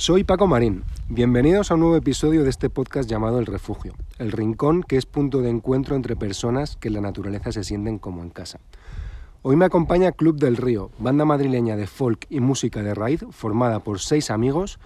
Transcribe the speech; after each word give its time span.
Soy 0.00 0.22
Paco 0.22 0.46
Marín. 0.46 0.84
Bienvenidos 1.08 1.72
a 1.72 1.74
un 1.74 1.80
nuevo 1.80 1.96
episodio 1.96 2.44
de 2.44 2.50
este 2.50 2.70
podcast 2.70 3.10
llamado 3.10 3.40
El 3.40 3.46
Refugio, 3.46 3.94
el 4.20 4.30
rincón 4.30 4.84
que 4.84 4.96
es 4.96 5.06
punto 5.06 5.42
de 5.42 5.50
encuentro 5.50 5.96
entre 5.96 6.14
personas 6.14 6.76
que 6.76 6.86
en 6.86 6.94
la 6.94 7.00
naturaleza 7.00 7.50
se 7.50 7.64
sienten 7.64 7.98
como 7.98 8.22
en 8.22 8.30
casa. 8.30 8.60
Hoy 9.42 9.56
me 9.56 9.64
acompaña 9.64 10.12
Club 10.12 10.38
del 10.38 10.56
Río, 10.56 10.92
banda 11.00 11.24
madrileña 11.24 11.74
de 11.74 11.88
folk 11.88 12.26
y 12.30 12.38
música 12.38 12.80
de 12.84 12.94
raíz 12.94 13.24
formada 13.32 13.80
por 13.80 13.98
seis 13.98 14.30
amigos 14.30 14.78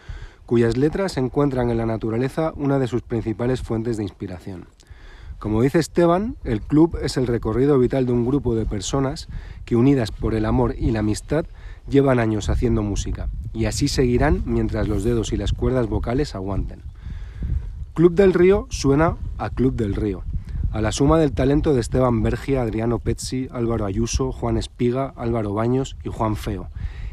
cuyas 0.47 0.79
letras 0.79 1.19
encuentran 1.19 1.69
en 1.69 1.77
la 1.77 1.85
naturaleza 1.85 2.55
una 2.57 2.79
de 2.79 2.87
sus 2.87 3.03
principales 3.03 3.61
fuentes 3.61 3.99
de 3.99 4.05
inspiración. 4.05 4.67
Como 5.39 5.61
dice 5.61 5.79
Esteban, 5.79 6.37
el 6.43 6.63
club 6.63 6.99
es 7.03 7.19
el 7.19 7.27
recorrido 7.27 7.79
vital 7.79 8.07
de 8.07 8.13
un 8.13 8.25
grupo 8.25 8.55
de 8.55 8.65
personas 8.65 9.29
que 9.67 9.77
unidas 9.77 10.11
por 10.11 10.35
el 10.35 10.47
amor 10.47 10.75
y 10.79 10.91
la 10.91 11.01
amistad 11.01 11.45
llevan 11.87 12.19
años 12.19 12.49
haciendo 12.49 12.83
música 12.83 13.29
y 13.53 13.67
así 13.67 13.89
seguirán 13.89 14.43
mientras 14.47 14.89
los 14.89 15.05
dedos 15.05 15.33
y 15.33 15.37
las 15.37 15.53
cuerdas 15.53 15.89
vocales 15.89 16.35
aguanten. 16.35 16.81
Club 17.95 18.15
del 18.15 18.33
Río 18.33 18.67
suena 18.71 19.17
a 19.39 19.51
Club 19.51 19.75
del 19.75 19.95
Río, 19.95 20.23
a 20.71 20.81
la 20.81 20.93
suma 20.93 21.19
del 21.19 21.33
talento 21.33 21.75
de 21.75 21.81
Esteban 21.81 22.23
Bergia, 22.23 22.63
Adriano 22.63 22.99
Pezzi, 22.99 23.49
Álvaro 23.53 23.85
Ayuso, 23.85 24.33
Juan 24.33 24.57
Espiga, 24.57 25.13
Álvaro 25.17 25.53
Baños 25.53 25.97
y 26.03 26.09
Juan 26.09 26.37
Feo. 26.37 26.69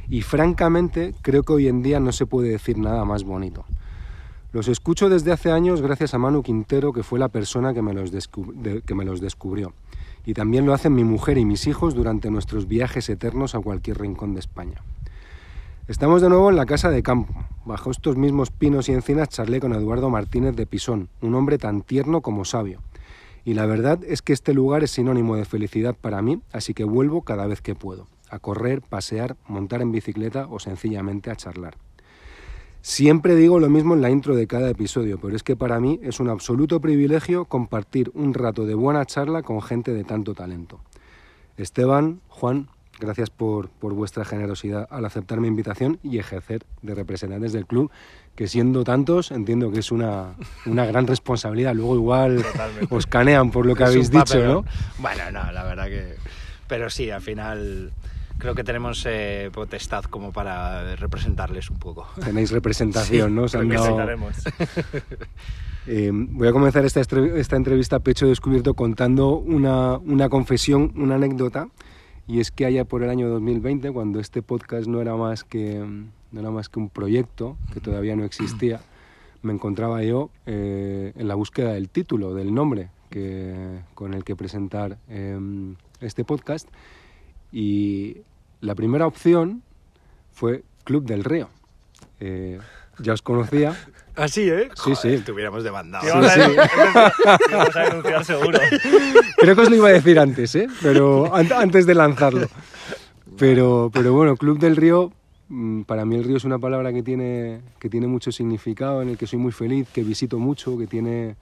Y 0.10 0.22
francamente 0.22 1.14
creo 1.22 1.44
que 1.44 1.54
hoy 1.54 1.68
en 1.68 1.84
día 1.84 2.00
no 2.00 2.12
se 2.12 2.26
puede 2.26 2.50
decir 2.50 2.78
nada 2.78 3.06
más 3.06 3.24
bonito. 3.24 3.66
Los 4.54 4.68
escucho 4.68 5.10
desde 5.10 5.32
hace 5.32 5.52
años 5.52 5.82
gracias 5.82 6.14
a 6.14 6.18
Manu 6.18 6.42
Quintero, 6.42 6.94
que 6.94 7.04
fue 7.04 7.20
la 7.20 7.28
persona 7.28 7.74
que 7.74 7.82
me 7.82 7.94
los, 7.94 8.12
que 8.86 8.96
me 8.96 9.06
los 9.06 9.22
descubrió 9.22 9.74
y 10.26 10.34
también 10.34 10.66
lo 10.66 10.74
hacen 10.74 10.94
mi 10.94 11.04
mujer 11.04 11.38
y 11.38 11.46
mis 11.46 11.68
hijos 11.68 11.96
durante 11.96 12.30
nuestros 12.30 12.68
viajes 12.68 13.10
eternos 13.10 13.56
a 13.56 13.60
cualquier 13.60 14.00
rincón 14.00 14.34
de 14.34 14.40
España. 14.40 14.82
Estamos 15.90 16.22
de 16.22 16.30
nuevo 16.30 16.52
en 16.52 16.56
la 16.56 16.68
casa 16.68 16.92
de 16.92 17.02
campo. 17.02 17.34
Bajo 17.66 17.90
estos 17.90 18.16
mismos 18.16 18.52
pinos 18.52 18.88
y 18.88 18.92
encinas 18.92 19.30
charlé 19.30 19.60
con 19.60 19.74
Eduardo 19.74 20.12
Martínez 20.12 20.56
de 20.56 20.68
Pisón, 20.68 21.10
un 21.20 21.34
hombre 21.34 21.58
tan 21.58 21.82
tierno 21.82 22.22
como 22.22 22.46
sabio. 22.46 22.84
Y 23.44 23.56
la 23.56 23.66
verdad 23.66 24.00
es 24.04 24.22
que 24.22 24.32
este 24.32 24.54
lugar 24.54 24.84
es 24.84 24.92
sinónimo 24.92 25.36
de 25.36 25.46
felicidad 25.46 25.96
para 26.00 26.22
mí, 26.22 26.44
así 26.52 26.76
que 26.76 26.84
vuelvo 26.84 27.24
cada 27.24 27.48
vez 27.48 27.62
que 27.64 27.74
puedo, 27.74 28.06
a 28.30 28.38
correr, 28.38 28.84
pasear, 28.84 29.36
montar 29.48 29.82
en 29.82 29.92
bicicleta 29.92 30.46
o 30.48 30.60
sencillamente 30.60 31.32
a 31.32 31.36
charlar. 31.36 31.76
Siempre 32.84 33.36
digo 33.36 33.60
lo 33.60 33.72
mismo 33.72 33.96
en 33.96 34.02
la 34.02 34.12
intro 34.12 34.36
de 34.36 34.46
cada 34.46 34.70
episodio, 34.70 35.18
pero 35.20 35.36
es 35.36 35.42
que 35.42 35.56
para 35.56 35.80
mí 35.80 36.00
es 36.04 36.20
un 36.20 36.30
absoluto 36.30 36.80
privilegio 36.80 37.46
compartir 37.46 38.12
un 38.14 38.36
rato 38.36 38.68
de 38.68 38.76
buena 38.76 39.08
charla 39.08 39.42
con 39.42 39.60
gente 39.64 39.92
de 39.92 40.04
tanto 40.04 40.36
talento. 40.36 40.82
Esteban, 41.58 42.22
Juan, 42.28 42.70
gracias 43.00 43.30
por, 43.30 43.70
por 43.70 43.94
vuestra 43.94 44.26
generosidad 44.26 44.88
al 44.90 45.06
aceptar 45.06 45.40
mi 45.40 45.48
invitación 45.48 46.00
y 46.04 46.18
ejercer 46.18 46.64
de 46.82 46.96
representantes 46.96 47.54
del 47.54 47.66
club, 47.66 47.92
que 48.36 48.48
siendo 48.48 48.84
tantos 48.84 49.32
entiendo 49.32 49.72
que 49.72 49.80
es 49.80 49.92
una, 49.92 50.36
una 50.66 50.86
gran 50.86 51.08
responsabilidad. 51.08 51.74
Luego 51.74 51.96
igual 51.96 52.46
os 52.90 53.06
canean 53.08 53.52
por 53.52 53.66
lo 53.66 53.76
que 53.76 53.84
habéis 53.84 54.12
dicho, 54.12 54.44
¿no? 54.44 54.66
Bueno, 55.00 55.32
no, 55.32 55.52
la 55.52 55.64
verdad 55.64 55.88
que... 55.88 56.16
Pero 56.68 56.90
sí, 56.90 57.10
al 57.10 57.22
final 57.22 57.92
creo 58.40 58.56
que 58.56 58.64
tenemos 58.64 59.06
eh, 59.08 59.52
potestad 59.54 60.06
como 60.06 60.32
para 60.32 60.96
representarles 60.96 61.70
un 61.70 61.78
poco. 61.78 62.08
Tenéis 62.24 62.52
representación, 62.52 63.36
¿no? 63.36 63.48
representaremos. 63.48 64.36
Eh, 65.92 66.12
voy 66.14 66.48
a 66.48 66.52
comenzar 66.52 66.86
esta, 66.86 67.00
esta 67.02 67.56
entrevista 67.56 67.96
a 67.96 68.00
pecho 68.00 68.28
descubierto 68.28 68.76
contando 68.76 69.38
una, 69.38 69.98
una, 69.98 70.30
confesión, 70.30 70.94
una 70.96 71.16
anécdota, 71.16 71.68
y 72.30 72.40
es 72.40 72.52
que 72.52 72.68
allá 72.68 72.86
por 72.86 73.02
el 73.02 73.10
año 73.10 73.28
2020, 73.28 73.92
cuando 73.92 74.20
este 74.20 74.44
podcast 74.44 74.88
no 74.88 75.02
era 75.02 75.16
más 75.16 75.44
que, 75.44 75.80
no 76.32 76.40
era 76.40 76.52
más 76.52 76.70
que 76.70 76.78
un 76.78 76.90
proyecto 76.90 77.58
que 77.74 77.80
todavía 77.80 78.16
no 78.16 78.24
existía, 78.24 78.82
me 79.42 79.52
encontraba 79.52 80.04
yo 80.04 80.30
eh, 80.46 81.12
en 81.16 81.28
la 81.28 81.34
búsqueda 81.34 81.74
del 81.74 81.90
título, 81.90 82.36
del 82.36 82.54
nombre 82.54 82.92
que, 83.10 83.80
con 83.96 84.14
el 84.14 84.24
que 84.24 84.36
presentar 84.36 85.00
este 86.02 86.24
podcast, 86.24 86.70
y 87.52 88.18
la 88.62 88.76
primera 88.76 89.08
opción 89.08 89.64
fue 90.32 90.64
Club 90.84 91.06
del 91.06 91.24
Río. 91.24 91.50
Eh, 92.20 92.60
ya 93.00 93.14
os 93.14 93.24
conocía. 93.24 93.76
¿Ah, 94.20 94.28
sí, 94.28 94.50
eh? 94.50 94.70
Sí, 94.76 94.94
sí. 94.96 95.08
Estuviéramos 95.14 95.64
demandado. 95.64 96.04
Sí, 96.04 96.30
sí. 96.30 96.56
Vamos 97.52 97.76
a 97.76 97.80
denunciar 97.84 98.26
seguro. 98.26 98.60
Creo 99.38 99.56
que 99.56 99.62
os 99.62 99.70
lo 99.70 99.76
iba 99.78 99.88
a 99.88 99.94
decir 99.94 100.20
antes, 100.20 100.54
¿eh? 100.56 100.68
Pero 100.82 101.34
antes 101.34 101.86
de 101.86 101.96
lanzarlo. 101.96 102.48
Pero, 103.38 103.90
pero 103.94 104.14
bueno, 104.14 104.36
Club 104.36 104.60
del 104.60 104.76
Río, 104.76 105.14
mm, 105.48 105.84
para 105.84 106.04
mí 106.04 106.18
el 106.18 106.26
río 106.26 106.36
es 106.36 106.44
una 106.44 106.60
palabra 106.60 106.92
que 106.92 107.02
tiene, 107.02 107.62
que 107.80 107.90
tiene 107.90 108.08
mucho 108.08 108.34
significado, 108.34 109.02
en 109.02 109.10
el 109.10 109.18
que 109.18 109.26
soy 109.26 109.40
muy 109.40 109.54
feliz, 109.54 109.88
que 109.94 110.04
visito 110.04 110.38
mucho, 110.38 110.78
que 110.78 110.88
tiene 110.88 111.38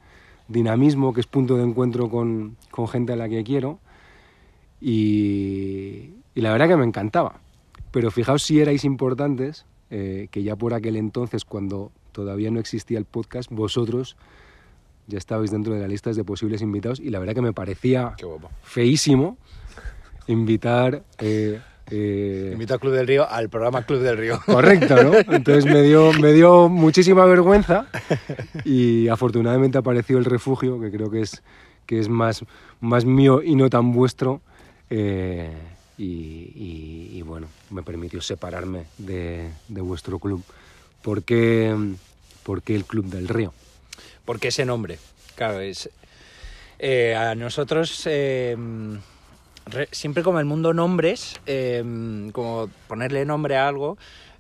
dinamismo, 0.47 1.13
que 1.13 1.21
es 1.21 1.27
punto 1.27 1.57
de 1.57 1.63
encuentro 1.63 2.09
con, 2.09 2.57
con 2.69 2.87
gente 2.87 3.13
a 3.13 3.16
la 3.16 3.27
que 3.27 3.43
quiero. 3.43 3.79
Y, 4.79 6.11
y 6.35 6.41
la 6.41 6.51
verdad 6.51 6.67
que 6.67 6.77
me 6.77 6.85
encantaba. 6.85 7.39
Pero 7.89 8.11
fijaos 8.11 8.43
si 8.43 8.59
erais 8.59 8.83
importantes, 8.83 9.66
eh, 9.89 10.27
que 10.29 10.43
ya 10.43 10.55
por 10.55 10.75
aquel 10.75 10.97
entonces, 10.97 11.45
cuando 11.45 11.91
todavía 12.17 12.50
no 12.50 12.59
existía 12.59 12.97
el 12.97 13.05
podcast, 13.05 13.51
vosotros 13.51 14.17
ya 15.05 15.19
estabais 15.19 15.51
dentro 15.51 15.75
de 15.75 15.81
las 15.81 15.88
listas 15.88 16.16
de 16.16 16.23
posibles 16.23 16.63
invitados 16.63 17.00
y 17.00 17.11
la 17.11 17.19
verdad 17.19 17.35
que 17.35 17.44
me 17.44 17.53
parecía 17.53 18.16
feísimo 18.63 19.38
invitar... 20.25 21.03
Eh, 21.19 21.61
eh, 21.91 22.50
Invito 22.53 22.73
a 22.73 22.79
Club 22.79 22.94
del 22.94 23.05
Río 23.05 23.29
al 23.29 23.50
programa 23.50 23.83
Club 23.83 24.00
del 24.00 24.17
Río. 24.17 24.41
Correcto, 24.47 24.95
¿no? 25.03 25.13
Entonces 25.35 25.66
me 25.66 25.83
dio, 25.83 26.11
me 26.13 26.33
dio 26.33 26.69
muchísima 26.69 27.23
vergüenza 27.25 27.85
y 28.66 29.07
afortunadamente 29.09 29.78
apareció 29.78 30.17
el 30.17 30.25
refugio, 30.25 30.81
que 30.81 30.89
creo 30.89 31.11
que 31.11 31.22
es, 31.22 31.44
que 31.85 31.99
es 31.99 32.09
más, 32.09 32.44
más 32.81 33.05
mío 33.05 33.44
y 33.44 33.53
no 33.55 33.69
tan 33.69 33.94
vuestro. 33.94 34.41
Eh, 34.89 35.53
y, 35.97 37.22
bueno, 37.23 37.47
me 37.69 37.84
permitió 37.84 38.22
separarme 38.22 38.85
de, 38.97 39.51
vuestro 39.69 40.19
club. 40.19 40.44
¿Por 42.47 42.62
qué, 42.62 42.75
el 42.75 42.85
Club 42.85 43.08
del 43.08 43.28
Río? 43.28 43.53
Porque 44.24 44.47
ese 44.47 44.63
nombre, 44.63 45.00
claro, 45.35 45.59
es... 45.59 45.90
Eh, 46.80 47.13
a 47.13 47.35
nosotros... 47.35 48.03
Em, 48.06 49.02
siempre 49.91 50.24
como 50.24 50.40
el 50.40 50.46
mundo 50.46 50.74
nombres, 50.74 51.41
em, 51.46 52.31
como 52.31 52.69
ponerle 52.88 53.25
nombre 53.25 53.58
a 53.58 53.68
algo, 53.68 53.97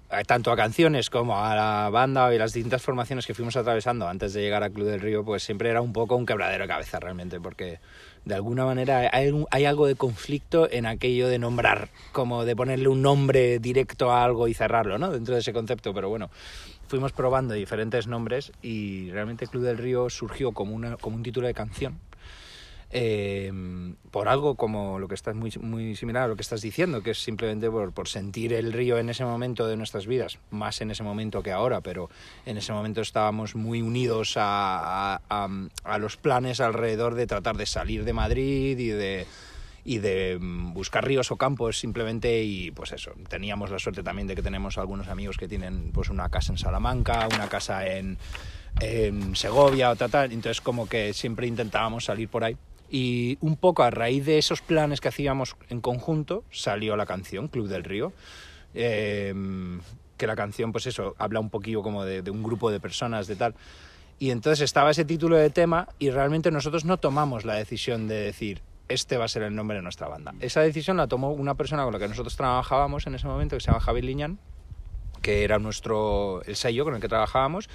eh, 0.09 0.23
tanto 0.25 0.53
a 0.53 0.55
canciones 0.55 1.09
como 1.09 1.37
a 1.37 1.53
la 1.53 1.89
banda 1.89 2.33
y 2.33 2.37
las 2.37 2.53
distintas 2.53 2.81
formaciones 2.81 3.27
que 3.27 3.33
fuimos 3.33 3.57
atravesando 3.57 4.07
antes 4.07 4.31
de 4.31 4.39
llegar 4.39 4.63
al 4.63 4.71
Club 4.71 4.87
del 4.87 5.01
Río, 5.01 5.25
pues 5.25 5.43
siempre 5.43 5.69
era 5.69 5.81
un 5.81 5.91
poco 5.91 6.15
un 6.15 6.25
quebradero 6.25 6.63
de 6.63 6.69
cabeza 6.69 7.01
realmente, 7.01 7.41
porque 7.41 7.79
de 8.23 8.35
alguna 8.35 8.65
manera 8.65 9.09
hay, 9.11 9.65
algo 9.65 9.87
de 9.87 9.95
conflicto 9.95 10.69
en 10.71 10.85
aquello 10.85 11.27
de 11.27 11.39
nombrar, 11.39 11.89
como 12.11 12.45
de 12.45 12.55
ponerle 12.55 12.87
un 12.87 13.01
nombre 13.01 13.59
directo 13.59 14.11
a 14.11 14.23
algo 14.23 14.47
y 14.47 14.53
cerrarlo, 14.53 14.97
¿no? 14.97 15.11
Dentro 15.11 15.33
de 15.33 15.41
ese 15.41 15.53
concepto, 15.53 15.93
pero 15.93 16.09
bueno, 16.09 16.29
fuimos 16.87 17.11
probando 17.11 17.53
diferentes 17.53 18.07
nombres 18.07 18.51
y 18.61 19.11
realmente 19.11 19.47
Club 19.47 19.63
del 19.63 19.77
Río 19.77 20.09
surgió 20.09 20.51
como, 20.51 20.73
una, 20.73 20.97
como 20.97 21.15
un 21.15 21.23
título 21.23 21.47
de 21.47 21.53
canción 21.53 21.99
eh, 22.89 23.51
por 24.11 24.29
algo 24.29 24.55
como 24.55 24.97
lo 24.97 25.09
que 25.09 25.15
estás 25.15 25.35
muy, 25.35 25.51
muy 25.59 25.95
similar 25.95 26.23
a 26.23 26.27
lo 26.27 26.35
que 26.37 26.41
estás 26.41 26.61
diciendo, 26.61 27.03
que 27.03 27.11
es 27.11 27.21
simplemente 27.21 27.69
por, 27.69 27.91
por, 27.91 28.07
sentir 28.07 28.53
el 28.53 28.71
río 28.71 28.97
en 28.97 29.09
ese 29.09 29.25
momento 29.25 29.67
de 29.67 29.75
nuestras 29.75 30.07
vidas, 30.07 30.39
más 30.51 30.79
en 30.79 30.91
ese 30.91 31.03
momento 31.03 31.43
que 31.43 31.51
ahora, 31.51 31.81
pero 31.81 32.09
en 32.45 32.57
ese 32.57 32.71
momento 32.71 33.01
estábamos 33.01 33.55
muy 33.55 33.81
unidos 33.81 34.35
a, 34.37 35.19
a, 35.29 35.49
a 35.83 35.97
los 35.97 36.15
planes 36.15 36.61
alrededor 36.61 37.15
de 37.15 37.27
tratar 37.27 37.57
de 37.57 37.65
salir 37.65 38.05
de 38.05 38.13
Madrid 38.13 38.79
y 38.79 38.87
de 38.87 39.27
y 39.87 39.99
de 39.99 40.37
mm, 40.37 40.73
buscar 40.73 41.07
ríos 41.07 41.31
o 41.31 41.37
campos 41.37 41.79
simplemente 41.79 42.43
y 42.43 42.71
pues 42.71 42.91
eso, 42.91 43.13
teníamos 43.29 43.71
la 43.71 43.79
suerte 43.79 44.03
también 44.03 44.27
de 44.27 44.35
que 44.35 44.41
tenemos 44.41 44.77
algunos 44.77 45.07
amigos 45.07 45.37
que 45.37 45.47
tienen 45.47 45.91
pues 45.93 46.09
una 46.09 46.27
casa 46.27 46.51
en 46.51 46.57
Salamanca, 46.57 47.27
una 47.33 47.47
casa 47.47 47.87
en, 47.87 48.17
Segovia 49.33 49.89
o 49.89 49.95
tal, 49.95 50.31
entonces 50.31 50.61
como 50.61 50.87
que 50.87 51.11
siempre 51.13 51.47
intentábamos 51.47 52.05
salir 52.05 52.29
por 52.29 52.43
ahí 52.43 52.55
y 52.91 53.39
un 53.41 53.55
poco 53.55 53.81
a 53.81 53.89
raíz 53.89 54.25
de 54.25 54.37
esos 54.37 54.61
planes 54.61 55.01
que 55.01 55.07
hacíamos 55.07 55.55
en 55.69 55.81
conjunto 55.81 56.43
salió 56.51 56.95
la 56.95 57.07
canción 57.07 57.47
Club 57.47 57.67
del 57.67 57.83
Río. 57.83 58.13
Em, 58.75 59.79
que 60.15 60.27
la 60.27 60.35
canción, 60.35 60.71
pues 60.71 60.85
eso, 60.85 61.15
habla 61.17 61.39
un 61.39 61.49
poquillo 61.49 61.81
como 61.81 62.03
de, 62.03 62.29
un 62.29 62.43
grupo 62.43 62.69
de 62.69 62.79
personas, 62.79 63.27
de 63.27 63.35
tal. 63.35 63.55
Y 64.19 64.31
entonces 64.31 64.61
estaba 64.61 64.91
ese 64.91 65.05
título 65.05 65.37
de 65.37 65.49
tema 65.49 65.87
y 65.97 66.09
realmente 66.09 66.51
nosotros 66.51 66.85
no 66.85 66.97
tomamos 66.97 67.45
la 67.45 67.55
decisión 67.55 68.07
de 68.07 68.15
decir, 68.15 68.61
este 68.87 69.17
va 69.17 69.25
a 69.25 69.27
ser 69.27 69.43
el 69.43 69.55
nombre 69.55 69.77
de 69.77 69.83
nuestra 69.83 70.07
banda. 70.07 70.33
Esa 70.39 70.61
decisión 70.61 70.97
la 70.97 71.07
tomó 71.07 71.31
una 71.31 71.55
persona 71.55 71.83
con 71.83 71.93
la 71.93 71.99
que 71.99 72.07
nosotros 72.07 72.35
trabajábamos 72.35 73.07
en 73.07 73.15
ese 73.15 73.27
momento, 73.27 73.55
que 73.55 73.61
se 73.61 73.67
llama 73.67 73.79
Javier 73.79 74.05
Liñán, 74.05 74.39
que 75.21 75.43
era 75.43 75.59
nuestro, 75.59 76.41
el 76.43 76.55
sello 76.55 76.85
con 76.85 76.95
el 76.95 77.01
que 77.01 77.07
trabajábamos, 77.07 77.69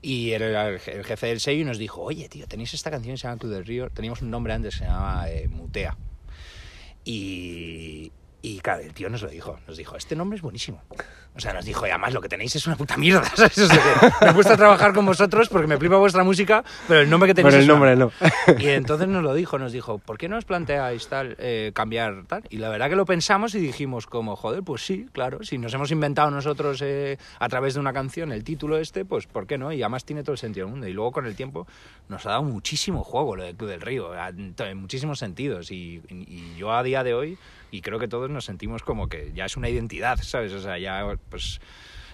y 0.00 0.32
era 0.32 0.68
el, 0.68 0.78
jefe 0.80 1.26
del 1.28 1.40
sello 1.40 1.62
y 1.62 1.64
nos 1.64 1.78
dijo, 1.78 2.02
oye, 2.02 2.28
tío, 2.28 2.46
tenéis 2.46 2.74
esta 2.74 2.90
canción 2.90 3.14
que 3.14 3.18
se 3.18 3.26
llama 3.26 3.38
Club 3.38 3.52
del 3.52 3.64
Río. 3.64 3.88
Teníamos 3.90 4.20
un 4.20 4.30
nombre 4.30 4.52
antes, 4.52 4.74
se 4.74 4.84
llamaba 4.84 5.30
eh, 5.30 5.48
Mutea. 5.48 5.96
Y, 7.06 8.12
Y 8.42 8.60
claro, 8.60 8.82
el 8.82 8.92
tío 8.92 9.08
nos 9.08 9.22
lo 9.22 9.28
dijo, 9.30 9.58
nos 9.66 9.78
dijo, 9.78 9.96
este 9.96 10.14
nombre 10.14 10.36
es 10.36 10.42
buenísimo. 10.42 10.82
O 11.36 11.40
sea, 11.40 11.52
nos 11.52 11.64
dijo, 11.64 11.84
y 11.86 11.90
además 11.90 12.12
lo 12.12 12.20
que 12.20 12.28
tenéis 12.28 12.54
es 12.54 12.66
una 12.66 12.76
puta 12.76 12.96
mierda, 12.96 13.24
¿sabes? 13.34 13.58
O 13.58 13.66
sea, 13.66 13.78
que 14.18 14.24
me 14.24 14.30
he 14.30 14.34
puesto 14.34 14.52
a 14.52 14.56
trabajar 14.56 14.92
con 14.94 15.04
vosotros 15.04 15.48
porque 15.48 15.66
me 15.66 15.76
flipa 15.78 15.96
vuestra 15.96 16.22
música, 16.22 16.62
pero 16.86 17.00
el 17.00 17.10
nombre 17.10 17.26
que 17.28 17.34
tenéis 17.34 17.54
Pero 17.54 17.62
el 17.64 17.68
es 17.68 17.76
una- 17.76 17.92
nombre 17.92 18.54
no. 18.54 18.56
y 18.60 18.68
entonces 18.68 19.08
nos 19.08 19.22
lo 19.24 19.34
dijo, 19.34 19.58
nos 19.58 19.72
dijo, 19.72 19.98
¿por 19.98 20.16
qué 20.16 20.28
no 20.28 20.36
os 20.38 20.44
planteáis 20.44 21.08
tal, 21.08 21.34
eh, 21.40 21.72
cambiar 21.74 22.24
tal? 22.28 22.44
Y 22.50 22.58
la 22.58 22.68
verdad 22.68 22.88
que 22.88 22.94
lo 22.96 23.04
pensamos 23.04 23.54
y 23.56 23.58
dijimos 23.58 24.06
como, 24.06 24.36
joder, 24.36 24.62
pues 24.62 24.86
sí, 24.86 25.06
claro, 25.12 25.42
si 25.42 25.58
nos 25.58 25.74
hemos 25.74 25.90
inventado 25.90 26.30
nosotros 26.30 26.80
eh, 26.82 27.18
a 27.40 27.48
través 27.48 27.74
de 27.74 27.80
una 27.80 27.92
canción 27.92 28.30
el 28.30 28.44
título 28.44 28.78
este, 28.78 29.04
pues 29.04 29.26
¿por 29.26 29.46
qué 29.48 29.58
no? 29.58 29.72
Y 29.72 29.82
además 29.82 30.04
tiene 30.04 30.22
todo 30.22 30.32
el 30.34 30.38
sentido 30.38 30.66
del 30.66 30.70
mundo. 30.72 30.86
Y 30.86 30.92
luego 30.92 31.10
con 31.10 31.26
el 31.26 31.34
tiempo 31.34 31.66
nos 32.08 32.24
ha 32.26 32.30
dado 32.30 32.44
muchísimo 32.44 33.02
juego 33.02 33.34
lo 33.34 33.42
del 33.42 33.56
Club 33.56 33.70
del 33.70 33.80
Río, 33.80 34.12
en 34.14 34.76
muchísimos 34.76 35.18
sentidos. 35.18 35.72
Y, 35.72 36.00
y 36.10 36.54
yo 36.56 36.72
a 36.72 36.82
día 36.84 37.02
de 37.02 37.14
hoy, 37.14 37.38
y 37.70 37.80
creo 37.80 37.98
que 37.98 38.06
todos 38.06 38.30
nos 38.30 38.44
sentimos 38.44 38.82
como 38.84 39.08
que 39.08 39.32
ya 39.34 39.46
es 39.46 39.56
una 39.56 39.68
identidad, 39.68 40.18
¿sabes? 40.22 40.52
O 40.52 40.60
sea, 40.60 40.78
ya 40.78 41.04
pues 41.28 41.60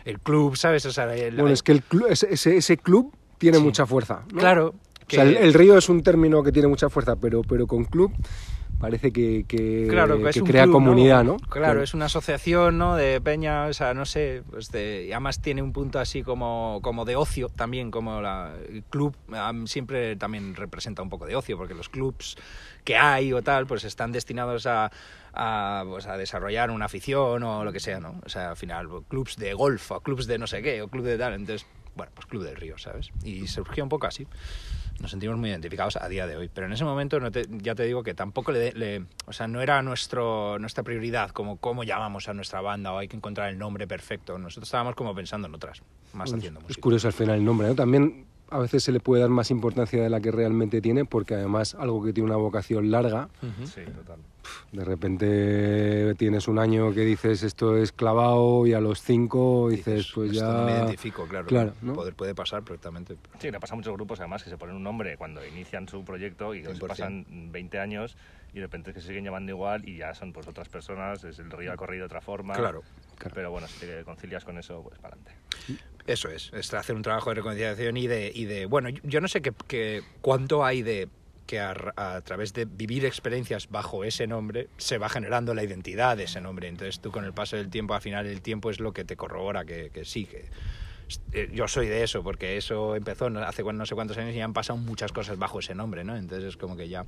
el 0.05 0.19
club, 0.21 0.57
¿sabes? 0.57 0.87
O 0.87 0.93
sea, 0.93 1.15
el- 1.15 1.35
Bueno, 1.37 1.51
es 1.53 1.63
que 1.63 1.73
el 1.73 1.85
clu- 1.87 2.07
ese, 2.09 2.57
ese- 2.57 2.77
club 2.79 3.15
tiene 3.39 3.59
Sí. 3.59 3.63
mucha 3.65 3.87
fuerza. 3.87 4.23
¿no? 4.33 4.39
claro. 4.41 4.75
O 5.07 5.13
sea, 5.13 5.25
el, 5.25 5.37
el 5.37 5.55
río 5.55 5.77
es 5.77 5.89
un 5.89 6.03
término 6.05 6.43
que 6.45 6.53
tiene 6.53 6.69
mucha 6.69 6.89
fuerza, 6.89 7.17
pero, 7.17 7.43
pero 7.43 7.67
con 7.67 7.85
club 7.85 8.13
parece 8.79 9.13
que, 9.13 9.45
que, 9.47 9.89
Claro, 9.91 10.17
que, 10.23 10.31
que 10.31 10.41
crea 10.43 10.63
club, 10.63 10.75
comunidad, 10.75 11.25
¿no? 11.25 11.37
Claro, 11.37 11.83
es 11.83 11.93
una 11.95 12.07
asociación, 12.07 12.79
¿no? 12.79 12.95
De 12.97 13.21
peña, 13.21 13.67
o 13.67 13.73
sea, 13.75 13.93
no 13.93 14.07
sé, 14.07 14.43
pues 14.51 14.71
de- 14.71 15.07
y 15.09 15.13
además 15.13 15.41
tiene 15.43 15.63
un 15.63 15.73
punto 15.73 15.99
así 15.99 16.23
como, 16.23 16.79
como 16.83 17.05
de 17.05 17.17
ocio 17.17 17.49
también, 17.49 17.91
como 17.91 18.21
la, 18.23 18.55
el 18.69 18.85
club 18.85 19.15
siempre 19.67 20.17
también 20.17 20.55
representa 20.55 21.03
un 21.03 21.11
poco 21.11 21.27
de 21.27 21.35
ocio, 21.37 21.59
porque 21.59 21.75
los 21.75 21.89
clubs 21.89 22.37
que 22.85 22.97
hay 22.97 23.33
o 23.35 23.43
tal, 23.43 23.67
pues 23.67 23.85
están 23.85 24.13
destinados 24.13 24.67
a, 24.67 24.91
a, 25.35 25.85
pues, 25.89 26.07
a 26.07 26.17
desarrollar 26.17 26.71
una 26.71 26.87
afición 26.87 27.43
o 27.43 27.65
lo 27.65 27.73
que 27.73 27.81
sea, 27.81 28.01
¿no? 28.01 28.21
O 28.25 28.29
sea, 28.29 28.51
al 28.51 28.57
final, 28.57 28.89
clubs 29.09 29.37
de 29.37 29.55
golf 29.55 29.91
o 29.93 30.01
clubs 30.01 30.27
de 30.27 30.39
no 30.39 30.47
sé 30.47 30.63
qué 30.63 30.83
o 30.83 30.89
club 30.89 31.05
de 31.05 31.19
tal, 31.19 31.35
entonces, 31.35 31.67
bueno, 31.95 32.13
pues 32.15 32.27
club 32.27 32.45
del 32.45 32.57
río, 32.57 32.79
¿sabes? 32.79 33.11
Y 33.25 33.47
surgió 33.49 33.83
un 33.83 33.89
poco 33.89 34.07
así 34.07 34.27
nos 35.01 35.13
sentimos 35.13 35.39
muy 35.39 35.49
identificados 35.49 35.97
a 35.97 36.07
día 36.11 36.27
de 36.27 36.37
hoy. 36.37 36.51
Pero 36.53 36.67
en 36.67 36.75
ese 36.75 36.85
momento 36.85 37.19
no 37.21 37.31
te- 37.31 37.47
ya 37.49 37.75
te 37.75 37.85
digo 37.85 38.03
que 38.03 38.13
tampoco 38.13 38.53
le, 38.53 38.73
le- 38.73 39.07
o 39.25 39.33
sea, 39.33 39.49
no 39.49 39.63
era 39.63 39.81
nuestro, 39.81 40.59
nuestra 40.59 40.83
prioridad 40.85 41.31
como 41.31 41.57
cómo 41.57 41.85
llamamos 41.85 42.29
a 42.29 42.35
nuestra 42.35 42.61
banda 42.61 42.93
o 42.93 42.99
hay 42.99 43.09
que 43.09 43.17
encontrar 43.17 43.49
el 43.49 43.57
nombre 43.59 43.87
perfecto. 43.89 44.37
Nosotros 44.39 44.69
estábamos 44.69 44.95
como 44.97 45.15
pensando 45.15 45.49
en 45.49 45.55
otras, 45.55 45.81
más 46.13 46.31
haciendo 46.35 46.61
Es 46.61 46.65
música. 46.65 46.83
curioso 46.83 47.07
al 47.07 47.15
final 47.15 47.37
el 47.39 47.45
nombre, 47.47 47.69
¿no? 47.69 47.75
También 47.75 48.27
a 48.51 48.59
veces 48.59 48.83
se 48.85 48.93
le 48.93 49.01
puede 49.01 49.23
dar 49.23 49.31
más 49.31 49.51
importancia 49.51 50.03
de 50.03 50.11
la 50.11 50.21
que 50.21 50.31
realmente 50.31 50.81
tiene, 50.81 51.05
porque 51.05 51.35
además 51.35 51.75
algo 51.75 52.03
que 52.05 52.13
tiene 52.13 52.27
una 52.29 52.37
vocación 52.37 52.91
larga. 52.91 53.29
Sí, 53.65 53.83
total. 53.95 54.19
de 54.73 54.85
repente 54.85 56.15
tienes 56.17 56.49
un 56.49 56.59
año 56.59 56.93
que 56.93 57.01
dices 57.03 57.43
esto 57.43 57.77
es 57.77 57.93
clavado 57.93 58.67
y 58.67 58.73
a 58.73 58.81
los 58.81 59.03
cinco 59.03 59.69
dices 59.71 60.11
pues 60.15 60.33
Esto 60.33 60.53
no 60.53 60.65
me 60.65 60.73
ya... 60.73 60.79
identifico, 60.79 61.27
claro. 61.27 61.47
Claro, 61.47 61.73
¿no? 61.83 61.93
Poder- 61.95 62.15
puede 62.15 62.35
pasar 62.35 62.63
perfectamente. 62.63 63.17
Sí, 63.39 63.51
le 63.51 63.61
pasa 63.61 63.75
a 63.75 63.77
muchos 63.77 63.93
grupos 63.95 64.19
además 64.21 64.43
que 64.43 64.51
se 64.51 64.57
ponen 64.59 64.77
un 64.77 64.83
nombre 64.83 65.17
cuando 65.17 65.45
inician 65.47 65.89
su 65.89 66.05
proyecto 66.05 66.55
y 66.55 66.63
se 66.63 66.71
100%. 66.75 66.87
pasan 66.87 67.25
20 67.53 67.79
años 67.79 68.17
y 68.53 68.57
de 68.57 68.63
repente 68.63 68.93
que 68.93 69.01
se 69.01 69.09
siguen 69.09 69.25
llamando 69.25 69.53
igual 69.53 69.89
y 69.89 69.97
ya 69.99 70.15
son 70.15 70.33
pues 70.33 70.49
otras 70.49 70.69
personas, 70.69 71.23
es 71.25 71.39
el 71.39 71.51
río 71.51 71.73
ha 71.73 71.77
corrido 71.77 72.01
de 72.03 72.07
otra 72.07 72.21
forma. 72.21 72.55
Claro. 72.55 72.83
Claro. 73.21 73.35
Pero 73.35 73.51
bueno, 73.51 73.69
si 73.69 73.79
te 73.79 74.03
concilias 74.05 74.45
con 74.45 74.59
eso, 74.59 74.83
pues 74.83 74.99
para 74.99 75.15
adelante. 75.15 75.37
Eso 76.07 76.29
es, 76.31 76.51
es 76.55 76.73
hacer 76.75 76.97
un 76.97 77.03
trabajo 77.03 77.31
de 77.31 77.37
reconciliación 77.37 77.97
y 77.99 78.07
de, 78.07 78.33
y 78.35 78.47
de 78.47 78.67
bueno, 78.67 78.89
yo- 78.89 79.21
no 79.21 79.29
sé 79.29 79.43
qué, 79.43 79.53
qué- 79.69 80.03
cuánto 80.23 80.65
hay 80.65 80.83
de 80.83 81.09
que 81.47 81.61
a, 81.61 81.75
a 81.97 82.21
través 82.23 82.53
de 82.55 82.65
vivir 82.65 83.05
experiencias 83.05 83.69
bajo 83.69 84.05
ese 84.05 84.27
nombre 84.27 84.69
se 84.79 84.99
va 84.99 85.09
generando 85.09 85.53
la 85.53 85.63
identidad 85.63 86.17
de 86.17 86.25
ese 86.25 86.41
nombre. 86.41 86.69
Entonces 86.69 87.01
tú 87.01 87.11
con 87.13 87.25
el 87.25 87.35
paso 87.35 87.57
del 87.57 87.69
tiempo, 87.71 87.93
al 87.95 88.01
final 88.01 88.27
el 88.27 88.41
tiempo 88.41 88.71
es 88.71 88.81
lo 88.81 88.93
que 88.93 89.05
te 89.05 89.17
corrobora 89.17 89.65
que, 89.65 89.91
que 89.91 90.05
sí, 90.05 90.25
que 90.25 90.49
eh, 91.33 91.51
yo 91.53 91.69
soy 91.69 91.89
de 91.89 92.03
eso, 92.05 92.23
porque 92.23 92.57
eso 92.57 92.97
empezó 92.97 93.27
hace 93.27 93.63
no 93.65 93.85
sé 93.85 93.95
cuántos 93.95 94.17
años 94.17 94.33
y 94.35 94.39
ya 94.39 94.45
han 94.45 94.53
pasado 94.55 94.79
muchas 94.79 95.13
cosas 95.13 95.39
bajo 95.39 95.59
ese 95.59 95.75
nombre, 95.75 96.05
¿no? 96.05 96.17
Entonces 96.17 96.49
es 96.51 96.57
como 96.57 96.77
que 96.77 96.89
ya... 96.89 97.05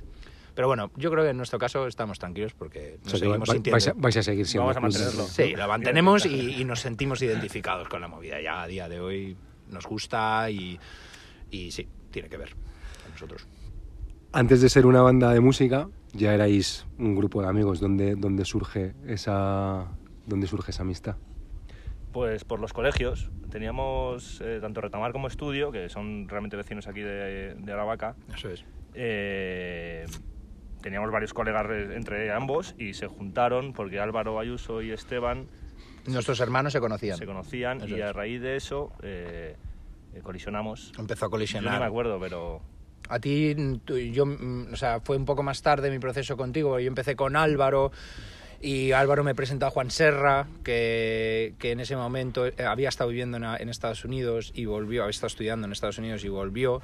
Pero 0.55 0.67
bueno, 0.67 0.91
yo 0.97 1.09
creo 1.09 1.23
que 1.23 1.31
en 1.31 1.37
nuestro 1.37 1.57
caso 1.57 1.87
estamos 1.87 2.19
tranquilos 2.19 2.53
porque 2.53 2.97
O 3.01 3.03
nos 3.05 3.09
sea, 3.11 3.19
seguimos 3.19 3.49
va- 3.49 3.53
sintiendo... 3.53 3.73
vais, 3.75 3.87
a, 3.87 3.93
vais 3.95 4.17
a 4.17 4.23
seguir 4.23 4.45
siendo 4.45 4.67
Vamos 4.67 4.77
a 4.77 4.79
mantenerlo. 4.81 5.23
Sí, 5.23 5.55
lo 5.55 5.67
mantenemos 5.67 6.25
y, 6.25 6.61
y 6.61 6.65
nos 6.65 6.79
sentimos 6.79 7.21
identificados 7.21 7.89
con 7.89 8.01
la 8.01 8.07
movida. 8.07 8.39
Ya 8.41 8.61
a 8.61 8.67
día 8.67 8.87
de 8.87 8.99
hoy 8.99 9.35
nos 9.69 9.85
gusta 9.87 10.49
y, 10.51 10.79
y 11.49 11.71
sí, 11.71 11.87
tiene 12.11 12.29
que 12.29 12.37
ver 12.37 12.51
con 13.03 13.11
nosotros. 13.13 13.47
Antes 14.31 14.61
de 14.61 14.69
ser 14.69 14.85
una 14.85 15.01
banda 15.01 15.31
de 15.33 15.39
música, 15.39 15.89
ya 16.13 16.33
erais 16.33 16.85
un 16.99 17.15
grupo 17.15 17.41
de 17.41 17.47
amigos. 17.47 17.79
¿Dónde, 17.79 18.15
dónde 18.15 18.45
surge 18.45 18.93
esa 19.07 19.87
dónde 20.27 20.47
surge 20.47 20.71
esa 20.71 20.83
amistad? 20.83 21.17
Pues 22.11 22.43
por 22.43 22.59
los 22.59 22.73
colegios. 22.73 23.31
Teníamos 23.49 24.39
eh, 24.43 24.59
tanto 24.61 24.81
Retamar 24.81 25.11
como 25.11 25.27
Estudio, 25.27 25.71
que 25.71 25.89
son 25.89 26.27
realmente 26.29 26.55
vecinos 26.57 26.87
aquí 26.87 27.01
de, 27.01 27.55
de 27.55 27.71
Aravaca. 27.71 28.15
Eso 28.35 28.49
es. 28.49 28.63
Eh, 28.95 30.05
teníamos 30.83 31.09
varios 31.11 31.33
colegas 31.33 31.65
re- 31.65 31.95
entre 31.95 32.31
ambos 32.31 32.75
y 32.77 32.93
se 32.93 33.07
juntaron 33.07 33.73
porque 33.73 33.99
Álvaro 33.99 34.39
Ayuso 34.39 34.83
y 34.83 34.91
Esteban 34.91 35.47
Nuestros 36.05 36.39
hermanos 36.41 36.73
se 36.73 36.79
conocían. 36.81 37.17
se 37.17 37.25
conocían 37.25 37.77
Eso 37.81 37.97
y 37.97 38.01
a 38.01 38.09
es. 38.09 38.15
raíz 38.15 38.41
de 38.41 38.55
eso 38.57 38.91
eh, 39.01 39.55
eh, 40.13 40.19
colisionamos. 40.21 40.91
Empezó 40.99 41.25
a 41.25 41.27
Yo 41.27 41.31
colisionar. 41.31 41.73
no 41.73 41.79
me 41.79 41.85
acuerdo, 41.85 42.19
pero 42.19 42.61
A 43.09 43.19
ti, 43.19 43.55
tú- 43.85 43.97
yo, 43.97 44.25
mm, 44.25 44.67
o 44.73 44.75
sea, 44.75 44.99
fue 44.99 45.15
un 45.17 45.25
poco 45.25 45.41
más 45.43 45.61
tarde 45.61 45.89
mi 45.89 45.99
proceso 45.99 46.35
contigo. 46.37 46.77
Yo 46.79 46.87
empecé 46.87 47.15
con 47.15 47.35
Álvaro 47.35 47.91
y 48.61 48.91
Álvaro 48.93 49.23
me 49.25 49.35
presentó 49.35 49.65
a 49.65 49.69
Juan 49.71 49.91
Serra, 49.91 50.47
que, 50.63 51.53
que 51.59 51.71
en 51.71 51.79
ese 51.81 51.95
momento 51.97 52.45
eh, 52.47 52.53
había 52.65 52.89
estado 52.89 53.09
viviendo 53.09 53.35
en, 53.37 53.43
en 53.43 53.69
Estados 53.69 54.05
Unidos 54.05 54.51
y 54.55 54.65
volvió, 54.65 55.03
había 55.03 55.11
estado 55.11 55.27
estudiando 55.27 55.65
en 55.67 55.73
Estados 55.73 55.97
Unidos 55.97 56.23
y 56.25 56.29
volvió. 56.29 56.81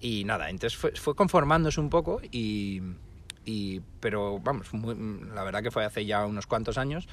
Y 0.00 0.24
nada, 0.24 0.50
entonces 0.50 0.76
fue, 0.78 0.92
fue 0.92 1.14
conformándose 1.14 1.80
un 1.80 1.90
poco 1.90 2.20
y, 2.32 2.80
y 3.44 3.80
pero 4.00 4.38
vamos, 4.40 4.72
muy- 4.74 4.94
la 5.34 5.42
verdad 5.44 5.62
que 5.62 5.70
fue 5.70 5.84
hace 5.84 6.04
ya 6.06 6.24
unos 6.26 6.46
cuantos 6.46 6.78
años 6.78 7.08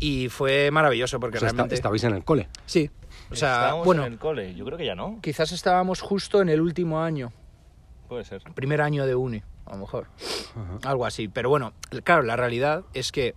y 0.00 0.28
fue 0.28 0.70
maravilloso 0.70 1.20
porque 1.20 1.36
O 1.36 1.40
sea, 1.40 1.48
esta- 1.48 1.56
realmente... 1.58 1.74
estabais 1.74 2.04
en 2.04 2.14
el 2.14 2.24
cole. 2.24 2.48
Sí, 2.66 2.90
o 3.30 3.36
sea, 3.36 3.52
estábamos 3.54 3.86
bueno, 3.86 4.04
en 4.06 4.12
el 4.14 4.18
cole. 4.18 4.54
Yo 4.54 4.64
creo 4.64 4.78
que 4.78 4.86
ya 4.86 4.94
no. 4.94 5.18
quizás 5.22 5.52
estábamos 5.52 6.00
justo 6.00 6.40
en 6.42 6.48
el 6.48 6.60
último 6.60 7.00
año 7.02 7.32
Puede 8.08 8.24
ser. 8.24 8.42
primer 8.54 8.80
año 8.82 9.06
de 9.06 9.14
uni, 9.14 9.42
a 9.66 9.72
lo 9.72 9.78
mejor. 9.78 10.06
Ajá. 10.56 10.90
Algo 10.90 11.06
así. 11.06 11.28
Pero 11.28 11.48
bueno, 11.48 11.72
claro, 12.04 12.22
la 12.22 12.36
realidad 12.36 12.84
es 12.94 13.12
que 13.12 13.34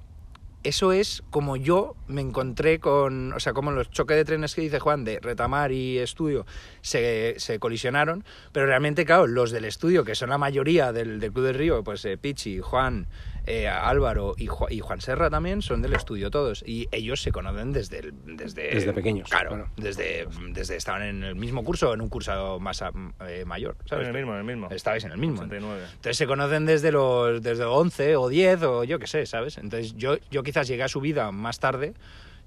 eso 0.66 0.92
es 0.92 1.24
como 1.30 1.56
yo 1.56 1.96
me 2.08 2.22
encontré 2.22 2.80
con, 2.80 3.32
o 3.34 3.40
sea, 3.40 3.54
como 3.54 3.72
los 3.72 3.90
choques 3.92 4.18
de 4.18 4.26
trenes 4.26 4.54
que 4.56 4.62
dice 4.62 4.80
Juan 4.80 5.04
de 5.04 5.20
Retamar 5.20 5.72
y 5.72 5.98
Estudio 6.00 6.46
se, 6.82 7.36
se 7.38 7.60
colisionaron, 7.60 8.24
pero 8.52 8.66
realmente, 8.66 9.06
claro, 9.06 9.28
los 9.28 9.52
del 9.52 9.66
estudio, 9.66 10.04
que 10.04 10.16
son 10.16 10.30
la 10.30 10.38
mayoría 10.38 10.92
del, 10.92 11.20
del 11.20 11.32
Club 11.32 11.46
del 11.46 11.56
Río, 11.56 11.84
pues 11.84 12.04
eh, 12.06 12.18
Pichi, 12.18 12.60
Juan, 12.60 13.08
eh, 13.48 13.68
Álvaro 13.68 14.34
y, 14.38 14.48
Ju- 14.48 14.72
y 14.72 14.80
Juan 14.80 15.02
Serra 15.02 15.30
también 15.30 15.62
son 15.62 15.82
del 15.84 15.94
estudio 15.94 16.32
todos, 16.32 16.64
y 16.66 16.88
ellos 16.92 17.22
se 17.22 17.32
conocen 17.32 17.72
desde, 17.74 18.00
el- 18.00 18.14
desde, 18.26 18.74
Desde 18.74 18.92
pequeños, 18.94 19.30
Claro, 19.30 19.50
claro. 19.50 19.70
Desde, 19.78 20.28
desde 20.50 20.76
estaban 20.78 21.04
en 21.04 21.24
el 21.24 21.36
mismo 21.36 21.64
curso 21.64 21.94
en 21.94 22.02
un 22.02 22.10
curso 22.10 22.60
más 22.60 22.82
a- 22.82 22.92
eh, 23.28 23.44
mayor, 23.46 23.76
¿sabes? 23.86 24.08
En 24.08 24.16
el 24.16 24.22
mismo, 24.22 24.34
en 24.34 24.40
el 24.40 24.46
mismo. 24.46 24.70
Estabais 24.72 25.04
en 25.04 25.12
el 25.12 25.18
mismo. 25.20 25.36
89. 25.42 25.82
Entonces 25.94 26.18
se 26.18 26.26
conocen 26.28 26.66
desde 26.66 26.92
los 26.92 27.42
desde 27.44 27.66
11 27.66 28.16
o 28.16 28.30
10 28.30 28.64
o 28.64 28.84
yo 28.84 28.98
qué 29.00 29.06
sé, 29.08 29.26
¿sabes? 29.28 29.58
Entonces 29.60 29.94
yo, 29.96 30.18
yo 30.32 30.42
quizás 30.56 30.70
llegué 30.70 30.84
a 30.84 30.88
su 30.88 31.02
vida 31.02 31.34
más 31.34 31.60
tarde, 31.60 31.94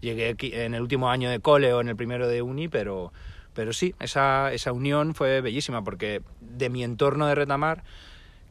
llegué 0.00 0.34
en 0.64 0.72
el 0.72 0.80
último 0.80 1.10
año 1.10 1.28
de 1.28 1.40
cole 1.40 1.74
o 1.74 1.82
en 1.82 1.88
el 1.90 1.96
primero 1.96 2.26
de 2.26 2.40
uni, 2.40 2.66
pero, 2.66 3.12
pero 3.52 3.74
sí, 3.74 3.94
esa, 4.00 4.50
esa 4.50 4.72
unión 4.72 5.14
fue 5.14 5.42
bellísima 5.42 5.84
porque 5.84 6.22
de 6.40 6.70
mi 6.70 6.82
entorno 6.84 7.26
de 7.26 7.34
Retamar, 7.34 7.84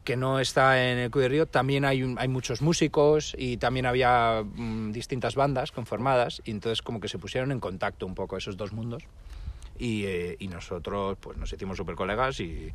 que 0.04 0.16
no 0.16 0.40
está 0.40 0.92
en 0.92 1.00
el 1.00 1.10
Club 1.10 1.24
de 1.24 1.30
Río, 1.30 1.46
también 1.48 1.86
hay, 1.86 2.04
un- 2.04 2.20
hay 2.20 2.28
muchos 2.28 2.62
músicos 2.62 3.34
y 3.36 3.58
también 3.58 3.88
había 3.88 4.44
mm, 4.46 4.92
distintas 4.92 5.34
bandas 5.34 5.72
conformadas 5.72 6.40
y 6.46 6.52
entonces 6.52 6.84
como 6.84 7.00
que 7.00 7.08
se 7.08 7.18
pusieron 7.18 7.52
en 7.52 7.60
contacto 7.60 8.06
un 8.06 8.14
poco 8.14 8.38
esos 8.38 8.58
dos 8.58 8.74
mundos. 8.74 9.02
Y, 9.80 10.04
eh, 10.06 10.36
y 10.38 10.50
nosotros 10.50 11.18
pues 11.20 11.36
nos 11.38 11.52
hicimos 11.52 11.78
súper 11.78 11.96
colegas 11.96 12.40
y, 12.42 12.72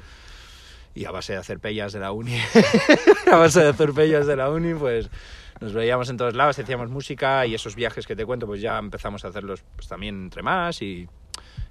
y 0.94 1.04
a 1.06 1.10
base 1.10 1.32
de 1.34 1.38
hacer 1.38 1.58
pellas 1.60 1.92
de 1.92 2.00
la 2.00 2.12
uni, 2.12 2.38
a 3.32 3.36
base 3.36 3.60
de 3.62 3.68
hacer 3.68 3.92
pellas 3.92 4.26
de 4.26 4.36
la 4.36 4.50
uni, 4.50 4.74
pues 4.74 5.10
nos 5.60 5.72
veíamos 5.72 6.10
en 6.10 6.16
todos 6.16 6.34
lados, 6.34 6.58
hacíamos 6.58 6.90
música 6.90 7.46
y 7.46 7.54
esos 7.54 7.74
viajes 7.76 8.06
que 8.06 8.16
te 8.16 8.26
cuento, 8.26 8.46
pues 8.46 8.60
ya 8.60 8.78
empezamos 8.78 9.24
a 9.24 9.28
hacerlos 9.28 9.64
pues, 9.76 9.88
también 9.88 10.24
entre 10.24 10.42
más 10.42 10.82
y, 10.82 11.08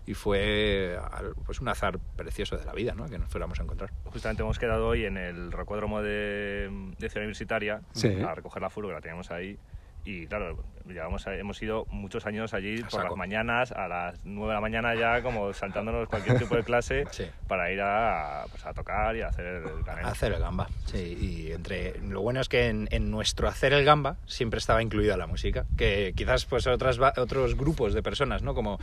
y 0.07 0.13
fue 0.13 0.97
pues 1.45 1.59
un 1.61 1.67
azar 1.67 1.99
precioso 2.15 2.57
de 2.57 2.65
la 2.65 2.73
vida, 2.73 2.93
¿no? 2.95 3.05
Que 3.07 3.19
nos 3.19 3.29
fuéramos 3.29 3.59
a 3.59 3.63
encontrar. 3.63 3.91
Justamente 4.05 4.43
hemos 4.43 4.57
quedado 4.59 4.87
hoy 4.87 5.05
en 5.05 5.17
el 5.17 5.51
rocódromo 5.51 6.01
de, 6.01 6.69
de 6.97 7.09
Ciudad 7.09 7.23
Universitaria 7.23 7.81
Sí. 7.91 8.07
a 8.21 8.33
recoger 8.33 8.61
la 8.61 8.69
furgo 8.69 8.89
que 8.89 8.95
la 8.95 9.01
teníamos 9.01 9.29
ahí. 9.29 9.57
Y 10.03 10.25
claro, 10.25 10.63
llevamos, 10.85 11.25
hemos 11.27 11.61
ido 11.61 11.85
muchos 11.89 12.25
años 12.25 12.53
allí 12.53 12.79
A 12.79 12.81
por 12.83 12.91
saco. 12.91 13.03
las 13.09 13.17
mañanas, 13.17 13.71
a 13.71 13.87
las 13.87 14.19
9 14.25 14.49
de 14.49 14.53
la 14.55 14.61
mañana 14.61 14.95
ya, 14.95 15.21
como 15.21 15.53
saltándonos 15.53 16.07
cualquier 16.07 16.37
tipo 16.39 16.55
de 16.55 16.63
clase 16.63 17.03
Sí. 17.11 17.25
para 17.47 17.71
ir 17.71 17.81
a, 17.81 18.45
pues, 18.51 18.65
a 18.65 18.73
tocar 18.73 19.15
y 19.15 19.21
a 19.21 19.27
hacer 19.27 19.45
el 19.45 19.83
canelo. 19.85 20.07
Hacer 20.07 20.33
el 20.33 20.39
gamba, 20.39 20.67
sí. 20.85 21.17
Y 21.19 21.51
entre 21.51 21.99
lo 22.01 22.21
bueno 22.21 22.41
es 22.41 22.49
que 22.49 22.67
en, 22.67 22.87
en 22.91 23.09
nuestro 23.11 23.47
hacer 23.47 23.73
el 23.73 23.85
gamba 23.85 24.17
siempre 24.25 24.57
estaba 24.57 24.81
incluida 24.81 25.17
la 25.17 25.27
música, 25.27 25.65
que 25.77 26.13
quizás 26.15 26.45
pues 26.45 26.67
otras 26.67 26.99
otros 27.17 27.55
grupos 27.55 27.93
de 27.93 28.01
personas, 28.03 28.41
¿no? 28.43 28.53
Como 28.53 28.79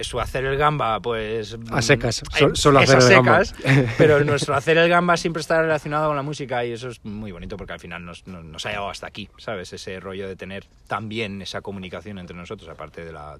su 0.00 0.20
hacer 0.20 0.44
el 0.44 0.56
gamba, 0.58 1.00
pues 1.00 1.56
A 1.70 1.80
secas, 1.82 2.22
mm, 2.22 2.36
so- 2.38 2.46
eh, 2.48 2.50
solo 2.54 2.78
hacer 2.80 2.98
el 3.00 3.08
gamba. 3.08 3.44
secas, 3.44 3.94
pero 3.98 4.22
nuestro 4.24 4.54
hacer 4.54 4.76
el 4.78 4.88
gamba 4.88 5.16
siempre 5.16 5.40
está 5.40 5.60
relacionado 5.62 6.08
con 6.08 6.16
la 6.16 6.22
música 6.22 6.64
y 6.64 6.72
eso 6.72 6.88
es 6.88 7.04
muy 7.04 7.32
bonito 7.32 7.56
porque 7.56 7.72
al 7.72 7.80
final 7.80 8.04
nos, 8.04 8.26
nos, 8.26 8.44
nos 8.44 8.66
ha 8.66 8.70
llegado 8.70 8.90
hasta 8.90 9.06
aquí, 9.06 9.28
¿sabes? 9.38 9.72
Ese 9.72 9.98
rollo 10.00 10.28
de 10.28 10.36
tener 10.36 10.64
también 10.86 11.35
esa 11.42 11.60
comunicación 11.60 12.18
entre 12.18 12.36
nosotros, 12.36 12.68
aparte 12.68 13.04
de 13.04 13.12
la, 13.12 13.36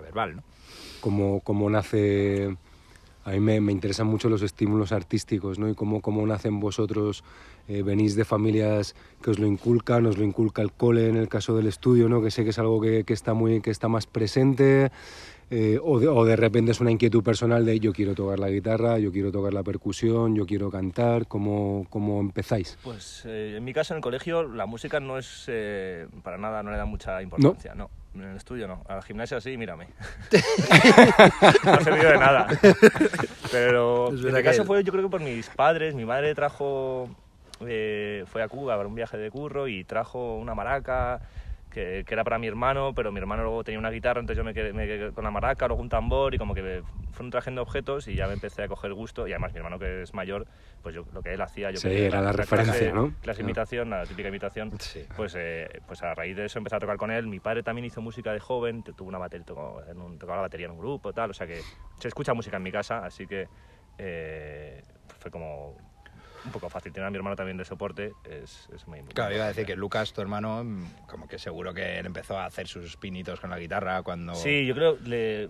verbal, 0.00 0.36
¿no? 0.36 0.42
cómo, 1.00 1.40
cómo 1.40 1.68
nace... 1.70 2.56
A 3.22 3.32
mí 3.32 3.40
me, 3.40 3.60
me 3.60 3.70
interesan 3.70 4.06
mucho 4.06 4.30
los 4.30 4.40
estímulos 4.40 4.92
artísticos, 4.92 5.58
¿no? 5.58 5.68
Y 5.68 5.74
cómo, 5.74 6.00
cómo 6.00 6.26
nacen 6.26 6.58
vosotros, 6.58 7.22
eh, 7.68 7.82
venís 7.82 8.16
de 8.16 8.24
familias 8.24 8.96
que 9.22 9.30
os 9.30 9.38
lo 9.38 9.46
inculcan, 9.46 10.06
os 10.06 10.16
lo 10.16 10.24
inculca 10.24 10.62
el 10.62 10.72
cole 10.72 11.06
en 11.08 11.16
el 11.16 11.28
caso 11.28 11.54
del 11.54 11.66
estudio, 11.66 12.08
¿no? 12.08 12.22
Que 12.22 12.30
sé 12.30 12.44
que 12.44 12.50
es 12.50 12.58
algo 12.58 12.80
que, 12.80 13.04
que 13.04 13.12
está, 13.12 13.34
muy, 13.34 13.60
que 13.60 13.70
está 13.70 13.88
más 13.88 14.06
presente, 14.06 14.90
eh, 15.50 15.80
o, 15.82 15.98
de, 15.98 16.06
o 16.06 16.24
de 16.24 16.36
repente 16.36 16.70
es 16.70 16.80
una 16.80 16.92
inquietud 16.92 17.24
personal 17.24 17.66
de 17.66 17.80
yo 17.80 17.92
quiero 17.92 18.14
tocar 18.14 18.38
la 18.38 18.48
guitarra, 18.48 18.98
yo 19.00 19.10
quiero 19.10 19.32
tocar 19.32 19.52
la 19.52 19.64
percusión, 19.64 20.36
yo 20.36 20.46
quiero 20.46 20.70
cantar, 20.70 21.26
¿cómo, 21.26 21.86
cómo 21.90 22.20
empezáis? 22.20 22.78
Pues 22.84 23.24
eh, 23.26 23.56
en 23.56 23.64
mi 23.64 23.72
caso 23.72 23.92
en 23.92 23.96
el 23.96 24.02
colegio 24.02 24.44
la 24.44 24.66
música 24.66 25.00
no 25.00 25.18
es 25.18 25.46
eh, 25.48 26.06
para 26.22 26.38
nada, 26.38 26.62
no 26.62 26.70
le 26.70 26.76
da 26.76 26.84
mucha 26.84 27.20
importancia, 27.20 27.74
no. 27.74 27.90
En 28.14 28.22
el 28.22 28.36
estudio 28.36 28.66
no. 28.66 28.82
A 28.88 28.96
la 28.96 29.02
gimnasia 29.02 29.40
sí, 29.40 29.56
mírame. 29.56 29.86
no 31.64 31.72
ha 31.72 31.80
servido 31.80 32.10
de 32.10 32.18
nada. 32.18 32.48
Pero 33.52 34.08
en 34.08 34.24
mi 34.24 34.32
que 34.32 34.42
caso 34.42 34.64
fue 34.64 34.82
yo 34.82 34.90
creo 34.90 35.04
que 35.04 35.10
por 35.10 35.20
mis 35.20 35.48
padres. 35.48 35.94
Mi 35.94 36.04
madre 36.04 36.34
trajo, 36.34 37.08
eh, 37.66 38.24
fue 38.26 38.42
a 38.42 38.48
Cuba 38.48 38.76
para 38.76 38.88
un 38.88 38.96
viaje 38.96 39.16
de 39.16 39.30
curro 39.30 39.68
y 39.68 39.84
trajo 39.84 40.36
una 40.36 40.56
maraca 40.56 41.20
que, 41.70 42.04
que 42.06 42.14
era 42.14 42.24
para 42.24 42.38
mi 42.38 42.46
hermano, 42.48 42.92
pero 42.94 43.12
mi 43.12 43.18
hermano 43.20 43.42
luego 43.44 43.62
tenía 43.64 43.78
una 43.78 43.90
guitarra, 43.90 44.20
entonces 44.20 44.36
yo 44.36 44.44
me 44.44 44.52
quedé, 44.52 44.72
me 44.72 44.86
quedé 44.86 45.12
con 45.12 45.24
la 45.24 45.30
maraca, 45.30 45.66
luego 45.68 45.80
un 45.80 45.88
tambor 45.88 46.34
y 46.34 46.38
como 46.38 46.52
que 46.54 46.82
fueron 47.12 47.30
trayendo 47.30 47.62
objetos 47.62 48.08
y 48.08 48.14
ya 48.16 48.26
me 48.26 48.34
empecé 48.34 48.64
a 48.64 48.68
coger 48.68 48.92
gusto 48.92 49.26
y 49.26 49.32
además 49.32 49.52
mi 49.52 49.58
hermano 49.58 49.78
que 49.78 50.02
es 50.02 50.12
mayor, 50.12 50.46
pues 50.82 50.94
yo 50.94 51.04
lo 51.12 51.22
que 51.22 51.32
él 51.32 51.40
hacía, 51.40 51.70
yo 51.70 51.78
Sí, 51.78 51.88
era 51.88 52.20
la 52.20 52.32
referencia, 52.32 52.72
clase, 52.74 52.92
¿no? 52.92 53.14
Clase 53.20 53.38
Claro. 53.38 53.48
imitación, 53.50 53.90
la 53.90 54.06
típica 54.06 54.28
imitación, 54.28 54.72
Sí. 54.78 55.06
pues, 55.16 55.34
eh, 55.38 55.68
pues 55.86 56.02
a 56.02 56.14
raíz 56.14 56.36
de 56.36 56.44
eso 56.46 56.58
empecé 56.58 56.76
a 56.76 56.80
tocar 56.80 56.96
con 56.96 57.10
él. 57.10 57.26
Mi 57.28 57.40
padre 57.40 57.62
también 57.62 57.84
hizo 57.84 58.00
música 58.00 58.32
de 58.32 58.40
joven, 58.40 58.82
tuvo 58.82 59.08
una 59.08 59.18
batería, 59.18 59.44
tocó, 59.46 59.82
en 59.88 60.00
un- 60.00 60.18
tocaba 60.18 60.36
la 60.36 60.42
batería 60.42 60.66
en 60.66 60.72
un 60.72 60.78
grupo, 60.78 61.12
tal, 61.12 61.30
o 61.30 61.34
sea 61.34 61.46
que 61.46 61.62
se 61.98 62.08
escucha 62.08 62.34
música 62.34 62.56
en 62.56 62.62
mi 62.64 62.72
casa, 62.72 63.04
así 63.04 63.26
que 63.26 63.48
eh, 63.98 64.82
fue 65.18 65.30
como 65.30 65.76
un 66.44 66.52
poco 66.52 66.68
fácil. 66.68 66.92
Tener 66.92 67.06
a 67.06 67.10
mi 67.10 67.16
hermano 67.16 67.36
también 67.36 67.56
de 67.56 67.64
soporte 67.64 68.12
es, 68.24 68.68
es 68.74 68.86
muy 68.86 69.02
muy 69.02 69.12
Claro, 69.12 69.34
iba 69.34 69.44
a 69.44 69.48
decir 69.48 69.62
importante. 69.62 69.72
que 69.72 69.76
Lucas, 69.76 70.12
tu 70.12 70.20
hermano, 70.20 70.64
como 71.06 71.26
que 71.28 71.38
seguro 71.38 71.72
que 71.74 71.98
él 71.98 72.06
empezó 72.06 72.38
a 72.38 72.46
hacer 72.46 72.66
sus 72.68 72.96
pinitos 72.96 73.40
con 73.40 73.50
la 73.50 73.58
guitarra 73.58 74.02
cuando... 74.02 74.34
Sí, 74.34 74.66
yo 74.66 74.74
creo 74.74 74.96
le, 75.04 75.48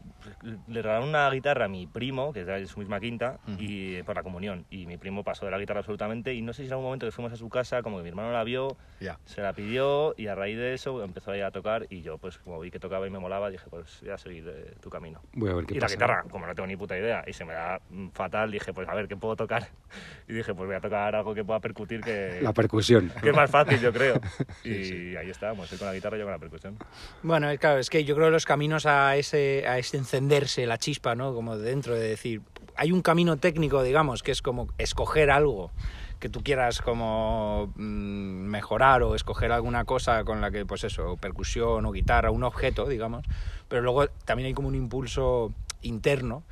le 0.68 0.82
regalaron 0.82 1.08
una 1.08 1.30
guitarra 1.30 1.66
a 1.66 1.68
mi 1.68 1.86
primo, 1.86 2.32
que 2.32 2.40
es 2.40 2.46
de 2.46 2.66
su 2.66 2.78
misma 2.78 3.00
quinta, 3.00 3.38
Ujú. 3.46 3.56
y 3.58 4.02
por 4.02 4.16
la 4.16 4.22
comunión. 4.22 4.66
Y 4.70 4.86
mi 4.86 4.96
primo 4.96 5.22
pasó 5.24 5.44
de 5.44 5.50
la 5.52 5.58
guitarra 5.58 5.80
absolutamente. 5.80 6.34
Y 6.34 6.42
no 6.42 6.52
sé 6.52 6.62
si 6.62 6.66
en 6.66 6.72
algún 6.72 6.86
momento 6.86 7.06
que 7.06 7.12
fuimos 7.12 7.32
a 7.32 7.36
su 7.36 7.48
casa, 7.48 7.82
como 7.82 7.96
que 7.98 8.02
mi 8.02 8.08
hermano 8.08 8.32
la 8.32 8.44
vio, 8.44 8.76
Ya. 9.00 9.18
se 9.24 9.42
la 9.42 9.52
pidió 9.52 10.14
y 10.16 10.26
a 10.26 10.34
raíz 10.34 10.56
de 10.58 10.74
eso 10.74 11.02
empezó 11.04 11.30
ahí 11.32 11.40
a 11.40 11.50
tocar. 11.50 11.86
Y 11.90 12.02
yo, 12.02 12.18
pues 12.18 12.38
como 12.38 12.58
vi 12.60 12.70
que 12.70 12.78
tocaba 12.80 13.06
y 13.06 13.10
me 13.10 13.18
molaba, 13.18 13.50
dije, 13.50 13.64
pues 13.70 14.00
voy 14.02 14.10
a 14.10 14.18
seguir 14.18 14.48
eh, 14.48 14.74
tu 14.80 14.90
camino. 14.90 15.20
Voy 15.34 15.50
a 15.50 15.54
ver 15.54 15.66
qué 15.66 15.74
Y 15.74 15.80
pasa. 15.80 15.94
la 15.94 15.96
guitarra, 15.96 16.22
como 16.30 16.46
no 16.46 16.54
tengo 16.54 16.66
ni 16.66 16.76
puta 16.76 16.96
idea 16.98 17.24
y 17.26 17.32
se 17.32 17.44
me 17.44 17.52
da 17.52 17.80
fatal, 18.12 18.50
dije, 18.50 18.72
pues 18.72 18.88
a 18.88 18.94
ver, 18.94 19.08
¿qué 19.08 19.16
puedo 19.16 19.36
tocar? 19.36 19.68
Y 20.28 20.32
dije, 20.32 20.54
pues 20.54 20.66
voy 20.68 20.76
a 20.76 20.79
tocar 20.80 21.14
algo 21.14 21.34
que 21.34 21.44
pueda 21.44 21.60
percutir, 21.60 22.02
que, 22.02 22.38
La 22.42 22.52
percusión. 22.52 23.12
que 23.22 23.30
es 23.30 23.36
más 23.36 23.50
fácil, 23.50 23.80
yo 23.80 23.92
creo. 23.92 24.14
Y 24.64 24.74
Sí, 24.74 24.84
sí. 24.84 25.16
ahí 25.16 25.30
estábamos, 25.30 25.70
él 25.72 25.78
con 25.78 25.86
la 25.88 25.94
guitarra 25.94 26.16
y 26.16 26.20
yo 26.20 26.26
con 26.26 26.32
la 26.32 26.38
percusión. 26.38 26.76
Bueno, 27.22 27.48
es- 27.50 27.58
claro, 27.58 27.78
es 27.78 27.88
que 27.88 28.04
yo 28.04 28.14
creo 28.14 28.26
que 28.28 28.32
los 28.32 28.44
caminos 28.44 28.84
a 28.86 29.16
ese, 29.16 29.64
a 29.66 29.78
ese 29.78 29.96
encenderse 29.96 30.66
la 30.66 30.76
chispa, 30.76 31.14
¿no? 31.14 31.32
Como 31.34 31.56
dentro 31.56 31.94
de 31.94 32.08
decir, 32.08 32.42
hay 32.76 32.92
un 32.92 33.00
camino 33.00 33.38
técnico, 33.38 33.82
digamos, 33.82 34.22
que 34.22 34.32
es 34.32 34.42
como 34.42 34.68
escoger 34.78 35.30
algo 35.30 35.70
que 36.18 36.28
tú 36.28 36.42
quieras 36.42 36.82
como 36.82 37.72
mm, 37.76 37.80
mejorar 37.82 39.02
o 39.02 39.14
escoger 39.14 39.50
alguna 39.52 39.86
cosa 39.86 40.24
con 40.24 40.42
la 40.42 40.50
que, 40.50 40.66
pues 40.66 40.84
eso, 40.84 41.16
percusión 41.16 41.86
o 41.86 41.92
guitarra, 41.92 42.30
un 42.30 42.44
objeto, 42.44 42.86
digamos, 42.86 43.24
pero 43.68 43.80
luego 43.80 44.08
también 44.26 44.48
hay 44.48 44.52
como 44.52 44.68
un 44.68 44.74
impulso 44.74 45.54
interno 45.80 46.42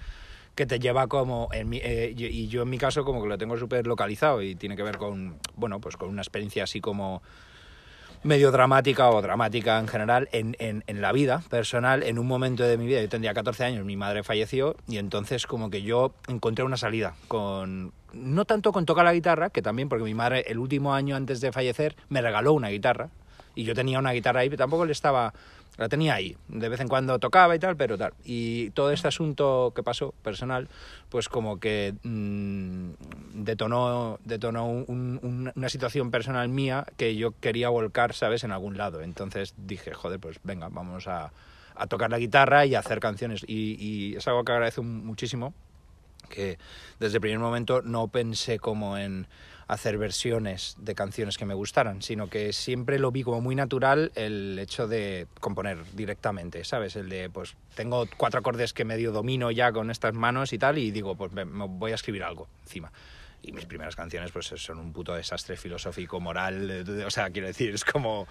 que 0.59 0.67
te 0.67 0.81
lleva 0.81 1.07
como, 1.07 1.49
en 1.53 1.69
mi- 1.69 1.79
eh, 1.81 2.13
y 2.17 2.49
yo 2.49 2.63
en 2.63 2.69
mi 2.71 2.79
caso 2.79 3.05
como 3.05 3.23
que 3.23 3.29
lo 3.29 3.39
tengo 3.39 3.57
súper 3.57 3.87
localizado 3.87 4.43
y 4.43 4.57
tiene 4.57 4.75
que 4.75 4.83
ver 4.83 4.97
con, 4.99 5.37
bueno, 5.55 5.79
pues 5.81 5.97
con 5.97 6.09
una 6.09 6.21
experiencia 6.21 6.65
así 6.65 6.81
como 6.81 7.23
medio 8.25 8.51
dramática 8.51 9.09
o 9.11 9.23
dramática 9.23 9.79
en 9.79 9.87
general 9.87 10.29
en, 10.33 10.57
en, 10.59 10.83
en 10.89 11.01
la 11.01 11.13
vida 11.13 11.45
personal, 11.49 12.03
en 12.03 12.19
un 12.19 12.27
momento 12.27 12.65
de 12.65 12.77
mi 12.77 12.87
vida, 12.89 13.01
yo 13.01 13.09
tendría 13.09 13.33
14 13.35 13.63
años, 13.65 13.85
mi 13.85 13.97
madre 13.97 14.25
falleció 14.25 14.75
y 14.89 14.97
entonces 14.99 15.47
como 15.47 15.71
que 15.71 15.83
yo 15.83 16.13
encontré 16.27 16.65
una 16.65 16.77
salida 16.77 17.15
con, 17.29 17.93
no 18.13 18.45
tanto 18.45 18.73
con 18.73 18.85
tocar 18.85 19.05
la 19.05 19.15
guitarra, 19.15 19.51
que 19.51 19.63
también 19.63 19.89
porque 19.89 20.03
mi 20.03 20.15
madre 20.15 20.41
el 20.49 20.59
último 20.59 20.93
año 20.93 21.15
antes 21.15 21.41
de 21.41 21.53
fallecer 21.53 21.95
me 22.09 22.21
regaló 22.21 22.53
una 22.53 22.69
guitarra 22.71 23.11
y 23.55 23.63
yo 23.63 23.75
tenía 23.77 24.01
una 24.01 24.11
guitarra 24.11 24.41
ahí, 24.41 24.49
pero 24.49 24.59
tampoco 24.59 24.85
le 24.85 24.93
estaba, 24.93 25.33
la 25.79 25.89
tenía 25.89 26.15
ahí, 26.15 26.37
de 26.49 26.69
vez 26.69 26.81
en 26.81 26.89
cuando 26.89 27.19
tocaba 27.21 27.55
y 27.55 27.61
tal, 27.61 27.77
pero 27.77 27.97
tal. 27.97 28.13
Y 28.25 28.71
todo 28.71 28.91
este 28.91 29.07
asunto 29.09 29.73
que 29.75 29.85
pasó, 29.85 30.13
personal, 30.23 30.69
pues 31.09 31.29
como 31.29 31.61
que 31.61 31.95
mm, 32.03 32.91
detonó, 33.45 34.19
detonó 34.25 34.67
un- 34.69 35.21
un- 35.23 35.53
una 35.55 35.69
situación 35.69 36.11
personal 36.11 36.49
mía 36.49 36.85
que 36.97 37.15
yo 37.17 37.33
quería 37.41 37.69
volcar, 37.69 38.13
¿sabes?, 38.13 38.43
en 38.43 38.51
algún 38.51 38.77
lado. 38.77 39.01
Entonces 39.03 39.55
dije, 39.57 39.95
joder, 39.95 40.19
pues 40.19 40.41
venga, 40.43 40.69
vamos 40.69 41.07
a, 41.07 41.33
tocar 41.89 42.11
la 42.11 42.19
guitarra 42.19 42.67
y 42.67 42.75
hacer 42.75 42.99
canciones. 42.99 43.45
Y, 43.47 43.77
y 43.79 44.17
es 44.17 44.27
algo 44.27 44.45
que 44.45 44.51
agradezco 44.51 44.83
muchísimo, 44.83 45.55
que 46.29 46.59
desde 46.99 47.19
el 47.19 47.21
primer 47.21 47.39
momento 47.39 47.83
no 47.83 48.09
pensé 48.09 48.59
como 48.59 48.99
en 48.99 49.29
hacer 49.69 49.99
versiones 49.99 50.77
de 50.79 50.95
canciones 50.95 51.37
que 51.37 51.45
me 51.45 51.55
gustaran, 51.55 52.01
sino 52.03 52.29
que 52.29 52.53
siempre 52.55 52.99
lo 52.99 53.13
vi 53.13 53.23
como 53.23 53.43
muy 53.43 53.55
natural 53.55 54.11
el 54.15 54.59
hecho 54.59 54.89
de 54.89 55.27
componer 55.41 55.79
directamente, 55.95 56.65
¿sabes? 56.65 56.97
El 56.97 57.11
de, 57.11 57.29
pues, 57.29 57.55
tengo 57.75 58.07
cuatro 58.17 58.41
acordes 58.41 58.73
que 58.73 58.87
medio 58.87 59.13
domino 59.13 59.51
ya 59.51 59.71
con 59.71 59.91
estas 59.91 60.15
manos 60.15 60.55
y 60.55 60.59
tal, 60.59 60.79
y 60.79 60.91
digo, 60.91 61.17
pues 61.17 61.33
me, 61.33 61.45
voy 61.45 61.93
a 61.93 61.97
escribir 61.97 62.25
algo 62.25 62.49
encima. 62.65 62.91
Y 63.43 63.53
mis 63.53 63.67
primeras 63.67 63.95
canciones, 63.97 64.33
pues, 64.33 64.47
son 64.47 64.79
un 64.79 64.93
puto 64.93 65.15
desastre 65.15 65.57
filosófico, 65.57 66.21
moral, 66.21 66.85
o 67.07 67.11
sea, 67.11 67.31
quiero 67.31 67.47
decir, 67.47 67.73
es 67.73 67.85
como, 67.85 68.27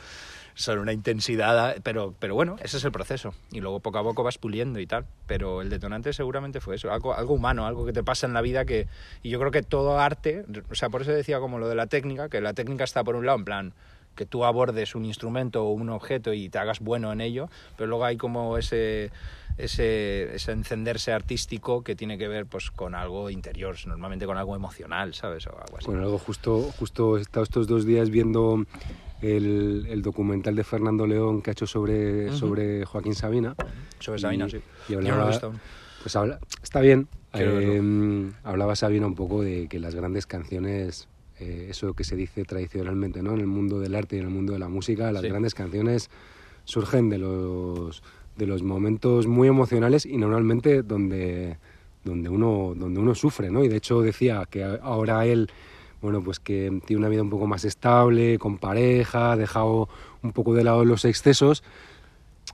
son 0.54 0.80
una 0.80 0.92
intensidad, 0.92 1.78
pero, 1.84 2.14
pero 2.20 2.36
bueno, 2.36 2.58
ese 2.62 2.78
es 2.78 2.84
el 2.84 2.92
proceso. 2.92 3.34
Y 3.52 3.62
luego 3.62 3.80
poco 3.80 4.00
a 4.00 4.04
poco 4.04 4.24
vas 4.24 4.38
puliendo 4.38 4.80
y 4.80 4.88
tal. 4.88 5.06
Pero 5.28 5.62
el 5.62 5.70
detonante 5.70 6.14
seguramente 6.14 6.60
fue 6.60 6.76
eso, 6.76 6.92
algo, 6.92 7.14
algo 7.14 7.36
humano, 7.36 7.68
algo 7.68 7.86
que 7.86 7.94
te 7.94 8.04
pasa 8.04 8.28
en 8.28 8.34
la 8.34 8.42
vida 8.42 8.66
que... 8.66 8.88
Y 9.24 9.30
yo 9.30 9.40
creo 9.40 9.52
que 9.52 9.62
todo 9.62 10.00
arte, 10.00 10.46
o 10.70 10.76
sea, 10.76 10.90
por 10.90 11.04
eso 11.04 11.12
decía 11.12 11.40
como 11.40 11.60
lo 11.60 11.70
de 11.70 11.76
la 11.76 11.88
técnica, 11.88 12.28
que 12.28 12.42
la 12.42 12.54
técnica 12.54 12.84
está 12.84 13.04
por 13.04 13.16
un 13.16 13.26
lado 13.26 13.38
en 13.38 13.46
plan 13.46 13.74
que 14.18 14.26
tú 14.26 14.44
abordes 14.44 14.96
un 14.96 15.06
instrumento 15.06 15.64
o 15.64 15.72
un 15.72 15.90
objeto 15.90 16.34
y 16.34 16.50
te 16.50 16.58
hagas 16.58 16.80
bueno 16.80 17.14
en 17.14 17.22
ello, 17.22 17.50
pero 17.78 17.88
luego 17.88 18.04
hay 18.04 18.18
como 18.18 18.58
ese, 18.58 19.12
ese, 19.58 20.36
ese 20.36 20.52
encenderse 20.52 21.12
artístico 21.12 21.84
que 21.84 21.96
tiene 21.96 22.18
que 22.18 22.28
ver 22.28 22.46
pues 22.46 22.70
con 22.72 22.94
algo 22.96 23.30
interior, 23.30 23.76
normalmente 23.88 24.26
con 24.26 24.38
algo 24.38 24.56
emocional, 24.56 25.14
¿sabes? 25.14 25.48
O 25.48 25.52
algo 25.52 25.78
así. 25.78 25.88
Bueno, 25.88 26.04
algo 26.04 26.20
justo, 26.20 26.62
justo 26.78 27.18
he 27.18 27.22
estado 27.22 27.44
estos 27.44 27.68
dos 27.68 27.86
días 27.86 28.10
viendo 28.10 28.66
el, 29.22 29.88
el 29.90 30.02
documental 30.04 30.56
de 30.56 30.64
Fernando 30.64 31.08
León 31.08 31.42
que 31.42 31.50
ha 31.50 31.54
hecho 31.54 31.66
sobre, 31.68 32.32
sobre 32.34 32.86
Joaquín 32.86 33.16
Sabina. 33.16 33.56
Sobre 34.00 34.20
Sabina, 34.20 34.46
Y- 34.48 34.52
sí. 34.52 34.58
y 34.90 34.94
no 34.94 35.00
hablaba- 35.00 35.36
aún. 35.42 35.60
Pues 36.04 36.16
habla, 36.16 36.40
está 36.62 36.80
bien. 36.80 37.08
Eh, 37.34 38.32
hablaba 38.44 38.76
Sabina 38.76 39.08
un 39.08 39.16
poco 39.16 39.42
de 39.42 39.68
que 39.68 39.80
las 39.80 39.94
grandes 39.96 40.26
canciones, 40.28 41.08
eh, 41.40 41.68
eso 41.70 41.94
que 41.94 42.04
se 42.04 42.16
dice 42.16 42.46
tradicionalmente 42.46 43.22
¿no? 43.22 43.34
en 43.34 43.40
el 43.42 43.48
mundo 43.48 43.80
del 43.80 43.96
arte 43.96 44.16
y 44.16 44.20
en 44.20 44.26
el 44.26 44.32
mundo 44.32 44.54
de 44.54 44.60
la 44.60 44.70
música, 44.70 45.12
las 45.12 45.24
Sí. 45.24 45.30
grandes 45.30 45.54
canciones 45.54 46.10
surgen 46.64 47.10
de 47.10 47.18
los, 47.18 48.02
de 48.38 48.46
los 48.48 48.64
momentos 48.64 49.28
muy 49.28 49.48
emocionales 49.48 50.06
y 50.06 50.18
normalmente 50.18 50.84
donde, 50.84 51.58
donde, 52.04 52.30
uno, 52.30 52.74
donde 52.76 53.00
uno 53.00 53.16
sufre. 53.16 53.50
¿no? 53.50 53.64
Y 53.64 53.68
de 53.68 53.78
hecho 53.78 54.02
decía 54.02 54.46
que 54.50 54.64
ahora 54.82 55.26
él 55.26 55.50
bueno, 56.00 56.22
pues 56.22 56.40
que 56.40 56.80
tiene 56.86 57.00
una 57.00 57.10
vida 57.10 57.24
un 57.24 57.32
poco 57.32 57.48
más 57.48 57.66
estable, 57.66 58.38
con 58.38 58.60
pareja, 58.60 59.32
ha 59.32 59.36
dejado 59.36 59.90
un 60.22 60.32
poco 60.32 60.54
de 60.54 60.64
lado 60.64 60.86
los 60.86 61.04
excesos, 61.06 61.64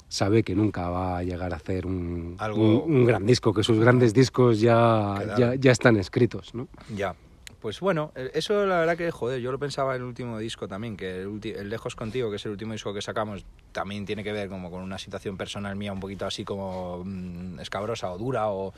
sabe 0.07 0.43
que 0.43 0.55
nunca 0.55 0.87
va 0.89 1.17
a 1.17 1.23
llegar 1.23 1.51
a 1.53 1.57
hacer 1.57 1.85
un, 1.85 2.35
Algo- 2.39 2.83
un, 2.85 2.93
un 2.99 3.05
gran 3.05 3.25
disco, 3.25 3.53
que 3.53 3.61
sus 3.61 3.79
grandes 3.79 4.13
discos 4.13 4.61
ya, 4.61 5.15
ya, 5.37 5.55
ya 5.55 5.71
están 5.73 5.97
escritos, 5.97 6.55
¿no? 6.55 6.69
Ya. 6.95 7.15
Pues 7.63 7.79
bueno, 7.79 8.11
eh, 8.15 8.29
eso 8.33 8.65
la 8.65 8.79
verdad 8.79 8.97
que, 8.97 9.09
joder, 9.09 9.39
yo 9.39 9.49
lo 9.53 9.57
pensaba 9.57 9.95
en 9.95 10.01
el 10.01 10.07
último 10.09 10.37
disco 10.37 10.67
también, 10.67 10.97
que 10.97 11.21
el, 11.21 11.39
el 11.45 11.69
Lejos 11.69 11.95
Contigo, 11.95 12.29
que 12.29 12.35
es 12.35 12.45
el 12.45 12.51
último 12.51 12.73
disco 12.73 12.93
que 12.93 13.01
sacamos, 13.01 13.45
también 13.71 14.05
tiene 14.05 14.21
que 14.21 14.33
ver 14.33 14.49
como 14.49 14.69
con 14.69 14.81
una 14.81 14.97
situación 14.97 15.37
personal 15.37 15.77
mía 15.77 15.93
un 15.93 16.01
poquito 16.01 16.25
así 16.25 16.43
como 16.43 17.03
mm, 17.05 17.61
escabrosa 17.61 18.11
o 18.11 18.17
dura 18.17 18.49
o 18.49 18.73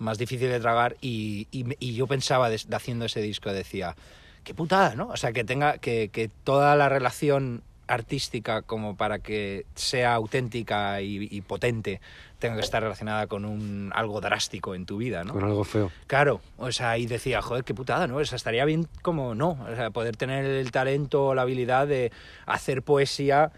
más 0.00 0.18
difícil 0.18 0.48
de 0.48 0.58
tragar 0.58 0.96
y, 1.00 1.46
y 1.52 1.66
y 1.78 1.94
yo 1.94 2.08
pensaba 2.08 2.50
de 2.50 2.60
haciendo 2.72 3.04
ese 3.04 3.20
disco, 3.20 3.52
decía, 3.52 3.94
qué 4.42 4.54
putada, 4.54 4.96
¿no? 4.96 5.06
O 5.06 5.16
sea, 5.16 5.32
que 5.32 5.44
tenga, 5.44 5.78
que, 5.78 6.08
que 6.08 6.28
toda 6.42 6.74
la 6.74 6.88
relación 6.88 7.62
artística 7.88 8.62
como 8.62 8.96
para 8.96 9.18
que 9.20 9.64
sea 9.74 10.14
auténtica 10.14 11.00
y, 11.02 11.28
y 11.30 11.40
potente 11.42 12.00
tenga 12.38 12.56
que 12.56 12.60
estar 12.62 12.82
relacionada 12.82 13.26
con 13.28 13.44
un 13.44 13.90
algo 13.94 14.20
drástico 14.20 14.74
en 14.74 14.84
tu 14.86 14.98
vida, 14.98 15.24
¿no? 15.24 15.32
Con 15.32 15.44
algo 15.44 15.64
feo. 15.64 15.90
Claro, 16.06 16.40
o 16.58 16.70
sea, 16.72 16.90
ahí 16.90 17.06
decía, 17.06 17.40
joder, 17.42 17.64
qué 17.64 17.74
putada, 17.74 18.06
¿no? 18.06 18.16
O 18.16 18.24
sea, 18.24 18.36
estaría 18.36 18.64
bien 18.64 18.88
como 19.02 19.34
no, 19.34 19.58
o 19.70 19.74
sea, 19.74 19.90
poder 19.90 20.16
tener 20.16 20.44
el 20.44 20.70
talento 20.70 21.28
o 21.28 21.34
la 21.34 21.42
habilidad 21.42 21.86
de 21.86 22.12
hacer 22.44 22.82
poesía 22.82 23.52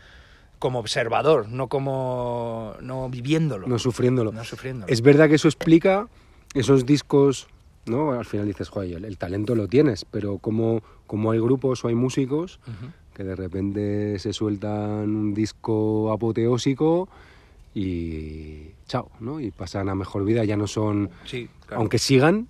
como 0.58 0.78
observador, 0.80 1.48
no 1.48 1.68
como 1.68 2.74
no 2.80 3.08
viviéndolo, 3.08 3.66
No 3.66 3.78
sufriéndolo. 3.78 4.32
no 4.32 4.44
sufriéndolo. 4.44 4.92
Es 4.92 5.02
verdad 5.02 5.28
que 5.28 5.36
eso 5.36 5.48
explica 5.48 6.08
esos 6.54 6.84
discos, 6.86 7.46
¿no? 7.86 8.12
Al 8.12 8.24
final 8.24 8.46
dices, 8.46 8.68
joder, 8.68 8.96
el, 8.96 9.04
el 9.04 9.18
talento 9.18 9.54
lo 9.54 9.68
tienes, 9.68 10.04
pero 10.04 10.38
como, 10.38 10.82
como 11.06 11.30
hay 11.32 11.38
grupos 11.40 11.84
o 11.84 11.88
hay 11.88 11.94
músicos. 11.94 12.60
Que 13.18 13.24
de 13.24 13.34
repente 13.34 14.16
se 14.20 14.32
sueltan 14.32 15.10
un 15.16 15.34
disco 15.34 16.12
apoteósico 16.12 17.08
y 17.74 18.70
chao, 18.86 19.10
¿no? 19.18 19.40
Y 19.40 19.50
pasan 19.50 19.88
a 19.88 19.96
mejor 19.96 20.24
vida, 20.24 20.44
ya 20.44 20.56
no 20.56 20.68
son, 20.68 21.10
Sí, 21.24 21.48
claro. 21.66 21.80
aunque 21.80 21.98
sigan, 21.98 22.46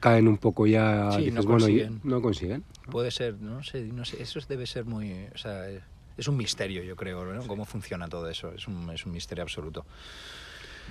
caen 0.00 0.26
un 0.26 0.38
poco 0.38 0.66
ya, 0.66 1.10
Sí, 1.12 1.24
dices, 1.24 1.34
no 1.44 1.50
bueno, 1.50 1.68
y- 1.68 1.72
consiguen. 1.82 2.00
no 2.02 2.22
consiguen. 2.22 2.64
Puede 2.90 3.10
ser, 3.10 3.34
no 3.42 3.62
sé, 3.62 3.82
no 3.92 4.06
sé, 4.06 4.22
eso 4.22 4.40
debe 4.48 4.66
ser 4.66 4.86
muy, 4.86 5.26
o 5.34 5.36
sea, 5.36 5.68
es 5.68 6.28
un 6.28 6.36
misterio, 6.38 6.82
yo 6.82 6.96
creo, 6.96 7.22
¿no? 7.26 7.46
Cómo 7.46 7.66
funciona 7.66 8.08
todo 8.08 8.26
eso, 8.30 8.52
es 8.54 8.66
un, 8.68 8.88
es 8.88 9.04
un 9.04 9.12
misterio 9.12 9.42
absoluto. 9.42 9.84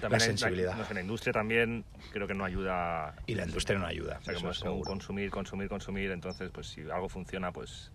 También 0.02 0.20
La 0.20 0.26
en- 0.28 0.38
sensibilidad. 0.38 0.76
no 0.78 0.86
sé, 0.86 0.94
la 0.94 1.02
industria 1.02 1.34
también 1.34 1.84
creo 2.12 2.28
que 2.28 2.36
no 2.36 2.46
ayuda. 2.46 3.16
Y 3.26 3.34
la 3.34 3.46
industria 3.46 3.80
no 3.80 3.88
ayuda, 3.88 4.20
O 4.22 4.24
sea, 4.24 4.36
como 4.36 4.52
es 4.52 4.60
como 4.60 4.82
consumir, 4.84 5.32
consumir, 5.32 5.68
consumir. 5.68 6.12
Entonces, 6.12 6.52
pues 6.54 6.68
si 6.68 6.82
algo 6.82 7.10
funciona, 7.10 7.52
pues 7.52 7.92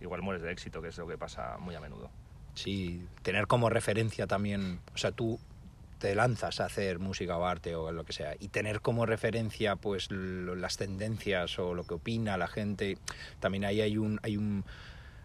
igual 0.00 0.22
mueres 0.22 0.42
de 0.42 0.52
éxito, 0.52 0.82
que 0.82 0.88
es 0.88 0.98
lo 0.98 1.06
que 1.06 1.18
pasa 1.18 1.56
muy 1.58 1.74
a 1.74 1.80
menudo. 1.80 2.10
Sí, 2.54 3.06
tener 3.22 3.46
como 3.46 3.68
referencia 3.68 4.26
también, 4.26 4.80
o 4.94 4.98
sea, 4.98 5.12
tú 5.12 5.38
te 5.98 6.14
lanzas 6.14 6.60
a 6.60 6.66
hacer 6.66 6.98
música 6.98 7.36
o 7.36 7.44
arte 7.46 7.74
o 7.74 7.90
lo 7.92 8.04
que 8.04 8.12
sea 8.12 8.34
y 8.38 8.48
tener 8.48 8.80
como 8.80 9.06
referencia 9.06 9.76
pues 9.76 10.10
las 10.10 10.76
tendencias 10.76 11.58
o 11.58 11.74
lo 11.74 11.84
que 11.84 11.94
opina 11.94 12.36
la 12.36 12.48
gente, 12.48 12.98
también 13.40 13.64
ahí 13.64 13.80
hay 13.80 13.96
un 13.96 14.20
hay 14.22 14.36
un 14.36 14.64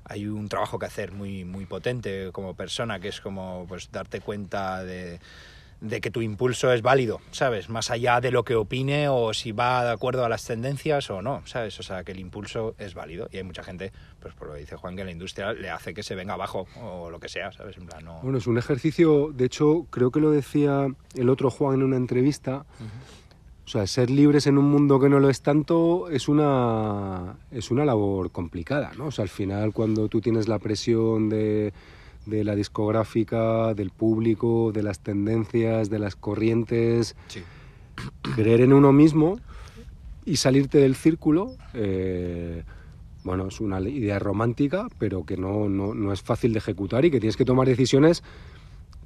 hay 0.05 0.27
un 0.27 0.49
trabajo 0.49 0.79
que 0.79 0.85
hacer 0.85 1.11
muy 1.11 1.45
muy 1.45 1.65
potente 1.65 2.31
como 2.31 2.55
persona 2.55 2.99
que 2.99 3.09
es 3.09 3.21
como 3.21 3.65
pues 3.67 3.91
darte 3.91 4.21
cuenta 4.21 4.83
de 4.83 5.19
de 5.81 5.99
que 5.99 6.11
tu 6.11 6.21
impulso 6.21 6.71
es 6.71 6.83
válido, 6.83 7.19
¿sabes? 7.31 7.67
Más 7.67 7.89
allá 7.89 8.21
de 8.21 8.31
lo 8.31 8.43
que 8.43 8.55
opine 8.55 9.09
o 9.09 9.33
si 9.33 9.51
va 9.51 9.83
de 9.83 9.91
acuerdo 9.91 10.23
a 10.23 10.29
las 10.29 10.45
tendencias 10.45 11.09
o 11.09 11.23
no, 11.23 11.41
¿sabes? 11.45 11.79
O 11.79 11.83
sea, 11.83 12.03
que 12.03 12.11
el 12.11 12.19
impulso 12.19 12.75
es 12.77 12.93
válido 12.93 13.27
y 13.31 13.37
hay 13.37 13.43
mucha 13.43 13.63
gente, 13.63 13.91
pues 14.19 14.35
por 14.35 14.47
lo 14.47 14.53
que 14.53 14.59
dice 14.59 14.75
Juan, 14.75 14.95
que 14.95 15.03
la 15.03 15.11
industria 15.11 15.53
le 15.53 15.71
hace 15.71 15.95
que 15.95 16.03
se 16.03 16.13
venga 16.13 16.35
abajo 16.35 16.67
o 16.81 17.09
lo 17.09 17.19
que 17.19 17.27
sea, 17.27 17.51
¿sabes? 17.51 17.77
En 17.77 17.87
plan, 17.87 18.05
no... 18.05 18.19
Bueno, 18.21 18.37
es 18.37 18.45
un 18.45 18.59
ejercicio, 18.59 19.31
de 19.33 19.45
hecho, 19.45 19.87
creo 19.89 20.11
que 20.11 20.19
lo 20.19 20.29
decía 20.29 20.87
el 21.15 21.29
otro 21.29 21.49
Juan 21.49 21.75
en 21.75 21.83
una 21.83 21.97
entrevista. 21.97 22.63
O 23.65 23.67
sea, 23.67 23.87
ser 23.87 24.09
libres 24.09 24.47
en 24.47 24.57
un 24.57 24.65
mundo 24.65 24.99
que 24.99 25.09
no 25.09 25.19
lo 25.19 25.29
es 25.29 25.41
tanto 25.41 26.09
es 26.09 26.27
una, 26.27 27.37
es 27.51 27.71
una 27.71 27.85
labor 27.85 28.31
complicada, 28.31 28.91
¿no? 28.97 29.07
O 29.07 29.11
sea, 29.11 29.23
al 29.23 29.29
final 29.29 29.73
cuando 29.73 30.09
tú 30.09 30.19
tienes 30.19 30.47
la 30.47 30.59
presión 30.59 31.29
de, 31.29 31.71
de 32.25 32.43
la 32.43 32.55
discográfica, 32.55 33.73
del 33.73 33.89
público, 33.89 34.71
de 34.71 34.83
las 34.83 34.99
tendencias, 34.99 35.89
de 35.89 35.99
las 35.99 36.15
corrientes, 36.15 37.15
Sí. 37.27 37.41
creer 38.35 38.61
en 38.61 38.73
uno 38.73 38.91
mismo 38.93 39.39
y 40.25 40.37
salirte 40.37 40.77
del 40.79 40.95
círculo, 40.95 41.53
eh, 41.73 42.63
bueno, 43.23 43.47
es 43.47 43.59
una 43.59 43.79
idea 43.81 44.17
romántica, 44.19 44.87
pero 44.97 45.25
que 45.25 45.37
no, 45.37 45.69
no, 45.69 45.93
no 45.93 46.11
es 46.13 46.21
fácil 46.21 46.53
de 46.53 46.59
ejecutar 46.59 47.05
y 47.05 47.11
que 47.11 47.19
tienes 47.19 47.37
que 47.37 47.45
tomar 47.45 47.67
decisiones 47.67 48.23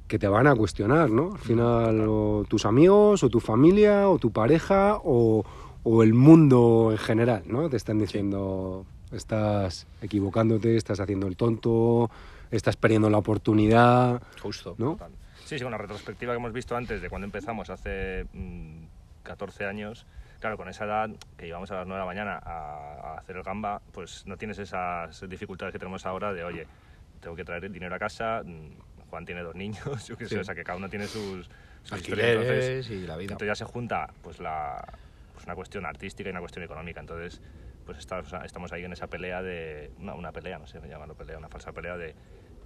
que 0.08 0.18
te 0.18 0.28
van 0.28 0.46
a 0.46 0.54
cuestionar, 0.54 1.10
¿no? 1.10 1.32
Al 1.32 1.38
final, 1.40 2.04
o 2.08 2.44
tus 2.48 2.64
amigos, 2.64 3.24
o 3.24 3.28
tu 3.28 3.40
familia, 3.40 4.08
o 4.08 4.18
tu 4.18 4.30
pareja, 4.30 4.98
o, 5.04 5.44
o 5.82 6.02
el 6.02 6.14
mundo 6.14 6.88
en 6.92 6.98
general, 6.98 7.42
¿no? 7.46 7.68
Te 7.68 7.76
están 7.76 7.98
diciendo, 7.98 8.84
estás 9.12 9.86
equivocándote, 10.02 10.76
estás 10.76 11.00
haciendo 11.00 11.26
el 11.26 11.36
tonto, 11.36 12.08
estás 12.50 12.76
perdiendo 12.76 13.08
la 13.10 13.18
oportunidad, 13.18 14.22
Justo. 14.40 14.74
¿no? 14.78 14.92
Total. 14.92 15.12
Sí, 15.44 15.58
sí, 15.58 15.64
la 15.64 15.78
retrospectiva 15.78 16.32
que 16.32 16.38
hemos 16.38 16.52
visto 16.52 16.76
antes 16.76 17.00
de 17.00 17.08
cuando 17.08 17.24
empezamos, 17.26 17.70
hace 17.70 18.26
mm, 18.32 18.84
14 19.22 19.64
años, 19.66 20.06
claro, 20.40 20.56
con 20.56 20.68
esa 20.68 20.84
edad 20.84 21.10
que 21.36 21.46
íbamos 21.46 21.70
a 21.70 21.76
las 21.76 21.86
9 21.86 21.98
de 22.00 22.00
la 22.00 22.06
mañana 22.06 22.40
a, 22.44 23.12
a 23.14 23.18
hacer 23.18 23.36
el 23.36 23.42
gamba, 23.42 23.80
pues 23.92 24.26
no 24.26 24.36
tienes 24.36 24.58
esas 24.58 25.28
dificultades 25.28 25.72
que 25.72 25.78
tenemos 25.78 26.04
ahora 26.06 26.32
de, 26.32 26.42
oye, 26.44 26.66
tengo 27.20 27.36
que 27.36 27.44
traer 27.44 27.70
dinero 27.70 27.94
a 27.94 27.98
casa, 27.98 28.42
mm, 28.44 29.08
Juan 29.10 29.24
tiene 29.24 29.42
dos 29.42 29.54
niños, 29.54 29.84
yo 30.08 30.16
qué 30.16 30.24
sé, 30.24 30.34
Sí. 30.34 30.40
o 30.40 30.44
sea, 30.44 30.54
que 30.56 30.64
cada 30.64 30.78
uno 30.78 30.88
tiene 30.88 31.06
sus, 31.06 31.48
sus 31.84 31.98
historias, 31.98 32.28
entonces- 32.30 32.64
Alquileres 32.86 32.90
y 32.90 33.06
la 33.06 33.16
vida. 33.16 33.32
entonces 33.34 33.46
ya 33.46 33.54
se 33.54 33.64
junta 33.64 34.08
pues 34.22 34.40
la 34.40 34.84
pues 35.32 35.44
una 35.44 35.54
cuestión 35.54 35.86
artística 35.86 36.28
y 36.28 36.32
una 36.32 36.40
cuestión 36.40 36.64
económica. 36.64 36.98
Entonces, 36.98 37.40
pues 37.86 37.98
estamos, 37.98 38.30
estamos 38.44 38.72
ahí 38.72 38.84
en 38.84 38.92
esa 38.92 39.06
pelea 39.06 39.42
de 39.42 39.92
una, 39.98 40.14
una 40.14 40.32
pelea, 40.32 40.58
no 40.58 40.66
sé, 40.66 40.80
llamarlo 40.86 41.14
pelea, 41.14 41.38
una 41.38 41.48
falsa 41.48 41.72
pelea 41.72 41.96
de 41.96 42.14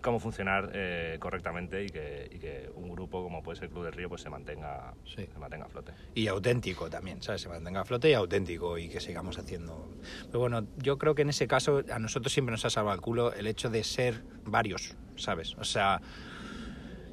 cómo 0.00 0.18
funcionar 0.18 0.70
eh, 0.72 1.18
correctamente 1.20 1.85
y 1.85 1.90
que, 1.90 2.26
y 2.33 2.38
que 2.38 2.70
un 2.74 2.90
grupo 2.90 3.22
como 3.22 3.42
puede 3.42 3.56
ser 3.56 3.64
el 3.66 3.70
Club 3.70 3.85
del 3.85 3.92
Río 3.92 4.09
pues 4.09 4.22
se 4.22 4.30
mantenga 4.30 4.94
Sí. 5.04 5.28
se 5.30 5.38
mantenga 5.38 5.66
a 5.66 5.68
flote. 5.68 5.92
y 6.14 6.26
auténtico 6.26 6.88
también, 6.88 7.22
¿sabes? 7.22 7.42
Se 7.42 7.50
mantenga 7.50 7.83
a 7.83 7.85
flote 7.85 8.09
y 8.09 8.14
auténtico 8.14 8.78
y 8.78 8.88
que 8.88 8.98
sigamos 8.98 9.38
haciendo. 9.38 9.90
Pero 10.28 10.38
bueno, 10.40 10.66
yo 10.78 10.96
creo 10.96 11.14
que 11.14 11.20
en 11.22 11.28
ese 11.28 11.46
caso 11.46 11.83
a 11.92 11.98
nosotros 11.98 12.33
siempre 12.33 12.50
nos 12.52 12.64
ha 12.64 12.70
salvado 12.70 12.94
el 12.94 13.02
culo 13.02 13.35
el 13.35 13.46
hecho 13.46 13.68
de 13.68 13.85
ser 13.85 14.22
varios, 14.46 14.96
¿sabes? 15.16 15.54
O 15.59 15.64
sea, 15.64 16.00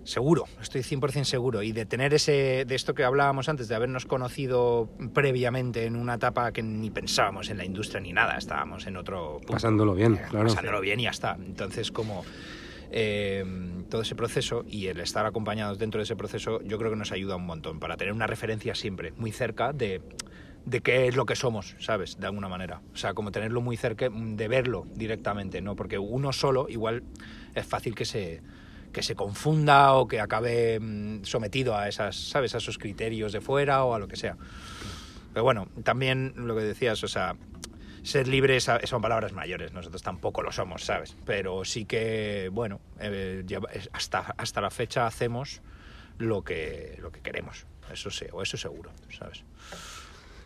seguro, 0.07 0.45
estoy 0.61 0.81
100% 0.81 1.25
seguro 1.25 1.61
y 1.63 1.73
de 1.73 1.85
tener 1.85 2.13
ese 2.13 2.63
de 2.65 2.75
esto 2.75 2.93
que 2.95 3.03
hablábamos 3.03 3.49
antes 3.49 3.67
de 3.67 3.75
habernos 3.75 4.05
conocido 4.05 4.89
previamente 5.13 5.85
en 5.85 5.95
una 5.97 6.13
etapa 6.15 6.51
que 6.53 6.63
ni 6.63 6.89
pensábamos 6.89 7.49
en 7.49 7.57
la 7.57 7.65
industria 7.65 7.99
ni 7.99 8.13
nada, 8.13 8.37
estábamos 8.37 8.87
en 8.87 8.95
otro 8.97 9.37
punto. 9.39 9.53
Pasándolo 9.53 9.93
bien, 9.95 10.15
Eh, 10.15 10.21
claro. 10.29 10.47
pasándolo 10.47 10.79
bien 10.81 10.99
y 11.01 11.03
ya 11.03 11.09
está. 11.09 11.37
Entonces, 11.45 11.91
como 11.91 12.23
eh, 12.89 13.43
todo 13.89 14.01
ese 14.01 14.15
proceso 14.15 14.63
y 14.67 14.87
el 14.87 14.99
estar 15.01 15.25
acompañados 15.25 15.77
dentro 15.77 15.99
de 15.99 16.03
ese 16.03 16.15
proceso, 16.15 16.61
yo 16.63 16.77
creo 16.77 16.89
que 16.89 16.95
nos 16.97 17.11
ayuda 17.11 17.35
un 17.35 17.45
montón 17.45 17.79
para 17.79 17.97
tener 17.97 18.13
una 18.13 18.27
referencia 18.27 18.75
siempre 18.75 19.11
muy 19.17 19.33
cerca 19.33 19.73
de, 19.73 20.01
de 20.65 20.79
qué 20.81 21.07
es 21.07 21.17
lo 21.17 21.25
que 21.25 21.35
somos, 21.35 21.75
¿sabes? 21.79 22.17
De 22.17 22.27
alguna 22.27 22.47
manera. 22.47 22.81
O 22.93 22.97
sea, 22.97 23.13
como 23.13 23.31
tenerlo 23.33 23.59
muy 23.59 23.75
cerca, 23.75 24.07
de 24.09 24.47
verlo 24.47 24.85
directamente, 24.95 25.61
¿no? 25.61 25.75
Porque 25.75 25.97
uno 25.99 26.31
solo 26.31 26.67
igual 26.69 27.03
es 27.55 27.65
fácil 27.65 27.93
que 27.93 28.05
se 28.05 28.41
que 28.97 29.03
se 29.03 29.13
confunda 29.13 29.93
o 29.93 30.07
que 30.07 30.19
acabe 30.19 30.79
mm, 30.79 31.23
sometido 31.23 31.77
a 31.77 31.87
esas, 31.87 32.15
¿sabes? 32.15 32.55
A 32.55 32.57
esos 32.57 32.79
criterios 32.79 33.31
de 33.31 33.41
fuera 33.41 33.83
o 33.83 33.93
a 33.93 33.99
lo 33.99 34.07
que 34.07 34.15
sea. 34.15 34.35
Pero 35.33 35.43
bueno, 35.43 35.67
también 35.83 36.33
lo 36.35 36.55
que 36.55 36.63
decías, 36.63 37.03
o 37.03 37.07
sea, 37.07 37.35
ser 38.01 38.27
libres 38.27 38.67
son 38.85 39.01
palabras 39.03 39.33
mayores, 39.33 39.71
nosotros 39.71 40.01
tampoco 40.01 40.41
lo 40.41 40.51
somos, 40.51 40.83
¿sabes? 40.83 41.15
Pero 41.27 41.63
sí 41.63 41.85
que, 41.85 42.49
bueno, 42.51 42.79
eh, 42.99 43.45
hasta, 43.93 44.33
hasta 44.35 44.61
la 44.61 44.71
fecha 44.71 45.05
hacemos 45.05 45.61
lo 46.17 46.43
que, 46.43 46.97
lo 46.99 47.11
que 47.11 47.19
queremos, 47.19 47.67
eso 47.93 48.09
sí, 48.09 48.25
o 48.31 48.41
eso 48.41 48.57
seguro, 48.57 48.89
¿sabes? 49.15 49.43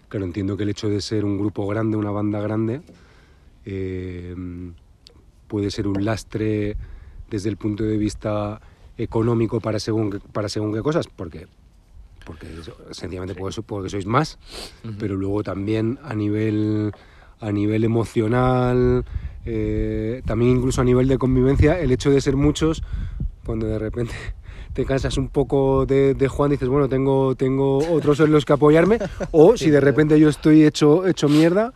Claro, 0.09 0.25
entiendo 0.25 0.57
que 0.57 0.63
el 0.63 0.69
hecho 0.71 0.89
de 0.89 0.99
ser 0.99 1.23
un 1.23 1.37
grupo 1.37 1.65
grande, 1.67 1.95
una 1.95 2.11
banda 2.11 2.41
grande, 2.41 2.81
eh, 3.63 4.35
puede 5.47 5.71
ser 5.71 5.87
un 5.87 6.03
lastre 6.03 6.75
desde 7.31 7.49
el 7.49 7.57
punto 7.57 7.83
de 7.83 7.97
vista 7.97 8.61
económico 8.97 9.59
para 9.59 9.79
según, 9.79 10.11
qué- 10.11 10.19
para 10.19 10.49
según 10.49 10.73
qué 10.73 10.81
cosas, 10.83 11.07
porque, 11.07 11.47
porque 12.25 12.45
sencillamente 12.91 13.33
porque, 13.33 13.61
porque 13.63 13.89
sois 13.89 14.05
más, 14.05 14.37
pero 14.99 15.15
luego 15.15 15.41
también 15.41 15.97
a 16.03 16.13
nivel, 16.13 16.91
a 17.39 17.51
nivel 17.51 17.83
emocional, 17.83 19.03
eh, 19.45 20.21
también 20.25 20.57
incluso 20.57 20.81
a 20.81 20.83
nivel 20.83 21.07
de 21.07 21.17
convivencia, 21.17 21.79
el 21.79 21.91
hecho 21.91 22.11
de 22.11 22.21
ser 22.21 22.35
muchos, 22.35 22.83
cuando 23.45 23.65
de 23.65 23.79
repente 23.79 24.13
te 24.73 24.85
cansas 24.85 25.17
un 25.17 25.29
poco 25.29 25.85
de, 25.85 26.13
de 26.13 26.27
Juan, 26.27 26.51
dices, 26.51 26.67
bueno, 26.69 26.87
tengo, 26.87 27.33
tengo 27.35 27.77
otros 27.91 28.19
en 28.19 28.31
los 28.31 28.45
que 28.45 28.53
apoyarme, 28.53 28.99
o 29.31 29.57
si 29.57 29.69
de 29.71 29.79
repente 29.81 30.19
yo 30.19 30.29
estoy 30.29 30.63
hecho, 30.65 31.07
hecho 31.07 31.27
mierda, 31.29 31.73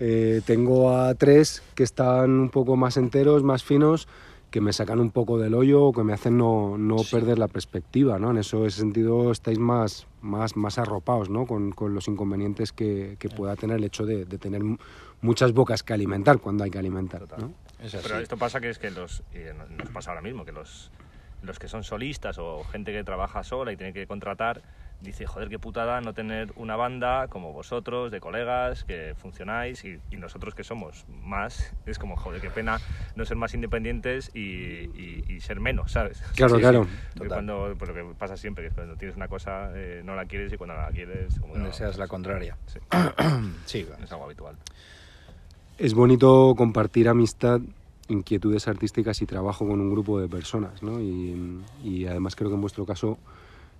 eh, 0.00 0.40
tengo 0.44 0.96
a 0.98 1.14
tres 1.14 1.62
que 1.74 1.84
están 1.84 2.30
un 2.30 2.48
poco 2.50 2.74
más 2.76 2.96
enteros, 2.96 3.42
más 3.44 3.62
finos, 3.62 4.08
que 4.54 4.60
me 4.60 4.72
sacan 4.72 5.00
un 5.00 5.10
poco 5.10 5.36
del 5.36 5.52
hoyo 5.52 5.82
o 5.86 5.92
que 5.92 6.04
me 6.04 6.12
hacen 6.12 6.38
no, 6.38 6.78
no 6.78 6.98
Sí. 6.98 7.10
perder 7.16 7.40
la 7.40 7.48
perspectiva, 7.48 8.20
¿no? 8.20 8.30
En 8.30 8.36
eso, 8.38 8.64
ese 8.66 8.78
sentido 8.78 9.32
estáis 9.32 9.58
más, 9.58 10.06
más, 10.22 10.54
más 10.56 10.78
arropados, 10.78 11.28
¿no? 11.28 11.44
Con, 11.44 11.72
con 11.72 11.92
los 11.92 12.06
inconvenientes 12.06 12.70
que, 12.70 13.16
que 13.18 13.28
pueda 13.28 13.56
tener 13.56 13.78
el 13.78 13.82
hecho 13.84 14.06
de, 14.06 14.24
de 14.26 14.38
tener 14.38 14.62
muchas 15.22 15.52
bocas 15.54 15.82
que 15.82 15.92
alimentar 15.92 16.38
cuando 16.38 16.62
hay 16.62 16.70
que 16.70 16.78
alimentar, 16.78 17.22
Total. 17.22 17.40
¿no? 17.40 17.52
Es 17.84 17.96
así. 17.96 18.06
Pero 18.06 18.20
esto 18.20 18.36
pasa 18.36 18.60
que 18.60 18.70
es 18.70 18.78
que 18.78 18.92
los, 18.92 19.24
y 19.34 19.38
no- 19.58 19.66
nos 19.76 19.88
pasa 19.90 20.10
ahora 20.12 20.22
mismo, 20.22 20.44
que 20.44 20.52
los, 20.52 20.92
los 21.42 21.58
que 21.58 21.66
son 21.66 21.82
solistas 21.82 22.38
o 22.38 22.62
gente 22.62 22.92
que 22.92 23.02
trabaja 23.02 23.42
sola 23.42 23.72
y 23.72 23.76
tiene 23.76 23.92
que 23.92 24.06
contratar, 24.06 24.62
dice, 25.00 25.26
joder, 25.26 25.48
qué 25.48 25.58
putada 25.58 26.00
no 26.00 26.14
tener 26.14 26.52
una 26.56 26.76
banda 26.76 27.28
como 27.28 27.52
vosotros, 27.52 28.10
de 28.10 28.20
colegas, 28.20 28.84
que 28.84 29.14
funcionáis 29.16 29.84
y, 29.84 29.98
y 30.10 30.16
nosotros 30.16 30.54
que 30.54 30.64
somos 30.64 31.04
más, 31.08 31.74
es 31.86 31.98
como, 31.98 32.16
joder, 32.16 32.40
qué 32.40 32.50
pena 32.50 32.78
no 33.14 33.24
ser 33.24 33.36
más 33.36 33.52
independientes 33.54 34.30
y, 34.34 34.40
y- 34.40 35.24
y 35.28 35.40
ser 35.40 35.60
menos, 35.60 35.92
¿sabes? 35.92 36.22
Claro, 36.36 36.54
Sí, 36.56 36.60
claro. 36.60 36.84
sí. 36.84 37.18
Cuando, 37.28 37.74
pues 37.78 37.90
lo 37.90 37.94
que 37.94 38.14
pasa 38.18 38.36
siempre, 38.36 38.64
que 38.64 38.68
es 38.68 38.74
cuando 38.74 38.96
tienes 38.96 39.16
una 39.16 39.28
cosa 39.28 39.70
eh, 39.74 40.02
no 40.04 40.16
la 40.16 40.24
quieres 40.26 40.52
y 40.52 40.56
cuando 40.56 40.74
la 40.74 40.90
quieres... 40.90 41.38
Como 41.38 41.52
que 41.54 41.58
no, 41.60 41.66
Deseas 41.66 41.98
la 41.98 42.08
contraria. 42.08 42.56
Sí, 42.66 43.82
Sí, 43.84 43.86
es 44.02 44.12
algo 44.12 44.24
habitual. 44.24 44.56
Es 45.78 45.94
bonito 45.94 46.54
compartir 46.56 47.08
amistad, 47.08 47.60
inquietudes 48.08 48.68
artísticas 48.68 49.20
y 49.22 49.26
trabajo 49.26 49.66
con 49.66 49.80
un 49.80 49.90
grupo 49.90 50.20
de 50.20 50.28
personas, 50.28 50.82
¿no? 50.82 51.00
Y, 51.00 51.64
y 51.82 52.06
además 52.06 52.36
creo 52.36 52.48
que 52.50 52.54
en 52.54 52.60
vuestro 52.60 52.86
caso 52.86 53.18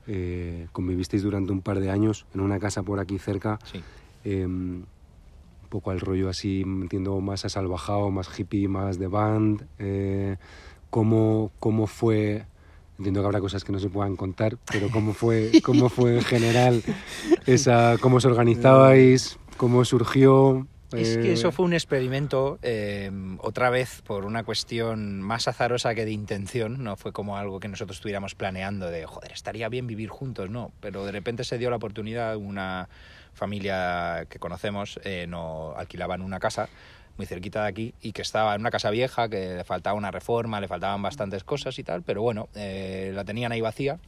eh, 0.06 0.68
convivisteis 0.72 1.22
durante 1.22 1.52
un 1.52 1.60
par 1.60 1.80
de 1.80 1.90
años 1.90 2.26
en 2.34 2.40
una 2.40 2.58
casa 2.58 2.82
por 2.82 3.00
aquí 3.00 3.18
cerca, 3.18 3.58
sí. 3.64 3.80
eh, 4.24 4.46
un 4.46 4.86
poco 5.68 5.90
al 5.90 6.00
rollo 6.00 6.28
así, 6.28 6.62
entiendo, 6.62 7.20
más 7.20 7.44
asalvajado, 7.44 8.10
más 8.10 8.28
hippie, 8.38 8.68
más 8.68 8.98
de 8.98 9.08
band. 9.08 9.66
eh, 9.78 10.36
¿cómo, 10.90 11.50
¿Cómo 11.58 11.86
fue...? 11.86 12.46
Entiendo 12.96 13.20
que 13.22 13.26
habrá 13.26 13.40
cosas 13.40 13.64
que 13.64 13.72
no 13.72 13.80
se 13.80 13.88
puedan 13.88 14.14
contar, 14.14 14.56
pero 14.70 14.88
¿cómo 14.88 15.14
fue, 15.14 15.50
cómo 15.64 15.88
fue 15.88 16.14
en 16.14 16.22
general 16.22 16.80
esa... 17.44 17.98
¿Cómo 18.00 18.18
os 18.18 18.24
organizabais? 18.24 19.36
¿Cómo 19.56 19.84
surgió? 19.84 20.68
Es 20.96 21.18
que 21.18 21.32
eso 21.32 21.52
fue 21.52 21.64
un 21.64 21.72
experimento, 21.72 22.58
eh, 22.62 23.10
otra 23.38 23.70
vez 23.70 24.02
por 24.02 24.24
una 24.24 24.44
cuestión 24.44 25.20
más 25.20 25.48
azarosa 25.48 25.94
que 25.94 26.04
de 26.04 26.12
intención, 26.12 26.82
no 26.82 26.96
fue 26.96 27.12
como 27.12 27.36
algo 27.36 27.60
que 27.60 27.68
nosotros 27.68 27.98
estuviéramos 27.98 28.34
planeando 28.34 28.90
de, 28.90 29.06
joder, 29.06 29.32
estaría 29.32 29.68
bien 29.68 29.86
vivir 29.86 30.08
juntos, 30.08 30.50
no, 30.50 30.72
pero 30.80 31.04
de 31.04 31.12
repente 31.12 31.44
se 31.44 31.58
dio 31.58 31.70
la 31.70 31.76
oportunidad, 31.76 32.36
una 32.36 32.88
familia 33.32 34.26
que 34.28 34.38
conocemos 34.38 35.00
eh, 35.04 35.26
no 35.28 35.74
alquilaban 35.76 36.22
una 36.22 36.38
casa 36.38 36.68
muy 37.16 37.26
cerquita 37.26 37.62
de 37.62 37.68
aquí 37.68 37.94
y 38.00 38.12
que 38.12 38.22
estaba 38.22 38.54
en 38.54 38.60
una 38.60 38.70
casa 38.70 38.90
vieja, 38.90 39.28
que 39.28 39.54
le 39.56 39.64
faltaba 39.64 39.96
una 39.96 40.10
reforma, 40.10 40.60
le 40.60 40.68
faltaban 40.68 41.02
bastantes 41.02 41.44
cosas 41.44 41.78
y 41.78 41.84
tal, 41.84 42.02
pero 42.02 42.22
bueno, 42.22 42.48
eh, 42.54 43.12
la 43.14 43.24
tenían 43.24 43.52
ahí 43.52 43.60
vacía. 43.60 43.98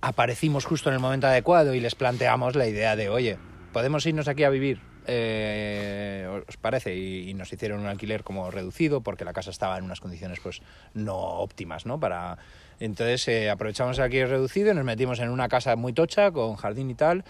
Aparecimos 0.00 0.64
justo 0.64 0.90
en 0.90 0.94
el 0.94 1.00
momento 1.00 1.26
adecuado 1.26 1.74
y 1.74 1.80
les 1.80 1.94
planteamos 1.94 2.54
la 2.54 2.66
idea 2.66 2.96
de, 2.96 3.08
oye, 3.08 3.38
¿podemos 3.72 4.04
irnos 4.06 4.28
aquí 4.28 4.44
a 4.44 4.50
vivir? 4.50 4.80
Eh, 5.10 6.42
¿Os 6.46 6.56
parece? 6.58 6.94
Y, 6.94 7.32
nos 7.34 7.52
hicieron 7.52 7.80
un 7.80 7.86
alquiler 7.86 8.22
como 8.22 8.50
reducido 8.50 9.00
porque 9.00 9.24
la 9.24 9.32
casa 9.32 9.50
estaba 9.50 9.78
en 9.78 9.84
unas 9.84 10.00
condiciones 10.00 10.38
pues 10.40 10.60
no 10.94 11.16
óptimas, 11.16 11.86
¿no? 11.86 11.98
Para... 11.98 12.38
Entonces 12.78 13.26
eh, 13.26 13.50
aprovechamos 13.50 13.98
el 13.98 14.04
alquiler 14.04 14.28
reducido 14.28 14.70
y 14.70 14.74
nos 14.74 14.84
metimos 14.84 15.18
en 15.18 15.30
una 15.30 15.48
casa 15.48 15.74
muy 15.74 15.92
tocha 15.92 16.30
con 16.30 16.54
jardín 16.56 16.90
y 16.90 16.94
tal. 16.94 17.24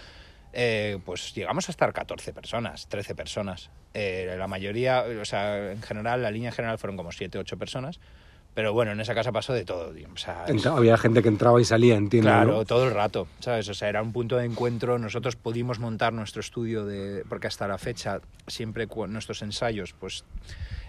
Eh, 0.53 0.99
pues 1.05 1.35
llegamos 1.35 1.69
a 1.69 1.73
estar 1.73 1.93
14 1.93 2.33
personas, 2.33 2.89
13 2.89 3.15
personas. 3.15 3.71
Eh, 3.95 4.35
la 4.39 4.49
mayoría, 4.49 5.05
o 5.21 5.25
sea, 5.25 5.73
en 5.73 5.83
general, 5.83 6.23
la 6.23 6.31
línea 6.31 6.53
general 6.53 6.79
fueron 6.79 6.97
como 6.97 7.13
7, 7.13 7.39
8 7.39 7.59
personas. 7.59 8.01
Pero 8.59 8.73
bueno, 8.73 8.91
en 8.91 8.99
esa 9.01 9.15
casa 9.15 9.31
pasó 9.31 9.53
de 9.53 9.65
todo, 9.65 9.93
tío. 9.93 10.09
O 10.13 10.17
sea, 10.17 10.43
es- 10.49 10.51
Entra- 10.51 10.77
había 10.77 10.99
gente 10.99 11.23
que 11.23 11.29
entraba 11.29 11.61
y 11.61 11.65
salía, 11.65 11.95
entiendo. 11.95 12.29
Claro, 12.29 12.53
¿no? 12.57 12.65
todo 12.65 12.89
el 12.89 12.93
rato, 12.93 13.29
¿sabes? 13.39 13.69
O 13.69 13.75
sea, 13.75 13.89
era 13.89 14.03
un 14.03 14.13
punto 14.13 14.37
de 14.37 14.47
encuentro. 14.47 14.99
Nosotros 14.99 15.37
pudimos 15.37 15.79
montar 15.79 16.13
nuestro 16.13 16.41
estudio 16.41 16.85
de. 16.85 17.23
Porque 17.29 17.47
hasta 17.47 17.69
la 17.69 17.79
fecha, 17.79 18.21
siempre 18.49 18.89
nuestros 19.13 19.43
ensayos, 19.43 19.95
pues 20.01 20.25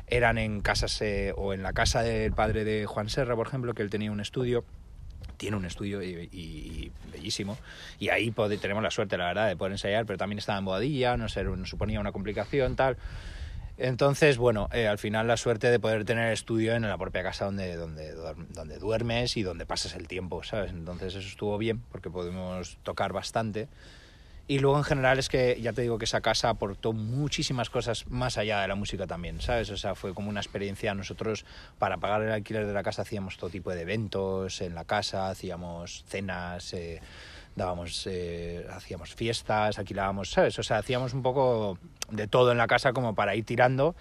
eran 0.08 0.40
en 0.40 0.62
casas 0.62 1.00
eh, 1.04 1.32
o 1.38 1.54
en 1.54 1.62
la 1.62 1.72
casa 1.74 2.02
del 2.02 2.32
padre 2.34 2.64
de 2.64 2.88
Juan 2.88 3.08
Serra, 3.08 3.36
por 3.36 3.46
ejemplo, 3.46 3.76
que 3.76 3.84
él 3.84 3.92
tenía 3.92 4.12
un 4.12 4.20
estudio. 4.20 4.64
Tiene 5.38 5.56
un 5.56 5.66
estudio 5.66 6.02
y, 6.02 6.28
y- 6.32 6.40
y 6.42 6.92
bellísimo. 7.14 7.56
Y 8.00 8.10
ahí 8.10 8.34
tenemos 8.60 8.82
la 8.82 8.90
suerte, 8.90 9.16
la 9.16 9.28
verdad, 9.28 9.48
de 9.48 9.56
poder 9.56 9.74
ensayar, 9.74 10.08
pero 10.08 10.18
también 10.18 10.40
estaba 10.40 10.58
en 10.58 10.66
Boadilla, 10.66 11.18
no 11.18 11.30
sé, 11.30 11.44
nos 11.44 11.70
suponía 11.70 12.00
una 12.00 12.12
complicación, 12.12 12.76
tal. 12.76 12.98
Entonces, 13.82 14.38
bueno, 14.38 14.68
eh, 14.74 14.88
al 14.88 14.98
final 14.98 15.28
la 15.28 15.38
suerte 15.38 15.72
de 15.72 15.80
poder 15.80 16.04
tener 16.04 16.34
estudio 16.34 16.76
en 16.76 16.82
la 16.82 16.98
propia 16.98 17.24
casa 17.24 17.46
donde, 17.46 17.78
donde, 17.78 18.14
donde 18.14 18.78
duermes 18.78 19.38
y 19.38 19.42
donde 19.42 19.66
pasas 19.66 19.96
el 19.96 20.06
tiempo, 20.10 20.44
¿sabes? 20.44 20.72
Entonces 20.72 21.16
eso 21.16 21.26
estuvo 21.26 21.58
bien 21.58 21.82
porque 21.90 22.10
pudimos 22.10 22.78
tocar 22.84 23.14
bastante. 23.14 23.70
Y 24.50 24.60
luego 24.60 24.78
en 24.80 24.84
general 24.84 25.18
es 25.18 25.30
que 25.30 25.62
ya 25.62 25.72
te 25.72 25.82
digo 25.84 25.98
que 25.98 26.04
esa 26.04 26.20
casa 26.20 26.50
aportó 26.50 26.92
muchísimas 26.92 27.70
cosas 27.70 28.06
más 28.08 28.38
allá 28.38 28.60
de 28.62 28.68
la 28.68 28.76
música 28.76 29.08
también, 29.08 29.40
¿sabes? 29.40 29.70
O 29.70 29.78
sea, 29.78 29.96
fue 29.96 30.14
como 30.14 30.30
una 30.30 30.42
experiencia. 30.42 30.94
Nosotros 30.94 31.46
para 31.78 31.98
pagar 31.98 32.24
el 32.24 32.32
alquiler 32.34 32.68
de 32.68 32.74
la 32.74 32.84
casa 32.84 33.04
hacíamos 33.04 33.38
todo 33.38 33.50
tipo 33.50 33.72
de 33.72 33.84
eventos 33.84 34.60
en 34.60 34.76
la 34.76 34.84
casa, 34.84 35.30
hacíamos 35.30 36.04
cenas, 36.06 36.74
eh, 36.74 37.00
dábamos, 37.56 38.06
eh, 38.08 38.66
hacíamos 38.74 39.16
fiestas, 39.16 39.80
alquilábamos, 39.80 40.32
¿sabes? 40.32 40.60
O 40.60 40.64
sea, 40.64 40.80
hacíamos 40.80 41.14
un 41.14 41.22
poco 41.22 41.78
de 42.12 42.28
todo 42.28 42.52
en 42.52 42.58
la 42.58 42.68
casa 42.68 42.94
como 42.94 43.16
para 43.16 43.36
ir 43.36 43.46
tirando 43.46 43.96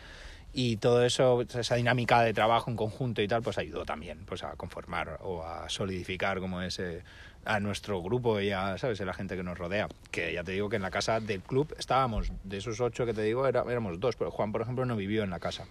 y 0.53 0.77
todo 0.79 1.05
eso, 1.05 1.43
esa 1.43 1.75
dinámica 1.75 2.23
de 2.23 2.33
trabajo 2.33 2.71
en 2.71 2.77
conjunto 2.77 3.21
y 3.23 3.29
tal, 3.29 3.43
pues 3.43 3.59
ayudó 3.59 3.85
también 3.85 4.25
pues 4.27 4.43
a 4.43 4.53
conformar 4.57 5.19
o 5.23 5.45
a 5.45 5.69
solidificar 5.69 6.41
como 6.41 6.63
ese 6.63 7.03
a 7.45 7.61
nuestro 7.61 8.03
grupo 8.03 8.41
y 8.41 8.51
a, 8.51 8.77
¿sabes? 8.79 9.01
a 9.01 9.05
la 9.05 9.15
gente 9.15 9.37
que 9.37 9.43
nos 9.43 9.57
rodea. 9.57 9.89
Que 10.11 10.33
ya 10.35 10.43
te 10.45 10.53
digo 10.53 10.69
que 10.69 10.77
en 10.77 10.83
la 10.83 10.91
casa 10.91 11.21
del 11.21 11.41
club 11.41 11.75
estábamos, 11.79 12.31
de 12.45 12.57
esos 12.59 12.81
ocho 12.81 13.07
que 13.07 13.15
te 13.15 13.23
digo, 13.23 13.47
era- 13.47 13.65
éramos 13.69 14.01
dos, 14.01 14.17
pero 14.17 14.31
Juan, 14.31 14.53
por 14.53 14.61
ejemplo, 14.63 14.85
no 14.85 14.97
vivió 14.97 15.23
en 15.23 15.31
la 15.31 15.39
casa. 15.39 15.65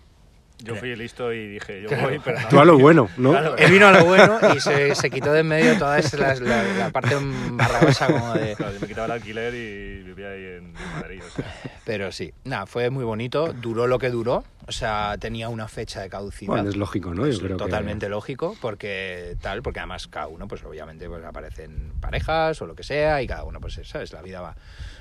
Yo 0.59 0.75
fui 0.75 0.95
listo 0.95 1.31
y 1.33 1.47
dije, 1.49 1.83
yo 1.83 1.89
Claro. 1.89 2.09
voy, 2.09 2.19
pero 2.23 2.39
no. 2.39 2.47
Tú 2.47 2.59
a 2.59 2.65
lo 2.65 2.79
bueno, 2.79 3.09
¿no? 3.17 3.37
Él 3.57 3.71
vino 3.71 3.87
a 3.87 3.91
lo 3.91 4.05
bueno 4.05 4.39
y 4.55 4.59
se, 4.59 4.95
se 4.95 5.09
quitó 5.11 5.31
de 5.33 5.41
en 5.41 5.47
medio 5.47 5.77
toda 5.77 5.99
esa- 5.99 6.17
la, 6.17 6.33
la- 6.35 6.63
la 6.63 6.89
parte 6.89 7.15
barragosa 7.51 8.07
como 8.07 8.33
de... 8.33 8.55
Claro, 8.55 8.73
yo 8.73 8.79
me 8.79 8.87
quitaba 8.87 9.05
el 9.05 9.11
alquiler 9.11 9.53
y 9.53 10.01
vivía 10.03 10.29
ahí 10.31 10.43
en 10.57 10.73
Madrid. 10.95 11.21
O 11.27 11.29
sea. 11.29 11.45
Pero 11.87 12.11
sí, 12.11 12.33
nada, 12.43 12.65
fue 12.65 12.89
muy 12.89 13.05
bonito, 13.05 13.53
duró 13.53 13.87
lo 13.87 13.97
que 13.97 14.09
duró, 14.09 14.43
o 14.67 14.71
sea, 14.73 15.15
tenía 15.21 15.47
una 15.47 15.69
fecha 15.69 16.01
de 16.01 16.09
caducidad. 16.09 16.49
Bueno, 16.51 16.67
es 16.69 16.75
lógico, 16.75 17.13
¿no? 17.13 17.25
Yo 17.25 17.31
Es 17.31 17.39
creo 17.39 17.55
que- 17.55 17.63
totalmente 17.63 18.09
lógico 18.09 18.57
porque 18.59 19.37
tal 19.41 19.61
porque 19.63 19.79
además 19.79 20.05
cada 20.07 20.27
uno 20.27 20.49
pues 20.49 20.65
obviamente 20.65 21.07
pues 21.07 21.23
aparecen 21.23 21.93
parejas 22.01 22.61
o 22.61 22.65
lo 22.67 22.75
que 22.75 22.83
sea 22.83 23.21
y 23.21 23.27
cada 23.27 23.45
uno 23.45 23.61
pues 23.61 23.79
sabes 23.85 24.11
la 24.11 24.21
vida 24.21 24.41
va 24.41 24.57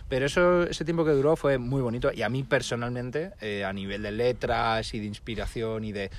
pero 0.08 0.26
eso 0.26 0.62
ese 0.62 0.84
tiempo 0.84 1.04
que 1.04 1.10
duró 1.10 1.34
fue 1.34 1.58
muy 1.58 1.82
bonito 1.82 2.12
y 2.14 2.22
a 2.22 2.28
mí 2.28 2.44
personalmente 2.44 3.32
eh, 3.40 3.64
a 3.64 3.72
nivel 3.72 4.02
de 4.04 4.12
letras 4.12 4.94
y 4.94 5.00
de 5.00 5.06
inspiración 5.06 5.82
y 5.82 5.90
de 5.90 6.12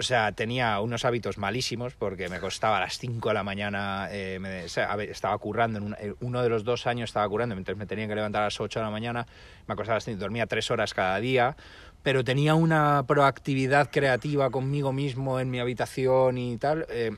o 0.00 0.02
sea, 0.02 0.32
tenía 0.32 0.80
unos 0.80 1.04
hábitos 1.04 1.38
malísimos 1.38 1.94
porque 1.94 2.28
me 2.28 2.40
costaba 2.40 2.78
a 2.78 2.80
las 2.80 2.98
5 2.98 3.28
de 3.28 3.34
la 3.34 3.42
mañana, 3.44 4.08
eh, 4.10 4.38
me- 4.40 4.64
o 4.64 4.68
sea, 4.68 4.94
estaba 5.02 5.36
currando, 5.38 5.78
en 5.78 5.84
un- 5.84 5.96
eh, 6.00 6.14
uno 6.20 6.42
de 6.42 6.48
los 6.48 6.64
dos 6.64 6.86
años 6.86 7.10
estaba 7.10 7.28
currando, 7.28 7.54
entonces 7.54 7.78
me 7.78 7.86
tenía 7.86 8.08
que 8.08 8.14
levantar 8.14 8.42
a 8.42 8.46
las 8.46 8.60
8 8.60 8.80
de 8.80 8.84
la 8.84 8.90
mañana, 8.90 9.26
me 9.66 9.72
acostaba 9.74 9.94
a 9.94 9.96
las 9.98 10.04
5, 10.04 10.18
dormía 10.20 10.46
3 10.46 10.70
horas 10.70 10.92
cada 10.94 11.18
día, 11.20 11.56
pero 12.02 12.24
tenía 12.24 12.54
una 12.54 13.04
proactividad 13.06 13.90
creativa 13.90 14.50
conmigo 14.50 14.92
mismo 14.92 15.38
en 15.40 15.50
mi 15.50 15.60
habitación 15.60 16.38
y 16.38 16.56
tal. 16.58 16.86
eh, 16.88 17.12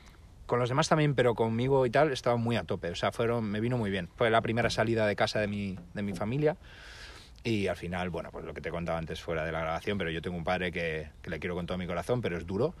con 0.45 0.59
los 0.59 0.67
demás 0.67 0.89
también, 0.89 1.15
pero 1.15 1.35
conmigo 1.35 1.85
y 1.85 1.89
tal, 1.89 2.11
estaba 2.11 2.35
muy 2.35 2.57
a 2.57 2.63
tope. 2.65 2.89
O 2.91 2.95
sea, 2.95 3.13
fueron, 3.13 3.45
me 3.45 3.61
vino 3.61 3.77
muy 3.77 3.89
bien. 3.89 4.09
Fue 4.17 4.29
la 4.29 4.41
primera 4.41 4.69
salida 4.69 5.07
de 5.07 5.15
casa 5.15 5.39
de 5.39 5.47
mi, 5.47 5.79
de 5.93 6.01
mi 6.03 6.13
familia. 6.13 6.57
Y 7.43 7.67
al 7.67 7.75
final, 7.75 8.09
bueno, 8.09 8.29
pues 8.31 8.45
lo 8.45 8.53
que 8.53 8.61
te 8.61 8.69
contaba 8.69 8.97
antes 8.97 9.21
fuera 9.21 9.43
de 9.43 9.51
la 9.51 9.59
grabación, 9.59 9.97
pero 9.97 10.09
yo 10.09 10.21
tengo 10.21 10.37
un 10.37 10.45
padre 10.45 10.71
que, 10.71 11.09
que 11.21 11.29
le 11.29 11.39
quiero 11.39 11.55
con 11.55 11.65
todo 11.65 11.77
mi 11.77 11.85
corazón, 11.85 12.21
pero 12.21 12.37
es 12.37 12.45
duro. 12.45 12.73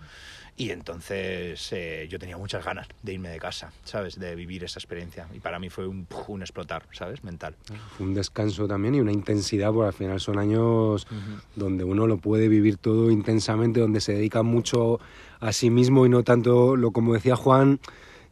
Y 0.55 0.69
entonces 0.69 1.67
eh, 1.71 2.07
yo 2.09 2.19
tenía 2.19 2.37
muchas 2.37 2.63
ganas 2.63 2.87
de 3.01 3.13
irme 3.13 3.29
de 3.29 3.39
casa, 3.39 3.71
¿sabes? 3.83 4.19
De 4.19 4.35
vivir 4.35 4.63
esa 4.63 4.79
experiencia. 4.79 5.27
Y 5.33 5.39
para 5.39 5.57
mí 5.57 5.69
fue 5.69 5.87
un, 5.87 6.07
un 6.27 6.41
explotar, 6.41 6.83
¿sabes? 6.91 7.23
Mental. 7.23 7.55
Fue 7.97 8.05
un 8.05 8.13
descanso 8.13 8.67
también 8.67 8.93
y 8.93 8.99
una 8.99 9.11
intensidad, 9.11 9.71
porque 9.73 9.87
al 9.87 9.93
final 9.93 10.19
son 10.19 10.37
años 10.37 11.07
donde 11.55 11.83
uno 11.83 12.05
lo 12.05 12.17
puede 12.17 12.47
vivir 12.49 12.77
todo 12.77 13.09
intensamente, 13.09 13.79
donde 13.79 13.99
se 13.99 14.13
dedica 14.13 14.43
mucho 14.43 14.99
a 15.39 15.51
sí 15.53 15.71
mismo 15.71 16.05
y 16.05 16.09
no 16.09 16.23
tanto, 16.23 16.75
lo 16.75 16.91
como 16.91 17.15
decía 17.15 17.35
Juan, 17.35 17.79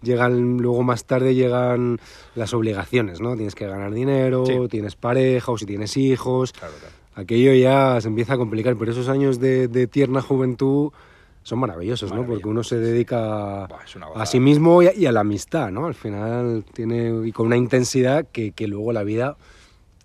llegan 0.01 0.57
luego 0.57 0.83
más 0.83 1.05
tarde 1.05 1.35
llegan 1.35 1.99
las 2.35 2.53
obligaciones, 2.53 3.21
¿no? 3.21 3.35
Tienes 3.35 3.55
que 3.55 3.67
ganar 3.67 3.91
dinero, 3.93 4.45
Sí. 4.45 4.53
tienes 4.69 4.95
pareja 4.95 5.51
o 5.51 5.57
si 5.57 5.65
tienes 5.65 5.95
hijos, 5.97 6.53
Claro, 6.53 6.73
claro. 6.79 6.95
aquello 7.15 7.53
ya 7.53 7.99
se 8.01 8.07
empieza 8.07 8.33
a 8.33 8.37
complicar, 8.37 8.75
pero 8.77 8.91
esos 8.91 9.07
años 9.09 9.39
de, 9.39 9.67
de 9.67 9.87
tierna 9.87 10.21
juventud 10.21 10.91
son 11.43 11.57
maravillosos, 11.59 12.13
¿no? 12.13 12.23
Porque 12.25 12.47
uno 12.47 12.63
se 12.63 12.77
dedica 12.77 13.65
a 13.65 14.25
sí 14.27 14.39
mismo 14.39 14.83
y 14.83 14.87
a, 14.87 14.93
y 14.95 15.07
a 15.07 15.11
la 15.11 15.21
amistad, 15.21 15.71
¿no? 15.71 15.87
Al 15.87 15.95
final 15.95 16.63
tiene 16.73 17.27
y 17.27 17.31
con 17.31 17.47
una 17.47 17.57
intensidad 17.57 18.27
que, 18.31 18.51
que 18.51 18.67
luego 18.67 18.93
la 18.93 19.03
vida 19.03 19.37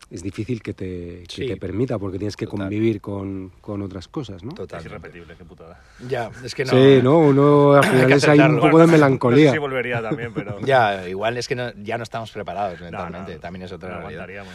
es 0.08 0.22
difícil 0.22 0.62
que 0.62 0.72
te, 0.72 1.24
que 1.26 1.34
Sí. 1.34 1.46
te 1.46 1.56
permita, 1.56 1.98
porque 1.98 2.18
tienes 2.18 2.36
que 2.36 2.46
Total. 2.46 2.60
convivir 2.60 3.00
con, 3.00 3.50
con 3.60 3.82
otras 3.82 4.06
cosas, 4.06 4.44
¿no? 4.44 4.50
Es 4.50 4.56
Totalmente. 4.56 4.88
irrepetible, 4.94 5.34
qué 5.36 5.44
putada. 5.44 5.80
Ya, 6.08 6.30
es 6.44 6.54
que 6.54 6.64
no. 6.64 6.70
sí, 6.70 7.00
¿no? 7.02 7.18
Uno 7.18 7.72
al 7.74 7.84
final 7.84 8.12
es 8.12 8.28
ahí 8.28 8.38
un 8.38 8.60
poco 8.60 8.78
de 8.78 8.86
No 8.86 8.92
melancolía. 8.92 9.46
sé 9.50 9.52
si 9.54 9.58
volvería 9.58 10.00
también, 10.00 10.32
pero... 10.32 10.60
Ya, 10.64 11.08
igual 11.08 11.36
es 11.38 11.48
que 11.48 11.56
no- 11.56 11.72
ya 11.82 11.96
no 11.98 12.04
estamos 12.04 12.30
preparados 12.30 12.78
No, 12.80 12.84
mentalmente, 12.84 13.34
no, 13.34 13.40
también 13.40 13.64
es 13.64 13.72
otra 13.72 13.88
no 13.88 13.94
realidad. 14.00 14.22
aguantaríamos. 14.22 14.54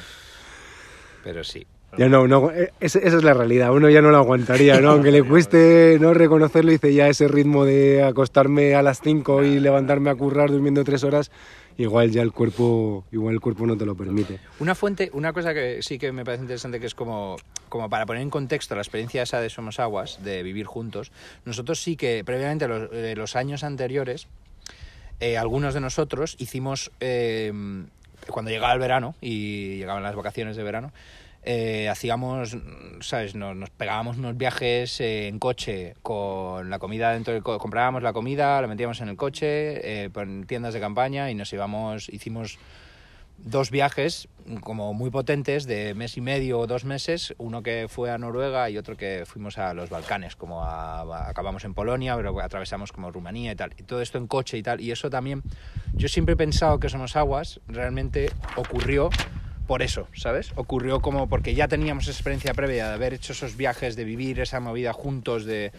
Pero 1.23 1.43
sí. 1.43 1.65
Ya 1.97 2.07
no, 2.07 2.25
no, 2.25 2.49
eh, 2.51 2.71
esa, 2.79 2.99
es 2.99 3.21
la 3.21 3.33
realidad, 3.33 3.73
uno 3.73 3.89
ya 3.89 4.01
no 4.01 4.11
lo 4.11 4.17
aguantaría, 4.17 4.79
¿no? 4.79 4.91
Aunque 4.91 5.11
le 5.11 5.23
cueste 5.23 5.97
no 5.99 6.13
reconocerlo, 6.13 6.71
dice 6.71 6.93
ya 6.93 7.09
ese 7.09 7.27
ritmo 7.27 7.65
de 7.65 8.01
acostarme 8.01 8.75
a 8.75 8.81
las 8.81 9.01
5 9.01 9.43
y 9.43 9.59
levantarme 9.59 10.09
a 10.09 10.15
currar 10.15 10.49
durmiendo 10.49 10.85
tres 10.85 11.03
horas, 11.03 11.31
igual 11.81 12.11
ya 12.11 12.21
el 12.21 12.31
cuerpo, 12.31 13.05
igual 13.11 13.35
el 13.35 13.41
cuerpo 13.41 13.65
no 13.65 13.77
te 13.77 13.85
lo 13.85 13.95
permite. 13.95 14.39
Una 14.59 14.75
fuente, 14.75 15.09
una 15.13 15.33
cosa 15.33 15.53
que 15.53 15.81
sí 15.81 15.97
que 15.97 16.11
me 16.11 16.23
parece 16.23 16.43
interesante 16.43 16.79
que 16.79 16.85
es 16.85 16.95
como, 16.95 17.37
como 17.69 17.89
para 17.89 18.05
poner 18.05 18.21
en 18.21 18.29
contexto 18.29 18.75
la 18.75 18.81
experiencia 18.81 19.23
esa 19.23 19.39
de 19.41 19.49
Somos 19.49 19.79
Aguas, 19.79 20.23
de 20.23 20.43
vivir 20.43 20.65
juntos, 20.65 21.11
nosotros 21.45 21.79
sí 21.79 21.95
que 21.95 22.23
previamente 22.23 22.67
los, 22.67 22.89
eh, 22.91 23.37
años 23.37 23.63
anteriores, 23.63 24.27
eh, 25.19 25.37
algunos 25.37 25.73
de 25.73 25.81
nosotros 25.81 26.35
hicimos, 26.39 26.91
eh, 26.99 27.51
cuando 28.27 28.51
llegaba 28.51 28.73
el 28.73 28.79
verano 28.79 29.15
y 29.21 29.77
llegaban 29.77 30.03
las 30.03 30.15
vacaciones 30.15 30.55
de 30.55 30.63
verano, 30.63 30.91
eh, 31.43 31.89
hacíamos, 31.89 32.55
¿sabes? 33.01 33.35
Nos, 33.35 33.55
nos 33.55 33.69
pegábamos 33.71 34.17
unos 34.17 34.37
viajes 34.37 34.99
eh, 35.01 35.27
en 35.27 35.39
coche 35.39 35.95
con 36.03 36.69
la 36.69 36.79
comida 36.79 37.11
dentro 37.13 37.33
del 37.33 37.43
coche. 37.43 37.59
Comprábamos 37.59 38.03
la 38.03 38.13
comida, 38.13 38.61
la 38.61 38.67
metíamos 38.67 39.01
en 39.01 39.09
el 39.09 39.15
coche, 39.17 40.03
eh, 40.05 40.09
en 40.15 40.45
tiendas 40.45 40.73
de 40.73 40.79
campaña 40.79 41.31
y 41.31 41.35
nos 41.35 41.51
íbamos, 41.53 42.09
hicimos 42.09 42.59
dos 43.43 43.71
viajes 43.71 44.27
como 44.61 44.93
muy 44.93 45.09
potentes 45.09 45.65
de 45.65 45.95
mes 45.95 46.15
y 46.15 46.21
medio 46.21 46.59
o 46.59 46.67
dos 46.67 46.85
meses, 46.85 47.33
uno 47.39 47.63
que 47.63 47.87
fue 47.89 48.11
a 48.11 48.19
Noruega 48.19 48.69
y 48.69 48.77
otro 48.77 48.95
que 48.95 49.23
fuimos 49.25 49.57
a 49.57 49.73
los 49.73 49.89
Balcanes, 49.89 50.35
como 50.35 50.63
a- 50.63 51.01
a- 51.01 51.29
acabamos 51.29 51.65
en 51.65 51.73
Polonia, 51.73 52.15
pero 52.15 52.39
atravesamos 52.39 52.91
como 52.91 53.09
Rumanía 53.11 53.53
y 53.53 53.55
tal, 53.55 53.73
y 53.79 53.83
todo 53.83 53.99
esto 54.01 54.19
en 54.19 54.27
coche 54.27 54.57
y 54.59 54.63
tal, 54.63 54.79
y 54.79 54.91
eso 54.91 55.09
también, 55.09 55.41
yo 55.93 56.07
siempre 56.07 56.33
he 56.33 56.37
pensado 56.37 56.79
que 56.79 56.87
Somos 56.89 57.15
Aguas 57.15 57.59
realmente 57.67 58.29
ocurrió 58.57 59.09
por 59.71 59.83
eso, 59.83 60.09
¿sabes? 60.13 60.51
Ocurrió 60.57 60.99
como 60.99 61.29
porque 61.29 61.55
ya 61.55 61.69
teníamos 61.69 62.09
experiencia 62.09 62.53
previa 62.53 62.89
de 62.89 62.93
haber 62.93 63.13
hecho 63.13 63.31
esos 63.31 63.55
viajes, 63.55 63.95
de 63.95 64.03
vivir 64.03 64.41
esa 64.41 64.59
movida 64.59 64.91
juntos, 64.91 65.45
de 65.45 65.71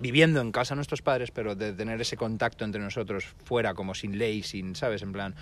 viviendo 0.00 0.40
en 0.40 0.50
casa 0.50 0.74
nuestros 0.74 1.02
padres, 1.02 1.30
pero 1.30 1.54
de 1.54 1.72
tener 1.72 2.00
ese 2.00 2.16
contacto 2.16 2.64
entre 2.64 2.80
nosotros 2.80 3.26
fuera, 3.44 3.74
como 3.74 3.94
sin 3.94 4.18
ley, 4.18 4.42
sin, 4.42 4.74
¿sabes? 4.74 5.02
En 5.02 5.12
plan... 5.12 5.36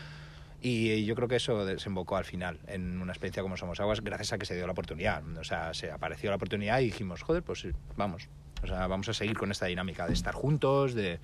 Y 0.60 1.06
yo 1.06 1.14
creo 1.14 1.26
que 1.26 1.36
eso 1.36 1.64
desembocó 1.64 2.18
al 2.18 2.26
final 2.26 2.58
en 2.66 3.00
una 3.00 3.12
experiencia 3.12 3.42
como 3.42 3.56
Somos 3.56 3.80
Aguas, 3.80 4.02
gracias 4.02 4.34
a 4.34 4.36
que 4.36 4.44
se 4.44 4.54
dio 4.54 4.66
la 4.66 4.72
oportunidad. 4.72 5.22
O 5.38 5.44
sea, 5.44 5.72
se 5.72 5.90
apareció 5.90 6.28
la 6.28 6.36
oportunidad 6.36 6.80
y 6.80 6.84
dijimos, 6.84 7.22
joder, 7.22 7.42
pues 7.42 7.60
sí, 7.60 7.70
vamos. 7.96 8.28
O 8.62 8.66
sea, 8.66 8.88
vamos 8.88 9.08
a 9.08 9.14
seguir 9.14 9.38
con 9.38 9.50
esta 9.50 9.64
dinámica 9.64 10.06
de 10.06 10.12
estar 10.12 10.34
juntos, 10.34 10.92
de, 10.92 11.18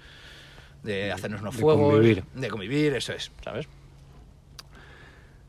de 0.84 1.12
hacernos 1.12 1.42
unos 1.42 1.54
De 1.54 1.60
fuegos, 1.60 1.92
convivir. 1.92 2.24
de 2.32 2.48
convivir, 2.48 2.94
eso 2.94 3.12
es, 3.12 3.30
¿sabes? 3.44 3.68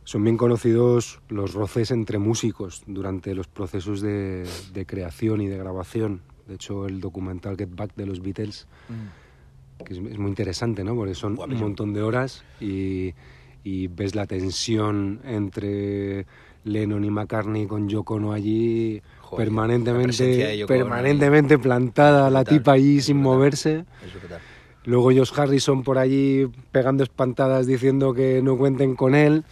Son 0.06 0.24
bien 0.24 0.38
conocidos 0.38 1.22
los 1.30 1.54
roces 1.54 1.92
entre 1.92 2.18
músicos 2.20 2.84
durante 2.88 3.34
los 3.36 3.48
procesos 3.48 4.02
de, 4.02 4.46
de 4.74 4.86
creación 4.86 5.42
y 5.42 5.48
de 5.48 5.58
grabación. 5.58 6.22
De 6.48 6.56
hecho, 6.56 6.88
el 6.88 7.00
documental 7.00 7.56
Get 7.58 7.70
Back 7.74 7.96
de 7.96 8.06
los 8.06 8.22
Beatles, 8.22 8.68
que 9.86 9.94
es, 9.94 10.00
es 10.00 10.18
muy 10.18 10.28
interesante, 10.30 10.84
¿no? 10.84 10.94
Porque 10.96 11.16
son 11.16 11.40
un 11.40 11.56
montón 11.58 11.94
de 11.94 12.02
horas 12.02 12.44
y, 12.60 13.14
y 13.64 13.88
ves 13.88 14.14
la 14.14 14.26
tensión 14.26 15.22
entre 15.24 16.26
Lennon 16.66 17.04
y 17.06 17.10
McCartney 17.10 17.66
con 17.66 17.88
Yoko 17.88 18.16
Ono 18.16 18.34
allí 18.34 19.02
Joder, 19.22 19.46
permanentemente, 19.48 20.58
Ono. 20.58 20.68
permanentemente 20.68 21.58
plantada 21.58 22.30
la 22.30 22.42
Brutal, 22.42 22.58
tipa 22.58 22.72
allí 22.74 23.02
sin 23.02 23.18
brutal. 23.22 23.38
moverse. 23.38 23.86
Luego 24.86 25.12
Josh 25.14 25.32
Harrison 25.36 25.82
por 25.84 25.98
allí 25.98 26.46
pegando 26.74 27.04
espantadas 27.04 27.66
diciendo 27.68 28.14
que 28.14 28.42
no 28.42 28.58
cuenten 28.58 28.96
con 28.96 29.16
él. 29.16 29.46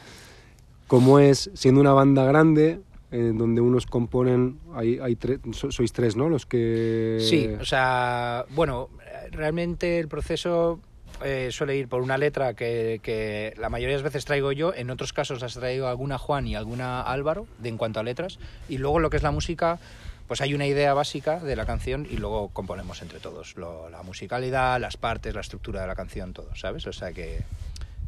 Como 0.91 1.19
es, 1.19 1.49
siendo 1.54 1.80
una 1.80 1.93
banda 1.93 2.25
grande, 2.25 2.82
donde 3.12 3.62
unos 3.62 3.86
componen, 3.86 4.60
hay, 4.75 4.99
hay 4.99 5.17
sois 5.54 5.93
tres, 5.93 6.17
¿no? 6.17 6.27
Los 6.27 6.45
que... 6.45 7.15
Sí, 7.21 7.47
o 7.47 7.63
sea, 7.63 8.43
bueno, 8.49 8.89
realmente 9.32 9.99
el 9.99 10.10
proceso 10.10 10.82
eh, 11.23 11.47
suele 11.49 11.77
ir 11.77 11.88
por 11.88 12.01
una 12.01 12.17
letra 12.17 12.56
que, 12.56 12.99
que 13.01 13.54
la 13.58 13.69
mayoría 13.69 13.95
de 13.95 14.04
las 14.04 14.12
veces 14.12 14.25
traigo 14.25 14.51
yo, 14.51 14.73
en 14.73 14.89
otros 14.89 15.13
casos 15.13 15.39
las 15.39 15.54
traigo 15.54 15.88
alguna 15.88 16.17
Juan 16.17 16.45
y 16.45 16.56
alguna 16.56 17.01
Álvaro, 17.01 17.47
de, 17.60 17.69
en 17.69 17.77
cuanto 17.77 18.01
a 18.01 18.04
letras, 18.04 18.38
y 18.67 18.77
luego 18.77 18.99
lo 18.99 19.10
que 19.10 19.15
es 19.15 19.23
la 19.23 19.32
música, 19.32 19.80
pues 20.27 20.41
hay 20.41 20.54
una 20.54 20.67
idea 20.67 20.93
básica 20.93 21.39
de 21.39 21.56
la 21.56 21.65
canción 21.65 22.06
y 22.12 22.17
luego 22.17 22.49
componemos 22.49 23.01
entre 23.01 23.21
todos, 23.21 23.56
la 23.56 24.04
musicalidad, 24.04 24.77
las 24.82 24.97
partes, 24.97 25.36
la 25.36 25.39
estructura 25.39 25.80
de 25.80 25.88
la 25.88 25.95
canción, 25.95 26.34
todo, 26.34 26.54
¿sabes? 26.54 26.86
O 26.86 26.91
sea 26.91 27.13
que, 27.13 27.43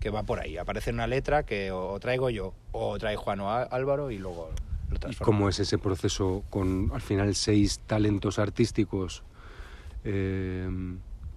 que 0.04 0.10
va 0.10 0.24
por 0.24 0.42
ahí, 0.42 0.58
aparece 0.58 0.92
una 0.92 1.08
letra 1.08 1.44
que 1.44 1.72
o, 1.72 1.98
traigo 1.98 2.30
yo, 2.30 2.54
o 2.74 2.98
trae 3.00 3.16
Juan 3.16 3.40
o 3.40 3.50
Álvaro 3.50 4.12
y 4.12 4.18
luego 4.18 4.50
lo 4.90 4.98
¿Y 4.98 5.00
transformamos. 5.00 5.26
cómo 5.40 5.48
es 5.48 5.62
ese 5.62 5.78
proceso 5.78 6.44
con 6.50 6.92
al 6.94 7.00
final 7.00 7.34
seis 7.36 7.80
talentos 7.88 8.38
artísticos? 8.38 9.24
Eh, 10.04 10.68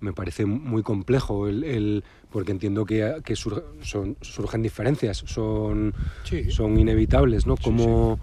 me 0.00 0.12
parece 0.12 0.46
muy 0.46 0.83
complejo, 0.83 1.46
el, 1.46 1.62
el- 1.62 2.05
porque 2.33 2.50
entiendo 2.50 2.85
que, 2.85 3.18
que 3.24 3.37
sur- 3.37 3.64
son, 3.83 4.16
surgen 4.20 4.62
diferencias, 4.62 5.18
son, 5.26 5.94
Sí. 6.24 6.50
son 6.50 6.76
inevitables, 6.76 7.46
¿no? 7.46 7.55
¿Cómo, 7.57 8.18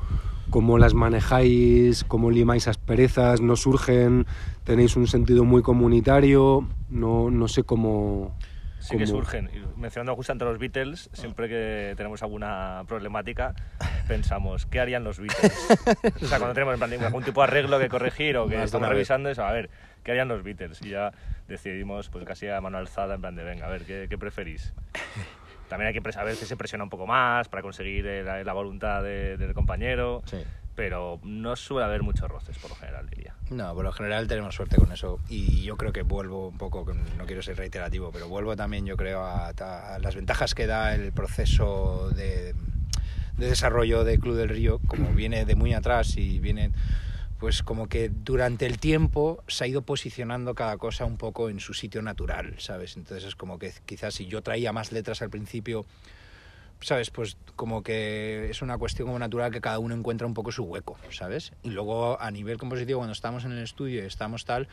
cómo 0.49 0.77
las 0.77 0.93
manejáis? 0.93 2.03
¿Cómo 2.03 2.29
limáis 2.32 2.67
asperezas? 2.67 3.39
¿No 3.39 3.56
surgen? 3.56 4.27
¿Tenéis 4.65 4.97
un 4.97 5.08
sentido 5.08 5.45
muy 5.45 5.62
comunitario? 5.62 6.67
No, 6.89 7.32
no 7.32 7.47
sé 7.47 7.63
cómo... 7.63 8.36
Sí 8.84 8.98
que 8.98 9.06
cómo- 9.06 9.17
surgen. 9.19 9.50
Y 9.54 9.80
mencionando 9.80 10.15
justamente 10.15 10.46
a 10.46 10.50
los 10.50 10.60
Beatles, 10.60 11.10
siempre 11.13 11.48
que 11.48 11.93
tenemos 11.96 12.22
alguna 12.22 12.84
problemática, 12.88 13.56
pensamos, 14.08 14.65
¿qué 14.65 14.80
harían 14.80 15.04
los 15.04 15.19
Beatles? 15.19 15.54
o 16.22 16.26
sea, 16.26 16.38
cuando 16.38 16.54
tenemos 16.54 16.74
en 16.74 16.80
plan, 16.80 17.04
algún 17.06 17.24
tipo 17.24 17.41
de 17.41 17.48
arreglo 17.48 17.80
que 17.80 17.89
corregir 17.89 18.38
o 18.38 18.48
que 18.48 18.58
de 18.58 18.63
estamos 18.63 18.89
revisando 18.89 19.30
eso, 19.30 19.43
a 19.46 19.52
ver, 19.52 19.69
¿qué 20.04 20.12
harían 20.12 20.28
los 20.28 20.43
Beatles? 20.43 20.82
Y 20.82 20.89
ya 20.89 21.12
decidimos, 21.48 22.10
pues 22.10 22.26
casi 22.26 22.48
a 22.50 22.60
mano 22.62 22.78
alzada, 22.78 23.15
en 23.15 23.22
plan 23.22 23.36
de, 23.36 23.43
venga, 23.43 23.67
a 23.67 23.69
ver, 23.69 23.84
¿qué, 23.86 24.08
qué 24.10 24.17
preferís? 24.17 24.74
También 25.69 25.88
hay 25.88 25.93
que 26.00 26.17
a 26.19 26.24
veces 26.24 26.48
se 26.48 26.58
presiona 26.58 26.84
un 26.84 26.89
poco 26.89 27.08
más 27.08 27.48
para 27.50 27.62
conseguir 27.63 28.06
la, 28.06 28.43
la 28.43 28.54
voluntad 28.54 29.02
de- 29.02 29.38
del 29.38 29.54
compañero, 29.54 30.22
Sí. 30.26 30.43
Pero 30.75 31.19
no 31.23 31.55
suele 31.55 31.86
haber 31.86 32.03
muchos 32.03 32.29
roces 32.29 32.57
por 32.57 32.71
lo 32.71 32.75
general, 32.75 33.09
diría. 33.09 33.36
No, 33.49 33.73
por 33.73 33.83
lo 33.83 33.91
general 33.91 34.27
tenemos 34.27 34.55
suerte 34.55 34.77
con 34.77 34.91
eso 34.91 35.19
y 35.29 35.62
yo 35.62 35.77
creo 35.77 35.93
que 35.93 36.01
vuelvo 36.01 36.49
un 36.49 36.57
poco, 36.57 36.86
no 37.17 37.25
quiero 37.25 37.41
ser 37.41 37.57
reiterativo, 37.57 38.12
pero 38.12 38.27
vuelvo 38.27 38.55
también 38.55 38.86
yo 38.86 38.97
creo 38.97 39.21
a, 39.21 39.49
a 39.49 39.99
las 39.99 40.15
ventajas 40.15 40.55
que 40.55 40.67
da 40.67 40.95
el 40.95 41.12
proceso 41.12 42.09
de, 42.15 42.55
de 43.38 43.47
desarrollo 43.47 44.03
de 44.03 44.19
Club 44.19 44.36
del 44.36 44.49
Río, 44.49 44.79
como 44.88 45.09
viene 45.13 45.45
de 45.45 45.55
muy 45.55 45.73
atrás 45.73 46.17
y 46.17 46.39
viene 46.39 46.71
pues 47.39 47.62
como 47.62 47.89
que 47.89 48.09
durante 48.09 48.65
el 48.65 48.79
tiempo 48.79 49.43
se 49.49 49.65
ha 49.65 49.67
ido 49.67 49.81
posicionando 49.81 50.55
cada 50.55 50.77
cosa 50.77 51.03
un 51.03 51.17
poco 51.17 51.49
en 51.49 51.59
su 51.59 51.73
sitio 51.73 52.01
natural, 52.01 52.55
¿sabes? 52.57 52.95
Entonces 52.95 53.27
es 53.27 53.36
como 53.36 53.59
que 53.59 53.73
quizás 53.86 54.13
si 54.13 54.27
yo 54.27 54.41
traía 54.41 54.71
más 54.71 54.93
letras 54.93 55.21
al 55.21 55.29
principio, 55.29 55.86
¿sabes? 56.84 57.10
Pues 57.10 57.38
como 57.56 57.82
que 57.84 58.48
es 58.50 58.62
una 58.62 58.78
cuestión 58.78 59.08
como 59.08 59.19
natural 59.19 59.52
que 59.52 59.62
cada 59.62 59.80
uno 59.80 59.96
encuentra 59.96 60.28
un 60.28 60.34
poco 60.34 60.52
su 60.52 60.63
hueco, 60.63 60.98
¿sabes? 61.12 61.52
Y 61.63 61.69
luego 61.72 62.19
a 62.22 62.30
nivel 62.32 62.58
compositivo, 62.58 63.00
cuando 63.00 63.13
estamos 63.13 63.46
en 63.46 63.52
el 63.54 63.63
estudio 63.63 64.04
y 64.04 64.08
estamos 64.08 64.46
tal, 64.46 64.67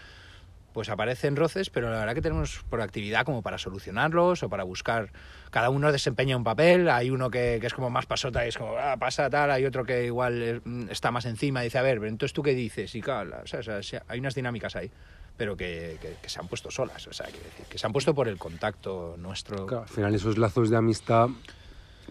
pues 0.73 0.89
aparecen 0.89 1.35
roces, 1.35 1.69
pero 1.69 1.91
la 1.91 1.99
verdad 1.99 2.15
que 2.15 2.23
tenemos 2.23 2.63
proactividad 2.71 3.25
como 3.25 3.43
para 3.43 3.59
solucionarlos 3.59 4.43
o 4.45 4.49
para 4.49 4.63
buscar. 4.63 5.11
Cada 5.51 5.69
uno 5.69 5.91
desempeña 5.91 6.37
un 6.37 6.45
papel, 6.45 6.89
hay 6.89 7.11
uno 7.11 7.29
que, 7.29 7.59
que 7.61 7.67
es 7.67 7.75
como 7.75 7.91
más 7.91 8.07
pasota 8.07 8.45
y 8.45 8.51
es 8.51 8.57
como, 8.57 8.77
ah, 8.79 8.97
pasa 8.97 9.29
tal, 9.29 9.51
hay 9.51 9.65
otro 9.65 9.85
que 9.85 10.05
igual 10.07 10.41
eh, 10.43 10.61
está 10.91 11.11
más 11.11 11.25
encima 11.27 11.63
y 11.63 11.65
dice, 11.65 11.79
a 11.79 11.83
ver, 11.83 11.99
pero 11.99 12.09
entonces 12.09 12.33
tú 12.33 12.43
qué 12.45 12.55
dices, 12.55 12.95
y 12.95 13.01
claro. 13.01 13.39
O 13.43 13.47
sea, 13.47 13.81
hay 14.07 14.21
unas 14.21 14.37
dinámicas 14.37 14.77
ahí, 14.77 14.93
pero 15.37 15.57
que, 15.57 15.99
que- 16.01 16.17
que 16.23 16.29
se 16.29 16.39
han 16.39 16.47
puesto 16.47 16.71
solas, 16.71 17.05
o 17.09 17.13
sea, 17.13 17.27
decir, 17.27 17.67
que 17.69 17.77
se 17.77 17.87
han 17.87 17.93
puesto 17.93 18.15
por 18.15 18.29
el 18.29 18.39
contacto 18.39 19.17
nuestro. 19.19 19.67
Claro, 19.67 19.83
al 19.83 19.89
final 19.89 20.15
esos 20.15 20.39
lazos 20.39 20.71
de 20.71 20.77
amistad, 20.77 21.31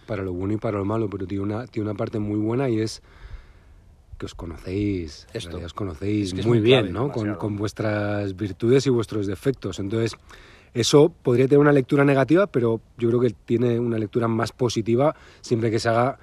para 0.10 0.24
lo 0.24 0.34
bueno 0.34 0.56
y 0.56 0.58
para 0.58 0.80
lo 0.80 0.86
malo, 0.86 1.08
pero 1.08 1.28
tiene 1.28 1.44
una, 1.44 1.68
tiene 1.68 1.88
una 1.88 1.96
parte 1.96 2.18
muy 2.18 2.40
buena 2.40 2.68
y 2.68 2.80
es 2.80 3.04
que 4.18 4.26
os 4.26 4.34
conocéis, 4.34 5.28
Esto. 5.34 5.58
os 5.64 5.74
conocéis 5.74 6.30
Es 6.30 6.34
que 6.34 6.40
es 6.42 6.46
muy 6.48 6.58
muy 6.58 6.64
bien, 6.66 6.80
clave, 6.88 6.94
¿no? 6.94 7.12
Con, 7.12 7.36
con 7.36 7.56
vuestras 7.56 8.36
virtudes 8.36 8.88
y 8.88 8.90
vuestros 8.90 9.28
defectos. 9.28 9.78
Entonces, 9.80 10.14
eso 10.74 11.14
podría 11.22 11.48
tener 11.48 11.60
una 11.60 11.72
lectura 11.72 12.04
negativa, 12.04 12.48
pero 12.48 12.82
yo 12.98 13.08
creo 13.10 13.20
que 13.22 13.30
tiene 13.46 13.80
una 13.80 14.00
lectura 14.00 14.28
más 14.28 14.52
positiva 14.52 15.16
siempre 15.42 15.70
que 15.70 15.78
se 15.80 15.90
haga 15.90 16.18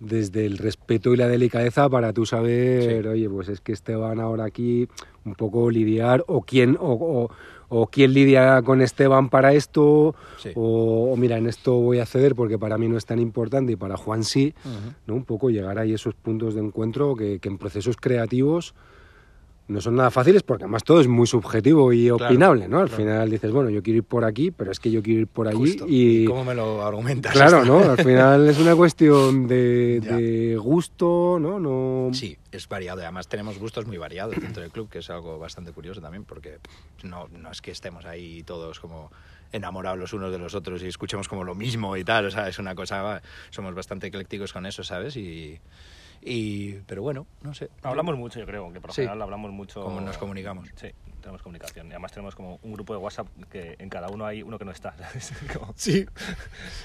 desde 0.00 0.44
el 0.46 0.58
respeto 0.58 1.12
y 1.12 1.16
la 1.16 1.28
delicadeza 1.28 1.88
para 1.88 2.12
tú 2.12 2.24
saber, 2.26 3.02
Sí. 3.02 3.08
oye, 3.08 3.28
pues 3.30 3.48
es 3.48 3.60
que 3.62 3.72
Esteban 3.72 4.20
ahora 4.20 4.44
aquí 4.44 4.86
un 5.24 5.34
poco 5.34 5.70
lidiar 5.70 6.22
o 6.28 6.42
quién 6.42 6.76
o, 6.78 6.92
o- 6.92 7.30
o 7.70 7.86
quién 7.86 8.12
lidia 8.12 8.60
con 8.62 8.82
Esteban 8.82 9.30
para 9.30 9.54
esto, 9.54 10.14
Sí. 10.36 10.50
o, 10.54 11.10
o 11.12 11.16
mira, 11.16 11.38
en 11.38 11.46
esto 11.46 11.74
voy 11.76 12.00
a 12.00 12.04
ceder 12.06 12.34
porque 12.34 12.58
para 12.58 12.76
mí 12.76 12.88
no 12.88 12.98
es 12.98 13.06
tan 13.06 13.18
importante 13.18 13.72
y 13.72 13.76
para 13.76 13.96
Juan 13.96 14.24
sí. 14.24 14.52
¿no? 15.06 15.14
Un 15.14 15.24
poco 15.24 15.48
llegar 15.50 15.78
ahí 15.78 15.92
a 15.92 15.94
esos 15.94 16.14
puntos 16.14 16.54
de 16.54 16.60
encuentro 16.60 17.14
que, 17.16 17.38
que 17.38 17.48
en 17.48 17.56
procesos 17.58 17.96
creativos 17.96 18.74
no 19.70 19.80
son 19.80 19.96
nada 19.96 20.10
fáciles 20.10 20.42
porque 20.42 20.64
además 20.64 20.82
todo 20.84 21.00
es 21.00 21.08
muy 21.08 21.26
subjetivo 21.26 21.92
y 21.92 22.08
Claro, 22.08 22.26
opinable, 22.26 22.68
¿no? 22.68 22.80
Al 22.80 22.88
claro. 22.88 23.02
final 23.02 23.30
dices, 23.30 23.52
bueno, 23.52 23.70
yo 23.70 23.82
quiero 23.82 23.98
ir 23.98 24.04
por 24.04 24.24
aquí, 24.24 24.50
pero 24.50 24.72
es 24.72 24.80
que 24.80 24.90
yo 24.90 25.02
quiero 25.02 25.20
ir 25.20 25.26
por 25.28 25.46
allí 25.48 25.56
Justo. 25.56 25.86
y... 25.88 26.24
¿Cómo 26.24 26.44
me 26.44 26.54
lo 26.54 26.82
argumentas? 26.84 27.32
Claro, 27.32 27.62
esto? 27.62 27.80
¿no? 27.80 27.90
Al 27.90 27.96
final 28.04 28.48
es 28.48 28.58
una 28.58 28.74
cuestión 28.74 29.46
de, 29.46 30.58
gusto, 30.60 31.38
¿no? 31.40 31.60
no 31.60 32.12
Sí, 32.12 32.36
es 32.50 32.68
variado. 32.68 33.00
Además 33.00 33.28
tenemos 33.28 33.58
gustos 33.58 33.86
muy 33.86 33.96
variados 33.96 34.34
dentro 34.40 34.62
del 34.62 34.72
club, 34.72 34.88
que 34.88 34.98
es 34.98 35.10
algo 35.10 35.38
bastante 35.38 35.72
curioso 35.72 36.00
también, 36.00 36.24
porque 36.24 36.58
no, 37.04 37.28
no 37.28 37.50
es 37.50 37.62
que 37.62 37.70
estemos 37.70 38.04
ahí 38.04 38.42
todos 38.42 38.80
como 38.80 39.10
enamorados 39.52 39.98
los 39.98 40.12
unos 40.12 40.30
de 40.32 40.38
los 40.38 40.54
otros 40.54 40.82
y 40.82 40.86
escuchemos 40.86 41.28
como 41.28 41.44
lo 41.44 41.54
mismo 41.54 41.96
y 41.96 42.04
tal. 42.04 42.26
O 42.26 42.30
sea, 42.30 42.48
es 42.48 42.58
una 42.58 42.74
cosa, 42.74 43.22
somos 43.50 43.74
bastante 43.74 44.08
eclécticos 44.08 44.52
con 44.52 44.66
eso, 44.66 44.82
¿sabes? 44.82 45.16
Y, 45.16 45.60
y 46.22 46.72
pero 46.86 47.02
bueno, 47.02 47.26
no 47.42 47.54
sé. 47.54 47.70
Hablamos 47.82 48.16
mucho, 48.16 48.38
yo 48.40 48.46
creo, 48.46 48.72
que 48.72 48.80
por 48.80 48.90
lo 48.90 48.94
Sí. 48.94 49.02
general 49.02 49.22
hablamos 49.22 49.50
mucho. 49.52 49.82
Cómo 49.82 50.00
nos 50.00 50.18
comunicamos. 50.18 50.68
Sí, 50.76 50.88
tenemos 51.20 51.42
comunicación. 51.42 51.86
Y 51.86 51.90
además 51.90 52.12
tenemos 52.12 52.34
como 52.34 52.58
un 52.62 52.72
grupo 52.72 52.92
de 52.92 52.98
WhatsApp 52.98 53.26
que 53.50 53.76
en 53.78 53.88
cada 53.88 54.08
uno 54.08 54.26
hay 54.26 54.42
uno 54.42 54.58
que 54.58 54.64
no 54.64 54.70
está. 54.70 54.94
Como- 55.54 55.72
Sí, 55.76 56.04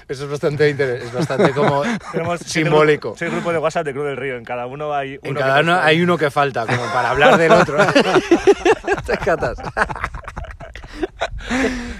eso 0.08 0.24
es 0.24 0.30
bastante, 0.30 0.68
inter- 0.70 1.02
es 1.02 1.12
bastante 1.12 1.52
como 1.52 1.82
Tenemos 2.12 2.40
simbólico. 2.40 3.08
grupo- 3.10 3.18
seis 3.18 3.30
grupos 3.32 3.52
de 3.52 3.58
WhatsApp 3.58 3.84
de 3.86 3.92
Club 3.92 4.06
del 4.06 4.16
Río. 4.16 4.36
En 4.36 4.44
cada 4.44 4.66
uno 4.66 4.94
hay 4.94 5.12
uno 5.12 5.20
En 5.22 5.34
que 5.34 5.40
cada 5.40 5.56
no 5.56 5.60
uno 5.62 5.72
está. 5.74 5.86
hay 5.86 6.00
uno 6.02 6.18
que 6.18 6.30
falta, 6.30 6.66
como 6.66 6.82
para 6.92 7.10
hablar 7.10 7.36
del 7.36 7.52
otro. 7.52 7.76
Te 9.06 9.16
catas. 9.18 9.58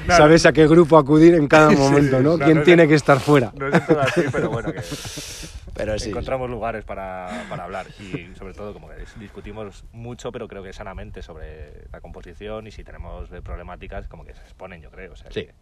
Sabes 0.09 0.47
a 0.47 0.53
qué 0.53 0.67
grupo 0.67 0.99
acudir 0.99 1.35
en 1.35 1.49
cada 1.49 1.71
momento, 1.73 2.21
¿no? 2.21 2.37
no, 2.37 2.45
¿Quién 2.45 2.63
tiene 2.65 2.87
que 2.89 2.95
estar 2.95 3.21
fuera? 3.21 3.53
No 3.55 3.69
es 3.69 3.87
todo 3.87 4.01
así, 4.01 4.23
pero 4.33 4.51
bueno, 4.51 4.73
que 4.73 4.81
Pero 5.75 5.99
sí. 5.99 6.09
encontramos 6.09 6.49
lugares 6.49 6.85
para, 6.85 7.45
para 7.51 7.65
hablar 7.65 7.87
y 7.99 8.35
sobre 8.35 8.55
todo 8.55 8.73
como 8.73 8.89
que 8.89 8.95
discutimos 9.17 9.85
mucho, 9.93 10.33
pero 10.33 10.49
creo 10.49 10.63
que 10.63 10.73
sanamente 10.73 11.21
sobre 11.21 11.85
la 11.93 12.01
composición 12.01 12.67
y 12.67 12.71
si 12.71 12.83
tenemos 12.83 13.29
problemáticas 13.45 14.09
como 14.09 14.25
que 14.25 14.33
se 14.35 14.41
exponen, 14.41 14.81
yo 14.81 14.91
creo. 14.91 15.13
O 15.13 15.17
sea, 15.17 15.31
Sí. 15.31 15.45
que- 15.45 15.55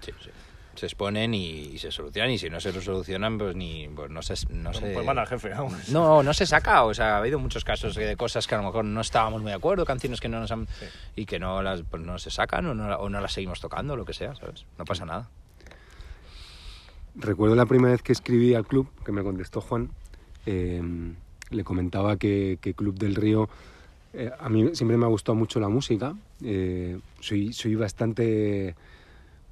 Sí, 0.00 0.12
sí. 0.22 0.30
Se 0.78 0.86
exponen 0.86 1.34
y, 1.34 1.42
y 1.72 1.78
se 1.78 1.90
solucionan 1.90 2.30
y 2.30 2.38
si 2.38 2.48
no 2.48 2.60
se 2.60 2.72
lo 2.72 2.80
solucionan 2.80 3.36
pues 3.36 3.56
ni 3.56 3.88
pues 3.88 4.10
no 4.10 4.22
se 4.22 4.34
no 4.52 4.72
se 4.72 4.92
Pues 4.92 5.08
al 5.08 5.26
jefe, 5.26 5.48
vamos. 5.50 5.88
no 5.88 6.22
no 6.22 6.32
se 6.32 6.46
saca 6.46 6.84
o 6.84 6.94
sea 6.94 7.16
ha 7.16 7.18
habido 7.18 7.38
muchos 7.40 7.64
casos 7.64 7.94
de 7.96 8.16
cosas 8.16 8.46
que 8.46 8.54
a 8.54 8.58
lo 8.58 8.64
mejor 8.64 8.84
no 8.84 9.00
estábamos 9.00 9.42
muy 9.42 9.50
de 9.50 9.56
acuerdo 9.56 9.84
canciones 9.84 10.20
que 10.20 10.28
no 10.28 10.38
nos 10.38 10.52
han 10.52 10.66
Sí. 10.78 10.86
y 11.16 11.26
que 11.26 11.38
no 11.40 11.62
las 11.62 11.82
pues 11.82 12.02
no 12.02 12.18
se 12.18 12.30
sacan 12.30 12.66
o 12.66 12.74
no, 12.74 12.94
o 12.96 13.08
no 13.08 13.20
las 13.20 13.32
seguimos 13.32 13.60
tocando 13.60 13.96
lo 13.96 14.04
que 14.04 14.12
sea 14.12 14.34
sabes 14.36 14.64
no 14.78 14.84
pasa 14.84 15.04
nada 15.04 15.28
Recuerdo 17.14 17.56
la 17.56 17.66
primera 17.66 17.90
vez 17.92 18.02
que 18.02 18.12
escribí 18.12 18.54
al 18.54 18.64
club, 18.66 18.88
que 19.04 19.10
me 19.10 19.22
contestó 19.24 19.60
Juan, 19.60 19.90
eh, 20.46 20.80
le 21.50 21.64
comentaba 21.64 22.16
que, 22.16 22.58
que 22.60 22.74
Club 22.74 22.96
del 22.96 23.16
Río, 23.16 23.48
eh, 24.12 24.30
a 24.38 24.48
mí 24.48 24.70
siempre 24.74 24.96
me 24.96 25.04
ha 25.04 25.08
gustado 25.08 25.34
mucho 25.34 25.58
la 25.58 25.68
música, 25.68 26.14
eh, 26.44 26.96
soy, 27.20 27.52
soy 27.52 27.74
bastante, 27.74 28.76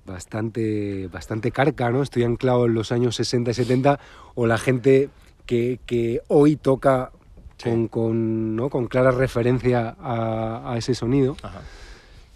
bastante, 0.07 1.09
bastante 1.09 1.51
carca, 1.51 1.91
¿no? 1.91 2.03
Estoy 2.03 2.23
anclado 2.25 2.67
en 2.67 2.75
los 2.75 2.93
años 2.93 3.17
60 3.17 3.51
y 3.51 3.55
70, 3.55 4.01
o 4.35 4.47
la 4.47 4.59
gente 4.59 5.11
que, 5.45 5.81
que 5.87 6.21
hoy 6.29 6.57
toca 6.57 7.11
Sí. 7.59 7.71
con, 7.71 7.89
con, 7.89 8.55
¿no? 8.57 8.69
con 8.69 8.87
clara 8.87 9.11
referencia 9.13 9.97
a, 9.99 10.73
a 10.73 10.77
ese 10.77 10.95
sonido. 10.95 11.37
Ajá. 11.43 11.63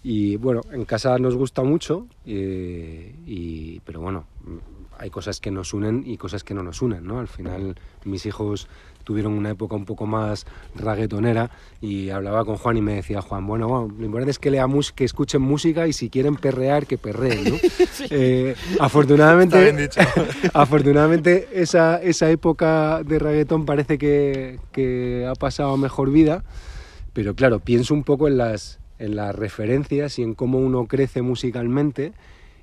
Y 0.03 0.37
bueno, 0.37 0.61
en 0.71 0.83
casa 0.85 1.15
nos 1.19 1.35
gusta 1.35 1.61
mucho, 1.61 2.07
eh, 2.25 3.13
y, 3.27 3.81
pero 3.81 4.01
bueno, 4.01 4.25
hay 4.97 5.11
cosas 5.11 5.39
que 5.39 5.51
nos 5.51 5.75
unen 5.75 6.01
y 6.07 6.17
cosas 6.17 6.43
que 6.43 6.55
no 6.55 6.63
nos 6.63 6.81
unen, 6.81 7.05
¿no? 7.05 7.19
Al 7.19 7.27
final 7.27 7.75
mis 8.03 8.25
hijos 8.25 8.67
tuvieron 9.03 9.33
una 9.33 9.51
época 9.51 9.75
un 9.75 9.85
poco 9.85 10.05
más 10.05 10.45
raguetonera 10.75 11.51
y 11.81 12.09
hablaba 12.09 12.45
con 12.45 12.57
Juan 12.57 12.77
y 12.77 12.81
me 12.81 12.95
decía, 12.95 13.21
Juan, 13.21 13.45
bueno, 13.45 13.67
bueno, 13.67 13.93
lo 13.97 14.05
importante 14.05 14.31
es 14.31 14.39
que, 14.39 14.51
leamos, 14.51 14.91
que 14.91 15.03
escuchen 15.03 15.41
música 15.41 15.87
y 15.87 15.93
si 15.93 16.09
quieren 16.09 16.35
perrear, 16.35 16.85
que 16.85 16.97
perreen, 16.97 17.43
¿no? 17.45 17.55
Eh, 18.09 18.55
afortunadamente, 18.79 19.89
afortunadamente 20.53 21.47
esa, 21.53 22.01
esa 22.01 22.29
época 22.29 23.03
de 23.03 23.19
reggaetón 23.19 23.65
parece 23.65 23.97
que, 23.97 24.59
que 24.71 25.27
ha 25.29 25.35
pasado 25.35 25.73
a 25.73 25.77
mejor 25.77 26.11
vida, 26.11 26.43
pero 27.13 27.35
claro, 27.35 27.59
pienso 27.59 27.93
un 27.93 28.03
poco 28.03 28.27
en 28.27 28.37
las, 28.37 28.79
en 28.99 29.15
las 29.15 29.35
referencias 29.35 30.19
y 30.19 30.23
en 30.23 30.33
cómo 30.33 30.59
uno 30.59 30.87
crece 30.87 31.21
musicalmente 31.21 32.13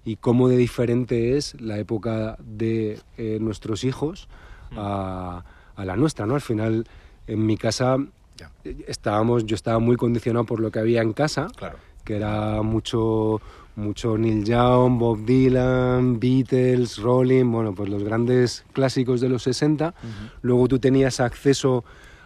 y 0.04 0.16
cómo 0.16 0.48
de 0.48 0.56
diferente 0.56 1.36
es 1.36 1.60
la 1.60 1.78
época 1.78 2.36
de 2.40 2.98
eh, 3.18 3.38
nuestros 3.40 3.84
hijos 3.84 4.28
a, 4.72 5.44
a 5.78 5.84
la 5.86 5.96
nuestra, 5.96 6.26
¿no? 6.26 6.34
Al 6.34 6.40
final, 6.42 6.84
en 7.26 7.46
mi 7.46 7.56
casa 7.56 7.96
Ya. 8.36 8.50
estábamos, 8.86 9.46
yo 9.46 9.54
estaba 9.54 9.78
muy 9.78 9.96
condicionado 9.96 10.44
por 10.44 10.60
lo 10.60 10.70
que 10.70 10.78
había 10.80 11.00
en 11.02 11.12
casa, 11.12 11.46
claro 11.56 11.78
que 12.04 12.16
era 12.16 12.62
mucho 12.62 13.40
mucho 13.76 14.16
Neil 14.18 14.42
Young, 14.44 14.98
Bob 14.98 15.24
Dylan, 15.24 16.18
Beatles, 16.18 16.96
Rolling, 16.98 17.44
bueno, 17.52 17.74
pues 17.74 17.88
los 17.90 18.02
grandes 18.02 18.64
clásicos 18.72 19.20
de 19.20 19.28
los 19.28 19.44
60. 19.44 19.94
Luego 20.42 20.66
tú 20.66 20.80
tenías 20.80 21.20
acceso 21.20 21.84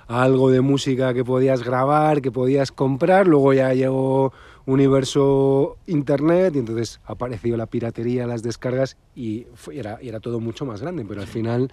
a 0.08 0.22
algo 0.22 0.50
de 0.50 0.62
música 0.62 1.12
que 1.12 1.24
podías 1.24 1.62
grabar, 1.62 2.22
que 2.22 2.30
podías 2.32 2.72
comprar, 2.72 3.26
luego 3.26 3.52
ya 3.52 3.74
llegó 3.74 4.32
universo 4.64 5.76
internet 5.86 6.54
y 6.56 6.60
entonces 6.60 7.00
apareció 7.04 7.56
la 7.56 7.66
piratería, 7.66 8.26
las 8.26 8.42
descargas 8.42 8.96
y, 9.14 9.46
fue- 9.54 9.74
y 9.76 9.78
era, 9.80 9.98
y 10.02 10.08
era 10.08 10.20
todo 10.20 10.40
mucho 10.40 10.64
más 10.64 10.80
grande, 10.80 11.04
pero 11.06 11.20
al 11.20 11.26
final 11.26 11.70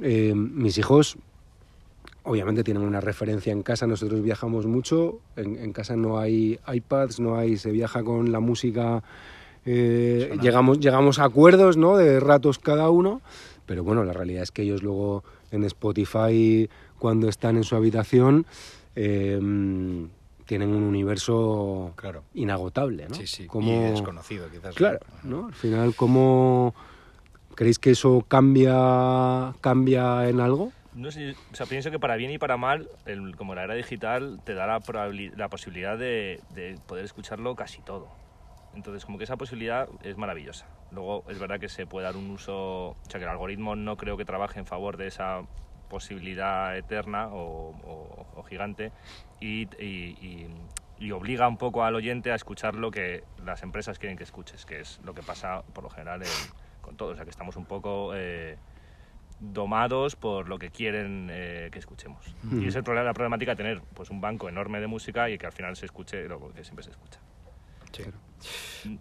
eh, 0.00 0.32
mis 0.34 0.78
hijos 0.78 1.16
obviamente 2.26 2.64
tienen 2.64 2.82
una 2.82 3.00
referencia 3.02 3.52
en 3.52 3.62
casa, 3.62 3.86
nosotros 3.86 4.22
viajamos 4.22 4.64
mucho, 4.66 5.18
en, 5.36 5.56
en 5.58 5.72
casa 5.74 5.94
no 5.94 6.18
hay 6.18 6.58
iPads, 6.72 7.20
no 7.20 7.36
hay, 7.36 7.58
se 7.58 7.70
viaja 7.70 8.02
con 8.02 8.32
la 8.32 8.40
música, 8.40 9.02
eh, 9.66 10.34
llegamos, 10.40 10.80
llegamos 10.80 11.18
a 11.18 11.24
acuerdos 11.24 11.76
¿no? 11.76 11.96
de 11.98 12.20
ratos 12.20 12.58
cada 12.58 12.88
uno, 12.88 13.20
pero 13.66 13.84
bueno, 13.84 14.04
la 14.04 14.14
realidad 14.14 14.42
es 14.42 14.50
que 14.50 14.62
ellos 14.62 14.82
luego 14.82 15.22
en 15.50 15.64
Spotify, 15.64 16.68
cuando 16.98 17.28
están 17.28 17.56
en 17.58 17.64
su 17.64 17.76
habitación, 17.76 18.46
eh, 18.96 19.38
tienen 20.46 20.68
un 20.70 20.82
universo 20.82 21.92
Claro. 21.96 22.22
inagotable, 22.34 23.06
¿no? 23.08 23.14
sí 23.14 23.26
sí 23.26 23.46
Como- 23.46 23.70
y 23.70 23.90
desconocido 23.90 24.46
quizás 24.50 24.74
Claro, 24.74 25.00
¿no? 25.24 25.46
Al 25.48 25.54
final, 25.54 25.94
¿cómo 25.94 26.74
creéis 27.54 27.78
que 27.78 27.90
eso 27.90 28.22
cambia, 28.28 29.54
cambia 29.60 30.28
en 30.28 30.40
algo? 30.40 30.72
No 30.92 31.10
sé, 31.10 31.34
o 31.52 31.56
sea, 31.56 31.66
pienso 31.66 31.90
que 31.90 31.98
para 31.98 32.16
bien 32.16 32.30
y 32.30 32.38
para 32.38 32.56
mal, 32.56 32.88
el- 33.04 33.34
como 33.36 33.54
la 33.54 33.64
era 33.64 33.74
digital, 33.74 34.40
te 34.44 34.54
da 34.54 34.66
la, 34.66 34.80
la 35.36 35.48
posibilidad 35.48 35.98
de, 35.98 36.40
de 36.50 36.78
poder 36.86 37.04
escucharlo 37.04 37.56
casi 37.56 37.82
todo. 37.82 38.08
Entonces, 38.74 39.04
como 39.04 39.18
que 39.18 39.24
esa 39.24 39.36
posibilidad 39.36 39.88
es 40.02 40.16
maravillosa. 40.16 40.66
Luego, 40.90 41.24
es 41.28 41.38
verdad 41.38 41.58
que 41.58 41.68
se 41.68 41.86
puede 41.86 42.04
dar 42.04 42.16
un 42.16 42.30
uso, 42.30 42.90
o 42.90 42.96
sea, 43.08 43.18
que 43.18 43.24
el 43.24 43.30
algoritmo 43.30 43.74
no 43.76 43.96
creo 43.96 44.16
que 44.16 44.24
trabaje 44.24 44.58
en 44.60 44.66
favor 44.66 44.96
de 44.96 45.08
esa 45.08 45.42
posibilidad 45.88 46.76
eterna 46.76 47.28
o, 47.28 47.70
o- 47.82 48.26
o 48.32 48.42
gigante 48.44 48.92
y, 49.40 49.62
y- 49.82 50.16
y- 50.20 50.48
y 50.96 51.10
obliga 51.10 51.48
un 51.48 51.56
poco 51.56 51.84
al 51.84 51.94
oyente 51.96 52.30
a 52.30 52.36
escuchar 52.36 52.76
lo 52.76 52.90
que 52.90 53.24
las 53.36 53.62
empresas 53.62 53.98
quieren 53.98 54.16
que 54.16 54.24
escuches, 54.24 54.64
que 54.64 54.80
es 54.80 54.98
lo 55.04 55.12
que 55.14 55.22
pasa 55.22 55.62
por 55.72 55.82
lo 55.84 55.90
general 55.90 56.22
en- 56.22 56.48
con 56.84 56.96
todo. 56.96 57.10
O 57.10 57.14
sea, 57.16 57.24
que 57.24 57.30
estamos 57.30 57.56
un 57.56 57.64
poco... 57.66 58.12
eh, 58.14 58.56
domados 59.40 60.16
por 60.16 60.48
lo 60.48 60.58
que 60.58 60.70
quieren 60.70 61.28
eh, 61.30 61.68
que 61.72 61.78
escuchemos. 61.78 62.34
Y 62.52 62.68
es 62.68 62.76
el 62.76 62.84
problema, 62.84 63.06
la 63.06 63.14
problemática 63.14 63.52
de 63.52 63.56
tener 63.56 63.82
pues, 63.94 64.10
un 64.10 64.20
banco 64.20 64.48
enorme 64.48 64.80
de 64.80 64.86
música 64.86 65.28
y 65.28 65.38
que 65.38 65.46
al 65.46 65.52
final 65.52 65.76
se 65.76 65.86
escuche 65.86 66.26
lo 66.28 66.52
que 66.52 66.64
siempre 66.64 66.84
se 66.84 66.90
escucha. 66.90 67.20
Sí. 67.92 68.04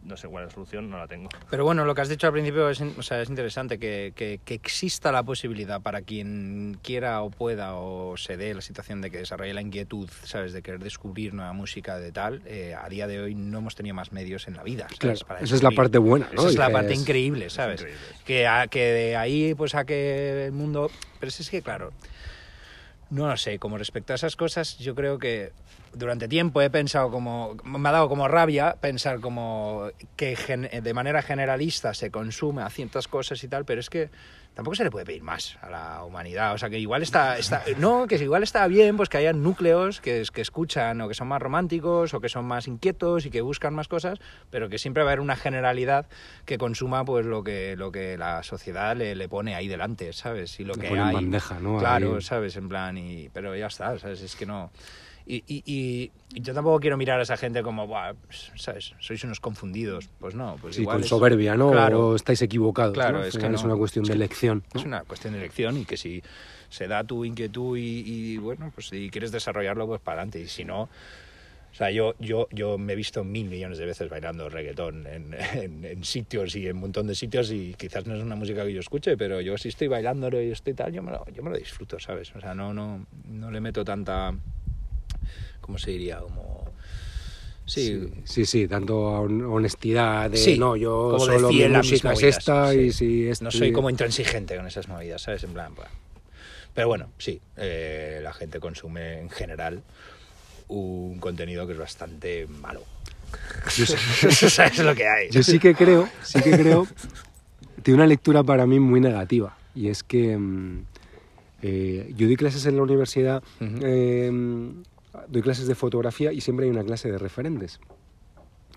No 0.04 0.16
sé 0.18 0.28
cuál 0.28 0.44
es 0.46 0.50
la 0.50 0.54
solución, 0.54 0.90
no 0.90 0.98
la 0.98 1.08
tengo. 1.08 1.30
Pero 1.50 1.64
bueno, 1.66 1.86
lo 1.86 1.94
que 1.96 2.02
has 2.02 2.10
dicho 2.10 2.28
al 2.28 2.34
principio 2.34 2.70
es, 2.70 2.80
o 2.82 3.02
sea, 3.04 3.22
es 3.22 3.30
interesante, 3.30 3.78
que, 3.80 4.14
que- 4.16 4.40
que 4.44 4.54
exista 4.54 5.12
la 5.12 5.24
posibilidad 5.24 5.82
para 5.82 6.02
quien 6.02 6.78
quiera 6.82 7.22
o 7.22 7.30
pueda 7.30 7.76
o 7.76 8.16
se 8.18 8.38
dé 8.38 8.54
la 8.54 8.62
situación 8.62 9.02
de 9.02 9.12
que 9.12 9.18
desarrolle 9.20 9.54
la 9.54 9.62
inquietud, 9.62 10.10
¿sabes? 10.24 10.54
De 10.54 10.62
querer 10.62 10.80
descubrir 10.82 11.34
nueva 11.34 11.54
música 11.54 11.98
de 12.00 12.12
tal. 12.12 12.42
eh, 12.46 12.76
a 12.76 12.88
día 12.90 13.08
de 13.08 13.20
hoy 13.22 13.36
no 13.36 13.58
hemos 13.60 13.76
tenido 13.76 13.96
más 13.96 14.12
medios 14.12 14.48
en 14.48 14.56
la 14.56 14.64
vida, 14.64 14.88
¿sabes? 14.90 15.00
Claro, 15.00 15.20
Para 15.28 15.40
esa 15.42 15.56
es 15.56 15.64
la 15.64 15.72
parte 15.72 15.98
buena, 15.98 16.30
¿no? 16.34 16.42
Esa 16.42 16.50
es 16.50 16.56
la 16.56 16.70
parte 16.72 16.94
increíble, 16.94 17.50
¿sabes? 17.50 17.82
increíble. 17.82 18.06
Que, 18.26 18.48
a- 18.48 18.68
que 18.68 18.80
de 18.84 19.16
ahí, 19.18 19.54
pues 19.56 19.76
a 19.76 19.86
que 19.86 20.46
el 20.46 20.52
mundo... 20.52 20.90
Pero 21.20 21.30
es 21.30 21.50
que, 21.50 21.62
claro, 21.62 21.92
no 23.10 23.28
lo 23.28 23.38
sé, 23.38 23.60
como 23.60 23.78
respecto 23.78 24.14
a 24.14 24.16
esas 24.16 24.36
cosas, 24.36 24.78
yo 24.80 24.96
creo 24.96 25.20
que 25.20 25.52
durante 25.94 26.28
tiempo 26.28 26.62
he 26.62 26.70
pensado 26.70 27.10
como, 27.12 27.56
me 27.64 27.90
ha 27.90 27.92
dado 27.92 28.10
como 28.10 28.28
rabia 28.28 28.76
pensar 28.80 29.20
como 29.20 29.90
que 30.16 30.36
gen- 30.36 30.70
de 30.82 30.94
manera 30.94 31.22
generalista 31.22 31.94
se 31.94 32.12
consume 32.12 32.62
a 32.64 32.70
ciertas 32.70 33.08
cosas 33.08 33.44
y 33.44 33.48
tal, 33.48 33.66
pero 33.66 33.80
es 33.80 33.90
que 33.90 34.10
tampoco 34.56 34.76
se 34.76 34.84
le 34.84 34.92
puede 34.92 35.06
pedir 35.06 35.24
más 35.24 35.58
a 35.62 35.70
la 35.70 36.04
humanidad. 36.04 36.54
O 36.54 36.58
sea, 36.60 36.70
que 36.70 36.78
igual 36.78 37.02
está, 37.02 37.38
está 37.40 37.64
no, 37.78 38.06
que 38.08 38.16
igual 38.16 38.44
está 38.44 38.68
bien 38.68 38.98
pues 38.98 39.10
que 39.10 39.18
haya 39.18 39.34
núcleos 39.34 40.00
que, 40.00 40.24
que 40.32 40.42
escuchan 40.42 41.02
o 41.02 41.08
que 41.08 41.14
son 41.16 41.28
más 41.28 41.42
románticos 41.42 42.14
o 42.14 42.22
que 42.22 42.30
son 42.30 42.46
más 42.46 42.68
inquietos 42.68 43.26
y 43.26 43.32
que 43.32 43.42
buscan 43.42 43.74
más 43.74 43.88
cosas, 43.88 44.20
pero 44.52 44.70
que 44.70 44.78
siempre 44.78 45.04
va 45.04 45.10
a 45.10 45.14
haber 45.14 45.22
una 45.22 45.36
generalidad 45.36 46.06
que 46.46 46.58
consuma 46.60 47.04
pues 47.06 47.26
lo 47.26 47.44
que, 47.44 47.76
lo 47.76 47.92
que 47.92 48.18
la 48.18 48.44
sociedad 48.44 48.96
le, 48.96 49.16
le 49.16 49.28
pone 49.30 49.56
ahí 49.56 49.68
delante, 49.68 50.14
¿sabes? 50.14 50.60
Y 50.60 50.66
lo 50.66 50.76
Le 50.76 50.82
que 50.82 50.88
pone 50.90 51.02
en 51.02 51.08
hay. 51.08 51.16
bandeja, 51.16 51.60
¿no? 51.60 51.78
Claro, 51.80 52.16
Ahí. 52.16 52.22
¿sabes? 52.22 52.56
En 52.56 52.70
plan, 52.70 52.96
y, 52.98 53.30
pero 53.30 53.56
ya 53.56 53.68
está, 53.68 53.98
¿sabes? 53.98 54.22
Es 54.22 54.36
que 54.36 54.46
no... 54.46 54.72
Y, 55.26 55.36
y- 55.48 55.64
y- 55.66 56.12
yo 56.42 56.54
tampoco 56.54 56.80
quiero 56.80 56.98
mirar 56.98 57.20
a 57.20 57.24
esa 57.24 57.38
gente 57.38 57.62
como, 57.64 57.88
"Buah, 57.88 58.14
¿sabes? 58.56 58.94
Sois 59.00 59.24
unos 59.24 59.40
confundidos. 59.40 60.10
Pues 60.20 60.36
no, 60.36 60.58
pues 60.62 60.76
Sí, 60.76 60.82
igual 60.82 60.96
con 60.96 61.04
es- 61.04 61.10
soberbia, 61.10 61.56
¿no? 61.56 61.72
Claro. 61.72 62.10
O 62.10 62.16
estáis 62.16 62.42
equivocados. 62.42 62.94
Claro, 62.94 63.20
¿no? 63.20 63.24
Es 63.24 63.34
que 63.34 63.40
final 63.40 63.56
es 63.56 63.62
no. 63.64 63.70
una 63.70 63.78
cuestión 63.78 64.04
Es 64.04 64.10
de 64.10 64.16
elección. 64.16 64.64
¿no? 64.74 64.80
Es 64.80 64.86
una 64.86 65.02
cuestión 65.04 65.34
de 65.34 65.40
elección 65.40 65.78
y 65.78 65.86
que 65.86 65.96
si 65.98 66.22
se 66.70 66.88
da 66.88 67.04
tu 67.04 67.24
inquietud 67.24 67.78
y, 67.78 68.04
y, 68.06 68.38
bueno, 68.38 68.72
pues 68.76 68.88
si 68.88 69.10
quieres 69.10 69.32
desarrollarlo, 69.32 69.88
pues 69.88 70.02
para 70.02 70.22
adelante. 70.22 70.40
Y 70.42 70.48
si 70.48 70.66
no, 70.66 70.82
o 70.84 71.76
sea, 71.76 71.90
yo, 71.90 72.16
yo, 72.20 72.48
yo 72.52 72.78
me 72.78 72.94
he 72.94 72.96
visto 72.96 73.24
mil 73.24 73.48
millones 73.50 73.78
de 73.80 73.86
veces 73.86 74.10
bailando 74.10 74.50
reggaetón 74.50 75.08
en, 75.08 75.34
en- 75.54 75.86
en 75.86 76.04
sitios 76.04 76.56
y 76.56 76.68
en 76.68 76.76
un 76.76 76.82
montón 76.82 77.08
de 77.08 77.16
sitios 77.16 77.50
y 77.52 77.76
quizás 77.78 78.06
no 78.06 78.16
es 78.16 78.22
una 78.24 78.36
música 78.36 78.64
que 78.66 78.74
yo 78.74 78.80
escuche, 78.82 79.16
pero 79.18 79.40
yo 79.42 79.58
si 79.58 79.70
estoy 79.70 79.88
bailándolo 79.88 80.42
y 80.42 80.52
estoy 80.52 80.74
tal, 80.74 80.92
yo 80.92 81.02
me 81.02 81.12
lo, 81.12 81.26
yo 81.34 81.42
me 81.44 81.50
lo 81.52 81.58
disfruto, 81.58 81.98
¿sabes? 82.00 82.36
O 82.36 82.42
sea, 82.42 82.54
no, 82.54 82.74
no, 82.74 83.06
no 83.30 83.50
le 83.52 83.62
meto 83.62 83.84
tanta, 83.86 84.34
¿cómo 85.64 85.78
se 85.80 85.92
diría? 85.92 86.20
Como... 86.20 86.64
Sí, 87.66 88.10
sí, 88.26 88.46
sí, 88.46 88.68
tanto 88.68 89.00
hon- 89.22 89.42
honestidad 89.46 90.30
de 90.30 90.38
Sí, 90.38 90.58
no, 90.58 90.76
yo 90.76 91.18
solo 91.18 91.50
mi 91.50 91.66
música 91.70 92.12
es 92.12 92.24
esta 92.24 92.72
sí. 92.72 92.80
y 92.80 92.92
si 92.92 93.28
es 93.28 93.42
No 93.42 93.50
soy 93.52 93.72
como 93.72 93.90
intransigente 93.90 94.56
con 94.58 94.68
esas 94.68 94.88
movidas, 94.90 95.22
¿sabes? 95.22 95.44
En 95.46 95.54
plan, 95.54 95.74
pues. 95.74 95.88
Pero 96.74 96.88
bueno, 96.90 97.10
sí, 97.18 97.40
eh, 97.56 98.20
la 98.22 98.34
gente 98.34 98.60
consume 98.60 99.20
en 99.22 99.30
general 99.30 99.82
un 100.68 101.20
contenido 101.20 101.66
que 101.66 101.74
es 101.74 101.80
bastante 101.80 102.48
malo. 102.48 102.82
¿Sabes 103.70 104.78
lo 104.84 104.94
que 104.94 105.08
hay? 105.08 105.30
Yo 105.30 105.42
sí 105.42 105.58
que 105.60 105.74
creo, 105.74 106.10
sí 106.24 106.42
que 106.42 106.52
creo, 106.52 106.86
tiene 107.82 107.96
una 107.96 108.08
lectura 108.08 108.44
para 108.44 108.66
mí 108.66 108.80
muy 108.80 109.00
negativa 109.00 109.56
y 109.74 109.88
es 109.90 110.04
que 110.04 110.38
mm, 110.38 110.86
eh, 111.62 112.12
yo 112.16 112.28
doy 112.28 112.36
clases 112.36 112.66
en 112.66 112.76
la 112.76 112.84
universidad, 112.84 113.42
eh, 113.62 114.30
doy 115.28 115.42
clases 115.42 115.68
de 115.68 115.76
fotografía 115.76 116.32
y 116.34 116.42
siempre 116.42 116.66
hay 116.66 116.72
una 116.72 116.84
clase 116.84 117.12
de 117.12 117.18
referentes. 117.18 117.80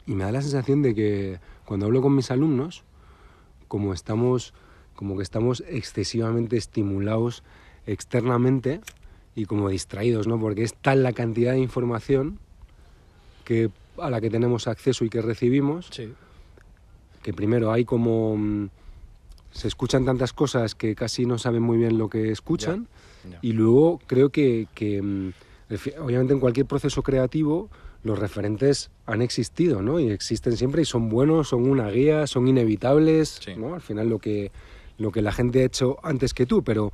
Y 0.06 0.12
me 0.14 0.24
da 0.24 0.32
la 0.32 0.42
sensación 0.42 0.82
de 0.82 0.94
que 0.94 1.40
cuando 1.64 1.86
hablo 1.86 2.00
con 2.02 2.14
mis 2.14 2.30
alumnos, 2.30 2.84
como 3.68 3.92
estamos, 3.92 4.54
como 4.94 5.16
que 5.16 5.22
estamos 5.22 5.64
excesivamente 5.68 6.56
estimulados 6.56 7.42
externamente 7.86 8.80
y 9.34 9.44
como 9.46 9.68
distraídos, 9.68 10.26
¿no? 10.26 10.38
Porque 10.38 10.62
es 10.62 10.74
tal 10.74 11.02
la 11.02 11.12
cantidad 11.12 11.52
de 11.52 11.58
información 11.60 12.38
que 13.44 13.70
a 13.98 14.10
la 14.10 14.20
que 14.20 14.28
tenemos 14.30 14.66
acceso 14.68 15.04
y 15.04 15.08
que 15.08 15.22
recibimos 15.22 15.88
Sí. 15.90 16.12
que 17.22 17.32
primero 17.32 17.72
hay 17.72 17.84
como 17.84 18.36
mm, 18.36 18.68
se 19.52 19.68
escuchan 19.68 20.04
tantas 20.04 20.32
cosas 20.34 20.74
que 20.74 20.94
casi 20.94 21.24
no 21.24 21.38
saben 21.38 21.62
muy 21.62 21.78
bien 21.78 21.96
lo 21.96 22.08
que 22.10 22.30
escuchan 22.30 22.88
Ya. 23.28 23.38
y 23.42 23.52
luego 23.52 24.00
creo 24.06 24.28
que, 24.30 24.68
que, 24.74 25.00
mm, 25.02 25.32
obviamente 26.00 26.32
en 26.32 26.40
cualquier 26.40 26.66
proceso 26.66 27.02
creativo 27.02 27.68
los 28.02 28.18
referentes 28.18 28.90
han 29.04 29.20
existido 29.20 29.82
¿no? 29.82 29.98
y 29.98 30.10
existen 30.10 30.56
siempre 30.56 30.82
y 30.82 30.84
son 30.84 31.08
buenos 31.08 31.48
son 31.48 31.68
una 31.68 31.88
guía 31.90 32.26
son 32.26 32.46
inevitables 32.46 33.40
Sí. 33.44 33.56
¿no? 33.56 33.74
al 33.74 33.80
final 33.80 34.08
lo 34.08 34.18
que 34.18 34.52
lo 34.98 35.10
que 35.10 35.22
la 35.22 35.32
gente 35.32 35.62
ha 35.62 35.64
hecho 35.64 35.98
antes 36.02 36.32
que 36.34 36.46
tú 36.46 36.62
pero 36.62 36.92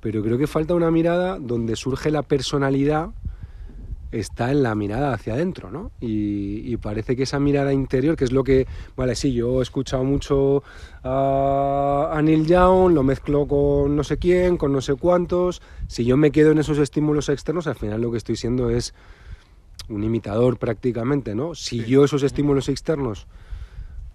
pero 0.00 0.22
creo 0.22 0.38
que 0.38 0.46
falta 0.46 0.74
una 0.74 0.90
mirada 0.90 1.38
donde 1.38 1.76
surge 1.76 2.10
la 2.10 2.22
personalidad 2.22 3.10
está 4.10 4.50
en 4.50 4.62
la 4.62 4.74
mirada 4.74 5.12
hacia 5.12 5.34
adentro, 5.34 5.70
¿no? 5.70 5.90
Y, 6.00 6.72
y 6.72 6.76
parece 6.76 7.16
que 7.16 7.24
esa 7.24 7.38
mirada 7.38 7.72
interior, 7.72 8.16
que 8.16 8.24
es 8.24 8.32
lo 8.32 8.44
que, 8.44 8.66
vale, 8.96 9.14
sí, 9.14 9.32
yo 9.32 9.60
he 9.60 9.62
escuchado 9.62 10.04
mucho 10.04 10.62
a, 11.02 12.10
a 12.12 12.22
Neil 12.22 12.46
Young, 12.46 12.92
lo 12.92 13.02
mezclo 13.02 13.46
con 13.46 13.94
no 13.94 14.04
sé 14.04 14.18
quién, 14.18 14.56
con 14.56 14.72
no 14.72 14.80
sé 14.80 14.94
cuántos, 14.94 15.60
si 15.86 16.04
yo 16.04 16.16
me 16.16 16.30
quedo 16.30 16.52
en 16.52 16.58
esos 16.58 16.78
estímulos 16.78 17.28
externos, 17.28 17.66
al 17.66 17.76
final 17.76 18.00
lo 18.00 18.10
que 18.10 18.18
estoy 18.18 18.36
siendo 18.36 18.70
es 18.70 18.94
un 19.88 20.04
imitador 20.04 20.58
prácticamente, 20.58 21.34
¿no? 21.34 21.54
Si 21.54 21.84
yo 21.84 22.04
esos 22.04 22.22
estímulos 22.22 22.68
externos 22.68 23.26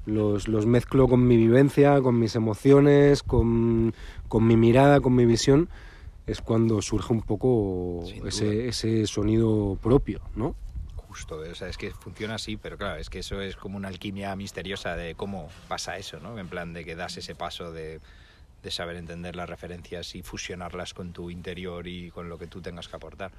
los, 0.06 0.48
los 0.48 0.66
mezclo 0.66 1.08
con 1.08 1.28
mi 1.28 1.38
vivencia, 1.38 2.02
con 2.02 2.20
mis 2.20 2.36
emociones, 2.36 3.24
con, 3.24 3.94
con 4.28 4.46
mi 4.46 4.58
mirada, 4.58 5.00
con 5.02 5.16
mi 5.16 5.26
visión, 5.26 5.70
es 6.26 6.42
cuando 6.42 6.82
surge 6.82 7.14
un 7.14 7.22
poco 7.22 8.04
ese, 8.26 8.68
ese 8.68 9.06
sonido 9.08 9.78
propio, 9.82 10.22
¿no? 10.36 10.56
Justo, 10.96 11.38
o 11.38 11.56
sea, 11.56 11.68
es 11.68 11.78
que 11.78 11.92
funciona 11.92 12.36
así, 12.36 12.58
pero 12.58 12.78
claro, 12.78 13.00
es 13.00 13.10
que 13.10 13.20
eso 13.20 13.40
es 13.42 13.56
como 13.56 13.78
una 13.78 13.90
alquimia 13.90 14.36
misteriosa 14.36 14.96
de 14.96 15.16
cómo 15.16 15.50
pasa 15.68 15.98
eso, 15.98 16.20
¿no? 16.20 16.40
En 16.40 16.48
plan 16.48 16.74
de 16.74 16.84
que 16.84 16.96
das 16.96 17.18
ese 17.18 17.36
paso 17.36 17.72
de, 17.72 18.00
de 18.64 18.72
saber 18.72 18.96
entender 18.96 19.36
las 19.36 19.48
referencias 19.50 20.16
y 20.16 20.24
fusionarlas 20.24 20.94
con 20.94 21.14
tu 21.14 21.30
interior 21.30 21.88
y 21.88 22.10
con 22.10 22.30
lo 22.30 22.40
que 22.40 22.48
tú 22.48 22.62
tengas 22.62 22.88
que 22.88 22.96
aportar. 22.96 23.32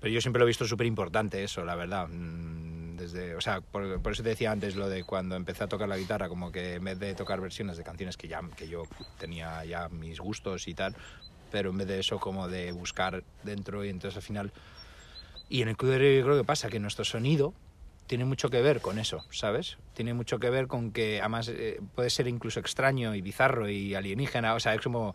Pero 0.00 0.12
yo 0.12 0.20
siempre 0.20 0.38
lo 0.38 0.46
he 0.46 0.48
visto 0.48 0.66
súper 0.66 0.86
importante 0.86 1.42
eso, 1.42 1.64
la 1.64 1.74
verdad. 1.74 2.08
Mm, 2.08 2.96
Desde, 2.96 3.36
o 3.36 3.40
sea, 3.40 3.60
por, 3.60 4.00
por 4.02 4.12
eso 4.12 4.22
te 4.22 4.30
decía 4.30 4.50
antes 4.50 4.76
lo 4.76 4.88
de 4.88 5.04
cuando 5.04 5.36
empecé 5.36 5.64
a 5.64 5.68
tocar 5.68 5.88
la 5.88 5.96
guitarra, 5.96 6.28
como 6.28 6.50
que 6.52 6.74
en 6.74 6.84
vez 6.84 6.98
de 6.98 7.14
tocar 7.14 7.40
versiones 7.40 7.76
de 7.76 7.84
canciones 7.84 8.16
que 8.16 8.28
ya 8.28 8.40
que 8.56 8.68
yo 8.68 8.84
tenía 9.18 9.64
ya 9.64 9.88
mis 9.88 10.18
gustos 10.18 10.68
y 10.68 10.74
tal, 10.74 10.94
pero 11.50 11.70
en 11.70 11.78
vez 11.78 11.88
de 11.88 12.00
eso 12.00 12.18
como 12.18 12.48
de 12.48 12.72
buscar 12.72 13.22
dentro 13.42 13.84
y 13.84 13.88
entonces 13.88 14.16
al 14.16 14.22
final 14.22 14.52
y 15.48 15.62
en 15.62 15.68
el 15.68 15.76
Río 15.76 16.18
yo 16.18 16.24
creo 16.24 16.36
que 16.36 16.44
pasa 16.44 16.68
que 16.68 16.78
nuestro 16.78 17.04
sonido 17.04 17.54
tiene 18.06 18.24
mucho 18.24 18.50
que 18.50 18.62
ver 18.62 18.80
con 18.80 18.98
eso, 18.98 19.24
¿sabes? 19.30 19.76
Tiene 19.94 20.14
mucho 20.14 20.38
que 20.38 20.50
ver 20.50 20.66
con 20.66 20.92
que 20.92 21.20
además 21.20 21.48
eh, 21.48 21.80
puede 21.94 22.10
ser 22.10 22.26
incluso 22.26 22.60
extraño 22.60 23.14
y 23.14 23.20
bizarro 23.20 23.68
y 23.68 23.94
alienígena, 23.94 24.54
o 24.54 24.60
sea, 24.60 24.74
es 24.74 24.80
como 24.80 25.14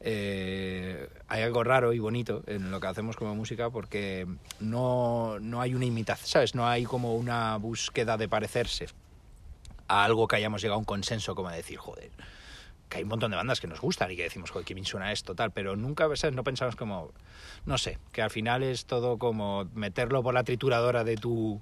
eh, 0.00 1.08
hay 1.28 1.42
algo 1.42 1.64
raro 1.64 1.92
y 1.92 1.98
bonito 1.98 2.42
en 2.46 2.70
lo 2.70 2.80
que 2.80 2.88
hacemos 2.88 3.16
como 3.16 3.34
música 3.34 3.70
porque 3.70 4.26
no, 4.60 5.38
no 5.40 5.60
hay 5.60 5.74
una 5.74 5.86
imitación, 5.86 6.28
¿sabes? 6.28 6.54
No 6.54 6.66
hay 6.66 6.84
como 6.84 7.14
una 7.14 7.56
búsqueda 7.56 8.16
de 8.16 8.28
parecerse 8.28 8.86
a 9.88 10.04
algo 10.04 10.28
que 10.28 10.36
hayamos 10.36 10.60
llegado 10.60 10.76
a 10.76 10.78
un 10.78 10.84
consenso 10.84 11.34
como 11.34 11.50
decir, 11.50 11.78
joder, 11.78 12.10
que 12.94 12.98
hay 12.98 13.02
un 13.02 13.08
montón 13.08 13.32
de 13.32 13.36
bandas 13.36 13.60
que 13.60 13.66
nos 13.66 13.80
gustan 13.80 14.12
y 14.12 14.16
que 14.16 14.22
decimos, 14.22 14.52
joder, 14.52 14.64
qué 14.64 14.72
bien 14.72 14.86
suena 14.86 15.10
esto, 15.10 15.34
tal, 15.34 15.50
pero 15.50 15.74
nunca, 15.74 16.04
¿sabes? 16.14 16.36
No 16.36 16.44
pensamos 16.44 16.76
como, 16.76 17.10
no 17.66 17.76
sé, 17.76 17.98
que 18.12 18.22
al 18.22 18.30
final 18.30 18.62
es 18.62 18.86
todo 18.86 19.18
como 19.18 19.64
meterlo 19.74 20.22
por 20.22 20.32
la 20.32 20.44
trituradora 20.44 21.02
de 21.02 21.16
tu, 21.16 21.60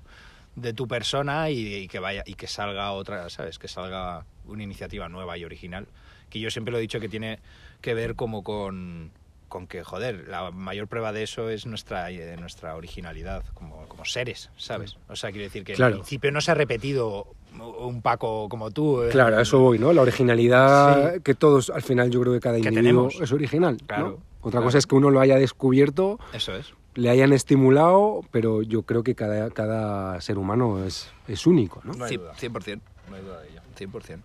de 0.56 0.74
tu 0.74 0.86
persona 0.86 1.48
y, 1.48 1.74
y 1.74 1.88
que 1.88 2.00
vaya, 2.00 2.22
y 2.26 2.34
que 2.34 2.46
salga 2.46 2.92
otra, 2.92 3.30
¿sabes? 3.30 3.58
Que 3.58 3.66
salga 3.66 4.26
una 4.44 4.62
iniciativa 4.62 5.08
nueva 5.08 5.38
y 5.38 5.44
original, 5.46 5.86
que 6.28 6.38
yo 6.38 6.50
siempre 6.50 6.70
lo 6.70 6.76
he 6.76 6.82
dicho 6.82 7.00
que 7.00 7.08
tiene 7.08 7.38
que 7.80 7.94
ver 7.94 8.14
como 8.14 8.42
con, 8.44 9.10
con 9.48 9.66
que, 9.66 9.82
joder, 9.82 10.28
la 10.28 10.50
mayor 10.50 10.86
prueba 10.86 11.12
de 11.12 11.22
eso 11.22 11.48
es 11.48 11.64
nuestra, 11.64 12.10
eh, 12.10 12.36
nuestra 12.38 12.76
originalidad 12.76 13.42
como, 13.54 13.88
como 13.88 14.04
seres, 14.04 14.50
¿sabes? 14.58 14.98
O 15.08 15.16
sea, 15.16 15.30
quiero 15.30 15.44
decir 15.44 15.64
que 15.64 15.72
Claro. 15.72 15.94
en 15.94 16.00
principio 16.02 16.30
no 16.30 16.42
se 16.42 16.50
ha 16.50 16.54
repetido 16.54 17.34
un 17.60 18.02
Paco 18.02 18.48
como 18.48 18.70
tú. 18.70 19.02
eh, 19.02 19.08
Claro, 19.10 19.36
a 19.38 19.42
eso 19.42 19.58
voy, 19.60 19.78
¿no? 19.78 19.92
La 19.92 20.02
originalidad 20.02 21.14
Sí. 21.14 21.20
que 21.22 21.34
todos, 21.34 21.70
al 21.70 21.82
final, 21.82 22.10
yo 22.10 22.20
creo 22.20 22.32
que 22.32 22.40
cada 22.40 22.54
Que 22.60 22.68
individuo 22.68 23.08
tenemos. 23.08 23.20
es 23.20 23.32
original. 23.32 23.76
¿no? 23.80 23.86
Claro, 23.86 24.18
Otra 24.40 24.50
claro. 24.52 24.64
cosa 24.66 24.78
es 24.78 24.86
que 24.86 24.94
uno 24.94 25.10
lo 25.10 25.20
haya 25.20 25.36
descubierto, 25.36 26.18
Eso 26.32 26.54
es. 26.54 26.72
le 26.94 27.10
hayan 27.10 27.32
estimulado, 27.32 28.22
pero 28.30 28.62
yo 28.62 28.82
creo 28.82 29.02
que 29.02 29.14
cada, 29.14 29.50
cada 29.50 30.20
ser 30.20 30.38
humano 30.38 30.84
es, 30.84 31.10
es 31.28 31.46
único, 31.46 31.80
¿no? 31.84 31.92
No 31.94 32.04
hay 32.04 32.12
Cien- 32.16 32.20
duda. 32.20 32.34
100%. 32.34 32.80
No 33.10 33.16
hay 33.16 33.22
duda 33.22 33.40
de 33.40 33.48
ello. 33.50 33.60
100%. 33.76 34.20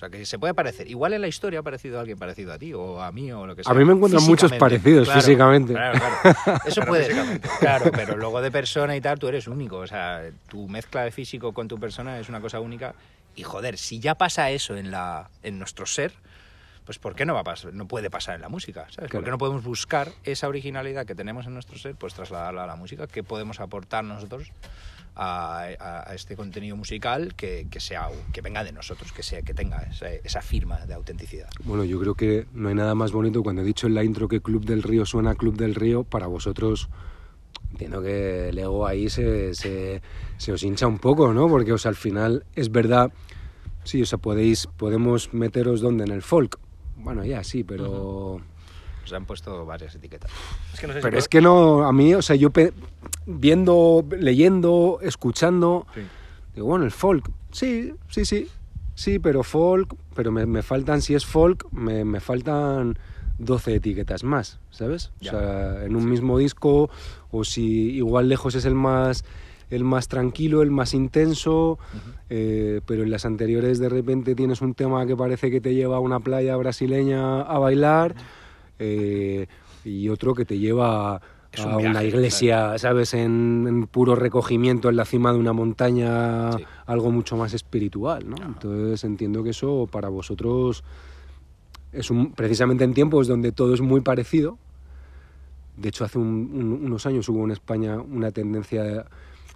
O 0.00 0.08
sea, 0.08 0.08
que 0.08 0.24
se 0.24 0.38
puede 0.38 0.54
parecer. 0.54 0.88
Igual 0.88 1.12
en 1.12 1.20
la 1.20 1.28
historia 1.28 1.60
ha 1.60 1.62
parecido 1.62 1.98
a 1.98 2.00
alguien 2.00 2.18
parecido 2.18 2.54
a 2.54 2.58
ti, 2.58 2.72
o 2.72 3.02
a 3.02 3.12
mí, 3.12 3.30
o 3.32 3.46
lo 3.46 3.54
que 3.54 3.62
sea. 3.62 3.70
A 3.70 3.76
mí 3.76 3.84
me 3.84 3.92
encuentran 3.92 4.24
muchos 4.24 4.50
parecidos 4.54 5.04
Claro, 5.04 5.20
físicamente. 5.20 5.74
Claro, 5.74 5.98
claro. 5.98 6.60
Eso 6.64 6.80
Pero 6.80 6.86
puede. 6.86 7.40
Claro, 7.58 7.90
pero 7.92 8.16
luego 8.16 8.40
de 8.40 8.50
persona 8.50 8.96
y 8.96 9.02
tal, 9.02 9.18
tú 9.18 9.28
eres 9.28 9.46
único. 9.46 9.76
O 9.76 9.86
sea, 9.86 10.22
tu 10.48 10.68
mezcla 10.68 11.02
de 11.02 11.10
físico 11.10 11.52
con 11.52 11.68
tu 11.68 11.78
persona 11.78 12.18
es 12.18 12.30
una 12.30 12.40
cosa 12.40 12.60
única. 12.60 12.94
Y 13.36 13.42
joder, 13.42 13.76
si 13.76 14.00
ya 14.00 14.14
pasa 14.14 14.50
eso 14.50 14.74
en, 14.74 14.90
la, 14.90 15.28
en 15.42 15.58
nuestro 15.58 15.84
ser, 15.84 16.14
pues 16.86 16.98
¿por 16.98 17.14
qué 17.14 17.26
no 17.26 17.34
va 17.34 17.40
a 17.40 17.44
pasar? 17.44 17.74
No 17.74 17.86
puede 17.86 18.08
pasar 18.08 18.36
en 18.36 18.40
la 18.40 18.48
música, 18.48 18.86
¿sabes? 18.88 19.10
¿Por 19.10 19.22
qué 19.22 19.30
no 19.30 19.36
podemos 19.36 19.62
buscar 19.62 20.08
esa 20.24 20.48
originalidad 20.48 21.04
que 21.04 21.14
tenemos 21.14 21.44
en 21.44 21.52
nuestro 21.52 21.76
ser, 21.76 21.94
pues 21.94 22.14
trasladarla 22.14 22.64
a 22.64 22.66
la 22.66 22.76
música? 22.76 23.06
¿Qué 23.06 23.22
podemos 23.22 23.60
aportar 23.60 24.02
nosotros 24.02 24.50
a, 25.14 25.64
a- 25.78 26.14
este 26.14 26.36
contenido 26.36 26.76
musical 26.76 27.34
que, 27.34 27.66
que 27.70 27.80
sea 27.80 28.08
que 28.32 28.40
venga 28.40 28.64
de 28.64 28.72
nosotros, 28.72 29.12
que 29.12 29.22
sea 29.22 29.42
que 29.42 29.54
tenga 29.54 29.82
esa, 29.82 30.10
esa 30.12 30.40
firma 30.42 30.86
de 30.86 30.94
autenticidad? 30.94 31.48
Bueno, 31.64 31.84
yo 31.84 31.98
creo 32.00 32.14
que 32.14 32.46
no 32.52 32.68
hay 32.68 32.74
nada 32.74 32.94
más 32.94 33.12
bonito 33.12 33.42
cuando 33.42 33.62
he 33.62 33.64
dicho 33.64 33.86
en 33.86 33.94
la 33.94 34.04
intro 34.04 34.28
que 34.28 34.40
Club 34.40 34.64
del 34.64 34.82
Río 34.82 35.04
suena 35.06 35.34
Club 35.34 35.56
del 35.56 35.74
Río, 35.74 36.04
para 36.04 36.26
vosotros 36.26 36.88
entiendo 37.72 38.02
que 38.02 38.48
el 38.48 38.58
ego 38.58 38.86
ahí 38.86 39.08
se, 39.08 39.54
se, 39.54 40.02
se 40.38 40.52
os 40.52 40.62
hincha 40.62 40.86
un 40.86 40.98
poco, 40.98 41.32
¿no? 41.32 41.48
Porque, 41.48 41.72
o 41.72 41.78
sea, 41.78 41.90
al 41.90 41.96
final 41.96 42.44
es 42.54 42.70
verdad, 42.72 43.12
sí, 43.84 44.02
o 44.02 44.06
sea, 44.06 44.18
podéis, 44.18 44.66
podemos 44.76 45.32
meteros 45.32 45.80
donde 45.80 46.04
en 46.04 46.10
el 46.10 46.22
folk. 46.22 46.58
Bueno, 46.96 47.24
ya 47.24 47.44
sí, 47.44 47.62
pero... 47.64 48.40
Nos 49.10 49.16
han 49.16 49.24
puesto 49.26 49.66
varias 49.66 49.92
etiquetas. 49.96 50.30
Es 50.72 50.78
que 50.80 50.86
no 50.86 50.92
sé 50.92 51.00
si 51.00 51.02
Pero 51.02 51.18
es 51.18 51.28
que 51.28 51.40
no, 51.40 51.84
a 51.84 51.92
mí, 51.92 52.14
o 52.14 52.22
sea, 52.22 52.36
yo 52.36 52.50
pe- 52.50 52.72
viendo, 53.26 54.04
leyendo, 54.16 55.00
escuchando, 55.02 55.86
Sí. 55.94 56.02
digo, 56.54 56.68
bueno, 56.68 56.84
el 56.84 56.92
folk, 56.92 57.28
sí, 57.50 57.92
sí, 58.08 58.24
sí, 58.24 58.48
sí, 58.94 59.18
pero 59.18 59.42
folk, 59.42 59.92
pero 60.14 60.30
me, 60.30 60.46
me 60.46 60.62
faltan, 60.62 61.02
si 61.02 61.14
es 61.16 61.26
folk, 61.26 61.66
me, 61.72 62.04
me 62.04 62.20
faltan 62.20 62.96
12 63.38 63.74
etiquetas 63.74 64.22
más, 64.22 64.60
¿sabes? 64.70 65.10
Ya. 65.20 65.32
O 65.32 65.38
sea, 65.40 65.84
en 65.84 65.96
un 65.96 66.08
mismo 66.08 66.38
disco, 66.38 66.88
o 67.32 67.42
si 67.42 67.90
igual 67.96 68.28
lejos 68.28 68.54
es 68.54 68.64
el 68.64 68.74
más 68.76 69.24
el 69.70 69.84
más 69.84 70.08
tranquilo, 70.08 70.62
el 70.62 70.72
más 70.72 70.94
intenso, 70.94 71.78
eh, 72.28 72.80
pero 72.86 73.04
en 73.04 73.10
las 73.12 73.24
anteriores 73.24 73.78
de 73.78 73.88
repente 73.88 74.34
tienes 74.34 74.62
un 74.62 74.74
tema 74.74 75.06
que 75.06 75.16
parece 75.16 75.48
que 75.48 75.60
te 75.60 75.74
lleva 75.76 75.98
a 75.98 76.00
una 76.00 76.18
playa 76.18 76.56
brasileña 76.56 77.42
a 77.42 77.56
bailar 77.60 78.16
eh, 78.80 79.46
y 79.84 80.08
otro 80.08 80.34
que 80.34 80.44
te 80.44 80.58
lleva 80.58 81.14
a 81.16 81.20
un 81.66 81.72
una 81.74 81.76
viaje, 82.00 82.06
iglesia, 82.08 82.78
¿sabes? 82.78 83.12
En, 83.14 83.64
en 83.68 83.86
puro 83.86 84.14
recogimiento 84.14 84.88
en 84.88 84.96
la 84.96 85.04
cima 85.04 85.32
de 85.32 85.38
una 85.38 85.52
montaña, 85.52 86.52
Sí. 86.52 86.64
algo 86.86 87.10
mucho 87.10 87.36
más 87.36 87.54
espiritual, 87.54 88.28
¿no? 88.28 88.36
Ajá. 88.36 88.46
Entonces 88.46 89.04
entiendo 89.04 89.42
que 89.44 89.50
eso 89.50 89.88
para 89.90 90.08
vosotros 90.08 90.82
es 91.92 92.10
un, 92.10 92.32
precisamente 92.32 92.84
en 92.84 92.94
tiempos 92.94 93.26
donde 93.28 93.52
todo 93.52 93.74
es 93.74 93.80
muy 93.80 94.00
parecido. 94.00 94.58
De 95.76 95.88
hecho, 95.88 96.04
hace 96.04 96.18
un- 96.18 96.50
un- 96.54 96.84
unos 96.84 97.06
años 97.06 97.28
hubo 97.28 97.44
en 97.44 97.50
España 97.52 97.98
una 98.00 98.30
tendencia, 98.30 99.06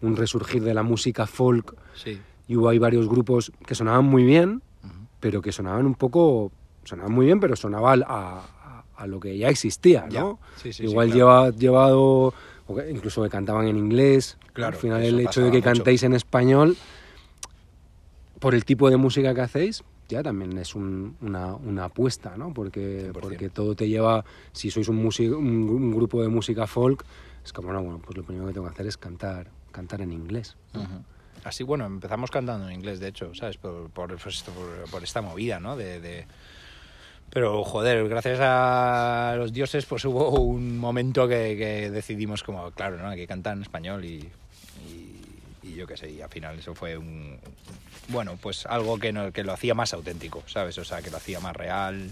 un 0.01 0.17
resurgir 0.17 0.63
de 0.65 0.75
la 0.75 0.83
música 0.83 1.27
folk 1.27 1.77
Sí. 1.95 2.19
y 2.49 2.57
hubo 2.57 2.69
ahí 2.69 2.79
varios 2.79 3.09
grupos 3.09 3.53
que 3.67 3.75
sonaban 3.75 4.05
muy 4.05 4.25
bien, 4.25 4.63
pero 5.21 5.41
que 5.41 5.53
sonaban 5.53 5.87
un 5.87 5.95
poco, 5.95 6.51
sonaban 6.85 7.13
muy 7.13 7.27
bien, 7.27 7.41
pero 7.41 7.55
sonaba 7.57 7.93
al- 7.93 8.05
a, 8.09 8.43
a- 8.97 9.07
lo 9.07 9.21
que 9.21 9.37
ya 9.37 9.49
existía, 9.49 10.07
Ya. 10.09 10.21
¿no? 10.21 10.39
Sí, 10.57 10.73
sí, 10.73 10.85
sí, 10.85 10.85
Igual 10.85 11.11
claro. 11.11 11.19
lleva, 11.51 11.51
llevado, 11.59 12.35
incluso 12.91 13.23
que 13.23 13.29
cantaban 13.31 13.67
en 13.69 13.77
inglés. 13.77 14.37
Claro, 14.53 14.77
Al 14.77 14.81
final 14.81 15.03
el 15.03 15.21
hecho 15.21 15.41
de 15.43 15.51
que 15.51 15.59
mucho. 15.59 15.71
cantéis 15.73 16.03
en 16.05 16.15
español, 16.15 16.77
por 18.41 18.55
el 18.55 18.65
tipo 18.65 18.91
de 18.91 18.97
música 18.97 19.35
que 19.35 19.41
hacéis, 19.41 19.83
ya 20.09 20.23
también 20.23 20.57
es 20.59 20.75
un- 20.75 21.17
una, 21.23 21.55
una 21.55 21.87
apuesta, 21.87 22.37
¿no? 22.37 22.53
Porque, 22.53 23.11
100%. 23.11 23.13
porque 23.21 23.49
todo 23.49 23.75
te 23.75 23.89
lleva, 23.89 24.25
si 24.53 24.71
sois 24.71 24.89
un, 24.89 24.99
un, 24.99 25.35
un 25.69 25.91
grupo 25.95 26.23
de 26.23 26.29
música 26.29 26.67
folk, 26.67 27.05
es 27.45 27.53
como, 27.53 27.73
no, 27.73 27.83
bueno, 27.83 28.01
pues 28.05 28.17
lo 28.17 28.23
primero 28.23 28.47
que 28.47 28.53
tengo 28.53 28.67
que 28.67 28.73
hacer 28.73 28.87
es 28.87 28.97
cantar, 28.97 29.51
cantar 29.73 30.01
en 30.03 30.13
inglés. 30.13 30.57
Ujú. 30.75 30.87
Así, 31.43 31.63
bueno, 31.65 31.85
empezamos 31.85 32.31
cantando 32.31 32.69
en 32.69 32.75
inglés, 32.75 33.01
de 33.01 33.09
hecho, 33.09 33.35
¿sabes? 33.35 33.57
Por, 33.59 33.91
por, 33.91 34.17
pues 34.19 34.43
por- 34.45 34.91
por 34.91 35.03
esta 35.03 35.21
movida, 35.21 35.59
¿no? 35.61 35.77
De, 35.77 36.01
de- 36.01 36.27
Pero, 37.31 37.65
joder, 37.65 38.09
gracias 38.09 38.39
a 38.41 39.35
los 39.37 39.53
dioses, 39.53 39.87
pues 39.87 40.05
hubo 40.05 40.31
un 40.41 40.79
momento 40.79 41.27
que, 41.27 41.57
que 41.59 41.91
decidimos 41.91 42.43
como, 42.45 42.71
claro, 42.71 42.97
¿no? 42.99 43.13
Cantar 43.27 43.57
en 43.57 43.63
español 43.63 44.05
y, 44.05 44.29
y, 44.89 45.21
y 45.65 45.75
yo 45.75 45.87
qué 45.87 45.97
sé, 45.97 46.11
y 46.11 46.21
al 46.21 46.29
final 46.31 46.59
eso 46.59 46.75
fue 46.77 46.97
un... 46.97 47.37
Bueno, 48.09 48.39
pues 48.41 48.67
algo 48.67 48.99
que, 48.99 49.13
no- 49.13 49.33
que 49.33 49.43
lo 49.43 49.53
hacía 49.53 49.75
más 49.75 49.93
auténtico, 49.95 50.45
¿sabes? 50.47 50.79
O 50.79 50.85
sea, 50.85 51.03
que 51.03 51.11
lo 51.11 51.17
hacía 51.17 51.41
más 51.41 51.57
real, 51.57 52.11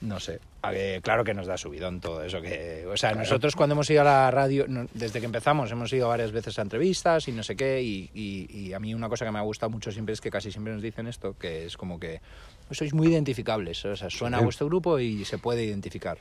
no 0.00 0.20
sé. 0.20 0.40
A 0.62 0.70
ver, 0.70 1.02
claro 1.02 1.24
que 1.24 1.34
nos 1.34 1.46
da 1.46 1.56
subidón 1.58 2.00
todo 2.00 2.22
eso 2.24 2.40
que... 2.40 2.86
O 2.86 2.96
sea, 2.96 3.12
nosotros 3.14 3.54
cuando 3.54 3.74
hemos 3.74 3.88
ido 3.90 4.00
a 4.00 4.04
la 4.04 4.30
radio, 4.30 4.64
no- 4.66 4.86
desde 4.94 5.20
que 5.20 5.26
empezamos, 5.26 5.70
hemos 5.70 5.92
ido 5.92 6.08
varias 6.08 6.32
veces 6.32 6.58
a 6.58 6.62
entrevistas 6.62 7.28
y 7.28 7.32
no 7.32 7.42
sé 7.42 7.54
qué, 7.54 7.82
y, 7.82 8.10
y- 8.14 8.46
y 8.50 8.72
a 8.72 8.80
mí 8.80 8.94
una 8.94 9.08
cosa 9.10 9.24
que 9.26 9.30
me 9.30 9.38
ha 9.38 9.42
gustado 9.42 9.70
mucho 9.70 9.92
siempre 9.92 10.14
es 10.14 10.20
que 10.20 10.30
casi 10.30 10.50
siempre 10.50 10.72
nos 10.72 10.82
dicen 10.82 11.06
esto, 11.06 11.36
que 11.38 11.66
es 11.66 11.76
como 11.76 12.00
que 12.00 12.20
pues 12.66 12.78
sois 12.78 12.94
muy 12.94 13.08
identificables, 13.08 13.84
o 13.84 13.94
sea, 13.94 14.08
suena 14.08 14.38
a 14.38 14.40
vuestro 14.40 14.66
grupo 14.66 14.98
y 14.98 15.24
se 15.26 15.36
puede 15.38 15.64
identificar. 15.64 16.16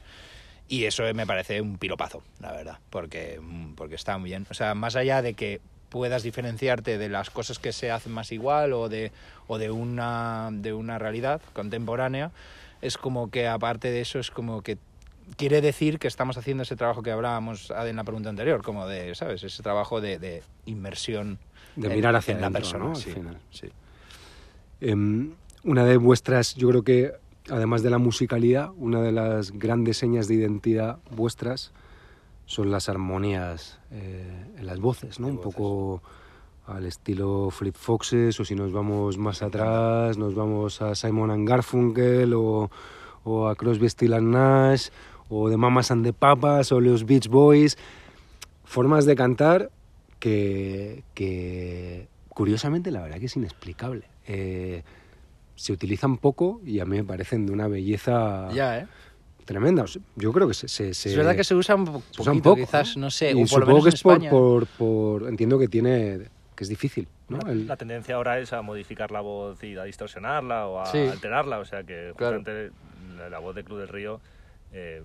Y 0.67 0.85
eso 0.85 1.03
me 1.13 1.25
parece 1.25 1.61
un 1.61 1.77
piropazo, 1.77 2.23
la 2.41 2.51
verdad, 2.51 2.79
porque, 2.89 3.39
porque 3.75 3.95
está 3.95 4.17
muy 4.17 4.29
bien. 4.29 4.45
O 4.49 4.53
sea, 4.53 4.75
más 4.75 4.95
allá 4.95 5.21
de 5.21 5.33
que 5.35 5.61
puedas 5.89 6.23
diferenciarte 6.23 6.97
de 6.97 7.07
las 7.09 7.29
cosas 7.29 7.59
que 7.59 7.71
se 7.71 7.91
hacen 7.91 8.11
más 8.11 8.31
igual 8.31 8.73
o 8.73 8.89
de, 8.89 9.11
o 9.47 9.57
de, 9.57 9.71
una, 9.71 10.49
de 10.51 10.73
una 10.73 10.97
realidad 10.99 11.41
contemporánea, 11.53 12.31
es 12.83 12.97
como 12.97 13.29
que 13.31 13.47
aparte 13.47 13.89
de 13.91 14.01
eso 14.01 14.19
es 14.19 14.29
como 14.29 14.61
que 14.61 14.77
quiere 15.37 15.61
decir 15.61 15.99
que 15.99 16.07
estamos 16.07 16.37
haciendo 16.37 16.63
ese 16.63 16.75
trabajo 16.75 17.01
que 17.01 17.11
hablábamos 17.11 17.71
en 17.71 17.95
la 17.95 18.03
pregunta 18.03 18.29
anterior, 18.29 18.61
como 18.61 18.87
de, 18.87 19.15
¿sabes? 19.15 19.43
Ese 19.43 19.63
trabajo 19.63 20.01
de, 20.01 20.19
de 20.19 20.43
inmersión. 20.65 21.39
De 21.77 21.87
en- 21.87 21.93
mirar 21.95 22.15
hacia 22.15 22.35
en 22.35 22.41
la 22.41 22.51
persona, 22.51 22.83
¿no? 22.85 22.89
Al 22.91 22.95
sí, 22.97 23.11
final. 23.11 23.39
sí. 23.49 23.69
Em, 24.81 25.31
una 25.63 25.85
de 25.85 25.97
vuestras, 25.97 26.55
yo 26.55 26.67
creo 26.69 26.83
que, 26.83 27.13
además 27.49 27.83
de 27.83 27.89
la 27.89 27.97
musicalidad, 27.99 28.71
una 28.77 29.01
de 29.01 29.11
las 29.13 29.51
grandes 29.51 29.97
señas 29.97 30.27
de 30.27 30.35
identidad 30.35 30.99
vuestras 31.11 31.71
son 32.45 32.69
las 32.69 32.89
armonías 32.89 33.79
eh, 33.91 34.45
en 34.57 34.65
las 34.65 34.79
voces, 34.79 35.19
¿no? 35.21 35.27
De 35.27 35.31
Un 35.33 35.37
voces. 35.37 35.53
poco 35.55 36.03
al 36.65 36.85
estilo 36.85 37.49
Flip 37.49 37.75
Foxes, 37.75 38.39
o 38.39 38.45
si 38.45 38.55
nos 38.55 38.71
vamos 38.71 39.17
más 39.17 39.41
atrás, 39.41 40.17
nos 40.17 40.33
vamos 40.35 40.81
a 40.81 40.95
Simon 40.95 41.31
and 41.31 41.47
Garfunkel, 41.47 42.33
o, 42.33 42.69
o 43.23 43.47
a 43.47 43.55
Crosby, 43.55 43.89
Still 43.89 44.13
and 44.13 44.33
Nash, 44.33 44.87
o 45.29 45.49
de 45.49 45.57
Mamas 45.57 45.91
and 45.91 46.05
the 46.05 46.13
Papas, 46.13 46.71
o 46.71 46.79
los 46.79 47.05
Beach 47.05 47.27
Boys. 47.27 47.77
Formas 48.63 49.05
de 49.05 49.15
cantar 49.15 49.71
que, 50.19 51.03
que 51.13 52.07
curiosamente, 52.29 52.91
la 52.91 53.01
verdad 53.01 53.19
que 53.19 53.25
es 53.25 53.35
inexplicable. 53.35 54.05
Eh, 54.27 54.83
se 55.55 55.73
utilizan 55.73 56.17
poco 56.17 56.61
y 56.65 56.79
a 56.79 56.85
mí 56.85 56.95
me 56.97 57.03
parecen 57.03 57.45
de 57.45 57.51
una 57.51 57.67
belleza 57.67 58.49
Ya, 58.53 58.79
¿eh? 58.79 58.87
tremenda. 59.45 59.83
Yo 60.15 60.31
creo 60.31 60.47
que 60.47 60.53
se, 60.53 60.67
se- 60.69 60.93
se- 60.93 61.09
es 61.09 61.17
verdad 61.17 61.35
que 61.35 61.43
se 61.43 61.53
usa 61.53 61.75
un 61.75 61.85
po- 61.85 62.01
se 62.11 62.23
poquito, 62.23 62.43
poco, 62.51 62.55
quizás, 62.55 62.95
¿no? 62.95 63.01
no, 63.07 63.11
sé, 63.11 63.31
Y 63.33 63.43
o 63.43 63.45
por 63.47 63.59
lo 63.59 63.65
menos 63.67 63.83
que 63.83 63.89
en 63.89 63.93
es 63.95 64.01
por, 64.01 64.13
España. 64.13 64.29
por, 64.31 64.65
por- 64.67 65.27
Entiendo 65.27 65.59
que 65.59 65.67
tiene 65.67 66.29
que 66.55 66.63
es 66.63 66.69
difícil, 66.69 67.07
¿no? 67.29 67.37
La, 67.45 67.51
El- 67.51 67.67
la 67.67 67.77
tendencia 67.77 68.15
ahora 68.15 68.39
es 68.39 68.53
a 68.53 68.61
modificar 68.61 69.11
la 69.11 69.21
voz 69.21 69.63
y 69.63 69.75
a 69.77 69.83
distorsionarla 69.83 70.67
o 70.67 70.79
a 70.79 70.85
Sí. 70.87 70.97
alterarla. 70.97 71.59
O 71.59 71.65
sea 71.65 71.83
que 71.83 72.13
Claro. 72.15 72.37
justamente 72.39 72.71
la, 73.17 73.29
la 73.29 73.39
voz 73.39 73.55
de 73.55 73.63
Club 73.63 73.79
del 73.79 73.87
Río, 73.89 74.21
eh, 74.71 75.03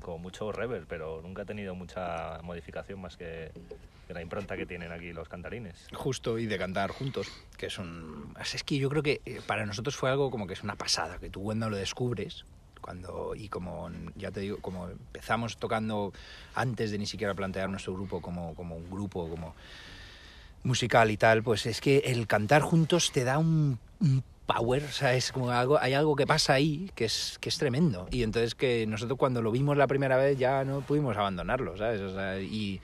como 0.00 0.18
mucho 0.18 0.52
reverb, 0.52 0.86
pero 0.86 1.22
nunca 1.22 1.42
ha 1.42 1.46
tenido 1.46 1.74
mucha 1.74 2.40
modificación 2.42 3.00
más 3.00 3.16
que, 3.16 3.50
que 4.06 4.14
la 4.14 4.20
impronta 4.22 4.56
que 4.56 4.66
tienen 4.66 4.92
aquí 4.92 5.12
los 5.12 5.28
cantarines. 5.28 5.86
Justo, 5.94 6.38
y 6.38 6.46
de 6.46 6.58
cantar 6.58 6.90
juntos, 6.90 7.32
que 7.56 7.66
es 7.66 7.78
un... 7.78 8.34
Es 8.40 8.62
que 8.62 8.78
yo 8.78 8.88
creo 8.90 9.02
que 9.02 9.22
eh, 9.24 9.40
para 9.46 9.64
nosotros 9.66 9.96
fue 9.96 10.10
algo 10.10 10.30
como 10.30 10.46
que 10.46 10.52
es 10.52 10.62
una 10.62 10.76
pasada, 10.76 11.18
que 11.18 11.30
tú 11.30 11.42
cuando 11.42 11.70
lo 11.70 11.76
descubres, 11.76 12.44
cuando 12.82 13.34
y 13.34 13.48
como 13.48 13.90
ya 14.14 14.30
te 14.30 14.40
digo, 14.40 14.58
como 14.60 14.88
empezamos 14.90 15.56
tocando 15.56 16.12
antes 16.54 16.90
de 16.90 16.98
ni 16.98 17.06
siquiera 17.06 17.34
plantear 17.34 17.68
nuestro 17.70 17.94
grupo 17.94 18.20
como, 18.20 18.54
como 18.54 18.76
un 18.76 18.90
grupo, 18.90 19.28
como 19.30 19.56
musical 20.66 21.10
y 21.10 21.16
tal, 21.16 21.42
pues 21.42 21.64
es 21.66 21.80
que 21.80 21.98
el 21.98 22.26
cantar 22.26 22.60
juntos 22.60 23.12
te 23.12 23.24
da 23.24 23.38
un, 23.38 23.78
power, 24.46 24.84
o 24.84 24.92
sea, 24.92 25.14
es 25.14 25.32
como 25.32 25.50
algo, 25.50 25.78
hay 25.80 25.94
algo 25.94 26.14
que 26.14 26.26
pasa 26.26 26.52
ahí 26.52 26.90
que 26.94 27.06
es, 27.06 27.38
que 27.40 27.48
es 27.48 27.58
tremendo. 27.58 28.06
Y 28.10 28.22
entonces 28.22 28.54
que 28.54 28.86
nosotros 28.86 29.18
cuando 29.18 29.42
lo 29.42 29.50
vimos 29.50 29.76
la 29.76 29.86
primera 29.86 30.16
vez 30.16 30.38
ya 30.38 30.64
no 30.64 30.82
pudimos 30.82 31.16
abandonarlo, 31.16 31.76
¿sabes? 31.76 32.00
Y, 32.42 32.80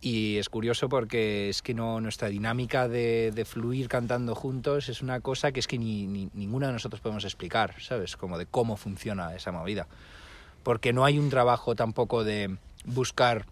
y 0.00 0.36
es 0.36 0.48
curioso 0.50 0.88
porque 0.88 1.48
es 1.48 1.62
que 1.62 1.72
no 1.72 2.00
nuestra 2.00 2.28
dinámica 2.28 2.88
de, 2.88 3.32
de 3.34 3.44
fluir 3.46 3.88
cantando 3.88 4.34
juntos 4.34 4.90
es 4.90 5.00
una 5.00 5.20
cosa 5.20 5.52
que 5.52 5.60
es 5.60 5.66
que 5.66 5.78
ni, 5.78 6.06
ni 6.06 6.28
ninguno 6.34 6.66
de 6.66 6.74
nosotros 6.74 7.00
podemos 7.00 7.24
explicar, 7.24 7.76
¿sabes? 7.80 8.16
Como 8.16 8.36
de 8.36 8.46
cómo 8.46 8.76
funciona 8.76 9.34
esa 9.34 9.52
movida. 9.52 9.86
Porque 10.62 10.92
no 10.92 11.04
hay 11.04 11.18
un 11.18 11.30
trabajo 11.30 11.74
tampoco 11.74 12.24
de 12.24 12.56
buscar 12.84 13.46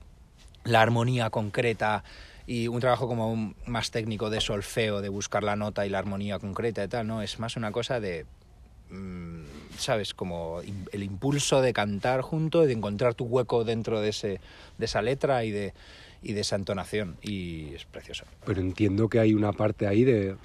la 0.64 0.80
armonía 0.80 1.30
concreta 1.30 2.04
y 2.52 2.68
un 2.68 2.80
trabajo 2.80 3.06
como 3.08 3.32
un- 3.32 3.54
más 3.66 3.90
técnico 3.90 4.28
de 4.28 4.40
solfeo, 4.40 5.00
de 5.00 5.08
buscar 5.08 5.42
la 5.42 5.56
nota 5.56 5.86
y 5.86 5.88
la 5.90 5.98
armonía 5.98 6.38
concreta 6.38 6.84
y 6.84 6.88
tal, 6.88 7.06
¿no? 7.06 7.22
Es 7.22 7.38
más 7.38 7.56
una 7.56 7.72
cosa 7.72 7.98
de, 8.00 8.26
mm, 8.90 9.42
¿sabes? 9.78 10.12
Como 10.14 10.60
el 10.92 11.02
impulso 11.02 11.62
de 11.62 11.72
cantar 11.72 12.20
junto, 12.20 12.60
de 12.62 12.72
encontrar 12.72 13.14
tu 13.14 13.24
hueco 13.24 13.64
dentro 13.64 14.00
de, 14.00 14.10
ese, 14.10 14.40
de 14.78 14.84
esa 14.84 15.00
letra 15.02 15.44
y 15.44 15.50
de, 15.50 15.72
y 16.22 16.34
de 16.34 16.40
esa 16.40 16.56
entonación. 16.56 17.16
Y 17.22 17.74
es 17.74 17.84
precioso. 17.86 18.24
pero 18.44 18.60
entiendo 18.60 19.08
que 19.08 19.18
hay 19.18 19.32
una 19.34 19.52
parte 19.52 19.86
ahí 19.86 20.04
de, 20.04 20.36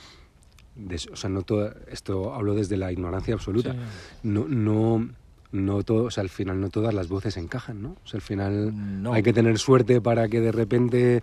de- 0.75 1.09
o 1.11 1.15
sea, 1.15 1.29
no 1.29 1.41
todo, 1.41 1.73
esto 1.91 2.33
hablo 2.33 2.53
desde 2.55 2.77
la 2.77 2.91
ignorancia 2.91 3.33
absoluta. 3.33 3.75
No, 4.23 4.45
no, 4.47 5.09
no 5.51 5.83
todo, 5.83 6.05
o 6.05 6.11
sea, 6.11 6.21
al 6.21 6.29
final 6.29 6.61
no 6.61 6.69
todas 6.69 6.93
las 6.93 7.07
voces 7.09 7.35
encajan, 7.37 7.81
¿no? 7.81 7.89
O 8.03 8.07
sea, 8.07 8.19
al 8.19 8.21
final 8.21 9.01
No. 9.03 9.13
hay 9.13 9.23
que 9.23 9.33
tener 9.33 9.57
suerte 9.59 9.99
para 10.01 10.27
que 10.29 10.39
de 10.39 10.51
repente, 10.51 11.21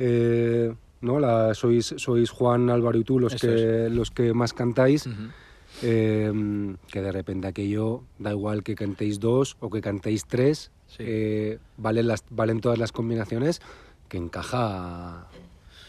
eh, 0.00 0.74
¿no? 1.02 1.20
La, 1.20 1.54
sois, 1.54 1.94
sois 1.96 2.30
Juan, 2.30 2.68
Álvaro 2.70 2.98
y 2.98 3.04
tú 3.04 3.20
los 3.20 3.34
Eso 3.34 3.46
que, 3.46 3.88
los 3.90 4.10
que 4.10 4.32
más 4.34 4.52
cantáis. 4.52 5.06
Ujú. 5.06 5.16
eh, 5.82 6.74
que 6.90 7.00
de 7.00 7.12
repente 7.12 7.46
aquello 7.46 8.02
da 8.18 8.32
igual 8.32 8.62
que 8.64 8.74
cantéis 8.74 9.20
dos 9.20 9.56
o 9.60 9.70
que 9.70 9.80
cantéis 9.80 10.24
tres, 10.26 10.72
Sí. 10.88 11.04
eh, 11.06 11.58
valen, 11.76 12.08
las, 12.08 12.24
valen 12.30 12.60
todas 12.60 12.76
las 12.78 12.90
combinaciones, 12.90 13.60
que 14.08 14.16
encaja... 14.18 15.28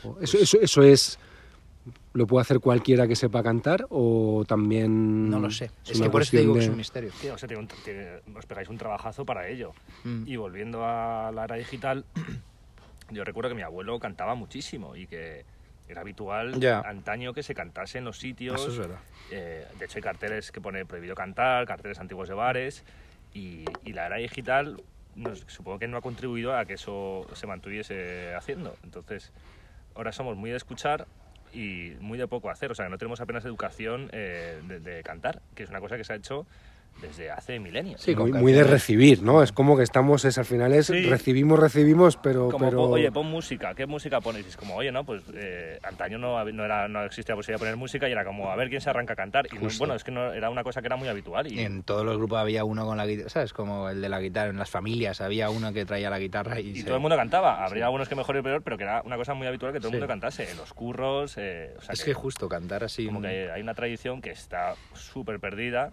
o- 0.03 0.18
Eso, 0.22 0.38
eso, 0.38 0.59
eso 0.62 0.84
es... 0.84 1.18
¿Lo 2.14 2.28
puede 2.28 2.41
hacer 2.41 2.59
cualquiera 2.59 3.07
que 3.07 3.16
sepa 3.16 3.41
cantar 3.41 3.88
o 3.89 4.43
también...? 4.47 5.30
No 5.32 5.39
lo 5.39 5.49
sé. 5.49 5.72
Es, 5.88 5.95
una 5.97 6.05
que 6.05 6.09
por 6.12 6.22
eso 6.22 6.32
te 6.32 6.41
digo 6.41 6.53
que 6.53 6.59
es 6.59 6.66
un 6.68 6.74
de- 6.74 6.78
misterio. 6.78 7.09
Tío, 7.20 7.34
o 7.34 7.38
sea, 7.39 7.47
tiene 7.47 7.64
un- 7.64 7.70
tiene- 7.84 8.20
os 8.38 8.45
pegáis 8.45 8.70
un 8.70 8.78
trabajazo 8.78 9.26
para 9.26 9.47
ello. 9.47 9.72
Mm. 10.03 10.28
Y 10.28 10.36
volviendo 10.36 10.86
a 10.86 11.32
la 11.34 11.45
era 11.45 11.55
digital, 11.55 12.05
yo 13.12 13.24
recuerdo 13.24 13.49
que 13.49 13.55
mi 13.55 13.62
abuelo 13.62 13.99
cantaba 13.99 14.36
muchísimo 14.36 14.95
y 14.95 15.07
que 15.07 15.45
era 15.88 16.01
habitual 16.01 16.59
Ya. 16.59 16.80
antaño 16.80 17.34
que 17.34 17.43
se 17.43 17.53
cantase 17.53 17.97
en 17.97 18.05
los 18.05 18.18
sitios. 18.18 18.62
Eso 18.62 18.72
es 18.72 18.78
verdad. 18.78 18.99
Eh, 19.30 19.66
de 19.78 19.86
hecho, 19.86 19.97
hay 19.97 20.01
carteles 20.01 20.51
que 20.51 20.62
pone 20.62 20.86
prohibido 20.86 21.16
cantar, 21.16 21.66
carteles 21.66 21.99
antiguos 21.99 22.28
de 22.30 22.36
bares. 22.36 22.84
Y, 23.34 23.66
y 23.86 23.93
la 23.93 24.07
era 24.07 24.18
digital, 24.18 24.82
no 25.16 25.36
supongo 25.36 25.80
que 25.80 25.88
no 25.88 25.97
ha 25.97 26.01
contribuido 26.01 26.55
a 26.55 26.66
que 26.66 26.74
eso 26.74 27.26
se 27.34 27.47
mantuviese 27.47 28.34
haciendo. 28.36 28.76
Entonces, 28.84 29.32
ahora 29.95 30.12
somos 30.12 30.36
muy 30.38 30.49
de 30.49 30.57
escuchar 30.57 31.07
y 31.53 31.93
muy 31.99 32.18
de 32.18 32.28
poco 32.28 32.49
hacer. 32.49 32.72
O 32.72 32.76
sea, 32.76 32.86
que 32.86 32.91
no 32.91 32.97
tenemos 32.97 33.22
apenas 33.22 33.45
educación 33.45 34.09
eh, 34.14 34.62
de, 34.64 34.80
de 34.80 35.03
cantar, 35.03 35.41
que 35.55 35.64
es 35.64 35.70
una 35.70 35.80
cosa 35.80 35.97
que 35.97 36.03
se 36.03 36.14
ha 36.14 36.18
hecho 36.18 36.45
desde 37.00 37.32
hace 37.32 37.60
milenios. 37.60 38.00
Sí, 38.02 38.16
muy, 38.16 38.32
muy 38.32 38.52
de 38.54 38.64
recibir, 38.64 39.24
¿no? 39.24 39.42
Es 39.42 39.52
como 39.52 39.76
que 39.76 39.82
estamos, 39.82 40.24
es 40.24 40.38
al 40.38 40.46
final 40.46 40.72
es 40.74 40.86
Sí. 40.88 41.04
recibimos, 41.10 41.58
recibimos, 41.60 42.16
pero... 42.18 42.50
Como, 42.50 42.66
pero... 42.70 42.84
oye, 42.84 43.12
pon 43.12 43.26
música, 43.26 43.74
¿qué 43.74 43.88
música 43.88 44.22
pones? 44.22 44.46
Y 44.46 44.50
es 44.50 44.58
como, 44.58 44.76
oye, 44.76 44.92
no, 44.92 45.04
pues 45.04 45.24
eh, 45.34 45.80
antaño 45.82 46.20
no, 46.20 46.44
no, 46.52 46.64
era, 46.66 46.88
no 46.88 47.04
existía 47.04 47.34
posibilidad 47.36 47.58
de 47.58 47.62
poner 47.66 47.76
música 47.76 48.08
y 48.08 48.12
era 48.12 48.24
como, 48.24 48.52
a 48.52 48.56
ver 48.56 48.70
quién 48.70 48.82
se 48.82 48.89
arranca 48.92 49.14
a 49.14 49.16
cantar. 49.16 49.48
Y 49.52 49.56
no- 49.56 49.68
bueno, 49.80 49.96
es 49.96 50.04
que 50.04 50.12
no, 50.12 50.32
era 50.32 50.52
una 50.52 50.64
cosa 50.64 50.82
que 50.82 50.88
era 50.88 50.96
muy 50.96 51.08
habitual. 51.08 51.52
Y, 51.52 51.56
Y 51.56 51.60
en 51.62 51.82
todos 51.82 52.06
los 52.06 52.18
grupos 52.18 52.38
había 52.38 52.66
uno 52.66 52.86
con 52.86 52.98
la 52.98 53.08
guitarra, 53.08 53.30
¿sabes? 53.30 53.52
Como 53.54 53.89
el 53.89 54.00
de 54.00 54.10
la 54.10 54.20
guitarra, 54.20 54.52
en 54.52 54.60
las 54.60 54.70
familias 54.70 55.22
había 55.22 55.50
uno 55.50 55.74
que 55.74 55.86
traía 55.86 56.12
la 56.12 56.20
guitarra 56.20 56.60
y, 56.60 56.70
y 56.70 56.76
se- 56.82 56.84
todo 56.86 56.96
el 56.98 57.02
mundo 57.02 57.16
cantaba. 57.18 57.66
Habría 57.66 57.86
algunos 57.86 58.10
que 58.10 58.16
mejor 58.16 58.38
y 58.38 58.44
peor, 58.44 58.62
pero 58.62 58.78
que 58.78 58.84
era 58.84 59.02
una 59.04 59.18
cosa 59.18 59.34
muy 59.34 59.48
habitual 59.48 59.74
que 59.74 59.80
todo 59.80 59.88
el 59.88 59.94
Sí. 59.94 59.98
mundo 59.98 60.08
cantase. 60.08 60.52
En 60.52 60.58
los 60.58 60.72
curros, 60.74 61.34
eh, 61.38 61.74
o 61.80 61.82
sea, 61.82 61.94
Es 61.94 62.04
que 62.04 62.14
justo 62.14 62.48
cantar 62.48 62.84
así... 62.84 63.08
como 63.08 63.22
que 63.22 63.50
hay 63.50 63.62
una 63.64 63.74
tradición 63.74 64.22
que 64.22 64.30
está 64.30 64.76
súper 64.94 65.39
perdida 65.39 65.89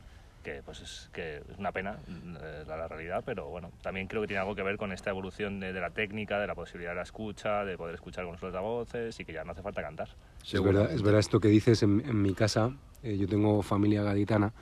que 0.49 0.63
pues 0.63 0.81
es 0.81 1.11
que 1.13 1.43
es 1.49 1.59
una 1.59 1.73
pena 1.73 1.99
eh, 2.09 2.65
la, 2.67 2.77
la 2.77 2.89
realidad 2.89 3.23
pero 3.25 3.49
bueno 3.49 3.71
también 3.83 4.07
creo 4.07 4.23
que 4.23 4.29
tiene 4.29 4.41
algo 4.41 4.55
que 4.55 4.63
ver 4.63 4.77
con 4.77 4.93
esta 4.93 5.11
evolución 5.11 5.61
de, 5.61 5.73
de 5.73 5.81
la 5.81 5.91
técnica 5.91 6.39
de 6.39 6.47
la 6.47 6.55
posibilidad 6.55 6.93
de 6.93 6.97
la 6.97 7.03
escucha 7.03 7.65
de 7.65 7.77
poder 7.77 7.95
escuchar 7.95 8.25
con 8.25 8.33
los 8.35 8.43
altavoces 8.43 9.19
y 9.21 9.25
que 9.25 9.33
ya 9.33 9.45
no 9.45 9.53
hace 9.53 9.63
falta 9.63 9.83
cantar 9.83 10.09
Es 10.51 10.63
verdad, 10.63 10.91
es 10.93 11.03
verdad 11.03 11.21
esto 11.21 11.41
que 11.41 11.49
dices 11.49 11.83
en, 11.83 12.01
en 12.07 12.23
mi 12.23 12.35
casa. 12.35 12.73
eh, 13.03 13.17
yo 13.19 13.27
tengo 13.29 13.63
familia 13.63 14.03
gaditana 14.03 14.53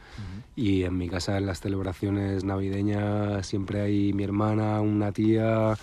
y 0.55 0.84
en 0.84 0.97
mi 0.97 1.09
casa 1.09 1.39
en 1.39 1.47
las 1.47 1.61
celebraciones 1.61 2.45
navideñas 2.45 3.47
siempre 3.47 3.80
hay 3.80 4.12
mi 4.12 4.24
hermana, 4.24 4.80
una 4.80 5.12
tía 5.12 5.74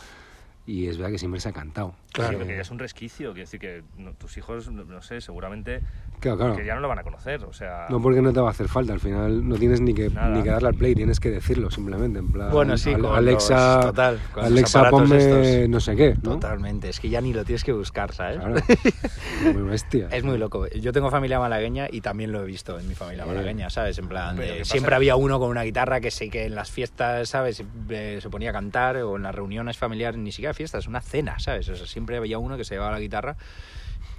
y 0.66 0.88
es 0.88 0.98
verdad 0.98 1.12
que 1.12 1.18
siempre 1.20 1.40
se 1.42 1.50
ha 1.50 1.54
cantado. 1.54 1.96
Claro. 2.14 2.32
Sí, 2.32 2.38
porque 2.38 2.56
ya 2.56 2.62
es 2.62 2.72
un 2.72 2.80
resquicio 2.80 3.30
quiere 3.34 3.42
decir 3.42 3.60
que 3.60 3.84
no- 3.98 4.14
tus 4.14 4.38
hijos 4.38 4.72
no 4.72 5.02
sé 5.02 5.20
seguramente 5.20 5.82
Claro, 6.24 6.38
claro. 6.38 6.56
que 6.56 6.66
ya 6.66 6.76
no 6.76 6.82
lo 6.82 6.88
van 6.88 7.00
a 7.00 7.04
conocer 7.04 7.44
o 7.44 7.54
sea 7.54 7.86
No 7.90 8.02
porque 8.02 8.22
no 8.22 8.34
te 8.34 8.40
va 8.40 8.48
a 8.48 8.52
hacer 8.52 8.68
falta, 8.68 8.94
al 8.94 9.00
final 9.00 9.48
no 9.48 9.56
tienes 9.58 9.82
ni 9.82 9.94
que, 9.94 10.10
Nada. 10.10 10.30
ni 10.36 10.42
que 10.44 10.50
darle 10.50 10.70
al 10.70 10.76
play, 10.76 10.96
tienes 10.96 11.20
que 11.20 11.30
decirlo 11.30 11.70
simplemente. 11.72 12.20
En 12.20 12.32
plan, 12.32 12.50
Bueno, 12.52 12.78
sí, 12.78 12.94
"Ale- 12.94 13.04
con 13.04 13.16
Alexa, 13.16 13.76
los- 13.78 13.86
total, 13.88 14.20
Alexa 14.36 14.90
ponme 14.90 15.18
estos. 15.18 15.70
no 15.70 15.80
sé 15.80 15.96
qué. 15.96 16.14
¿no? 16.24 16.32
Totalmente, 16.32 16.90
es 16.90 17.00
que 17.00 17.10
ya 17.10 17.22
ni 17.22 17.34
lo 17.34 17.44
tienes 17.46 17.64
que 17.64 17.72
buscar, 17.74 18.14
¿sabes? 18.14 18.38
Claro. 18.40 18.56
Muy 19.54 19.62
bestia. 19.70 20.08
Es 20.12 20.24
muy 20.24 20.38
loco. 20.38 20.68
Yo 20.68 20.92
tengo 20.94 21.10
familia 21.12 21.40
malagueña 21.40 21.88
y 21.92 22.02
también 22.02 22.32
lo 22.32 22.42
he 22.42 22.46
visto 22.46 22.80
en 22.80 22.88
mi 22.88 22.96
familia 22.96 23.24
Sí. 23.24 23.30
malagueña, 23.30 23.70
¿sabes? 23.70 23.98
En 23.98 24.08
plan, 24.08 24.36
Pero 24.36 24.48
de- 24.48 24.54
¿qué 24.54 24.60
pasa? 24.60 24.72
siempre 24.72 24.96
había 24.96 25.16
uno 25.16 25.40
con 25.40 25.50
una 25.50 25.64
guitarra 25.64 26.00
que 26.02 26.12
sé 26.12 26.30
que 26.30 26.46
en 26.46 26.56
las 26.56 26.72
fiestas, 26.72 27.30
¿sabes? 27.30 27.64
Eh, 27.90 28.20
se 28.22 28.30
ponía 28.30 28.52
a 28.52 28.54
cantar 28.54 28.98
o 28.98 29.18
en 29.18 29.24
las 29.24 29.36
reuniones 29.36 29.78
familiares, 29.78 30.20
ni 30.20 30.32
siquiera 30.32 30.54
fiestas, 30.54 30.88
una 30.88 31.02
cena, 31.02 31.40
¿sabes? 31.40 31.68
O 31.70 31.76
sea, 31.76 31.86
siempre 31.88 32.18
había 32.18 32.38
uno 32.38 32.56
que 32.58 32.64
se 32.64 32.76
llevaba 32.76 32.92
la 32.94 33.00
guitarra 33.00 33.36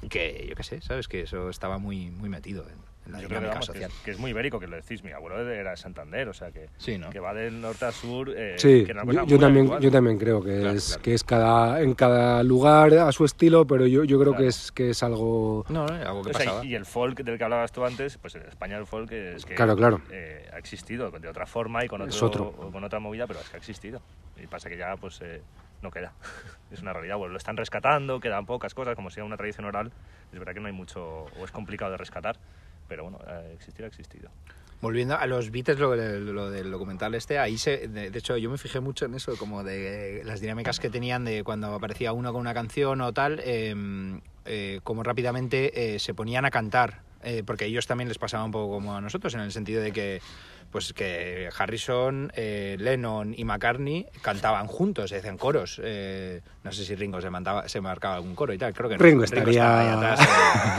que, 0.09 0.46
yo 0.48 0.55
qué 0.55 0.62
sé, 0.62 0.80
¿sabes? 0.80 1.09
Que 1.09 1.22
eso 1.22 1.48
estaba 1.50 1.78
muy, 1.78 2.11
muy 2.11 2.28
metido 2.28 2.64
en, 2.68 2.76
en 3.07 3.12
la 3.12 3.20
yo 3.20 3.28
creo 3.28 3.40
que, 3.42 3.50
que, 3.59 3.62
social. 3.62 3.90
es, 3.90 3.98
que 4.05 4.11
es 4.12 4.18
muy 4.18 4.30
ibérico 4.30 4.59
que 4.59 4.66
lo 4.66 4.76
decís 4.76 5.05
mi 5.05 5.12
abuelo 5.12 5.38
era 5.50 5.72
de 5.72 5.76
Santander 5.76 6.26
o 6.28 6.32
sea 6.32 6.50
que, 6.52 6.68
Sí, 6.78 6.96
¿no? 6.96 7.11
que 7.11 7.20
va 7.20 7.34
del 7.34 7.61
norte 7.61 7.84
a 7.84 7.92
sur 7.92 8.30
eh, 8.34 8.55
Sí, 8.57 8.84
que 8.84 8.92
era 8.92 9.02
una 9.02 9.12
cosa 9.22 9.26
yo, 9.26 9.38
también, 9.38 9.64
habitual. 9.66 9.82
yo 9.82 9.90
también 9.90 10.18
creo 10.18 10.42
que 10.42 10.61
Claro, 10.61 10.76
es 10.76 10.86
claro. 10.88 11.02
que 11.02 11.14
es 11.14 11.24
cada 11.24 11.82
en 11.82 11.94
cada 11.94 12.42
lugar 12.42 12.94
a 12.94 13.12
su 13.12 13.24
estilo, 13.26 13.66
pero 13.66 13.86
yo, 13.86 14.05
yo 14.05 14.18
creo 14.18 14.32
Claro. 14.32 14.44
que 14.44 14.48
es 14.48 14.72
que 14.72 14.90
es 14.90 15.02
algo 15.02 15.66
No, 15.68 15.84
no, 15.86 15.94
algo 15.94 16.22
que 16.22 16.30
O 16.30 16.32
sea, 16.34 16.44
pasaba. 16.46 16.64
y 16.64 16.74
el 16.74 16.86
folk 16.86 17.20
del 17.22 17.36
que 17.36 17.44
hablabas 17.44 17.72
tú 17.72 17.84
antes, 17.84 18.16
pues 18.16 18.34
en 18.36 18.42
España 18.44 18.78
el 18.78 18.86
folk 18.86 19.12
es 19.12 19.44
que 19.44 19.55
Claro, 19.55 19.76
claro. 19.76 20.00
eh, 20.11 20.48
ha 20.52 20.59
existido 20.59 21.11
de 21.11 21.28
otra 21.28 21.44
forma 21.46 21.84
y 21.84 21.88
con, 21.88 22.00
otro, 22.00 22.26
otro. 22.26 22.55
o 22.59 22.70
con 22.72 22.82
otra 22.84 23.00
movida, 23.00 23.26
pero 23.26 23.38
es 23.40 23.48
que 23.50 23.57
ha 23.57 23.59
existido. 23.59 24.00
Y 24.42 24.46
pasa 24.46 24.70
que 24.70 24.78
ya 24.78 24.96
pues 24.96 25.20
eh, 25.22 25.42
no 25.85 25.93
queda. 25.93 26.12
es 26.72 26.82
una 26.82 26.93
realidad. 26.93 27.16
Bueno, 27.16 27.32
lo 27.32 27.39
están 27.39 27.57
rescatando, 27.57 28.18
quedan 28.18 28.47
pocas 28.47 28.74
cosas, 28.74 28.97
como 28.97 29.11
sea 29.11 29.24
una 29.24 29.37
tradición 29.37 29.66
oral. 29.66 29.93
Es 30.32 30.39
verdad 30.39 30.55
que 30.55 30.61
no 30.61 30.66
hay 30.66 30.72
mucho, 30.72 31.26
o 31.39 31.45
es 31.45 31.53
complicado 31.53 31.93
de 31.93 31.99
rescatar, 31.99 32.37
pero 32.89 33.05
bueno, 33.05 33.18
eh, 33.28 33.53
existir 33.55 33.85
ha 33.85 33.89
existido. 33.89 34.30
Volviendo 34.80 35.16
a 35.16 35.26
los 35.26 35.51
Beatles, 35.51 35.78
lo, 35.78 36.51
del 36.51 36.70
documental 36.70 37.14
este, 37.14 37.39
ahí 37.39 37.57
se, 37.57 37.89
de, 37.89 38.07
hecho 38.18 38.37
yo 38.37 38.51
me 38.51 38.59
fijé 38.59 38.80
mucho 38.80 39.07
en 39.07 39.14
eso, 39.14 39.37
como 39.39 39.62
de 39.62 40.22
las 40.24 40.41
dinámicas 40.41 40.78
que 40.80 40.91
tenían 40.91 41.24
de 41.24 41.43
cuando 41.43 41.72
aparecía 41.72 42.12
uno 42.12 42.32
con 42.32 42.41
una 42.43 42.53
canción 42.53 43.01
o 43.01 43.12
tal, 43.12 43.41
eh, 43.45 43.74
eh, 44.47 44.80
como 44.85 45.03
rápidamente 45.03 45.95
eh, 45.95 45.99
se 45.99 46.12
ponían 46.12 46.45
a 46.45 46.51
cantar, 46.51 47.01
eh, 47.22 47.43
porque 47.47 47.64
ellos 47.64 47.87
también 47.87 48.09
les 48.09 48.18
pasaba 48.18 48.45
un 48.45 48.51
poco 48.51 48.74
como 48.74 48.95
a 48.95 49.01
nosotros, 49.01 49.32
en 49.35 49.41
el 49.41 49.53
sentido 49.53 49.80
de 49.82 49.91
que 49.91 50.20
pues 50.74 50.92
que 50.92 51.48
Harrison, 51.56 52.32
eh, 52.34 52.74
Lennon 52.80 53.32
y 53.36 53.44
McCartney 53.44 54.06
cantaban 54.22 54.66
juntos, 54.66 55.10
se 55.10 55.18
hacían 55.18 55.38
coros. 55.38 55.80
eh, 55.84 56.40
no 56.64 56.72
sé 56.72 56.84
si 56.84 56.96
Ringo 56.96 57.20
se, 57.20 57.30
mandaba, 57.30 57.68
se 57.68 57.80
marcaba 57.80 58.16
algún 58.16 58.34
coro 58.34 58.52
y 58.52 58.58
tal, 58.58 58.74
creo 58.74 58.88
que 58.88 58.96
no. 58.96 59.02
Ringo 59.04 59.22
estaría- 59.22 59.52
estaba 59.52 59.80
ahí 59.80 59.88
atrás, 59.96 60.20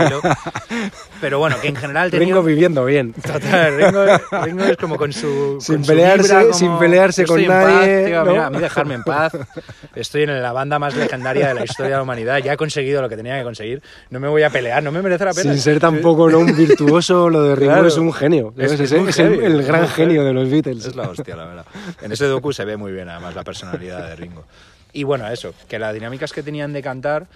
eh. 0.01 0.89
Pero 1.21 1.39
bueno, 1.39 1.55
que 1.61 1.69
en 1.69 1.75
general 1.77 2.11
tenía... 2.11 2.25
Ringo 2.27 2.43
viviendo 2.43 2.83
bien. 2.83 3.13
Total, 3.13 3.77
Ringo, 3.77 4.05
Ringo 4.43 4.63
es 4.65 4.77
como 4.77 4.97
con 4.97 5.13
su. 5.13 5.57
Sin 5.61 5.75
con 5.77 5.85
su 5.85 5.91
pelearse- 5.93 6.23
vibra, 6.23 6.41
como, 6.41 6.53
sin 6.53 6.77
pelearse 6.79 7.21
"Yo 7.25 7.35
estoy 7.37 7.45
con 7.45 7.55
en 7.55 7.61
paz, 7.63 7.73
nadie", 7.73 8.05
tío, 8.07 8.23
¿no? 8.25 8.31
mira, 8.31 8.45
a 8.47 8.49
mí 8.49 8.57
dejarme 8.59 8.95
en 8.95 9.03
paz. 9.03 9.31
Estoy 9.95 10.23
en 10.23 10.41
la 10.41 10.51
banda 10.51 10.77
más 10.77 10.93
legendaria 10.95 11.47
de 11.49 11.53
la 11.53 11.63
historia 11.63 11.91
de 11.91 11.95
la 11.97 12.03
humanidad. 12.03 12.39
Ya 12.39 12.51
he 12.53 12.57
conseguido 12.57 13.01
lo 13.01 13.07
que 13.07 13.15
tenía 13.15 13.37
que 13.37 13.43
conseguir. 13.43 13.81
No 14.09 14.19
me 14.19 14.27
voy 14.27 14.43
a 14.43 14.49
pelear, 14.49 14.83
no 14.83 14.91
me 14.91 15.01
merece 15.01 15.23
la 15.23 15.33
pena. 15.33 15.53
Sin 15.53 15.61
ser 15.61 15.79
tampoco 15.79 16.29
¿no? 16.29 16.39
un 16.39 16.53
virtuoso, 16.57 17.29
lo 17.29 17.43
de 17.43 17.55
Ringo 17.55 17.71
Claro. 17.73 17.87
es 17.87 17.97
un 17.97 18.11
genio. 18.11 18.53
Es- 18.57 18.73
es 18.73 18.91
Es, 18.91 18.99
muy 18.99 19.09
es 19.09 19.19
el, 19.19 19.41
el 19.41 19.63
gran 19.63 19.84
muy 19.85 19.93
genio 19.93 20.23
de 20.23 20.33
los 20.33 20.49
Beatles. 20.49 20.85
Es 20.85 20.95
la 20.95 21.09
hostia, 21.09 21.35
la 21.35 21.45
verdad. 21.45 21.65
En 22.01 22.11
ese 22.11 22.25
docu 22.25 22.53
se 22.53 22.65
ve 22.65 22.77
muy 22.77 22.91
bien, 22.91 23.09
además, 23.09 23.35
la 23.35 23.43
personalidad 23.43 24.07
de 24.07 24.15
Ringo. 24.15 24.45
Y 24.93 25.03
bueno, 25.03 25.27
eso, 25.27 25.53
que 25.67 25.79
las 25.79 25.93
dinámicas 25.93 26.31
que 26.31 26.43
tenían 26.43 26.73
de 26.73 26.81
cantar 26.81 27.27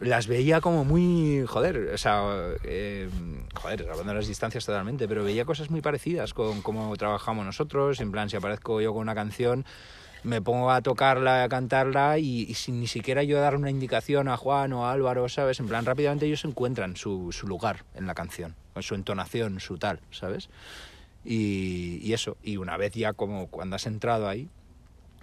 las 0.00 0.26
veía 0.26 0.60
como 0.60 0.84
muy. 0.84 1.44
Joder, 1.46 1.90
o 1.94 1.98
sea. 1.98 2.22
eh, 2.64 3.08
joder, 3.54 3.82
hablando 3.82 4.12
de 4.12 4.14
las 4.18 4.28
distancias 4.28 4.64
totalmente, 4.64 5.08
pero 5.08 5.24
veía 5.24 5.44
cosas 5.44 5.70
muy 5.70 5.80
parecidas 5.80 6.34
con 6.34 6.62
cómo 6.62 6.94
trabajamos 6.96 7.44
nosotros. 7.44 8.00
En 8.00 8.12
plan, 8.12 8.28
si 8.28 8.36
aparezco 8.36 8.80
yo 8.80 8.92
con 8.92 9.02
una 9.02 9.14
canción, 9.14 9.64
me 10.22 10.42
pongo 10.42 10.70
a 10.70 10.82
tocarla, 10.82 11.44
a 11.44 11.48
cantarla 11.48 12.18
y, 12.18 12.42
y 12.42 12.54
sin 12.54 12.80
ni 12.80 12.86
siquiera 12.88 13.22
yo 13.22 13.40
dar 13.40 13.54
una 13.56 13.70
indicación 13.70 14.28
a 14.28 14.36
Juan 14.36 14.72
o 14.72 14.86
a 14.86 14.92
Álvaro, 14.92 15.28
¿sabes? 15.28 15.60
En 15.60 15.68
plan, 15.68 15.84
rápidamente 15.84 16.26
ellos 16.26 16.44
encuentran 16.44 16.96
su, 16.96 17.30
su 17.32 17.46
lugar 17.46 17.84
en 17.94 18.06
la 18.06 18.14
canción, 18.14 18.54
su 18.80 18.94
entonación, 18.94 19.60
su 19.60 19.78
tal, 19.78 20.00
¿sabes? 20.10 20.48
Y, 21.28 21.98
y 22.02 22.12
eso, 22.12 22.36
y 22.42 22.56
una 22.56 22.76
vez 22.76 22.92
ya 22.94 23.12
como 23.12 23.48
cuando 23.48 23.74
has 23.76 23.86
entrado 23.86 24.28
ahí, 24.28 24.48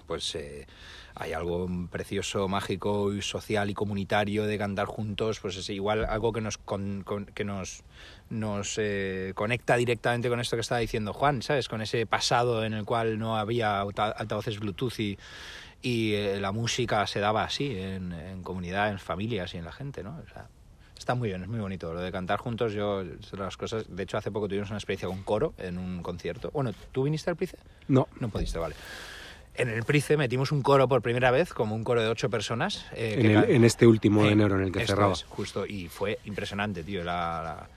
pues 0.06 0.36
eh, 0.36 0.68
hay 1.16 1.32
algo 1.32 1.66
precioso, 1.89 2.49
mágico 2.49 3.14
y 3.14 3.22
social 3.22 3.70
y 3.70 3.74
comunitario 3.74 4.45
de 4.45 4.58
cantar 4.58 4.86
juntos, 4.86 5.39
pues 5.39 5.56
es 5.56 5.70
igual 5.70 6.04
algo 6.04 6.34
que 6.34 6.41
nos 6.41 6.58
con- 6.58 7.04
con- 7.04 7.28
que 7.28 7.45
nos 7.45 7.84
nos 8.30 8.76
eh, 8.80 9.32
conecta 9.34 9.78
directamente 9.78 10.28
con 10.28 10.41
esto 10.41 10.58
que 10.58 10.62
estaba 10.62 10.80
diciendo 10.80 11.14
Juan, 11.14 11.41
¿sabes? 11.41 11.70
Con 11.70 11.82
ese 11.82 12.06
pasado 12.06 12.66
en 12.66 12.74
el 12.74 12.84
cual 12.84 13.18
no 13.18 13.38
había 13.38 13.80
alta- 13.80 14.10
altavoces 14.12 14.60
Bluetooth 14.60 14.99
y, 14.99 15.18
y 15.82 16.14
eh, 16.16 16.39
la 16.41 16.51
música 16.51 17.08
se 17.08 17.22
daba 17.22 17.43
así 17.45 17.78
en, 17.80 18.12
en 18.12 18.43
comunidad, 18.43 18.89
en 18.91 18.99
familias 18.99 19.54
y 19.54 19.58
en 19.58 19.64
la 19.66 19.72
gente, 19.72 20.04
¿no? 20.04 20.20
O 20.22 20.28
sea, 20.34 20.49
Está 21.04 21.16
muy 21.16 21.28
bien, 21.28 21.41
es 21.43 21.49
muy 21.49 21.60
bonito. 21.60 21.93
Lo 21.93 21.99
de 21.99 22.14
cantar 22.14 22.39
juntos, 22.39 22.72
yo, 22.72 23.04
las 23.38 23.58
cosas. 23.58 23.84
De 23.93 24.04
hecho, 24.04 24.18
hace 24.18 24.32
poco 24.32 24.47
tuvimos 24.47 24.70
una 24.70 24.78
experiencia 24.78 25.10
con 25.10 25.22
coro 25.24 25.54
en 25.58 25.78
un 25.78 26.01
concierto. 26.01 26.49
Bueno, 26.54 26.72
¿tú 26.93 27.04
viniste 27.04 27.30
al 27.30 27.36
Price? 27.36 27.58
No, 27.89 28.08
No 28.22 28.30
pudiste, 28.30 28.58
vale. 28.58 28.74
En 29.56 29.68
el 29.68 29.84
Price 29.84 30.16
metimos 30.16 30.54
un 30.54 30.62
coro 30.62 30.88
por 30.88 31.01
primera 31.01 31.30
vez, 31.30 31.54
como 31.54 31.76
un 31.76 31.84
coro 31.84 32.01
de 32.01 32.08
ocho 32.08 32.30
personas. 32.30 32.86
eh, 32.93 33.16
en, 33.20 33.32
el- 33.32 33.66
este 33.66 33.86
último 33.86 34.24
Eh, 34.24 34.32
enero 34.32 34.56
en 34.56 34.64
el 34.64 34.72
que 34.72 34.88
cerraba. 34.88 35.12
es, 35.12 35.24
justo, 35.26 35.66
y 35.66 35.89
fue 35.89 36.20
impresionante, 36.24 36.86
tío. 36.86 37.04
La, 37.04 37.41
la- 37.43 37.68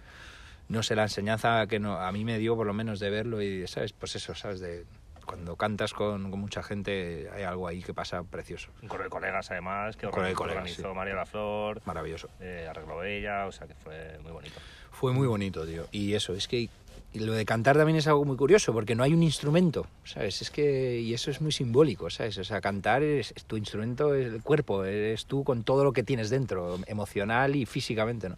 no 0.69 0.85
sé, 0.85 0.95
la 0.95 1.03
enseñanza 1.03 1.67
que 1.67 1.81
no, 1.81 1.99
a 1.99 2.13
mí 2.13 2.25
me 2.25 2.39
dio, 2.39 2.55
por 2.55 2.69
lo 2.69 2.75
menos, 2.75 3.01
de 3.01 3.11
verlo 3.11 3.43
y, 3.43 3.67
¿sabes? 3.67 3.93
Pues 3.93 4.15
eso, 4.15 4.37
¿sabes? 4.37 4.61
De 4.61 4.85
cuando 5.27 5.57
cantas 5.57 5.93
con, 5.93 6.31
con 6.31 6.41
mucha 6.41 6.63
gente, 6.63 7.29
hay 7.35 7.43
algo 7.43 7.69
ahí 7.69 7.83
que 7.83 7.93
pasa 7.93 8.23
precioso. 8.23 8.71
Un 8.81 8.89
coro 8.89 9.05
de 9.05 9.11
colegas, 9.11 9.51
además, 9.51 9.97
que 9.97 10.07
organizó, 10.07 10.37
colegas, 10.37 10.59
organizó 10.59 10.91
sí. 10.91 10.97
María 10.97 11.15
La 11.15 11.27
Flor, 11.27 11.83
Maravilloso. 11.85 12.29
eh, 12.41 12.67
arregló 12.71 13.03
ella, 13.05 13.47
o 13.47 13.53
sea 13.53 13.67
que 13.67 13.75
fue 13.75 14.19
muy 14.23 14.33
bonito. 14.33 14.55
Fue 14.93 15.13
muy 15.13 15.27
bonito, 15.27 15.67
tío. 15.67 15.87
Y 15.93 16.15
eso, 16.15 16.33
es 16.33 16.49
que 16.49 16.71
y 17.13 17.19
lo 17.21 17.33
de 17.33 17.45
cantar 17.47 17.77
también 17.77 17.97
es 17.97 18.07
algo 18.09 18.25
muy 18.25 18.37
curioso, 18.37 18.73
porque 18.73 18.95
no 18.95 19.03
hay 19.03 19.15
un 19.15 19.23
instrumento, 19.23 19.87
¿sabes? 20.05 20.43
Es 20.43 20.51
que, 20.51 21.01
y 21.01 21.15
eso 21.15 21.31
es 21.31 21.41
muy 21.41 21.53
simbólico, 21.53 22.11
¿sabes? 22.11 22.37
O 22.39 22.45
sea, 22.45 22.61
cantar 22.61 23.03
es, 23.03 23.33
es 23.35 23.45
tu 23.45 23.57
instrumento, 23.57 24.15
es 24.15 24.27
el 24.27 24.43
cuerpo, 24.43 24.85
eres 24.85 25.25
tú 25.25 25.43
con 25.43 25.63
todo 25.63 25.83
lo 25.83 25.93
que 25.93 26.03
tienes 26.03 26.29
dentro, 26.29 26.79
emocional 26.87 27.57
y 27.57 27.65
físicamente, 27.65 28.29
¿no? 28.29 28.37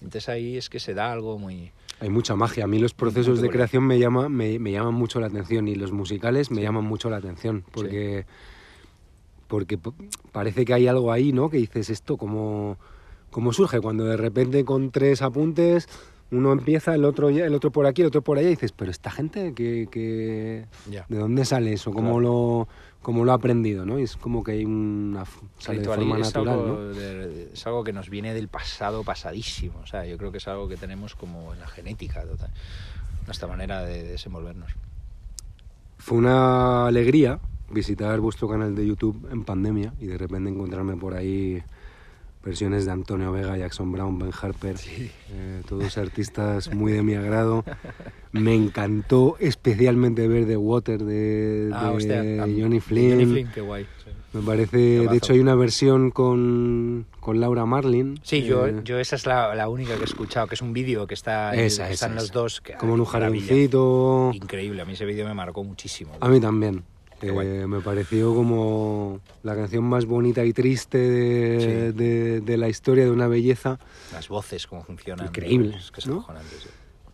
Entonces 0.00 0.28
ahí 0.28 0.56
es 0.56 0.70
que 0.70 0.80
se 0.80 0.94
da 0.94 1.12
algo 1.12 1.38
muy... 1.38 1.72
Hay 2.00 2.10
mucha 2.10 2.36
magia. 2.36 2.64
A 2.64 2.66
mí 2.66 2.78
los 2.78 2.92
procesos 2.92 3.40
de 3.40 3.48
creación 3.48 3.84
me, 3.84 3.98
llama, 3.98 4.28
me, 4.28 4.58
me 4.58 4.72
llaman 4.72 4.94
mucho 4.94 5.18
la 5.18 5.28
atención 5.28 5.66
y 5.68 5.74
los 5.74 5.92
musicales 5.92 6.50
me 6.50 6.62
llaman 6.62 6.84
mucho 6.84 7.08
la 7.08 7.16
atención 7.16 7.64
porque, 7.72 8.26
porque 9.48 9.78
parece 10.32 10.64
que 10.64 10.74
hay 10.74 10.88
algo 10.88 11.10
ahí, 11.10 11.32
¿no? 11.32 11.48
Que 11.48 11.56
dices 11.56 11.88
esto, 11.88 12.16
como 12.16 12.76
cómo 13.30 13.52
surge? 13.52 13.80
Cuando 13.80 14.04
de 14.04 14.16
repente 14.16 14.64
con 14.64 14.90
tres 14.90 15.22
apuntes 15.22 15.88
uno 16.30 16.52
empieza, 16.52 16.94
el 16.94 17.04
otro, 17.04 17.28
el 17.28 17.54
otro 17.54 17.70
por 17.70 17.86
aquí, 17.86 18.02
el 18.02 18.08
otro 18.08 18.22
por 18.22 18.38
allá 18.38 18.48
y 18.48 18.52
dices, 18.52 18.72
pero 18.72 18.90
esta 18.90 19.10
gente, 19.10 19.52
que. 19.54 20.66
¿de 21.08 21.16
dónde 21.16 21.44
sale 21.44 21.72
eso? 21.72 21.92
¿Cómo, 21.92 22.18
lo, 22.18 22.66
¿Cómo 23.06 23.24
lo 23.24 23.30
ha 23.30 23.36
aprendido? 23.36 23.86
¿no? 23.86 24.00
Y 24.00 24.02
es 24.02 24.16
como 24.16 24.42
que 24.42 24.50
hay 24.50 24.64
una... 24.64 25.24
sale 25.58 25.78
de 25.78 25.84
forma 25.84 26.16
es, 26.18 26.22
natural, 26.22 26.58
algo 26.58 26.66
¿no? 26.66 26.78
de- 26.88 27.50
es 27.52 27.64
algo 27.64 27.84
que 27.84 27.92
nos 27.92 28.10
viene 28.10 28.34
del 28.34 28.48
pasado 28.48 29.04
pasadísimo. 29.04 29.78
O 29.78 29.86
sea, 29.86 30.04
yo 30.06 30.18
creo 30.18 30.32
que 30.32 30.38
es 30.38 30.48
algo 30.48 30.66
que 30.66 30.76
tenemos 30.76 31.14
como 31.14 31.52
en 31.54 31.60
la 31.60 31.68
genética, 31.68 32.24
total. 32.24 32.50
nuestra 33.26 33.46
manera 33.46 33.82
de 33.82 34.02
desenvolvernos. 34.02 34.72
Fue 35.98 36.18
una 36.18 36.88
alegría 36.88 37.38
visitar 37.70 38.18
vuestro 38.18 38.48
canal 38.48 38.74
de 38.74 38.84
YouTube 38.88 39.28
en 39.30 39.44
pandemia 39.44 39.94
y 40.00 40.06
de 40.06 40.18
repente 40.18 40.50
encontrarme 40.50 40.96
por 40.96 41.14
ahí 41.14 41.62
versiones 42.46 42.86
de 42.86 42.92
Antonio 42.92 43.32
Vega, 43.32 43.56
Jackson 43.58 43.90
Brown, 43.90 44.18
Ben 44.20 44.30
Harper, 44.40 44.76
eh, 44.86 45.62
todos 45.68 45.98
artistas 45.98 46.72
muy 46.72 46.92
de 46.92 47.02
mi 47.02 47.14
agrado. 47.14 47.64
Me 48.30 48.54
encantó 48.54 49.36
especialmente 49.40 50.28
ver 50.28 50.46
The 50.46 50.56
Water 50.56 51.02
de, 51.02 51.70
Ah, 51.74 51.90
de 51.90 51.96
hostia, 51.96 52.20
a- 52.20 52.46
Johnny 52.46 52.78
Flynn. 52.80 53.10
Johnny 53.10 53.26
Flynn, 53.26 53.50
qué 53.52 53.60
guay. 53.60 53.84
sí. 54.04 54.10
Me 54.32 54.42
parece, 54.42 54.76
de 54.76 55.16
hecho 55.16 55.32
hay 55.32 55.40
una 55.40 55.54
versión 55.54 56.10
con, 56.10 57.06
con 57.20 57.40
Laura 57.40 57.64
Marlin. 57.64 58.20
Sí, 58.22 58.42
yo, 58.42 58.66
eh, 58.66 58.80
yo 58.84 58.98
esa 58.98 59.16
es 59.16 59.24
la, 59.26 59.54
la 59.54 59.68
única 59.68 59.94
que 59.94 60.02
he 60.02 60.04
escuchado, 60.04 60.46
que 60.46 60.54
es 60.56 60.62
un 60.62 60.72
vídeo 60.74 61.06
que 61.06 61.14
está 61.14 61.54
Esa, 61.54 61.84
esa, 61.86 61.90
están 61.90 62.14
los 62.16 62.30
dos. 62.32 62.60
Que, 62.60 62.74
como 62.74 62.92
un 62.94 63.04
jardincito. 63.06 64.30
Increíble, 64.34 64.82
a 64.82 64.84
mí 64.84 64.92
ese 64.92 65.06
vídeo 65.06 65.26
me 65.26 65.32
marcó 65.34 65.64
muchísimo. 65.64 66.12
A 66.20 66.28
mí 66.28 66.38
también. 66.38 66.84
Eh, 67.22 67.66
me 67.66 67.80
pareció 67.80 68.34
como 68.34 69.20
la 69.42 69.54
canción 69.54 69.84
más 69.84 70.04
bonita 70.06 70.44
y 70.44 70.52
triste 70.52 70.98
de, 70.98 71.60
Sí. 71.92 71.98
de- 71.98 72.40
de 72.42 72.56
la 72.58 72.68
historia 72.68 73.04
de 73.04 73.10
una 73.10 73.26
belleza. 73.26 73.78
Las 74.12 74.28
voces, 74.28 74.66
cómo 74.66 74.84
funcionan. 74.84 75.26
Increíble, 75.28 75.76
Es 75.78 75.90
que 75.90 76.00
es 76.00 76.06
¿no? 76.06 76.16
acojonante, 76.18 76.54
sí. 76.62 76.68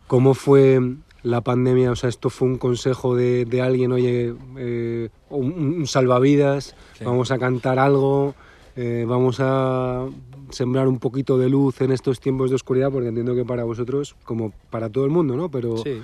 ¿Cómo 0.09 0.34
fue 0.34 0.80
la 1.22 1.40
pandemia? 1.40 1.92
O 1.92 1.96
sea, 1.96 2.09
esto 2.09 2.30
fue 2.30 2.48
un 2.48 2.59
consejo 2.59 3.14
de, 3.14 3.44
de 3.44 3.62
alguien, 3.62 3.92
oye, 3.92 4.34
eh, 4.59 5.09
un, 5.30 5.53
un 5.53 5.86
salvavidas, 5.86 6.74
Sí. 6.98 7.05
vamos 7.05 7.30
a 7.30 7.38
cantar 7.38 7.78
algo, 7.78 8.34
eh, 8.76 9.05
vamos 9.07 9.36
a 9.38 10.07
sembrar 10.50 10.88
un 10.88 10.98
poquito 10.98 11.38
de 11.38 11.48
luz 11.48 11.80
en 11.80 11.92
estos 11.92 12.20
tiempos 12.20 12.50
de 12.50 12.57
oscuridad, 12.57 12.90
porque 12.90 13.09
entiendo 13.09 13.34
que 13.34 13.44
para 13.44 13.64
vosotros, 13.64 14.16
como 14.24 14.53
para 14.70 14.90
todo 14.90 15.05
el 15.05 15.11
mundo, 15.11 15.34
¿no? 15.36 15.50
Pero, 15.50 15.78
Sí. 15.78 16.03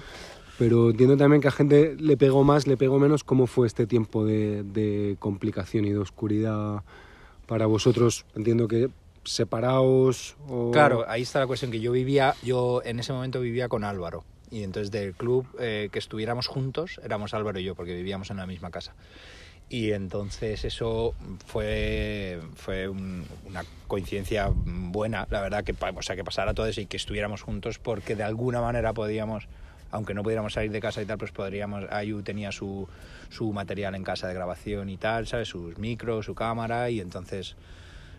Pero 0.59 0.91
entiendo 0.91 1.17
también 1.17 1.41
que 1.41 1.49
a 1.49 1.53
gente 1.53 1.97
le 1.99 2.17
pegó 2.17 2.45
más, 2.45 2.67
le 2.67 2.77
pegó 2.77 2.99
menos. 2.99 3.25
¿Cómo 3.25 3.47
fue 3.47 3.67
este 3.67 3.87
tiempo 3.87 4.25
de, 4.25 5.17
complicación 5.19 5.85
y 5.85 5.91
de 5.91 5.99
oscuridad 5.99 6.83
para 7.47 7.67
vosotros? 7.67 8.27
Entiendo 8.35 8.67
que 8.69 8.91
separados 9.25 10.37
o... 10.49 10.71
Claro, 10.71 11.05
ahí 11.09 11.23
está 11.23 11.39
la 11.41 11.47
cuestión 11.47 11.71
que 11.71 11.81
yo 11.81 11.93
vivía, 11.93 12.35
yo 12.43 12.83
en 12.85 12.99
ese 12.99 13.13
momento 13.13 13.41
vivía 13.41 13.69
con 13.69 13.85
Álvaro. 13.85 14.25
Y 14.51 14.63
entonces 14.63 14.91
del 14.91 15.13
club 15.15 15.47
eh, 15.61 15.91
que 15.93 15.99
estuviéramos 15.99 16.47
juntos 16.47 17.01
éramos 17.05 17.35
Álvaro 17.35 17.59
y 17.61 17.65
yo, 17.65 17.75
porque 17.75 17.95
vivíamos 17.95 18.31
en 18.31 18.39
la 18.39 18.47
misma 18.47 18.71
casa. 18.71 18.95
Y 19.69 19.93
entonces 19.93 20.65
eso 20.65 21.15
fue, 21.47 22.41
fue 22.57 22.89
un- 22.89 23.27
una 23.47 23.65
coincidencia 23.87 24.51
buena, 24.55 25.27
la 25.31 25.43
verdad, 25.43 25.63
que, 25.65 25.75
o 25.95 26.03
sea, 26.03 26.17
que 26.17 26.25
pasara 26.25 26.55
todo 26.55 26.67
eso 26.67 26.81
y 26.81 26.87
que 26.87 26.97
estuviéramos 26.97 27.43
juntos 27.43 27.79
porque 27.79 28.17
de 28.17 28.23
alguna 28.23 28.63
manera 28.63 28.95
podíamos, 28.95 29.47
aunque 29.91 30.15
no 30.15 30.23
pudiéramos 30.23 30.53
salir 30.53 30.71
de 30.71 30.81
casa 30.81 31.03
y 31.03 31.07
tal, 31.07 31.19
pues 31.19 31.33
podríamos, 31.33 31.85
Ayu 31.91 32.23
tenía 32.23 32.53
su, 32.53 32.89
su 33.31 33.53
material 33.53 33.95
en 33.95 34.05
casa 34.05 34.29
de 34.29 34.35
grabación 34.35 34.89
y 34.89 34.97
tal, 34.97 35.27
¿sabes? 35.27 35.49
Sus 35.49 35.79
micros, 35.79 36.27
su 36.27 36.35
cámara 36.35 36.91
y 36.91 37.01
entonces 37.01 37.57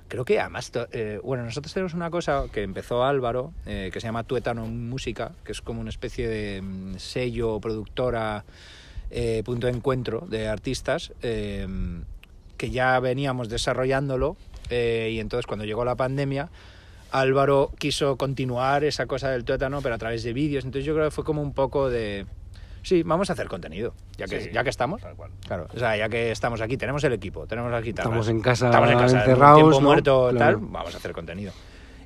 creo 0.08 0.26
que 0.26 0.40
además, 0.40 0.72
eh, 0.92 1.20
bueno, 1.24 1.46
nosotros 1.46 1.74
tenemos 1.74 1.94
una 1.94 2.10
cosa 2.10 2.46
que 2.52 2.64
empezó 2.64 3.06
Álvaro, 3.06 3.54
eh, 3.66 3.90
que 3.94 4.02
se 4.02 4.08
llama 4.08 4.24
Tuétano 4.24 4.66
Música, 4.66 5.32
que 5.46 5.52
es 5.52 5.62
como 5.62 5.80
una 5.80 5.92
especie 5.92 6.28
de 6.28 6.62
mm, 6.62 6.98
sello, 6.98 7.60
productora, 7.60 8.44
eh, 9.12 9.44
punto 9.46 9.68
de 9.68 9.74
encuentro 9.74 10.26
de 10.28 10.48
artistas, 10.48 11.14
eh, 11.22 11.68
que 12.58 12.72
ya 12.72 13.00
veníamos 13.00 13.50
desarrollándolo, 13.50 14.36
y 14.72 15.20
entonces 15.20 15.48
cuando 15.48 15.66
llegó 15.66 15.84
la 15.84 15.96
pandemia, 15.96 16.50
Álvaro 17.12 17.72
quiso 17.78 18.18
continuar 18.18 18.84
esa 18.84 19.06
cosa 19.06 19.30
del 19.30 19.44
tuétano, 19.44 19.82
pero 19.82 19.96
a 19.96 19.98
través 19.98 20.24
de 20.24 20.34
vídeos, 20.34 20.66
entonces 20.66 20.86
yo 20.86 20.94
creo 20.94 21.06
que 21.06 21.12
fue 21.12 21.24
como 21.24 21.42
un 21.42 21.54
poco 21.54 21.90
de... 21.90 22.26
Sí, 22.82 23.04
vamos 23.04 23.30
a 23.30 23.34
hacer 23.34 23.48
contenido, 23.48 23.94
ya 24.18 24.26
que, 24.26 24.40
Sí, 24.42 24.50
ya 24.54 24.64
que 24.64 24.70
estamos. 24.70 25.02
tal 25.02 25.16
cual. 25.16 25.32
Claro, 25.46 25.68
o 25.74 25.78
sea, 25.78 25.98
ya 25.98 26.08
que 26.08 26.32
estamos 26.32 26.62
aquí, 26.62 26.78
tenemos 26.78 27.04
el 27.04 27.12
equipo, 27.14 27.46
tenemos 27.46 27.70
las 27.72 27.84
guitarras. 27.84 28.08
Estamos 28.10 28.30
en 28.30 28.42
casa 28.42 28.66
estamos 28.68 28.90
en 28.92 28.98
casa, 28.98 29.20
encerrados, 29.20 29.58
tiempo 29.58 29.76
¿no? 29.82 29.82
muerto, 29.82 30.30
Claro. 30.32 30.58
tal, 30.60 30.68
vamos 30.70 30.94
a 30.94 30.98
hacer 30.98 31.12
contenido. 31.12 31.52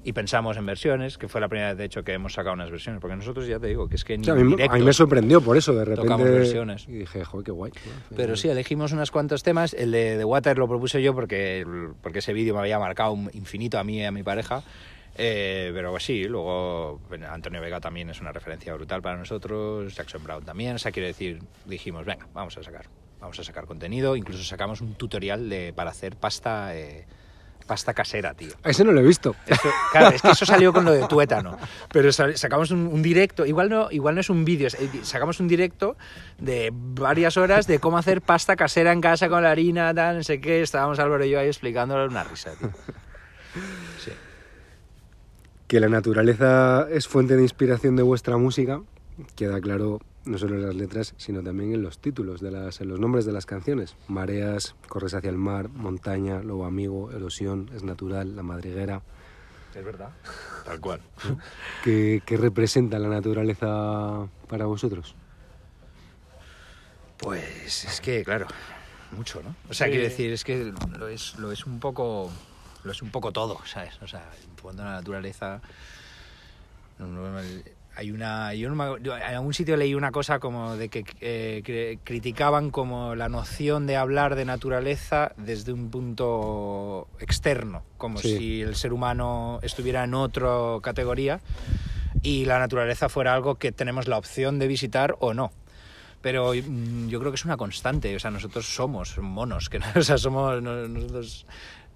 Y 0.05 0.11
pensamos 0.11 0.57
en 0.57 0.65
versiones, 0.65 1.17
que 1.17 1.29
fue 1.29 1.39
la 1.39 1.47
primera 1.47 1.69
vez, 1.69 1.77
de 1.77 1.85
hecho, 1.85 2.03
que 2.03 2.11
hemos 2.11 2.33
sacado 2.33 2.55
unas 2.55 2.69
versiones, 2.71 2.99
porque 2.99 3.15
nosotros 3.15 3.47
ya 3.47 3.57
te 3.59 3.67
digo 3.67 3.87
que 3.87 3.95
es 3.95 4.03
que 4.03 4.15
O 4.15 4.17
ni 4.17 4.23
sea, 4.25 4.33
a, 4.33 4.35
mí, 4.37 4.43
me- 4.43 4.53
a 4.53 4.55
directo, 4.57 4.75
mí 4.77 4.81
me 4.83 4.91
sorprendió 4.93 5.39
por 5.39 5.55
eso, 5.55 5.73
de 5.73 5.85
repente. 5.85 6.01
Tocamos 6.01 6.27
versiones. 6.29 6.85
Y 6.89 6.93
dije, 6.93 7.23
joder, 7.23 7.45
qué 7.45 7.51
guay. 7.51 7.71
¿no? 8.09 8.17
Pero 8.17 8.35
sí, 8.35 8.49
elegimos 8.49 8.91
unos 8.91 9.11
cuantos 9.11 9.43
temas. 9.43 9.73
El 9.73 9.91
de 9.93 10.17
The 10.17 10.25
Water 10.25 10.57
lo 10.57 10.67
propuse 10.67 11.01
yo 11.01 11.13
porque, 11.13 11.65
porque 12.01 12.19
ese 12.19 12.33
vídeo 12.33 12.53
me 12.55 12.59
había 12.59 12.79
marcado 12.79 13.13
un 13.13 13.29
infinito 13.33 13.79
a 13.79 13.85
mí 13.85 13.99
y 13.99 14.03
a 14.03 14.11
mi 14.11 14.23
pareja. 14.23 14.61
Eh, 15.15 15.71
pero 15.73 15.91
pues 15.91 16.03
sí, 16.03 16.23
luego 16.23 16.99
Antonio 17.29 17.61
Vega 17.61 17.79
también 17.79 18.09
es 18.09 18.19
una 18.19 18.31
referencia 18.31 18.73
brutal 18.73 19.01
para 19.01 19.17
nosotros, 19.17 19.93
Jackson 19.95 20.23
Brown 20.23 20.43
también. 20.43 20.75
O 20.75 20.79
sea, 20.79 20.91
quiero 20.91 21.07
decir, 21.07 21.39
dijimos, 21.65 22.05
venga, 22.05 22.27
vamos 22.33 22.57
a 22.57 22.63
sacar, 22.63 22.87
vamos 23.19 23.37
a 23.39 23.43
sacar 23.43 23.65
contenido. 23.65 24.15
Incluso 24.15 24.43
sacamos 24.43 24.81
un 24.81 24.95
tutorial 24.95 25.49
de, 25.49 25.71
para 25.71 25.91
hacer 25.91 26.15
pasta, 26.15 26.75
eh, 26.75 27.05
pasta 27.67 27.93
casera, 27.93 28.33
tío. 28.33 28.53
Ese 28.63 28.83
no 28.83 28.91
lo 28.91 29.01
he 29.01 29.03
visto. 29.03 29.35
Eso- 29.45 29.69
claro, 29.91 30.15
es 30.15 30.21
que 30.23 30.31
eso 30.31 30.47
salió 30.47 30.73
con 30.73 30.83
lo 30.83 30.91
de 30.91 31.07
tuétano. 31.07 31.59
Pero 31.93 32.11
sacamos 32.11 32.71
un, 32.71 32.87
un 32.87 33.03
directo, 33.03 33.45
igual 33.45 33.69
no, 33.69 33.91
igual 33.91 34.15
no 34.15 34.21
es 34.21 34.31
un 34.31 34.43
vídeo, 34.43 34.67
eh, 34.67 34.89
sacamos 35.03 35.39
un 35.39 35.47
directo 35.47 35.95
de 36.39 36.71
varias 36.73 37.37
horas 37.37 37.67
de 37.67 37.77
cómo 37.77 37.99
hacer 37.99 38.23
pasta 38.23 38.55
casera 38.55 38.91
en 38.91 38.99
casa 38.99 39.29
con 39.29 39.43
la 39.43 39.51
harina, 39.51 39.93
tal, 39.93 40.17
no 40.17 40.23
sé 40.23 40.41
qué. 40.41 40.63
Estábamos 40.63 40.97
Álvaro 40.97 41.23
y 41.23 41.29
yo 41.29 41.39
ahí 41.39 41.47
explicándole 41.49 42.07
una 42.07 42.23
risa, 42.23 42.51
tío. 42.55 42.71
Sí. 44.03 44.11
Que 45.67 45.79
la 45.79 45.89
naturaleza 45.89 46.87
es 46.89 47.07
fuente 47.07 47.35
de 47.35 47.41
inspiración 47.41 47.95
de 47.95 48.03
vuestra 48.03 48.37
música, 48.37 48.81
queda 49.35 49.59
claro 49.61 49.99
no 50.25 50.37
solo 50.37 50.55
en 50.55 50.65
las 50.65 50.75
letras, 50.75 51.13
sino 51.17 51.41
también 51.43 51.73
en 51.73 51.81
los 51.81 51.99
títulos, 51.99 52.39
de 52.41 52.51
las, 52.51 52.79
en 52.79 52.87
los 52.89 52.99
nombres 52.99 53.25
de 53.25 53.33
las 53.33 53.45
canciones. 53.45 53.95
Mareas, 54.07 54.75
Corres 54.87 55.13
hacia 55.13 55.29
el 55.29 55.37
mar, 55.37 55.69
Montaña, 55.69 56.41
Lobo 56.41 56.65
Amigo, 56.65 57.11
Erosión, 57.11 57.69
Es 57.75 57.83
Natural, 57.83 58.35
La 58.35 58.43
Madriguera. 58.43 59.01
Es 59.75 59.83
verdad. 59.83 60.09
Tal 60.65 60.79
cual. 60.79 61.01
¿Qué, 61.83 62.21
qué 62.25 62.37
representa 62.37 62.99
la 62.99 63.09
naturaleza 63.09 64.27
para 64.47 64.65
vosotros? 64.65 65.15
Pues 67.17 67.85
es 67.85 67.99
que, 68.01 68.23
claro, 68.23 68.47
mucho, 69.11 69.41
¿no? 69.43 69.55
O 69.69 69.73
sea, 69.73 69.87
Sí. 69.87 69.91
quiero 69.93 70.07
decir, 70.07 70.31
es 70.31 70.43
que 70.43 70.73
lo 70.97 71.07
es, 71.07 71.35
lo 71.37 71.51
es 71.51 71.65
un 71.65 71.79
poco. 71.79 72.31
Lo 72.83 72.91
es 72.91 73.01
un 73.01 73.09
poco 73.11 73.31
todo, 73.31 73.59
¿sabes? 73.65 74.01
O 74.01 74.07
sea, 74.07 74.21
a 74.29 74.73
la 74.73 74.83
naturaleza. 74.91 75.61
Hay 77.95 78.11
una. 78.11 78.53
Yo 78.55 78.69
no 78.69 78.75
me- 78.75 79.01
yo 79.03 79.15
en 79.15 79.21
algún 79.23 79.53
sitio 79.53 79.77
leí 79.77 79.93
una 79.93 80.11
cosa 80.11 80.39
como 80.39 80.75
de 80.75 80.89
que 80.89 81.05
eh, 81.21 81.97
criticaban 82.03 82.71
como 82.71 83.13
la 83.15 83.29
noción 83.29 83.85
de 83.85 83.97
hablar 83.97 84.35
de 84.35 84.45
naturaleza 84.45 85.31
desde 85.37 85.73
un 85.73 85.91
punto 85.91 87.07
externo, 87.19 87.83
como 87.97 88.17
Sí. 88.17 88.37
si 88.37 88.61
el 88.61 88.75
ser 88.75 88.93
humano 88.93 89.59
estuviera 89.61 90.03
en 90.05 90.13
otra 90.15 90.49
categoría 90.81 91.39
y 92.23 92.45
la 92.45 92.57
naturaleza 92.57 93.09
fuera 93.09 93.33
algo 93.33 93.55
que 93.55 93.71
tenemos 93.71 94.07
la 94.07 94.17
opción 94.17 94.57
de 94.59 94.67
visitar 94.67 95.15
o 95.19 95.33
no 95.33 95.51
pero 96.21 96.53
mm, 96.53 97.09
yo 97.09 97.19
creo 97.19 97.33
que 97.33 97.35
es 97.35 97.43
una 97.43 97.57
constante. 97.57 98.15
O 98.15 98.19
sea, 98.19 98.31
nosotros 98.31 98.65
somos 98.65 99.17
monos, 99.17 99.67
que 99.67 99.79
o 99.97 100.01
sea, 100.03 100.17
somos 100.17 100.61
no- 100.63 100.87
nosotros 100.87 101.45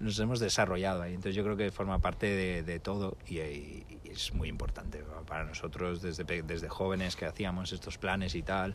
nos 0.00 0.18
hemos 0.20 0.40
desarrollado 0.40 1.02
ahí. 1.02 1.10
Entonces 1.14 1.34
yo 1.34 1.42
creo 1.44 1.56
que 1.56 1.70
forma 1.70 1.98
parte 1.98 2.26
de, 2.26 2.62
de 2.62 2.78
todo 2.80 3.16
y, 3.26 3.38
y 3.38 3.84
es 4.10 4.32
muy 4.34 4.48
importante 4.48 5.02
para 5.26 5.44
nosotros 5.44 6.00
desde, 6.02 6.24
desde 6.42 6.68
jóvenes 6.68 7.16
que 7.16 7.26
hacíamos 7.26 7.72
estos 7.72 7.98
planes 7.98 8.34
y 8.34 8.42
tal. 8.42 8.74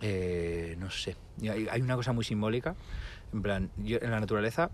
Eh, 0.00 0.76
no 0.78 0.90
sé. 0.90 1.16
Hay, 1.42 1.66
hay 1.70 1.80
una 1.80 1.96
cosa 1.96 2.12
muy 2.12 2.24
simbólica. 2.24 2.74
En 3.32 3.42
plan, 3.42 3.70
yo- 3.78 3.98
en 4.00 4.10
la 4.10 4.20
naturaleza 4.20 4.70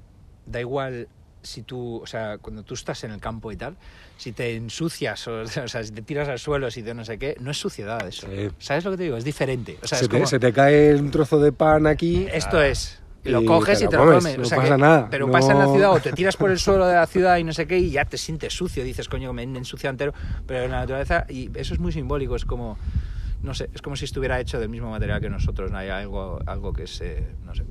da 0.47 0.61
igual 0.61 1.09
si 1.43 1.63
tú, 1.63 2.03
o 2.03 2.07
sea, 2.07 2.37
cuando 2.39 2.63
tú 2.65 2.75
estás 2.75 3.03
en 3.05 3.13
el 3.13 3.21
campo 3.21 3.51
y 3.51 3.57
tal, 3.57 3.77
si 4.19 4.33
te 4.33 4.55
ensucias 4.57 5.27
o, 5.29 5.41
o 5.43 5.47
sea, 5.47 5.83
si 5.85 5.93
te 5.93 6.03
tiras 6.03 6.29
al 6.29 6.39
suelo, 6.39 6.71
si 6.71 6.83
te 6.83 6.93
no 6.95 7.05
sé 7.05 7.19
qué, 7.19 7.37
no 7.41 7.51
es 7.51 7.57
suciedad 7.59 8.07
eso. 8.07 8.27
Sí. 8.27 8.51
¿Sabes 8.59 8.85
lo 8.85 8.91
que 8.91 8.97
te 8.99 9.03
digo? 9.05 9.17
Es 9.17 9.25
diferente. 9.25 9.79
O 9.83 9.87
sea, 9.87 9.99
se, 9.99 10.05
es 10.05 10.11
te, 10.11 10.17
como- 10.17 10.27
se 10.27 10.39
te 10.39 10.53
cae 10.53 10.95
un 10.97 11.11
trozo 11.11 11.39
de 11.41 11.53
pan 11.53 11.87
aquí. 11.87 12.27
esto 12.33 12.63
es. 12.63 13.00
Lo 13.25 13.43
Y 13.43 13.45
coges 13.45 13.79
te 13.81 13.85
y 13.85 13.89
te 13.89 13.97
lo 13.97 14.05
comes, 14.05 14.23
comes. 14.25 14.39
no 14.39 14.43
o 14.45 14.47
sea 14.47 14.59
pasa 14.59 14.75
que- 14.77 14.81
nada, 14.81 15.09
Pero 15.11 15.27
no- 15.27 15.33
pasa 15.33 15.53
en 15.53 15.59
la 15.59 15.67
ciudad 15.69 15.93
o 15.93 16.01
te 16.01 16.13
tiras 16.13 16.37
por 16.37 16.51
el 16.51 16.59
suelo 16.59 16.87
de 16.87 16.95
la 16.95 17.07
ciudad 17.07 17.37
y 17.37 17.45
no 17.45 17.53
sé 17.53 17.67
qué 17.67 17.79
y 17.79 17.91
ya 17.91 18.05
te 18.07 18.17
sientes 18.17 18.55
sucio. 18.55 18.83
Dices, 18.83 19.09
coño, 19.09 19.33
me 19.35 19.43
he 19.43 19.45
ensuciado 19.45 19.93
entero. 19.93 20.15
Pero 20.47 20.65
en 20.65 20.71
la 20.71 20.81
naturaleza, 20.81 21.27
y 21.29 21.51
eso 21.55 21.75
es 21.75 21.81
muy 21.81 21.93
simbólico, 21.93 22.35
es 22.35 22.47
como, 22.47 22.79
no 23.43 23.53
sé, 23.53 23.69
es 23.75 23.83
como 23.83 23.95
si 23.97 24.07
estuviera 24.07 24.41
hecho 24.41 24.59
del 24.59 24.71
mismo 24.71 24.91
material 24.91 25.21
que 25.21 25.29
nosotros. 25.29 25.71
No 25.71 25.77
hay 25.79 25.91
algo, 25.91 26.39
algo 26.47 26.73
que 26.73 26.85
es, 26.85 27.01
eh, 27.03 27.35
no 27.45 27.55
sé, 27.55 27.65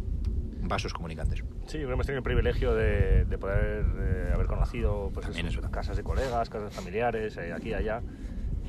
vasos 0.62 0.94
comunicantes. 0.94 1.44
Sí, 1.66 1.78
hemos 1.80 2.06
tenido 2.06 2.20
el 2.20 2.24
privilegio 2.24 2.76
de, 2.76 3.26
de 3.26 3.38
poder 3.40 3.86
eh, 3.98 4.32
haber 4.34 4.46
conocido 4.46 5.10
pues, 5.14 5.28
eso, 5.30 5.62
casas 5.72 5.98
de 5.98 6.04
colegas, 6.04 6.48
casas 6.50 6.74
familiares, 6.74 7.36
eh, 7.38 7.54
aquí 7.54 7.70
y 7.70 7.74
allá, 7.74 8.04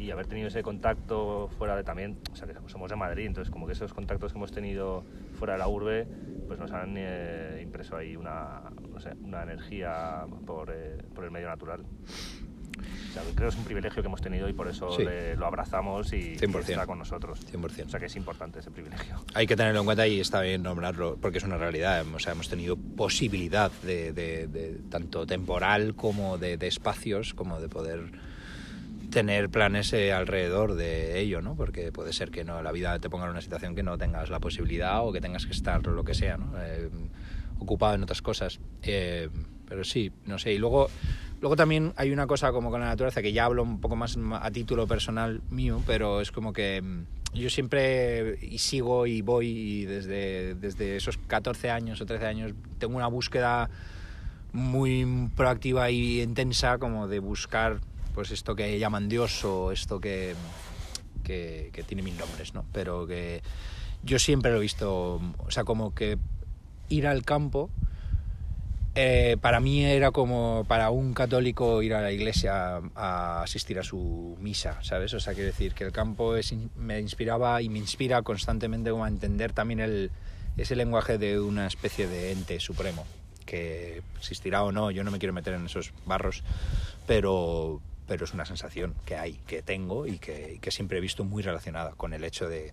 y 0.01 0.11
haber 0.11 0.27
tenido 0.27 0.49
ese 0.49 0.63
contacto 0.63 1.51
fuera 1.59 1.77
de 1.77 1.85
también, 1.85 2.17
o 2.33 2.37
sea, 2.37 2.49
que 2.49 2.55
somos 2.69 2.89
de 2.91 2.97
Madrid, 2.97 3.27
entonces 3.27 3.51
como 3.53 3.67
que 3.67 3.75
esos 3.75 3.93
contactos 3.93 4.33
que 4.33 4.39
hemos 4.39 4.51
tenido 4.51 5.05
fuera 5.39 5.55
de 5.55 5.59
la 5.59 5.69
urbe, 5.69 6.07
pues 6.47 6.59
nos 6.59 6.73
han 6.73 6.95
eh, 6.97 7.61
impreso 7.63 7.97
ahí 7.97 8.17
una, 8.17 8.63
no 8.91 8.99
sé, 9.01 9.11
una 9.23 9.43
energía 9.43 10.25
por, 10.47 10.71
eh, 10.73 10.97
por 11.15 11.25
el 11.25 11.31
medio 11.31 11.49
natural. 11.49 11.85
O 13.11 13.13
sea, 13.13 13.23
creo 13.35 13.49
que 13.51 13.55
es 13.55 13.57
un 13.59 13.65
privilegio 13.65 14.03
que 14.03 14.07
hemos 14.07 14.21
tenido 14.23 14.49
y 14.49 14.53
por 14.53 14.69
eso 14.69 14.91
Sí. 14.93 15.05
le- 15.05 15.37
lo 15.37 15.47
abrazamos 15.47 16.13
y, 16.13 16.17
y 16.35 16.39
100%. 16.39 16.71
está 16.71 16.87
con 16.87 16.99
nosotros. 16.99 17.41
100%. 17.53 17.87
O 17.87 17.89
sea 17.91 18.01
que 18.01 18.07
es 18.07 18.17
importante 18.17 18.61
ese 18.61 18.71
privilegio. 18.71 19.17
Hay 19.35 19.47
que 19.47 19.57
tenerlo 19.57 19.81
en 19.81 19.85
cuenta 19.85 20.07
y 20.07 20.21
está 20.21 20.41
bien 20.41 20.63
nombrarlo 20.63 21.19
porque 21.21 21.39
es 21.39 21.45
una 21.45 21.59
realidad. 21.59 22.05
O 22.15 22.19
sea, 22.21 22.33
hemos 22.33 22.49
tenido 22.49 22.77
posibilidad 22.77 23.71
de, 23.83 24.13
de- 24.13 24.47
de 24.47 24.79
tanto 24.89 25.27
temporal 25.27 25.95
como 25.97 26.39
de, 26.39 26.57
de 26.57 26.69
espacios, 26.69 27.35
como 27.35 27.61
de 27.61 27.69
poder 27.69 28.13
tener 29.11 29.51
planes 29.51 29.93
eh, 29.93 30.13
alrededor 30.13 30.75
de 30.75 31.21
ello, 31.21 31.43
¿no? 31.43 31.57
Porque 31.57 31.93
puede 31.93 32.13
ser 32.13 32.31
que 32.31 32.45
no 32.45 32.63
la 32.63 32.73
vida 32.73 32.99
te 32.99 33.11
ponga 33.11 33.25
en 33.25 33.33
una 33.33 33.41
situación 33.41 33.75
que 33.75 33.83
no 33.83 33.99
tengas 33.99 34.31
la 34.31 34.41
posibilidad 34.41 35.07
o 35.07 35.13
que 35.13 35.21
tengas 35.21 35.47
que 35.47 35.53
estar 35.53 35.87
lo 35.87 36.05
que 36.05 36.15
sea, 36.15 36.37
¿no? 36.37 36.53
Eh, 36.59 36.89
ocupado 37.59 37.95
en 37.95 38.03
otras 38.03 38.23
cosas. 38.23 38.61
Eh, 38.83 39.29
pero 39.69 39.85
sí, 39.85 40.13
no 40.27 40.39
sé. 40.39 40.53
Y 40.53 40.59
luego, 40.59 40.89
luego 41.41 41.57
también 41.57 41.93
hay 41.97 42.11
una 42.11 42.27
cosa 42.27 42.53
como 42.53 42.71
con 42.71 42.81
la 42.81 42.87
naturaleza 42.87 43.23
que 43.23 43.33
ya 43.33 43.45
hablo 43.45 43.63
un 43.63 43.81
poco 43.81 43.97
más 43.97 44.17
a 44.41 44.51
título 44.51 44.87
personal 44.87 45.43
mío, 45.51 45.83
pero 45.87 46.21
es 46.21 46.33
como 46.33 46.53
que 46.53 46.81
mm, 46.81 47.05
yo 47.35 47.51
siempre 47.51 48.39
y 48.43 48.59
sigo 48.59 49.07
y 49.07 49.23
voy 49.23 49.49
y 49.49 49.85
desde, 49.85 50.55
desde 50.55 50.97
esos 50.97 51.19
14 51.19 51.71
años 51.71 52.01
o 52.01 52.07
13 52.07 52.27
años 52.27 52.53
tengo 52.79 52.97
una 52.97 53.07
búsqueda 53.07 53.71
muy 54.53 55.07
proactiva 55.37 55.91
y 55.91 56.23
intensa 56.23 56.79
como 56.79 57.07
de 57.07 57.21
buscar 57.21 57.81
pues 58.15 58.31
esto 58.31 58.55
que 58.55 58.79
llaman 58.79 59.09
Dios 59.09 59.45
o 59.45 59.73
esto 59.73 60.01
que, 60.01 60.35
que, 61.25 61.85
tiene 61.87 62.03
mil 62.03 62.17
nombres, 62.19 62.55
¿no? 62.55 62.65
Pero 62.73 63.07
que 63.07 63.43
yo 64.03 64.19
siempre 64.19 64.51
lo 64.51 64.59
he 64.59 64.61
visto, 64.61 65.21
o 65.39 65.51
sea, 65.51 65.65
como 65.65 65.95
que 65.95 66.19
ir 66.89 67.07
al 67.07 67.25
campo 67.25 67.71
eh, 68.97 69.37
para 69.41 69.61
mí 69.61 69.85
era 69.85 70.11
como 70.11 70.65
para 70.67 70.91
un 70.91 71.15
católico 71.15 71.81
ir 71.81 71.95
a 71.95 72.03
la 72.03 72.11
iglesia 72.11 72.81
a 72.97 73.43
asistir 73.43 73.79
a 73.79 73.85
su 73.85 74.37
misa, 74.41 74.83
¿sabes? 74.83 75.15
O 75.15 75.21
sea, 75.21 75.33
quiero 75.35 75.47
decir 75.47 75.75
que 75.75 75.85
el 75.85 75.93
campo 75.93 76.35
es, 76.35 76.53
me 76.77 76.99
inspiraba 76.99 77.63
y 77.63 77.69
me 77.69 77.79
inspira 77.79 78.23
constantemente 78.23 78.91
a 78.91 79.09
entender 79.09 79.53
también 79.53 79.79
el, 79.79 80.11
ese 80.57 80.75
lenguaje 80.75 81.19
de 81.19 81.39
una 81.39 81.69
especie 81.69 82.09
de 82.09 82.33
ente 82.33 82.59
supremo, 82.59 83.07
que 83.47 84.03
existirá 84.19 84.65
o 84.65 84.73
no, 84.73 84.91
yo 84.91 85.05
no 85.05 85.13
me 85.13 85.21
quiero 85.21 85.33
meter 85.33 85.55
en 85.55 85.67
esos 85.67 85.93
barros, 86.05 86.43
pero, 87.07 87.81
pero 88.11 88.25
es 88.25 88.35
una 88.35 88.45
sensación 88.45 88.93
que 89.05 89.15
hay, 89.15 89.35
que 89.47 89.63
tengo 89.63 90.05
y 90.05 90.19
que, 90.19 90.59
que 90.61 90.73
siempre 90.73 90.99
he 90.99 91.01
visto 91.01 91.23
muy 91.23 91.45
relacionada 91.45 91.93
con 91.93 92.13
el 92.13 92.25
hecho 92.25 92.49
de, 92.49 92.73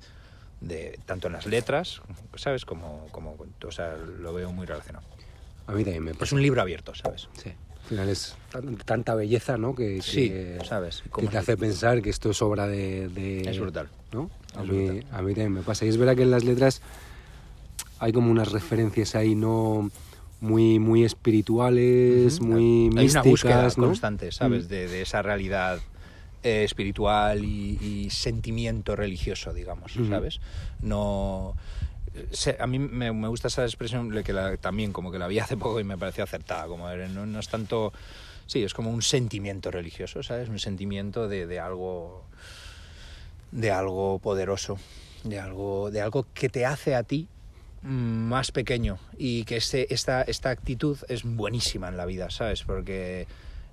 de 0.62 0.98
tanto 1.06 1.28
en 1.28 1.34
las 1.34 1.46
letras, 1.46 2.02
¿sabes? 2.34 2.66
Como, 2.66 3.06
como, 3.12 3.38
o 3.64 3.72
sea, 3.72 3.96
lo 3.96 4.34
veo 4.34 4.52
muy 4.52 4.66
relacionado. 4.66 5.06
A 5.68 5.74
mí 5.74 5.84
también 5.84 6.04
me 6.06 6.12
Es 6.12 6.18
pasa. 6.18 6.34
un 6.34 6.42
libro 6.42 6.60
abierto, 6.60 6.96
¿sabes? 6.96 7.30
Sí. 7.44 7.50
Al 7.84 7.88
final 7.88 8.10
es 8.10 8.36
tan- 8.52 8.78
tanta 8.78 9.14
belleza, 9.14 9.60
¿no? 9.60 9.76
Que, 9.76 10.02
Sí, 10.02 10.28
que- 10.32 10.58
¿sabes? 10.68 11.04
que 11.16 11.28
te 11.28 11.38
hace 11.38 11.56
pensar 11.56 12.02
que 12.02 12.10
esto 12.10 12.32
es 12.32 12.42
obra 12.42 12.66
de... 12.66 13.08
de- 13.10 13.42
Es 13.48 13.60
brutal. 13.60 13.90
¿no? 14.12 14.32
A 14.56 14.64
Es 14.64 14.70
mí, 14.70 14.88
brutal. 14.90 15.08
a 15.12 15.22
mí 15.22 15.34
también 15.36 15.54
me 15.54 15.62
pasa. 15.62 15.86
Y 15.86 15.90
es 15.90 15.98
verdad 15.98 16.16
que 16.16 16.24
en 16.24 16.32
las 16.32 16.44
letras 16.46 16.82
hay 18.00 18.12
como 18.12 18.32
unas 18.32 18.52
referencias 18.52 19.14
ahí, 19.14 19.36
¿no? 19.36 19.92
Muy, 20.40 20.78
muy 20.80 21.04
espirituales, 21.04 22.40
Ujú. 22.40 22.46
muy 22.46 22.64
Hay 22.64 22.90
místicas, 22.90 23.12
una 23.24 23.30
búsqueda 23.32 23.64
¿no? 23.64 23.74
constante, 23.88 24.32
¿sabes? 24.32 24.66
Mm. 24.66 24.70
De, 24.70 24.88
de 24.88 25.02
esa 25.02 25.22
realidad 25.22 25.80
eh, 26.44 26.64
espiritual 26.64 27.44
y, 27.44 27.78
y 27.82 28.10
sentimiento 28.12 28.96
religioso, 28.96 29.52
digamos. 29.54 29.94
¿sabes? 30.10 30.40
No... 30.82 31.56
sé- 32.32 32.58
a 32.60 32.68
mí 32.68 32.78
me, 32.80 33.12
me 33.12 33.28
gusta 33.28 33.48
esa 33.48 33.64
expresión 33.64 34.12
que 34.24 34.34
la- 34.34 34.58
también 34.58 34.94
como 34.94 35.12
que 35.12 35.18
la 35.20 35.28
vi 35.28 35.40
hace 35.40 35.58
poco 35.58 35.80
y 35.80 35.84
me 35.84 35.98
pareció 35.98 36.24
acertada, 36.24 36.68
como 36.68 36.90
eh, 36.90 37.08
no, 37.10 37.26
no 37.26 37.40
es 37.40 37.50
tanto... 37.50 37.92
Sí, 38.46 38.64
es 38.64 38.74
como 38.74 38.92
un 38.92 39.02
sentimiento 39.02 39.72
religioso, 39.72 40.24
¿sabes? 40.24 40.48
Un 40.50 40.60
sentimiento 40.60 41.28
de, 41.28 41.48
de 41.48 41.60
algo 41.60 42.24
de 43.52 43.72
algo 43.72 44.20
poderoso, 44.20 44.78
de 45.24 45.40
algo, 45.40 45.90
de 45.92 46.02
algo 46.02 46.26
que 46.34 46.50
te 46.50 46.66
hace 46.66 46.96
a 46.96 47.04
ti 47.04 47.28
más 47.84 48.52
pequeño 48.52 48.98
y 49.18 49.44
que 49.46 49.58
este, 49.58 49.94
esta, 49.94 50.22
esta 50.24 50.50
actitud 50.50 50.98
es 51.08 51.24
buenísima 51.24 51.88
en 51.90 51.98
la 51.98 52.06
vida, 52.06 52.30
¿sabes? 52.30 52.64
Porque 52.64 53.28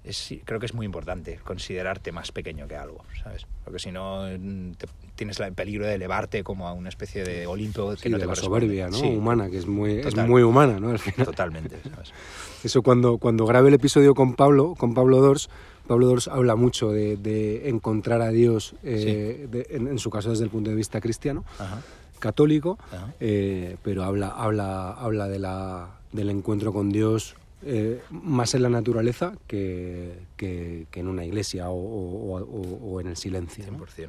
es, 0.04 0.34
creo 0.44 0.60
que 0.60 0.66
es 0.66 0.74
muy 0.74 0.84
importante 0.86 1.40
considerarte 1.42 2.12
más 2.12 2.30
pequeño 2.30 2.68
que 2.68 2.76
algo, 2.76 3.04
¿sabes? 3.22 3.46
Porque 3.64 3.78
si 3.78 3.90
no 3.90 4.26
mm, 4.38 4.72
te- 4.72 4.86
tienes 5.16 5.38
la- 5.38 5.46
el 5.46 5.54
peligro 5.54 5.86
de 5.86 5.94
elevarte 5.94 6.44
como 6.44 6.68
a 6.68 6.72
una 6.74 6.90
especie 6.90 7.24
de 7.24 7.46
Olimpo 7.46 7.90
que 7.92 7.96
Sí, 7.96 8.08
no 8.10 8.16
de 8.18 8.20
te 8.20 8.26
la 8.26 8.32
corresponde. 8.32 8.60
soberbia, 8.66 8.88
¿no? 8.88 8.98
Sí, 8.98 9.06
Humana, 9.06 9.48
que 9.48 9.56
es 9.58 9.66
muy, 9.66 9.92
es 9.94 10.14
muy 10.16 10.42
humana, 10.42 10.78
¿no? 10.78 10.90
Al 10.90 10.98
final. 10.98 11.24
Totalmente, 11.26 11.80
¿sabes? 11.82 12.12
Eso 12.64 12.82
cuando, 12.82 13.16
cuando 13.18 13.46
grabé 13.46 13.68
el 13.68 13.74
episodio 13.74 14.14
con 14.14 14.34
Pablo, 14.34 14.74
con 14.76 14.92
Pablo 14.94 15.20
Dors, 15.22 15.48
Pablo 15.86 16.06
Dors 16.06 16.28
habla 16.28 16.54
mucho 16.56 16.90
de, 16.92 17.16
de 17.16 17.68
encontrar 17.70 18.20
a 18.22 18.28
Dios, 18.30 18.74
eh, 18.82 19.46
de- 19.50 19.66
en, 19.70 19.86
en 19.88 19.98
su 19.98 20.10
caso 20.10 20.30
desde 20.30 20.44
el 20.44 20.50
punto 20.50 20.68
de 20.70 20.76
vista 20.76 21.00
cristiano, 21.00 21.44
Ajá, 21.58 21.80
católico, 22.28 22.78
ajá. 22.90 23.12
eh, 23.20 23.76
pero 23.82 24.02
habla, 24.04 24.28
habla, 24.28 24.90
habla 24.92 25.28
de 25.28 25.38
la, 25.38 25.88
del 26.12 26.30
encuentro 26.30 26.72
con 26.72 26.90
Dios 26.90 27.36
eh, 27.66 28.00
más 28.10 28.54
en 28.54 28.62
la 28.62 28.68
naturaleza 28.68 29.34
que, 29.46 30.18
que- 30.36 30.86
que 30.90 31.00
en 31.00 31.08
una 31.08 31.24
iglesia 31.24 31.68
o, 31.70 31.74
o- 31.76 32.38
o- 32.42 32.92
o 32.92 33.00
en 33.00 33.06
el 33.08 33.16
silencio. 33.16 33.64
¿no? 33.70 33.78
100%. 33.78 34.08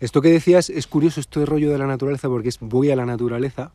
Esto 0.00 0.20
que 0.20 0.30
decías 0.30 0.68
es 0.70 0.86
curioso, 0.86 1.20
esto 1.20 1.38
de 1.40 1.46
rollo 1.46 1.70
de 1.70 1.78
la 1.78 1.86
naturaleza, 1.86 2.28
porque 2.28 2.48
es 2.48 2.58
voy 2.60 2.90
a 2.90 2.96
la 2.96 3.06
naturaleza 3.06 3.70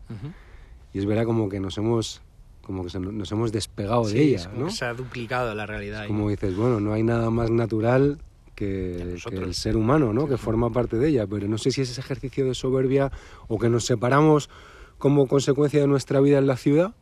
y 0.94 1.00
es 1.00 1.06
verdad 1.06 1.24
como 1.26 1.48
que 1.50 1.60
nos 1.62 1.78
hemos, 1.78 2.22
como 2.62 2.86
que 2.86 3.00
nos- 3.00 3.32
hemos 3.32 3.52
despegado 3.54 4.06
de 4.08 4.22
ella, 4.22 4.36
es 4.38 4.48
como 4.48 4.60
¿no? 4.60 4.66
que 4.68 4.74
se 4.74 4.86
ha 4.86 4.94
duplicado 4.94 5.54
la 5.56 5.66
realidad. 5.66 6.06
Como 6.08 6.30
dices, 6.30 6.56
bueno, 6.56 6.80
no 6.82 6.92
hay 6.94 7.04
nada 7.04 7.30
más 7.30 7.50
natural 7.50 8.20
Que 8.58 9.00
el 9.32 9.54
ser 9.54 9.78
humano, 9.78 10.14
¿no? 10.14 10.28
Que 10.28 10.36
forma 10.38 10.72
parte 10.72 10.98
de 10.98 11.10
ella, 11.10 11.28
pero 11.28 11.48
no 11.48 11.60
sé 11.60 11.70
si 11.70 11.82
es 11.82 11.92
ese 11.92 12.02
ejercicio 12.02 12.44
de 12.44 12.56
soberbia 12.56 13.12
o 13.48 13.60
que 13.60 13.70
nos 13.70 13.86
separamos 13.86 14.50
como 14.98 15.28
consecuencia 15.28 15.80
de 15.80 15.86
nuestra 15.86 16.20
vida 16.22 16.40
en 16.40 16.48
la 16.48 16.58
ciudad 16.58 16.96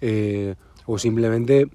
eh, 0.00 0.54
o 0.86 0.98
simplemente 0.98 1.68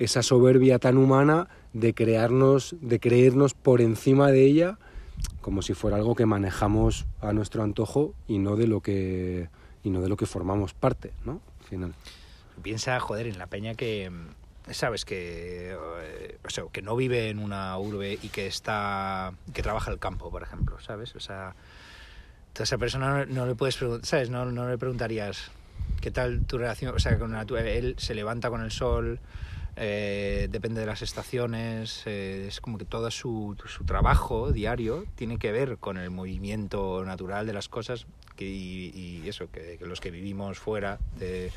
esa 0.00 0.24
soberbia 0.24 0.80
tan 0.80 0.98
humana 0.98 1.48
de 1.74 1.94
crearnos, 1.94 2.74
de 2.80 2.98
creernos 2.98 3.54
por 3.54 3.80
encima 3.80 4.32
de 4.32 4.44
ella 4.44 4.78
como 5.40 5.62
si 5.62 5.74
fuera 5.74 5.96
algo 5.96 6.14
que 6.14 6.26
manejamos 6.26 7.06
a 7.20 7.32
nuestro 7.32 7.62
antojo 7.62 8.14
y 8.26 8.38
no 8.38 8.56
de 8.56 8.66
lo 8.66 8.80
que 8.80 9.48
y 9.82 9.90
no 9.90 10.00
de 10.00 10.08
lo 10.08 10.16
que 10.16 10.26
formamos 10.26 10.74
parte, 10.74 11.12
¿no? 11.24 11.40
Al 11.60 11.66
final. 11.66 11.94
Piensa, 12.62 12.98
joder, 13.00 13.26
en 13.26 13.38
la 13.38 13.46
peña 13.46 13.74
que, 13.74 14.10
sabes, 14.72 15.04
que, 15.04 15.72
eh, 15.72 16.38
o 16.44 16.50
sea, 16.50 16.64
que 16.72 16.82
no 16.82 16.96
vive 16.96 17.28
en 17.28 17.38
una 17.38 17.76
urbe 17.78 18.18
y 18.22 18.28
que 18.28 18.46
está, 18.46 19.32
que 19.52 19.62
trabaja 19.62 19.90
el 19.90 19.98
campo, 19.98 20.30
por 20.30 20.42
ejemplo, 20.42 20.80
¿sabes? 20.80 21.14
O 21.14 21.20
sea, 21.20 21.54
a 22.58 22.62
esa 22.62 22.78
persona 22.78 23.24
no, 23.26 23.46
le 23.46 23.54
puedes 23.54 23.76
preguntar, 23.76 24.06
¿sabes? 24.06 24.30
No, 24.30 24.44
no 24.46 24.68
le 24.68 24.78
preguntarías 24.78 25.50
qué 26.00 26.10
tal 26.10 26.44
tu 26.46 26.58
relación, 26.58 26.94
o 26.94 26.98
sea, 26.98 27.18
con 27.18 27.32
la, 27.32 27.42
él 27.42 27.94
se 27.98 28.14
levanta 28.14 28.50
con 28.50 28.62
el 28.62 28.70
sol, 28.70 29.20
eh, 29.76 30.48
depende 30.50 30.80
de 30.80 30.86
las 30.86 31.02
estaciones, 31.02 32.02
eh, 32.06 32.46
es 32.48 32.60
como 32.60 32.76
que 32.76 32.84
todo 32.84 33.10
su, 33.10 33.56
su 33.66 33.84
trabajo 33.84 34.52
diario 34.52 35.04
tiene 35.14 35.38
que 35.38 35.52
ver 35.52 35.78
con 35.78 35.96
el 35.96 36.10
movimiento 36.10 37.04
natural 37.04 37.46
de 37.46 37.52
las 37.52 37.68
cosas 37.68 38.06
que, 38.36 38.46
y, 38.46 38.90
y 38.94 39.28
eso, 39.28 39.50
que, 39.50 39.76
que 39.78 39.86
los 39.86 40.00
que 40.00 40.10
vivimos 40.10 40.58
fuera, 40.58 40.98
de, 41.18 41.52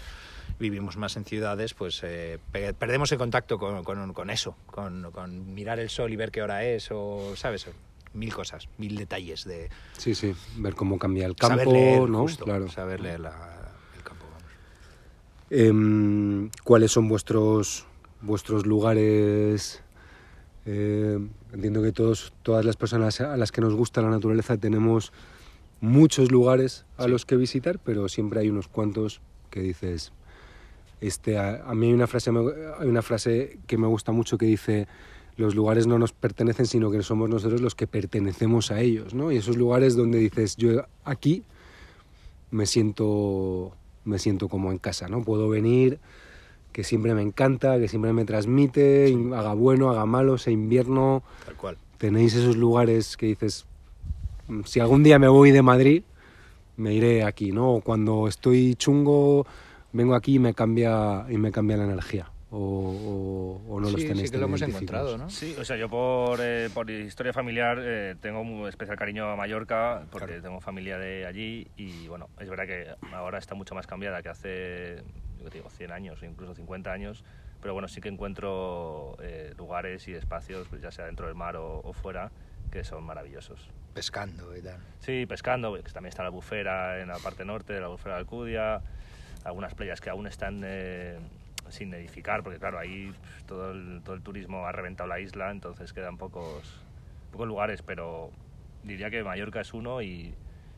vivimos 0.60 0.98
más 0.98 1.16
en 1.18 1.26
ciudades, 1.26 1.74
pues 1.74 2.02
eh, 2.04 2.40
pe- 2.52 2.74
perdemos 2.74 3.12
el 3.12 3.18
contacto 3.18 3.58
con, 3.60 3.84
con- 3.84 4.14
con 4.14 4.30
eso, 4.30 4.56
con, 4.68 5.12
con 5.12 5.54
mirar 5.54 5.80
el 5.80 5.90
sol 5.90 6.12
y 6.12 6.16
ver 6.16 6.32
qué 6.32 6.42
hora 6.42 6.64
es, 6.66 6.90
o, 6.92 7.34
¿sabes? 7.36 7.68
Mil 8.14 8.34
cosas, 8.34 8.70
mil 8.78 8.96
detalles 8.96 9.44
de 9.44 9.70
Sí, 9.98 10.14
sí, 10.14 10.34
ver 10.58 10.76
cómo 10.76 11.00
cambia 11.00 11.26
el 11.26 11.36
campo, 11.36 11.54
saber 11.58 11.68
leer, 11.68 12.10
¿no? 12.10 12.20
justo, 12.22 12.46
claro. 12.46 12.70
saber 12.70 13.00
leer 13.02 13.20
la- 13.22 13.72
el 13.98 14.04
campo. 14.04 14.26
vamos. 14.32 14.44
Em, 15.50 16.50
¿Cuáles 16.64 16.92
son 16.92 17.08
vuestros 17.08 17.86
vuestros 18.22 18.66
lugares. 18.66 19.82
eh, 20.66 21.20
entiendo 21.52 21.82
que 21.82 21.92
todos, 21.92 22.32
todas 22.42 22.64
las 22.64 22.78
personas 22.78 23.20
a 23.20 23.36
las 23.36 23.52
que 23.52 23.60
nos 23.60 23.74
gusta 23.74 24.02
la 24.02 24.10
naturaleza 24.10 24.56
tenemos 24.58 25.12
muchos 25.82 26.32
lugares 26.32 26.86
a 26.98 27.08
los 27.10 27.26
que 27.26 27.36
visitar, 27.36 27.80
pero 27.80 28.08
siempre 28.08 28.40
hay 28.40 28.50
unos 28.50 28.70
cuantos 28.70 29.20
que 29.50 29.60
dices. 29.60 30.14
Este, 31.04 31.38
a, 31.38 31.64
a 31.70 31.76
mí 31.76 31.88
hay 31.88 31.94
una, 31.94 32.08
frase, 32.08 32.32
me- 32.32 32.52
hay 32.80 32.88
una 32.88 33.02
frase 33.02 33.58
que 33.68 33.78
me 33.78 33.88
gusta 33.88 34.12
mucho 34.14 34.38
que 34.38 34.46
dice 34.46 34.88
los 35.36 35.54
lugares 35.56 35.88
no 35.88 35.98
nos 36.00 36.14
pertenecen, 36.14 36.66
sino 36.68 36.92
que 36.92 37.02
somos 37.04 37.30
nosotros 37.30 37.60
los 37.60 37.74
que 37.76 37.88
pertenecemos 37.88 38.72
a 38.72 38.80
ellos, 38.82 39.14
¿no? 39.14 39.32
Y 39.32 39.38
esos 39.38 39.58
lugares 39.58 39.96
donde 39.96 40.20
dices, 40.20 40.56
yo 40.58 40.84
aquí 41.04 41.44
me 42.52 42.66
siento, 42.68 43.72
me 44.06 44.20
siento 44.20 44.48
como 44.48 44.72
en 44.72 44.78
casa, 44.78 45.08
¿no? 45.08 45.24
Puedo 45.24 45.50
venir, 45.50 46.00
que 46.72 46.84
siempre 46.84 47.14
me 47.16 47.22
encanta, 47.22 47.80
que 47.80 47.88
siempre 47.88 48.14
me 48.14 48.26
transmite, 48.26 49.14
haga 49.36 49.54
bueno, 49.54 49.90
haga 49.90 50.06
malo, 50.06 50.38
sea 50.38 50.54
invierno, 50.54 51.24
Tal 51.46 51.56
cual. 51.56 51.78
tenéis 51.98 52.36
esos 52.36 52.56
lugares 52.56 53.18
que 53.18 53.26
dices, 53.28 53.66
"Mm, 54.48 54.62
si 54.66 54.80
algún 54.80 55.04
día 55.04 55.18
me 55.20 55.28
voy 55.28 55.52
de 55.52 55.62
Madrid, 55.64 56.04
me 56.78 56.94
iré 56.94 57.24
aquí, 57.24 57.52
¿no? 57.52 57.74
O 57.76 57.82
cuando 57.82 58.28
estoy 58.28 58.76
chungo, 58.76 59.46
vengo 59.94 60.16
aquí 60.16 60.36
y 60.36 60.40
me 60.40 60.54
cambia, 60.54 61.26
y 61.30 61.38
me 61.38 61.52
cambia 61.52 61.78
la 61.78 61.86
energía. 61.86 62.30
O, 62.50 62.58
o- 62.60 63.74
o 63.76 63.80
no 63.80 63.90
los 63.90 64.02
sí, 64.02 64.08
tenéis 64.08 64.28
sí 64.28 64.32
que 64.32 64.38
lo 64.38 64.46
hemos 64.46 64.62
encontrado, 64.62 65.18
¿no? 65.18 65.28
Sí, 65.30 65.56
o 65.58 65.66
sea, 65.66 65.76
yo 65.76 65.90
por, 65.90 66.40
eh, 66.42 66.70
por 66.72 66.88
historia 66.92 67.34
familiar 67.34 67.80
eh, 67.82 68.16
tengo 68.22 68.42
un 68.42 68.68
especial 68.68 68.96
cariño 68.96 69.28
a 69.28 69.36
Mallorca 69.36 70.06
porque 70.12 70.28
Claro. 70.28 70.42
tengo 70.44 70.62
familia 70.62 71.00
de 71.00 71.26
allí 71.26 71.66
y 71.78 72.08
bueno, 72.08 72.30
es 72.40 72.48
verdad 72.50 72.68
que 72.68 72.94
ahora 73.12 73.40
está 73.40 73.56
mucho 73.56 73.74
más 73.74 73.88
cambiada 73.88 74.22
que 74.22 74.30
hace, 74.30 75.04
yo 75.42 75.50
te 75.50 75.58
digo, 75.58 75.70
100 75.72 75.92
años 75.92 76.22
o 76.22 76.26
incluso 76.28 76.54
50 76.54 76.92
años, 76.92 77.24
pero 77.60 77.74
bueno, 77.74 77.88
sí 77.88 78.02
que 78.02 78.10
encuentro 78.10 79.16
eh, 79.20 79.54
lugares 79.58 80.08
y 80.08 80.14
espacios, 80.14 80.68
pues 80.70 80.80
ya 80.84 80.92
sea 80.92 81.06
dentro 81.06 81.26
del 81.26 81.36
mar 81.36 81.56
o, 81.56 81.80
o 81.84 81.92
fuera, 81.94 82.32
que 82.72 82.84
son 82.84 83.04
maravillosos. 83.04 83.72
Pescando 83.96 84.56
y 84.56 84.62
tal. 84.62 84.80
Sí, 85.00 85.26
pescando, 85.26 85.74
que 85.74 85.92
también 85.92 86.10
está 86.10 86.22
la 86.24 86.30
bufera 86.30 87.02
en 87.02 87.08
la 87.08 87.18
parte 87.18 87.46
norte, 87.46 87.80
la 87.80 87.88
bufera 87.88 88.14
de 88.16 88.20
Alcudia, 88.22 88.84
algunas 89.44 89.74
playas 89.76 90.02
que 90.02 90.10
aún 90.10 90.28
están 90.28 90.62
eh, 90.66 91.20
sin 91.70 91.94
edificar, 91.94 92.44
porque 92.44 92.60
claro, 92.60 92.80
ahí 92.80 93.14
pues, 93.20 93.46
todo 93.46 93.72
el, 93.72 94.02
todo 94.04 94.16
el 94.16 94.22
turismo 94.22 94.66
ha 94.68 94.72
reventado 94.72 95.08
la 95.10 95.20
isla, 95.20 95.52
entonces 95.52 95.94
quedan 95.94 96.18
pocos, 96.18 96.82
pocos 97.32 97.48
lugares, 97.48 97.82
pero 97.82 98.32
diría 98.84 99.10
que 99.10 99.24
Mallorca 99.24 99.62
es 99.62 99.74
uno 99.74 100.02
y, 100.02 100.34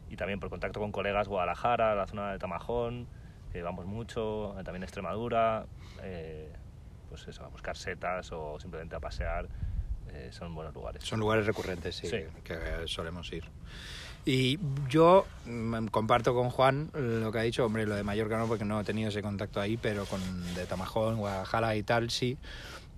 y 0.10 0.16
también 0.16 0.40
por 0.40 0.50
contacto 0.50 0.80
con 0.80 0.92
colegas, 0.92 1.28
Guadalajara, 1.28 1.96
la 1.96 2.08
zona 2.08 2.32
de 2.32 2.40
Tamajón, 2.40 3.08
que 3.52 3.62
vamos 3.62 3.86
mucho, 3.86 4.56
también 4.64 4.84
Extremadura, 4.84 5.66
eh, 6.02 6.52
pues 7.10 7.28
eso, 7.28 7.44
a 7.46 7.48
buscar 7.48 7.78
setas 7.78 8.32
o 8.32 8.60
simplemente 8.60 8.96
a 8.96 9.00
pasear, 9.00 9.48
eh, 10.12 10.30
son 10.32 10.54
buenos 10.54 10.74
lugares. 10.74 11.04
Son 11.04 11.20
lugares 11.20 11.46
recurrentes, 11.46 11.96
sí, 11.96 12.08
Sí. 12.08 12.24
que 12.44 12.58
solemos 12.86 13.32
ir. 13.34 13.46
Y 14.26 14.58
yo 14.90 15.26
mm, 15.46 15.86
comparto 15.88 16.34
con 16.34 16.50
Juan 16.50 16.90
lo 16.94 17.32
que 17.32 17.38
ha 17.40 17.44
dicho, 17.44 17.64
hombre, 17.66 17.86
lo 17.86 17.96
de 17.96 18.04
Mallorca 18.04 18.38
no, 18.38 18.48
porque 18.48 18.66
no 18.66 18.82
he 18.82 18.84
tenido 18.84 19.10
ese 19.10 19.22
contacto 19.22 19.62
ahí, 19.62 19.78
pero 19.78 20.06
con 20.06 20.20
de 20.56 20.66
Tamajón, 20.66 21.18
Guadalajara 21.18 21.76
y 21.76 21.84
tal, 21.84 22.10
sí. 22.10 22.38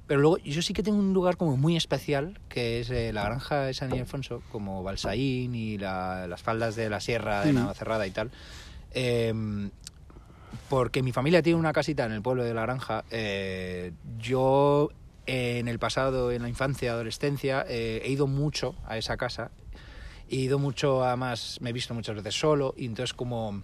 Pero 0.07 0.21
luego 0.21 0.38
yo 0.38 0.61
sí 0.61 0.71
que 0.73 0.84
tengo 0.84 0.97
un 0.99 1.11
lugar 1.13 1.36
como 1.36 1.57
muy 1.57 1.75
especial, 1.75 2.39
que 2.47 2.80
es 2.80 2.89
eh, 2.91 3.11
la 3.11 3.25
granja 3.25 3.63
de 3.63 3.73
San 3.73 3.93
Ildefonso, 3.93 4.41
como 4.53 4.82
Balsaín 4.84 5.53
y 5.53 5.78
la- 5.78 6.28
las 6.28 6.41
faldas 6.41 6.78
de 6.78 6.89
la 6.89 7.01
sierra 7.01 7.43
de 7.43 7.51
Mm. 7.51 7.55
Navacerrada 7.55 8.07
y 8.07 8.11
tal. 8.11 8.32
Em, 8.91 9.69
porque 10.69 11.03
mi 11.03 11.11
familia 11.11 11.41
tiene 11.41 11.59
una 11.59 11.73
casita 11.73 12.05
en 12.05 12.13
el 12.13 12.21
pueblo 12.21 12.43
de 12.45 12.53
la 12.53 12.61
granja. 12.61 13.03
eh, 13.11 13.91
yo 14.17 14.89
en 15.25 15.67
el 15.67 15.78
pasado, 15.78 16.32
en 16.32 16.41
la 16.41 16.47
infancia, 16.47 16.93
adolescencia, 16.93 17.65
eh, 17.67 18.01
he 18.05 18.09
ido 18.09 18.28
mucho 18.28 18.75
a 18.86 18.97
esa 18.97 19.17
casa. 19.17 19.51
He 20.30 20.36
ido 20.36 20.59
mucho, 20.59 21.03
además, 21.03 21.57
me 21.61 21.69
he 21.69 21.73
visto 21.73 21.93
muchas 21.93 22.15
veces 22.15 22.39
solo. 22.39 22.73
Y 22.78 22.86
entonces 22.86 23.13
como... 23.13 23.63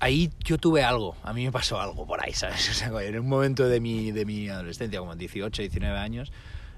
Ahí 0.00 0.32
yo 0.40 0.58
tuve 0.58 0.82
algo, 0.82 1.14
a 1.22 1.32
mí 1.32 1.44
me 1.44 1.52
pasó 1.52 1.80
algo 1.80 2.04
por 2.04 2.20
ahí, 2.24 2.32
¿sabes? 2.32 2.68
O 2.70 2.74
sea, 2.74 2.88
en 3.02 3.20
un 3.20 3.28
momento 3.28 3.68
de 3.68 3.78
mi, 3.78 4.10
de 4.10 4.24
mi 4.24 4.48
adolescencia, 4.48 4.98
como 4.98 5.14
18, 5.14 5.62
19 5.62 5.96
años, 5.96 6.32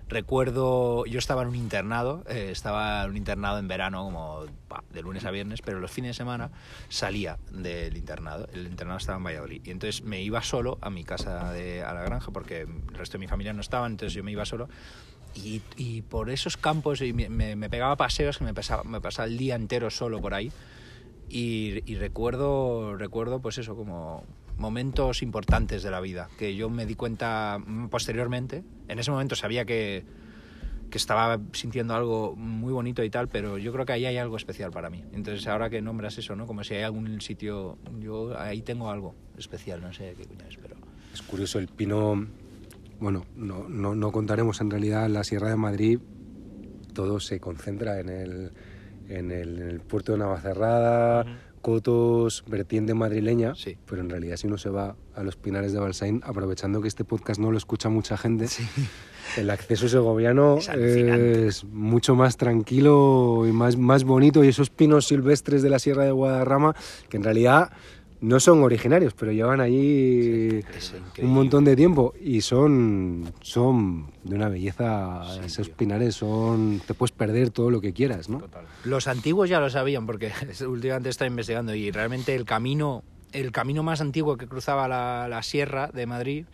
recuerdo, 0.09 1.07
yo 1.07 1.19
estaba 1.19 1.43
en 1.43 1.49
un 1.49 1.57
internado, 1.57 2.25
eh, 2.29 2.49
estaba 2.51 3.05
en 3.05 3.11
un 3.11 3.17
internado 3.17 3.59
en 3.59 3.69
verano, 3.69 4.05
como 4.05 4.45
pa, 4.69 4.85
de 4.93 5.03
lunes 5.03 5.25
a 5.25 5.31
viernes, 5.31 5.63
pero 5.63 5.81
los 5.81 5.91
fines 5.91 6.11
de 6.11 6.15
semana 6.15 6.51
salía 6.89 7.39
del 7.51 7.97
internado, 7.97 8.49
el 8.53 8.67
internado 8.67 8.99
estaba 8.99 9.19
en 9.19 9.25
Valladolid, 9.25 9.63
y 9.65 9.71
entonces 9.71 10.03
me 10.03 10.23
iba 10.23 10.43
solo 10.43 10.79
a 10.81 10.91
mi 10.91 11.05
casa, 11.05 11.53
de, 11.53 11.83
a 11.83 11.95
la 11.95 12.03
granja, 12.03 12.31
porque 12.33 12.63
el 12.63 12.95
resto 12.95 13.15
de 13.15 13.21
mi 13.21 13.29
familia 13.29 13.53
no 13.53 13.61
estaban, 13.61 13.93
entonces 13.93 14.15
yo 14.15 14.23
me 14.23 14.33
iba 14.33 14.45
solo, 14.45 14.69
y, 15.35 15.63
y 15.77 16.03
por 16.03 16.31
esos 16.31 16.57
campos 16.57 17.01
y 17.01 17.13
me, 17.13 17.29
me- 17.29 17.69
pegaba 17.71 17.97
paseos 17.97 18.39
que 18.39 18.45
me 18.45 18.55
pasaba, 18.55 18.85
me 18.85 19.01
pasaba 19.01 19.27
el 19.29 19.37
día 19.37 19.55
entero 19.55 19.91
solo 19.91 20.21
por 20.21 20.35
ahí, 20.35 20.51
y, 21.29 21.83
y 21.91 21.97
recuerdo, 21.97 22.97
recuerdo 22.97 23.41
pues 23.41 23.59
eso, 23.59 23.75
como 23.75 24.25
momentos 24.57 25.23
importantes 25.23 25.83
de 25.83 25.91
la 25.91 26.01
vida, 26.01 26.29
que 26.39 26.55
yo 26.55 26.71
me 26.71 26.87
di 26.87 26.95
cuenta 26.95 27.59
posteriormente. 27.91 28.63
En 28.89 28.99
ese 28.99 29.11
momento 29.11 29.35
sabía 29.35 29.65
que, 29.65 30.05
que 30.91 30.99
estaba 30.99 31.41
sintiendo 31.53 31.95
algo 31.95 32.37
muy 32.37 32.73
bonito 32.73 33.03
y 33.03 33.11
tal, 33.11 33.27
pero 33.29 33.59
yo 33.59 33.73
creo 33.73 33.85
que 33.85 33.93
ahí 33.95 34.07
hay 34.07 34.17
algo 34.19 34.37
especial 34.37 34.71
para 34.71 34.91
mí. 34.91 35.03
Entonces 35.13 35.47
ahora 35.49 35.71
que 35.71 35.83
nombras 35.83 36.19
eso, 36.19 36.37
¿no? 36.37 36.47
Como 36.47 36.63
si 36.63 36.75
hay 36.75 36.83
algún 36.83 37.21
sitio, 37.21 37.79
yo 37.99 38.39
ahí 38.39 38.63
tengo 38.63 38.91
algo 38.91 39.15
especial, 39.37 39.81
no 39.81 39.93
sé 39.93 40.15
qué 40.17 40.25
coño 40.27 40.45
es, 40.49 40.57
pero... 40.59 40.77
Es 41.13 41.23
curioso, 41.23 41.59
el 41.59 41.67
pino, 41.69 42.27
bueno, 43.05 43.25
no, 43.37 43.69
no, 43.69 43.95
no 43.95 44.11
contaremos 44.13 44.61
en 44.61 44.71
realidad 44.71 45.09
la 45.09 45.23
Sierra 45.25 45.51
de 45.51 45.57
Madrid, 45.57 45.99
todo 46.95 47.21
se 47.21 47.39
concentra 47.39 48.01
en 48.01 48.09
el, 48.09 48.53
en 49.09 49.31
el, 49.31 49.61
en 49.61 49.69
el 49.69 49.81
puerto 49.81 50.13
de 50.13 50.19
Navacerrada. 50.19 51.27
Cotos, 51.61 52.45
vertiente 52.47 52.93
madrileña, 52.93 53.55
Sí. 53.55 53.79
pero 53.87 54.03
en 54.03 54.11
realidad 54.11 54.37
si 54.37 54.47
uno 54.47 54.59
se 54.59 54.69
va 54.69 54.97
a 55.15 55.23
los 55.23 55.37
pinares 55.37 55.73
de 55.73 55.79
Balsaín, 55.79 56.21
aprovechando 56.23 56.83
que 56.83 56.89
este 56.89 57.05
podcast 57.05 57.41
no 57.41 57.51
lo 57.51 57.57
escucha 57.57 57.89
mucha 57.89 58.19
gente, 58.19 58.49
el 59.39 59.49
acceso 59.49 59.89
segoviano 59.89 60.59
Es 60.59 60.71
es 60.77 61.65
mucho 61.65 62.15
más 62.17 62.37
tranquilo 62.37 63.45
y 63.49 63.53
más, 63.53 63.79
más 63.79 64.05
bonito. 64.05 64.45
Y 64.45 64.49
esos 64.49 64.69
pinos 64.69 65.07
silvestres 65.07 65.63
de 65.63 65.71
la 65.71 65.79
Sierra 65.79 66.05
de 66.05 66.11
Guadarrama, 66.13 66.75
que 67.09 67.17
en 67.17 67.25
realidad 67.25 67.71
no 68.25 68.41
son 68.41 68.63
originarios, 68.63 69.13
pero 69.15 69.33
llevan 69.33 69.61
allí 69.61 70.63
un 71.23 71.31
montón 71.31 71.65
de 71.65 71.77
tiempo 71.77 72.15
y 72.21 72.41
son, 72.41 73.33
son 73.41 74.11
de 74.25 74.35
una 74.35 74.49
belleza, 74.49 75.23
Sí, 75.35 75.41
esos 75.45 75.67
tío. 75.69 75.77
pinares 75.77 76.15
son, 76.17 76.81
te 76.87 76.95
puedes 76.95 77.13
perder 77.13 77.51
todo 77.51 77.71
lo 77.71 77.81
que 77.81 77.93
quieras, 77.93 78.29
¿no? 78.29 78.39
Total. 78.39 78.65
Los 78.85 79.07
antiguos 79.09 79.49
ya 79.49 79.61
lo 79.61 79.69
sabían 79.71 80.07
porque 80.07 80.33
últimamente 80.67 81.11
estoy 81.11 81.29
investigando 81.29 81.75
y 81.75 81.91
realmente 81.91 82.35
el 82.35 82.45
camino, 82.45 83.03
el 83.33 83.53
camino 83.53 83.83
más 83.83 84.01
antiguo 84.01 84.37
que 84.37 84.47
cruzaba 84.47 84.89
la, 84.89 85.27
la 85.29 85.43
sierra 85.43 85.91
de 85.93 86.07
Madrid, 86.07 86.47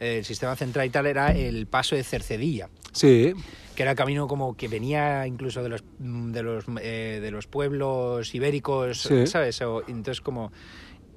el 0.00 0.24
sistema 0.24 0.54
central 0.56 0.86
y 0.86 0.90
tal, 0.90 1.06
era 1.06 1.32
el 1.32 1.66
paso 1.66 1.94
de 1.96 2.04
Cercedilla, 2.04 2.68
Sí, 2.92 3.34
que 3.74 3.82
era 3.82 3.90
el 3.92 3.96
camino 3.96 4.26
como 4.28 4.56
que 4.56 4.66
venía 4.66 5.26
incluso 5.26 5.62
de 5.62 5.68
los 5.68 5.84
de 5.98 6.42
los 6.42 6.64
eh, 6.80 7.18
de 7.22 7.30
los 7.30 7.46
pueblos 7.46 8.34
ibéricos, 8.34 9.02
Sí. 9.02 9.26
¿sabes? 9.26 9.60
O, 9.62 9.82
entonces 9.88 10.20
como 10.20 10.50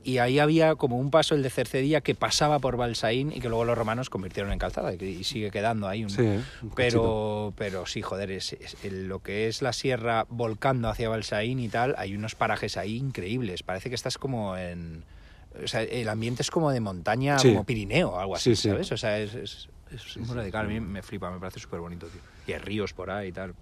y 0.03 0.17
ahí 0.17 0.39
había 0.39 0.75
como 0.75 0.97
un 0.97 1.11
paso 1.11 1.35
el 1.35 1.43
de 1.43 1.49
Cercedilla 1.49 2.01
que 2.01 2.15
pasaba 2.15 2.59
por 2.59 2.75
Balsaín 2.77 3.31
y 3.31 3.39
que 3.39 3.49
luego 3.49 3.65
los 3.65 3.77
romanos 3.77 4.09
convirtieron 4.09 4.51
en 4.51 4.57
calzada 4.59 4.93
y, 4.93 5.23
sigue 5.23 5.51
quedando 5.51 5.87
ahí 5.87 6.03
un, 6.03 6.09
sí. 6.09 6.21
un 6.21 6.71
pero, 6.75 7.53
pero 7.55 7.85
sí, 7.85 8.01
joder, 8.01 8.31
es, 8.31 8.53
es- 8.53 8.77
el- 8.83 9.07
lo 9.07 9.19
que 9.19 9.47
es 9.47 9.61
la 9.61 9.73
sierra 9.73 10.25
volcando 10.29 10.89
hacia 10.89 11.07
Balsaín 11.09 11.59
y 11.59 11.69
tal, 11.69 11.93
hay 11.97 12.15
unos 12.15 12.33
parajes 12.35 12.77
ahí 12.77 12.97
increíbles. 12.97 13.63
Parece 13.63 13.89
que 13.89 13.95
estás 13.95 14.17
como 14.17 14.57
en... 14.57 15.03
O 15.63 15.67
sea, 15.67 15.83
el 15.83 16.07
ambiente 16.09 16.41
es 16.41 16.49
como 16.49 16.71
de 16.71 16.79
montaña, 16.79 17.37
Sí. 17.37 17.49
como 17.49 17.65
Pirineo 17.65 18.09
o 18.11 18.19
algo 18.19 18.35
así, 18.35 18.55
Sí, 18.55 18.63
sí. 18.63 18.69
¿sabes? 18.69 18.91
O 18.93 18.97
sea, 18.97 19.19
es, 19.19 19.35
es, 19.35 19.67
es 19.91 20.17
muy 20.17 20.35
radical. 20.35 20.65
A 20.65 20.69
mí 20.69 20.79
me 20.79 21.01
flipa, 21.03 21.29
me 21.29 21.39
parece 21.39 21.59
súper 21.59 21.79
bonito, 21.81 22.07
tío. 22.07 22.21
Y 22.47 22.53
hay 22.53 22.59
ríos 22.59 22.93
por 22.93 23.11
ahí 23.11 23.27
y 23.27 23.31
tal. 23.33 23.53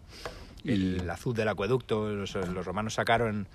El, 0.64 1.02
Y- 1.06 1.10
azul 1.10 1.36
del 1.36 1.48
acueducto, 1.50 2.08
los, 2.10 2.36
los 2.36 2.66
romanos 2.66 2.94
sacaron... 2.94 3.48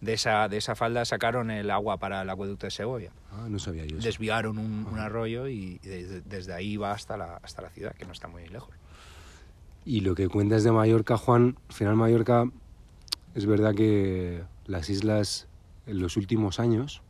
De 0.00 0.14
esa, 0.14 0.48
de 0.48 0.56
esa 0.56 0.74
falda 0.74 1.04
sacaron 1.04 1.50
el 1.50 1.70
agua 1.70 1.98
para 1.98 2.22
el 2.22 2.30
acueducto 2.30 2.66
de 2.66 2.70
Segovia. 2.70 3.12
Ah, 3.32 3.46
no 3.50 3.58
sabía 3.58 3.84
yo 3.84 3.98
eso. 3.98 4.06
Desviaron 4.06 4.56
un, 4.58 4.86
un 4.90 4.98
arroyo 4.98 5.46
y 5.46 5.78
desde, 5.82 6.22
desde 6.22 6.54
ahí 6.54 6.76
va 6.78 6.92
hasta 6.92 7.16
la, 7.18 7.36
hasta 7.42 7.60
la 7.60 7.68
ciudad, 7.70 7.94
que 7.94 8.06
no 8.06 8.12
está 8.12 8.26
muy 8.26 8.46
lejos. 8.48 8.74
Y 9.84 10.00
lo 10.00 10.14
que 10.14 10.28
cuentas 10.28 10.64
de 10.64 10.72
Mallorca, 10.72 11.16
Juan, 11.16 11.56
al 11.68 11.74
final 11.74 11.96
Mallorca, 11.96 12.50
es 13.34 13.46
verdad 13.46 13.74
que 13.74 14.42
las 14.66 14.88
islas 14.90 15.48
en 15.86 16.00
los 16.00 16.16
últimos 16.16 16.60
años 16.60 17.02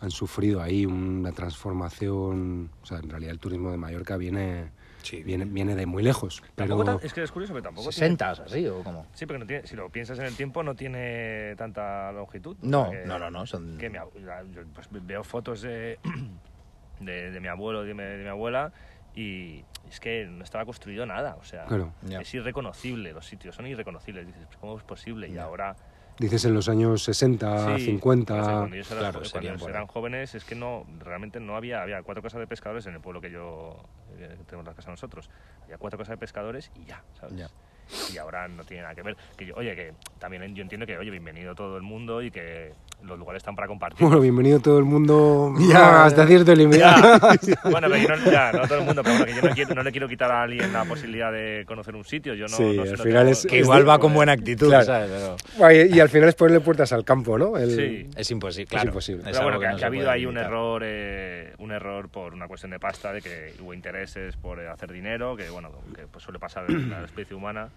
han 0.00 0.10
sufrido 0.10 0.62
ahí 0.62 0.86
una 0.86 1.32
transformación, 1.32 2.70
o 2.82 2.86
sea, 2.86 2.98
en 2.98 3.10
realidad 3.10 3.32
el 3.32 3.38
turismo 3.38 3.70
de 3.70 3.78
Mallorca 3.78 4.16
viene, 4.16 4.70
Sí, 5.08 5.22
viene, 5.22 5.46
viene 5.46 5.74
de 5.74 5.86
muy 5.86 6.02
lejos, 6.02 6.42
pero 6.54 6.84
tan- 6.84 6.98
es 7.02 7.14
que 7.14 7.22
es 7.22 7.32
curioso, 7.32 7.54
pero 7.54 7.62
tampoco 7.62 7.88
tiene- 7.88 7.94
60 8.16 8.30
así 8.32 8.66
o 8.66 8.82
como. 8.82 9.06
Sí, 9.14 9.24
porque 9.24 9.38
no 9.38 9.46
tiene- 9.46 9.66
si 9.66 9.74
lo 9.74 9.88
piensas 9.88 10.18
en 10.18 10.26
el 10.26 10.34
tiempo 10.36 10.62
no 10.62 10.74
tiene 10.74 11.54
tanta 11.56 12.12
longitud. 12.12 12.58
No, 12.60 12.90
que- 12.90 13.06
no, 13.06 13.18
no, 13.18 13.30
no, 13.30 13.46
son 13.46 13.78
que 13.78 13.88
me- 13.88 13.96
yo 13.98 14.62
pues, 14.74 14.88
veo 14.90 15.24
fotos 15.24 15.62
de, 15.62 15.98
de, 17.00 17.30
de 17.30 17.40
mi 17.40 17.48
abuelo, 17.48 17.84
de 17.84 17.94
mi, 17.94 18.02
de 18.02 18.18
mi 18.22 18.28
abuela, 18.28 18.70
y 19.14 19.64
es 19.88 19.98
que 19.98 20.26
no 20.26 20.44
estaba 20.44 20.66
construido 20.66 21.06
nada, 21.06 21.36
o 21.40 21.44
sea, 21.44 21.64
Claro. 21.64 21.94
Ya. 22.02 22.20
es 22.20 22.34
irreconocible, 22.34 23.12
los 23.14 23.24
sitios 23.26 23.54
son 23.54 23.66
irreconocibles, 23.66 24.26
dices, 24.26 24.44
"Pues, 24.46 24.58
¿cómo 24.58 24.76
es 24.76 24.84
posible? 24.84 25.26
Y 25.28 25.38
ahora... 25.38 25.74
Dices 26.18 26.44
en 26.46 26.52
los 26.52 26.68
años 26.68 27.04
60, 27.04 27.76
Sí, 27.78 27.84
50. 27.86 28.36
no 28.36 28.44
sé, 28.44 28.50
cuando 28.50 28.74
ellos 28.74 28.90
eran, 28.90 29.00
claro, 29.12 29.20
cuando 29.30 29.68
eran 29.68 29.86
jóvenes 29.86 30.34
es 30.34 30.44
que 30.44 30.56
no 30.56 30.84
realmente 30.98 31.38
no 31.38 31.54
había 31.56 31.80
había 31.80 32.02
cuatro 32.02 32.22
casas 32.24 32.40
de 32.40 32.48
pescadores 32.48 32.84
en 32.86 32.94
el 32.94 33.00
pueblo 33.00 33.20
que 33.20 33.30
yo 33.30 33.76
tenemos 34.46 34.66
la 34.66 34.74
casa 34.74 34.90
nosotros. 34.90 35.30
Había 35.64 35.78
cuatro 35.78 35.98
casas 35.98 36.12
de 36.12 36.18
pescadores 36.18 36.70
y 36.74 36.84
ya 36.84 37.02
sabes 37.18 37.36
Ya. 37.36 37.48
y 38.12 38.18
ahora 38.18 38.48
no 38.48 38.64
tiene 38.64 38.82
nada 38.82 38.94
que 38.94 39.02
ver. 39.02 39.16
Que 39.36 39.46
yo, 39.46 39.54
oye 39.56 39.74
que 39.76 39.94
también 40.18 40.54
yo 40.54 40.62
entiendo 40.62 40.86
que 40.86 40.98
oye 40.98 41.10
bienvenido 41.10 41.54
todo 41.54 41.76
el 41.76 41.82
mundo 41.82 42.22
y 42.22 42.30
que 42.30 42.74
los 43.02 43.18
lugares 43.18 43.40
están 43.40 43.54
para 43.54 43.68
compartir 43.68 44.04
Bueno, 44.06 44.20
bienvenido 44.20 44.60
todo 44.60 44.78
el 44.78 44.84
mundo 44.84 45.54
Ya. 45.70 46.04
hasta 46.04 46.26
cierto 46.26 46.54
límite. 46.54 46.82
Bueno, 47.70 47.88
pero 47.90 47.96
yo 47.96 48.08
no, 48.16 48.30
ya, 48.30 48.52
no 48.52 48.62
todo 48.66 48.78
el 48.80 48.84
mundo, 48.84 49.02
pero 49.02 49.18
bueno, 49.18 49.24
que 49.26 49.34
yo 49.40 49.48
no, 49.48 49.54
quiero- 49.54 49.74
no 49.76 49.82
le 49.82 49.92
quiero 49.92 50.08
quitar 50.08 50.30
a 50.32 50.42
alguien 50.42 50.72
la 50.72 50.84
posibilidad 50.84 51.32
de 51.32 51.64
conocer 51.66 51.94
un 51.94 52.04
sitio. 52.04 52.34
Yo 52.34 52.46
no, 52.48 52.56
Sí, 52.56 52.76
no- 52.76 52.82
al 52.82 52.98
final 52.98 53.28
es- 53.28 53.46
Que 53.46 53.58
es 53.60 53.64
igual 53.64 53.80
de- 53.80 53.84
va 53.86 53.98
con 53.98 54.12
buena 54.12 54.32
actitud, 54.32 54.68
Claro. 54.68 54.84
¿sabes? 54.84 55.10
Pero 55.10 55.36
Guay, 55.58 55.90
y 55.92 56.00
al 56.00 56.08
final 56.08 56.28
es 56.28 56.34
ponerle 56.34 56.60
puertas 56.60 56.92
al 56.92 57.04
campo, 57.04 57.38
¿no? 57.38 57.56
El- 57.56 57.70
Sí. 57.70 58.10
es 58.16 58.30
imposible, 58.30 58.64
Es 58.64 58.70
claro. 58.70 58.88
imposible. 58.88 59.22
Es 59.22 59.30
Pero 59.30 59.42
bueno, 59.44 59.60
que, 59.60 59.66
no 59.66 59.72
que 59.74 59.78
se 59.78 59.84
ha 59.84 59.88
habido 59.88 60.10
ahí 60.10 60.26
un 60.26 60.36
error, 60.36 60.82
eh, 60.84 61.52
un 61.58 61.70
error 61.72 62.08
por 62.10 62.34
una 62.34 62.48
cuestión 62.48 62.72
de 62.72 62.80
pasta, 62.80 63.12
de 63.12 63.22
que 63.22 63.54
hubo 63.62 63.72
intereses 63.72 64.36
por 64.36 64.60
eh, 64.60 64.68
hacer 64.68 64.92
dinero, 64.92 65.36
que 65.36 65.48
bueno, 65.50 65.70
que 65.94 66.02
pues 66.10 66.24
suele 66.24 66.38
pasar 66.38 66.64
en 66.68 66.90
la 66.90 67.04
especie 67.04 67.34
humana, 67.36 67.68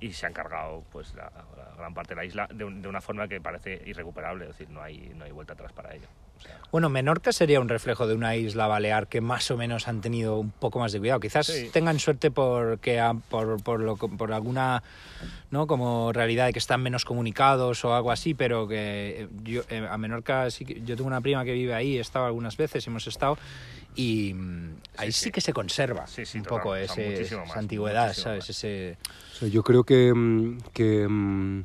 y 0.00 0.12
se 0.12 0.26
han 0.26 0.32
cargado 0.32 0.82
pues 0.90 1.14
la, 1.14 1.30
la 1.56 1.74
gran 1.76 1.92
parte 1.94 2.10
de 2.14 2.16
la 2.16 2.24
isla 2.24 2.48
de, 2.52 2.64
un- 2.64 2.80
de 2.80 2.88
una 2.88 3.00
forma 3.00 3.28
que 3.28 3.40
parece 3.40 3.82
irrecuperable, 3.86 4.44
es 4.46 4.50
decir, 4.52 4.70
no 4.70 4.82
hay, 4.82 5.12
no 5.14 5.24
hay 5.24 5.30
vuelta 5.30 5.52
atrás 5.52 5.72
para 5.72 5.94
ello. 5.94 6.06
O 6.38 6.42
sea, 6.42 6.58
Bueno, 6.72 6.88
Menorca 6.88 7.32
sería 7.32 7.60
un 7.60 7.68
reflejo 7.68 8.06
de 8.06 8.14
una 8.14 8.34
isla 8.34 8.66
balear 8.66 9.08
que 9.08 9.20
más 9.20 9.50
o 9.50 9.58
menos 9.58 9.88
han 9.88 10.00
tenido 10.00 10.38
un 10.38 10.50
poco 10.52 10.78
más 10.78 10.90
de 10.92 10.98
cuidado. 10.98 11.20
Quizás 11.20 11.46
Sí. 11.46 11.68
tengan 11.70 11.98
suerte 11.98 12.30
porque 12.30 12.98
por, 13.28 13.62
por, 13.62 13.80
lo- 13.80 13.96
por 13.98 14.32
alguna 14.32 14.82
no 15.50 15.66
como 15.66 16.12
realidad 16.14 16.46
de 16.46 16.54
que 16.54 16.58
están 16.60 16.80
menos 16.82 17.04
comunicados 17.04 17.84
o 17.84 17.94
algo 17.94 18.10
así, 18.10 18.32
pero 18.32 18.66
que 18.66 19.22
eh, 19.24 19.28
yo 19.42 19.62
eh, 19.68 19.86
a 19.90 19.98
Menorca 19.98 20.50
sí 20.50 20.64
que 20.64 20.80
yo 20.80 20.96
tengo 20.96 21.08
una 21.08 21.20
prima 21.20 21.44
que 21.44 21.52
vive 21.52 21.74
ahí, 21.74 21.98
he 21.98 22.00
estado 22.00 22.24
algunas 22.24 22.56
veces, 22.56 22.86
hemos 22.86 23.06
estado 23.06 23.36
y 23.94 24.34
ahí 24.96 25.12
sí, 25.12 25.24
sí. 25.24 25.30
que 25.32 25.40
se 25.40 25.52
conserva 25.52 26.06
Sí, 26.06 26.24
sí, 26.24 26.38
un 26.38 26.44
total, 26.44 26.58
poco 26.58 26.76
ese, 26.76 27.20
esa 27.22 27.38
más, 27.44 27.56
antigüedad, 27.56 28.12
¿sabes? 28.14 28.44
más. 28.44 28.50
Ese 28.50 28.96
O 29.32 29.34
sea, 29.34 29.48
yo 29.48 29.62
creo 29.62 29.84
que, 29.84 30.12
mm, 30.14 30.58
que 30.72 31.06
mm, 31.08 31.64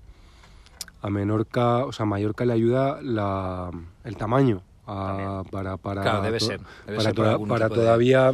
a 1.02 1.10
Menorca, 1.10 1.86
o 1.86 1.92
sea, 1.92 2.04
a 2.04 2.08
Mallorca 2.08 2.46
le 2.46 2.54
ayuda 2.54 3.00
la, 3.02 3.70
el 4.04 4.18
tamaño 4.18 4.64
a- 4.88 5.44
para, 5.52 5.78
para, 5.78 6.02
Claro, 6.02 6.22
debe 6.22 6.40
to- 6.40 6.46
ser, 6.46 6.60
debe 6.86 6.98
para, 6.98 7.10
ser 7.10 7.14
toda- 7.16 7.40
para 7.40 7.70
de- 7.70 7.76
todavía 7.76 8.32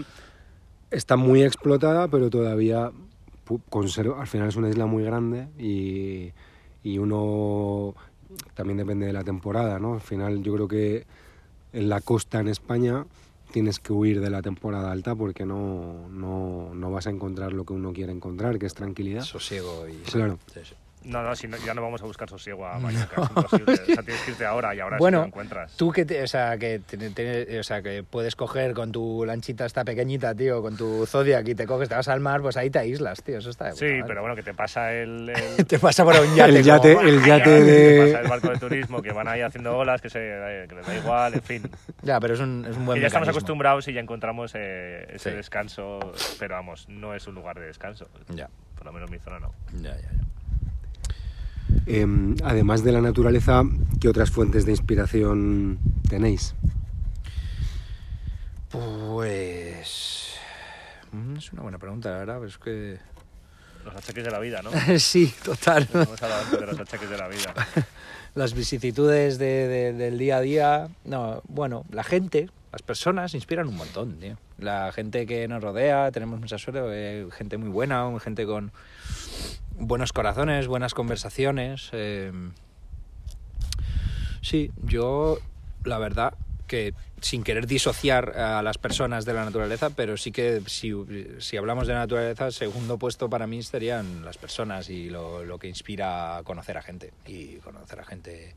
está 0.90 1.16
muy 1.18 1.44
explotada, 1.44 2.08
pero 2.08 2.30
todavía 2.30 2.92
conserva, 3.70 4.22
al 4.22 4.28
final 4.28 4.48
es 4.48 4.56
una 4.56 4.70
isla 4.70 4.86
muy 4.86 5.04
grande 5.04 5.48
y, 5.60 6.32
y 6.84 6.98
uno 6.98 7.94
también 8.54 8.78
depende 8.78 9.06
de 9.06 9.14
la 9.14 9.24
temporada, 9.26 9.78
¿no? 9.80 9.96
Al 9.96 10.02
final 10.02 10.42
yo 10.42 10.54
creo 10.54 10.68
que 10.70 11.06
en 11.74 11.90
la 11.90 12.00
costa 12.00 12.40
en 12.40 12.48
España 12.48 13.06
tienes 13.52 13.80
que 13.80 13.94
huir 13.94 14.22
de 14.22 14.30
la 14.30 14.42
temporada 14.42 14.92
alta 14.92 15.16
porque 15.16 15.46
no, 15.46 16.08
no, 16.10 16.74
no 16.74 16.92
vas 16.92 17.08
a 17.08 17.10
encontrar 17.12 17.54
lo 17.54 17.66
que 17.66 17.74
uno 17.74 17.94
quiere 17.94 18.12
encontrar, 18.12 18.58
que 18.58 18.66
es 18.66 18.74
tranquilidad. 18.74 19.22
sosiego 19.24 19.88
y 19.88 19.94
Claro. 20.10 20.40
sí, 20.54 20.62
sí. 20.64 20.76
No, 21.04 21.24
no, 21.24 21.36
si 21.36 21.48
no, 21.48 21.58
ya 21.58 21.74
no 21.74 21.82
vamos 21.82 22.02
a 22.02 22.06
buscar 22.06 22.30
sosiego 22.30 22.66
a 22.66 22.78
Mallorca, 22.80 23.22
es 23.24 23.30
imposible. 23.36 23.74
O 23.74 23.86
sea, 23.86 24.04
tienes 24.04 24.22
que 24.24 24.32
irte 24.32 24.46
ahora 24.46 24.76
y 24.76 24.80
ahora 24.80 24.98
sí 24.98 25.00
Bueno, 25.00 25.20
lo 25.22 25.26
encuentras. 25.28 25.72
Tú 25.78 25.92
que, 25.92 26.06
te- 26.06 26.22
o 26.24 26.28
sea, 26.28 26.58
que, 26.58 26.80
te- 26.80 27.10
te- 27.10 27.60
o 27.60 27.64
sea, 27.64 27.82
que 27.82 28.04
puedes 28.04 28.36
coger 28.36 28.74
con 28.74 28.92
tu 28.92 29.26
lanchita 29.26 29.66
esta 29.66 29.84
pequeñita, 29.84 30.36
tío, 30.36 30.62
con 30.62 30.78
tu 30.78 31.06
Zodiac 31.06 31.48
y 31.48 31.56
te 31.56 31.66
coges, 31.66 31.90
te 31.90 31.96
vas 31.96 32.08
al 32.08 32.20
mar, 32.20 32.42
pues 32.42 32.58
ahí 32.58 32.70
te 32.70 32.80
aíslas, 32.80 33.24
tío, 33.24 33.40
eso 33.40 33.50
está 33.50 33.66
de 33.66 33.74
Sí, 33.74 33.86
madre. 33.86 34.04
pero 34.08 34.22
bueno, 34.22 34.36
que 34.36 34.44
te 34.44 34.54
pasa 34.54 34.94
el- 34.94 35.30
el, 35.30 35.66
Te 35.68 35.80
pasa 35.80 36.04
por 36.04 36.16
un 36.20 36.36
yate. 36.36 36.50
El 36.60 36.64
yate- 36.66 36.96
como- 36.96 37.08
el 37.08 37.24
yate 37.24 37.50
de- 37.64 38.06
que 38.06 38.12
pasa 38.12 38.22
el 38.24 38.30
barco 38.30 38.50
de 38.50 38.58
turismo 38.60 39.02
que 39.02 39.12
van 39.12 39.28
ahí 39.28 39.42
haciendo 39.42 39.78
olas, 39.78 40.02
que, 40.02 40.10
se, 40.10 40.20
eh, 40.22 40.66
que 40.70 40.76
les 40.76 40.86
da 40.86 40.96
igual, 40.96 41.34
en 41.34 41.42
fin. 41.42 41.72
Ya, 42.04 42.20
pero 42.20 42.34
es 42.36 42.40
un, 42.40 42.66
es 42.70 42.78
un 42.78 42.86
buen 42.86 42.96
Que 42.98 43.02
ya 43.02 43.08
estamos 43.08 43.28
acostumbrados 43.28 43.88
y 43.88 43.94
ya 43.94 44.02
encontramos 44.02 44.54
eh, 44.56 45.08
ese 45.14 45.32
Sí. 45.32 45.36
descanso, 45.36 46.00
pero 46.40 46.56
vamos, 46.56 46.88
no 46.90 47.16
es 47.16 47.26
un 47.28 47.36
lugar 47.36 47.60
de 47.60 47.66
descanso. 47.68 48.08
Ya, 48.30 48.50
Por 48.76 48.86
lo 48.86 48.94
menos 48.94 49.10
mi 49.10 49.20
zona 49.20 49.40
no. 49.40 49.54
ya, 49.74 49.96
ya. 49.96 50.02
ya. 50.02 50.10
Em, 51.86 52.36
además 52.44 52.84
de 52.84 52.92
la 52.92 53.02
naturaleza, 53.02 53.64
¿qué 54.00 54.08
otras 54.10 54.30
fuentes 54.32 54.66
de 54.66 54.72
inspiración 54.72 55.80
tenéis? 56.10 56.54
Pues... 58.70 60.36
mm, 61.12 61.36
Es 61.38 61.52
una 61.54 61.62
buena 61.64 61.78
pregunta, 61.78 62.10
la 62.12 62.18
verdad, 62.20 62.36
pero 62.38 62.48
es 62.48 62.58
que... 62.58 62.98
Los 63.84 63.96
achaques 63.96 64.24
de 64.24 64.30
la 64.32 64.40
vida, 64.40 64.62
¿no? 64.62 64.70
sí, 65.00 65.34
total. 65.44 65.88
Hablado 65.94 66.36
antes 66.44 66.60
de 66.60 66.66
los 66.68 66.80
achaques 66.80 67.10
de 67.10 67.18
la 67.18 67.28
vida. 67.28 67.54
Las 68.36 68.54
vicisitudes 68.54 69.38
de- 69.40 69.68
de- 69.68 69.94
del 69.94 70.18
día 70.18 70.38
a 70.38 70.42
día. 70.42 70.88
No, 71.04 71.42
bueno, 71.50 71.84
la 71.92 72.04
gente, 72.04 72.50
las 72.72 72.82
personas 72.82 73.34
inspiran 73.34 73.68
un 73.68 73.76
montón, 73.76 74.20
tío. 74.20 74.38
La 74.60 74.92
gente 74.94 75.26
que 75.26 75.48
nos 75.50 75.62
rodea, 75.62 76.12
tenemos 76.12 76.40
mucha 76.40 76.58
suerte, 76.58 77.28
gente 77.36 77.58
muy 77.58 77.70
buena, 77.70 78.08
gente 78.24 78.46
con 78.46 78.72
buenos 79.82 80.14
corazones, 80.14 80.68
buenas 80.68 80.94
conversaciones. 80.94 81.90
eh. 81.94 82.32
Sí, 84.42 84.72
yo, 84.84 85.38
la 85.84 85.98
verdad, 86.00 86.34
que 86.68 86.94
sin 87.22 87.44
querer 87.44 87.68
disociar 87.68 88.38
a 88.40 88.64
las 88.64 88.78
personas 88.78 89.26
de 89.26 89.34
la 89.34 89.46
naturaleza, 89.46 89.92
pero 89.92 90.18
sí 90.18 90.32
que 90.32 90.62
si, 90.66 90.92
si 91.40 91.58
hablamos 91.58 91.88
de 91.88 91.94
naturaleza, 91.94 92.50
segundo 92.52 92.98
puesto 92.98 93.30
para 93.30 93.46
mí 93.46 93.62
serían 93.62 94.26
las 94.26 94.38
personas 94.38 94.90
y 94.90 95.10
lo, 95.10 95.44
lo 95.46 95.60
que 95.60 95.68
inspira 95.68 96.38
a 96.38 96.44
conocer 96.44 96.78
a 96.78 96.82
gente 96.82 97.14
y 97.28 97.58
conocer 97.58 98.00
a 98.00 98.06
gente 98.06 98.56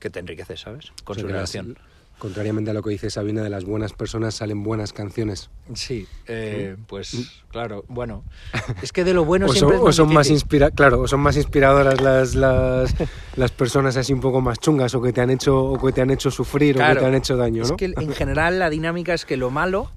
que 0.00 0.10
te 0.10 0.18
enriquece, 0.18 0.56
¿sabes? 0.56 0.90
Con 1.04 1.12
O 1.12 1.14
sea, 1.14 1.22
su 1.22 1.28
las- 1.28 1.34
relación. 1.52 1.78
Contrariamente 2.18 2.70
a 2.70 2.74
lo 2.74 2.82
que 2.82 2.90
dice 2.90 3.10
Sabina, 3.10 3.42
de 3.42 3.50
las 3.50 3.64
buenas 3.64 3.92
personas 3.92 4.34
salen 4.34 4.62
buenas 4.62 4.92
canciones. 4.92 5.50
Sí, 5.74 6.06
eh, 6.26 6.76
pues 6.86 7.42
claro, 7.50 7.84
bueno, 7.88 8.24
es 8.82 8.92
que 8.92 9.04
de 9.04 9.14
lo 9.14 9.24
bueno 9.24 9.46
o 9.46 9.48
son, 9.48 9.56
siempre 9.56 9.76
es 9.76 9.82
o 9.82 9.92
son 9.92 10.12
más 10.12 10.30
inspira 10.30 10.70
claro, 10.70 11.00
o 11.00 11.08
son 11.08 11.20
más 11.20 11.36
inspiradoras 11.36 12.00
las, 12.00 12.34
las, 12.34 12.94
las 13.36 13.52
personas 13.52 13.96
así 13.96 14.12
un 14.12 14.20
poco 14.20 14.40
más 14.40 14.58
chungas 14.58 14.94
o 14.94 15.02
que 15.02 15.12
te 15.12 15.20
han 15.20 15.30
hecho 15.30 15.58
o 15.72 15.84
que 15.84 15.92
te 15.92 16.00
han 16.00 16.10
hecho 16.10 16.30
sufrir 16.30 16.76
o 16.76 16.86
que 16.86 16.96
te 16.96 17.06
han 17.06 17.14
hecho 17.14 17.36
daño, 17.36 17.62
Es 17.62 17.70
¿no? 17.70 17.76
que 17.76 17.92
en 17.96 18.12
general 18.12 18.58
la 18.58 18.70
dinámica 18.70 19.14
es 19.14 19.24
que 19.24 19.36
lo 19.36 19.50
malo 19.50 19.90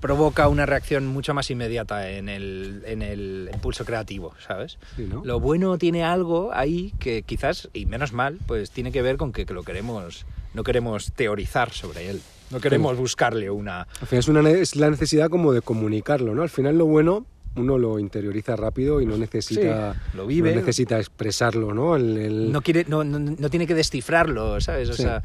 provoca 0.00 0.48
una 0.48 0.66
reacción 0.66 1.06
mucho 1.06 1.32
más 1.32 1.48
inmediata 1.52 2.10
en 2.10 2.28
el, 2.28 2.82
en 2.86 3.02
el 3.02 3.48
impulso 3.54 3.84
creativo, 3.84 4.34
¿sabes? 4.44 4.76
Sí, 4.96 5.06
¿no? 5.08 5.24
Lo 5.24 5.38
bueno 5.38 5.78
tiene 5.78 6.02
algo 6.02 6.50
ahí 6.52 6.92
que 6.98 7.22
quizás, 7.22 7.70
y 7.72 7.86
menos 7.86 8.12
mal, 8.12 8.40
pues 8.48 8.72
tiene 8.72 8.90
que 8.90 9.00
ver 9.00 9.16
con 9.16 9.30
que, 9.30 9.46
que 9.46 9.54
lo 9.54 9.62
queremos, 9.62 10.26
no 10.54 10.62
queremos 10.64 11.12
teorizar 11.12 11.70
sobre 11.72 12.10
él, 12.10 12.20
no 12.50 12.60
queremos 12.60 12.96
buscarle 12.96 13.50
una... 13.50 13.86
Al 14.00 14.06
final 14.06 14.18
es, 14.20 14.28
una, 14.28 14.50
es 14.50 14.76
la 14.76 14.90
necesidad 14.90 15.30
como 15.30 15.52
de 15.52 15.62
comunicarlo, 15.62 16.34
¿no? 16.34 16.42
Al 16.42 16.50
final 16.50 16.78
lo 16.78 16.86
bueno 16.86 17.26
uno 17.54 17.76
lo 17.76 17.98
interioriza 17.98 18.56
rápido 18.56 19.02
y 19.02 19.06
no 19.06 19.18
necesita, 19.18 19.92
Sí, 19.92 19.98
lo 20.16 20.26
vive. 20.26 20.50
no 20.54 20.60
necesita 20.60 20.98
expresarlo, 20.98 21.74
¿no? 21.74 21.96
El- 21.96 22.16
el- 22.16 22.50
No, 22.52 22.62
quiere, 22.62 22.86
no, 22.88 23.04
no, 23.04 23.18
no 23.18 23.50
tiene 23.50 23.66
que 23.66 23.74
descifrarlo, 23.74 24.58
¿sabes? 24.62 24.88
O 24.88 24.94
Sí. 24.94 25.02
sea, 25.02 25.22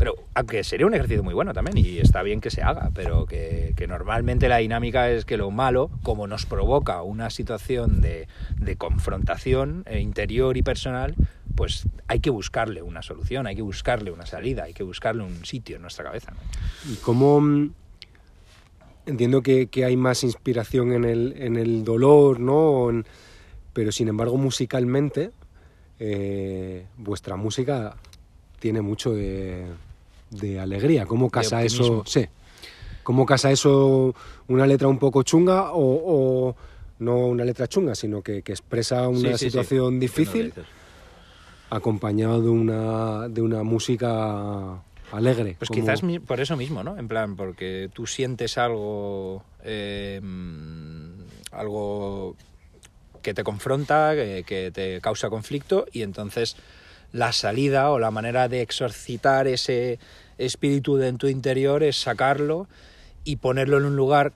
pero 0.00 0.14
aunque 0.32 0.64
sería 0.64 0.86
un 0.86 0.94
ejercicio 0.94 1.22
muy 1.22 1.34
bueno 1.34 1.52
también 1.52 1.76
y 1.76 1.98
está 1.98 2.22
bien 2.22 2.40
que 2.40 2.48
se 2.48 2.62
haga, 2.62 2.90
pero 2.94 3.26
que, 3.26 3.74
normalmente 3.86 4.48
la 4.48 4.56
dinámica 4.56 5.10
es 5.10 5.26
que 5.26 5.36
lo 5.36 5.50
malo, 5.50 5.90
como 6.02 6.26
nos 6.26 6.46
provoca 6.46 7.02
una 7.02 7.28
situación 7.28 8.00
de, 8.00 8.26
confrontación 8.78 9.84
eh, 9.84 10.00
interior 10.00 10.56
y 10.56 10.62
personal, 10.62 11.16
pues 11.54 11.86
hay 12.08 12.20
que 12.20 12.30
buscarle 12.30 12.80
una 12.80 13.02
solución, 13.02 13.46
hay 13.46 13.56
que 13.56 13.60
buscarle 13.60 14.10
una 14.10 14.24
salida, 14.24 14.62
hay 14.62 14.72
que 14.72 14.84
buscarle 14.84 15.22
un 15.22 15.44
sitio 15.44 15.76
en 15.76 15.82
nuestra 15.82 16.06
cabeza. 16.06 16.32
Y 16.90 16.94
cómo 16.94 17.38
mm, 17.38 17.70
entiendo 19.04 19.42
que, 19.42 19.68
hay 19.84 19.98
más 19.98 20.24
inspiración 20.24 20.92
en 20.94 21.04
el, 21.04 21.84
dolor, 21.84 22.40
¿no? 22.40 22.88
Pero 23.74 23.92
sin 23.92 24.08
embargo, 24.08 24.38
musicalmente, 24.38 25.32
eh, 25.98 26.86
vuestra 26.96 27.36
música 27.36 27.96
tiene 28.60 28.80
mucho 28.80 29.12
de, 29.12 29.66
de 30.30 30.60
alegría. 30.60 31.06
¿Cómo 31.06 31.30
casa 31.30 31.62
eso? 31.62 32.02
Sí. 32.06 32.26
¿Cómo 33.02 33.26
casa 33.26 33.50
eso 33.50 34.14
una 34.48 34.66
letra 34.66 34.86
un 34.88 34.98
poco 34.98 35.22
chunga 35.22 35.72
o, 35.72 35.80
o 36.50 36.56
no 37.00 37.16
una 37.26 37.44
letra 37.44 37.66
chunga, 37.66 37.94
sino 37.94 38.22
que, 38.22 38.42
que 38.42 38.52
expresa 38.52 39.08
una 39.08 39.18
Sí, 39.18 39.26
sí, 39.26 39.38
sí. 39.38 39.50
situación 39.50 39.98
difícil 39.98 40.52
acompañado 41.70 42.42
de 42.42 42.48
una, 42.48 43.28
de 43.28 43.42
una 43.42 43.62
música 43.62 44.82
alegre? 45.12 45.56
Pues 45.58 45.68
como- 45.68 45.80
quizás 45.80 46.02
por 46.26 46.40
eso 46.40 46.56
mismo, 46.56 46.82
¿no? 46.82 46.98
En 46.98 47.08
plan, 47.08 47.36
porque 47.36 47.90
tú 47.92 48.06
sientes 48.06 48.58
algo, 48.58 49.42
eh, 49.64 50.20
mm, 50.22 51.10
algo 51.52 52.36
que 53.22 53.34
te 53.34 53.44
confronta, 53.44 54.14
que, 54.14 54.44
que 54.46 54.70
te 54.70 55.00
causa 55.00 55.28
conflicto 55.30 55.86
y 55.92 56.02
entonces 56.02 56.56
la 57.12 57.32
salida 57.32 57.90
o 57.90 57.98
la 57.98 58.10
manera 58.10 58.48
de 58.48 58.62
exorcitar 58.62 59.46
ese 59.46 59.98
espíritu 60.38 60.96
de 60.96 61.08
en 61.08 61.18
tu 61.18 61.26
interior 61.28 61.82
es 61.82 62.00
sacarlo 62.00 62.66
y 63.24 63.36
ponerlo 63.36 63.78
en 63.78 63.84
un 63.86 63.96
lugar 63.96 64.32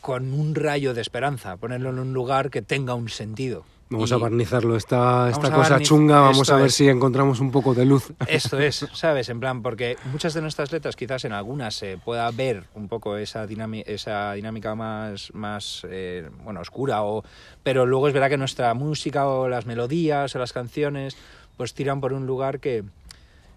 con 0.00 0.32
un 0.32 0.54
rayo 0.54 0.94
de 0.94 1.00
esperanza, 1.02 1.56
ponerlo 1.56 1.90
en 1.90 1.98
un 1.98 2.12
lugar 2.12 2.50
que 2.50 2.62
tenga 2.62 2.94
un 2.94 3.08
sentido. 3.08 3.64
Vamos 3.92 4.12
Y 4.12 4.14
a 4.14 4.18
barnizarlo, 4.18 4.76
esta, 4.76 5.28
esta 5.30 5.50
cosa 5.50 5.78
barniz- 5.78 5.82
chunga, 5.82 6.20
vamos 6.20 6.42
esto 6.42 6.54
a 6.54 6.58
ver 6.58 6.66
es. 6.68 6.74
si 6.76 6.88
encontramos 6.88 7.40
un 7.40 7.50
poco 7.50 7.74
de 7.74 7.84
luz. 7.84 8.12
Esto 8.28 8.60
es, 8.60 8.86
¿sabes? 8.92 9.28
En 9.30 9.40
plan, 9.40 9.62
porque 9.62 9.96
muchas 10.12 10.32
de 10.32 10.40
nuestras 10.42 10.70
letras, 10.70 10.94
quizás 10.94 11.24
en 11.24 11.32
algunas 11.32 11.74
se 11.74 11.98
pueda 11.98 12.30
ver 12.30 12.62
un 12.76 12.86
poco 12.86 13.16
esa, 13.16 13.48
esa 13.86 14.32
dinámica 14.34 14.76
más, 14.76 15.34
más 15.34 15.84
eh, 15.90 16.30
bueno, 16.44 16.60
oscura, 16.60 17.02
o, 17.02 17.24
pero 17.64 17.84
luego 17.84 18.06
es 18.06 18.14
verdad 18.14 18.28
que 18.30 18.36
nuestra 18.36 18.72
música 18.74 19.26
o 19.26 19.48
las 19.48 19.66
melodías 19.66 20.36
o 20.36 20.38
las 20.38 20.52
canciones, 20.52 21.16
pues 21.60 21.74
tiran 21.74 22.00
por 22.00 22.14
un 22.14 22.24
lugar 22.26 22.58
que, 22.58 22.84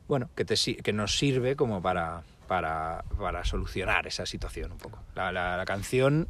bueno, 0.10 0.30
que, 0.36 0.44
te, 0.44 0.56
que 0.58 0.92
nos 0.92 1.18
sirve 1.18 1.56
como 1.56 1.82
para, 1.82 2.24
para, 2.50 3.06
para 3.18 3.46
solucionar 3.46 4.08
esa 4.08 4.26
situación 4.26 4.74
un 4.74 4.78
poco. 4.78 5.00
La, 5.16 5.32
la- 5.32 5.56
la 5.56 5.64
canción 5.64 6.28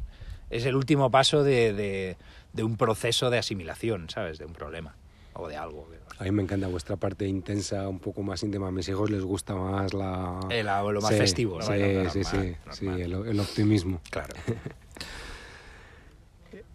es 0.50 0.66
el 0.66 0.76
último 0.76 1.10
paso 1.10 1.42
de, 1.42 1.72
de, 1.72 2.16
de 2.52 2.62
un 2.62 2.76
proceso 2.76 3.28
de 3.28 3.38
asimilación, 3.38 4.08
¿sabes? 4.08 4.38
De 4.38 4.44
un 4.44 4.52
problema 4.52 4.94
o 5.32 5.48
de 5.48 5.56
algo. 5.56 5.88
A 6.20 6.22
mí 6.22 6.30
me 6.30 6.44
encanta 6.44 6.68
vuestra 6.68 6.94
parte 6.94 7.26
intensa, 7.26 7.88
un 7.88 7.98
poco 7.98 8.22
más 8.22 8.40
íntima. 8.44 8.68
A 8.68 8.70
mis 8.70 8.88
hijos 8.88 9.10
les 9.10 9.24
gusta 9.24 9.56
más 9.56 9.92
la... 9.94 10.38
El- 10.50 10.66
lo 10.66 11.00
más 11.00 11.10
Sí, 11.10 11.16
festivo. 11.18 11.60
Sí, 11.60 11.72
sí, 12.12 12.22
sí, 12.22 12.36
normal, 12.36 12.54
sí, 12.70 12.86
el, 12.86 13.12
el 13.14 13.40
optimismo. 13.40 14.00
Claro. 14.12 14.32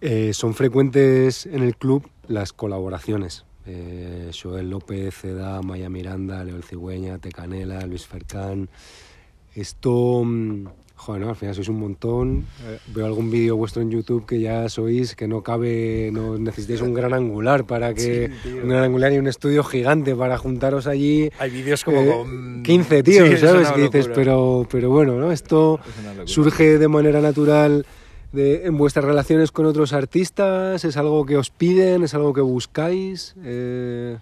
Eh, 0.01 0.33
son 0.33 0.53
frecuentes 0.53 1.45
en 1.45 1.61
el 1.61 1.75
club 1.75 2.09
las 2.27 2.53
colaboraciones. 2.53 3.45
Eh, 3.65 4.31
Joel 4.33 4.69
López, 4.69 5.13
Ceda, 5.15 5.61
Maya 5.61 5.89
Miranda, 5.89 6.43
Leo 6.43 6.55
El 6.55 6.63
Cigüeña, 6.63 7.17
Tecanela, 7.19 7.85
Luis 7.85 8.07
Fercán. 8.07 8.69
Esto, 9.55 10.23
mm, 10.25 10.65
joder, 10.95 11.21
¿no? 11.21 11.29
al 11.29 11.35
final 11.35 11.53
sois 11.55 11.67
un 11.69 11.79
montón. 11.79 12.45
Eh, 12.65 12.79
veo 12.93 13.05
algún 13.05 13.29
vídeo 13.29 13.55
vuestro 13.57 13.81
en 13.81 13.91
YouTube 13.91 14.25
que 14.25 14.39
ya 14.39 14.69
sois, 14.69 15.15
que 15.15 15.27
no 15.27 15.43
cabe, 15.43 16.09
no 16.11 16.37
necesitáis 16.37 16.81
un 16.81 16.93
gran 16.93 17.13
angular 17.13 17.65
para 17.65 17.93
que... 17.93 18.31
Sí, 18.43 18.49
un 18.53 18.69
gran 18.69 18.83
angular 18.83 19.11
y 19.13 19.17
un 19.17 19.27
estudio 19.27 19.63
gigante 19.63 20.15
para 20.15 20.37
juntaros 20.37 20.87
allí. 20.87 21.29
Hay 21.39 21.49
vídeos 21.51 21.83
como 21.83 22.01
Eh, 22.01 22.07
con 22.07 22.63
15 22.63 23.03
tíos, 23.03 23.29
Sí, 23.29 23.37
¿sabes? 23.37 23.71
Que 23.71 23.81
dices, 23.81 24.09
pero, 24.13 24.67
pero 24.71 24.89
bueno, 24.89 25.17
¿no? 25.19 25.31
Esto 25.31 25.79
Es 26.25 26.31
surge 26.31 26.77
de 26.77 26.87
manera 26.87 27.21
natural 27.21 27.85
de- 28.31 28.65
en 28.65 28.77
vuestras 28.77 29.05
relaciones 29.05 29.51
con 29.51 29.65
otros 29.65 29.93
artistas, 29.93 30.83
es 30.85 30.97
algo 30.97 31.25
que 31.25 31.37
os 31.37 31.49
piden, 31.49 32.03
es 32.03 32.13
algo 32.13 32.33
que 32.33 32.41
buscáis. 32.41 33.35
Eh, 33.43 34.17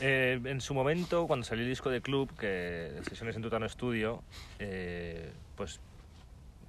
Eh, 0.00 0.40
en 0.44 0.60
su 0.60 0.74
momento, 0.74 1.26
cuando 1.26 1.44
salió 1.44 1.64
el 1.64 1.70
disco 1.70 1.90
de 1.90 2.00
Club, 2.00 2.30
que 2.38 2.92
sesiones 3.08 3.34
en 3.34 3.42
Tutano 3.42 3.68
Studio, 3.68 4.22
eh, 4.60 5.30
pues 5.56 5.80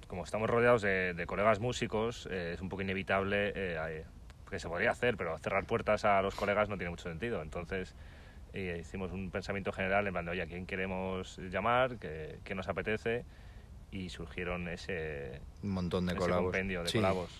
como 0.08 0.24
estamos 0.24 0.50
rodeados 0.50 0.82
de, 0.82 1.14
de 1.14 1.26
colegas 1.26 1.60
músicos, 1.60 2.26
eh, 2.30 2.52
es 2.54 2.60
un 2.60 2.68
poco 2.68 2.82
inevitable 2.82 3.50
eh, 3.50 3.76
eh, 3.88 4.04
que 4.50 4.58
se 4.58 4.68
podría 4.68 4.90
hacer, 4.90 5.16
pero 5.16 5.38
cerrar 5.38 5.64
puertas 5.64 6.04
a 6.04 6.20
los 6.22 6.34
colegas 6.34 6.68
no 6.68 6.76
tiene 6.76 6.90
mucho 6.90 7.08
sentido. 7.08 7.40
Entonces 7.42 7.94
hicimos 8.52 9.12
un 9.12 9.30
pensamiento 9.30 9.70
general 9.70 10.08
en 10.08 10.12
plan 10.12 10.24
de, 10.24 10.32
oye, 10.32 10.42
¿a 10.42 10.46
quién 10.46 10.66
queremos 10.66 11.38
llamar? 11.38 11.98
¿Qué, 11.98 12.40
qué 12.42 12.56
nos 12.56 12.66
apetece? 12.66 13.24
Y 13.92 14.08
surgieron 14.08 14.68
ese, 14.68 15.40
un 15.62 15.70
montón 15.70 16.06
de 16.06 16.12
ese 16.12 16.20
colabos. 16.20 16.44
compendio 16.44 16.82
de 16.82 16.88
Sí. 16.88 16.98
colabos. 16.98 17.30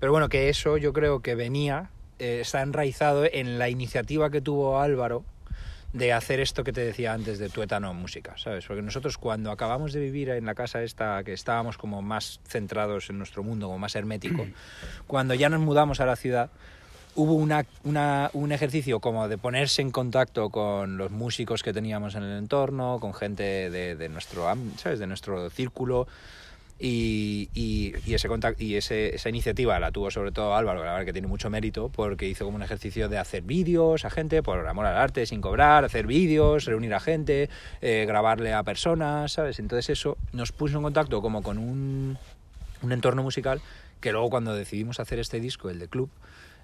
Pero 0.00 0.12
bueno, 0.12 0.28
que 0.28 0.48
eso 0.48 0.76
yo 0.78 0.92
creo 0.92 1.20
que 1.20 1.34
venía, 1.34 1.90
eh, 2.18 2.40
está 2.40 2.62
enraizado 2.62 3.24
en 3.30 3.58
la 3.58 3.68
iniciativa 3.68 4.30
que 4.30 4.40
tuvo 4.40 4.80
Álvaro 4.80 5.24
de 5.92 6.14
hacer 6.14 6.40
esto 6.40 6.64
que 6.64 6.72
te 6.72 6.80
decía 6.80 7.12
antes 7.12 7.38
de 7.38 7.50
tuétano 7.50 7.92
música, 7.92 8.38
¿sabes? 8.38 8.64
Porque 8.66 8.80
nosotros 8.80 9.18
cuando 9.18 9.50
acabamos 9.50 9.92
de 9.92 10.00
vivir 10.00 10.30
en 10.30 10.46
la 10.46 10.54
casa 10.54 10.82
esta, 10.82 11.22
que 11.22 11.34
estábamos 11.34 11.76
como 11.76 12.00
más 12.00 12.40
centrados 12.48 13.10
en 13.10 13.18
nuestro 13.18 13.42
mundo, 13.42 13.66
como 13.66 13.78
más 13.78 13.94
hermético, 13.94 14.46
cuando 15.06 15.34
ya 15.34 15.50
nos 15.50 15.60
mudamos 15.60 16.00
a 16.00 16.06
la 16.06 16.16
ciudad, 16.16 16.50
hubo 17.14 17.34
una, 17.34 17.64
un 18.32 18.52
ejercicio 18.52 19.00
como 19.00 19.28
de 19.28 19.38
ponerse 19.38 19.82
en 19.82 19.90
contacto 19.90 20.50
con 20.50 20.96
los 20.96 21.10
músicos 21.10 21.62
que 21.62 21.72
teníamos 21.72 22.14
en 22.14 22.22
el 22.22 22.38
entorno, 22.38 22.98
con 23.00 23.12
gente 23.14 23.70
de, 23.70 23.96
de 23.96 24.08
nuestro, 24.08 24.46
¿sabes? 24.76 24.98
De 24.98 25.06
nuestro 25.06 25.50
círculo, 25.50 26.06
y, 26.84 27.48
y- 27.54 27.92
ese 28.12 28.28
contact- 28.28 28.60
y 28.60 28.74
ese- 28.74 29.14
esa 29.14 29.28
iniciativa 29.28 29.78
la 29.78 29.92
tuvo 29.92 30.10
sobre 30.10 30.32
todo 30.32 30.56
Álvaro, 30.56 30.82
la 30.84 30.90
verdad 30.92 31.04
que 31.06 31.12
tiene 31.12 31.28
mucho 31.28 31.48
mérito, 31.48 31.90
porque 31.90 32.26
hizo 32.28 32.44
como 32.44 32.56
un 32.56 32.62
ejercicio 32.62 33.08
de 33.08 33.18
hacer 33.18 33.42
vídeos 33.42 34.04
a 34.04 34.10
gente 34.10 34.42
por 34.42 34.66
amor 34.66 34.86
al 34.86 34.96
arte, 34.96 35.24
sin 35.26 35.40
cobrar, 35.40 35.84
hacer 35.84 36.06
vídeos, 36.08 36.64
reunir 36.64 36.92
a 36.94 36.98
gente, 37.00 37.48
eh, 37.82 38.04
grabarle 38.06 38.52
a 38.52 38.64
personas, 38.64 39.32
¿sabes? 39.32 39.60
Entonces 39.60 39.90
eso 39.90 40.18
nos 40.32 40.50
puso 40.50 40.78
en 40.78 40.82
contacto 40.82 41.22
como 41.22 41.42
con 41.42 41.58
un, 41.58 42.18
un 42.82 42.92
entorno 42.92 43.22
musical 43.22 43.60
que 44.00 44.10
luego 44.10 44.30
cuando 44.30 44.52
decidimos 44.52 44.98
hacer 44.98 45.20
este 45.20 45.38
disco, 45.38 45.70
el 45.70 45.78
de 45.78 45.86
Club, 45.86 46.10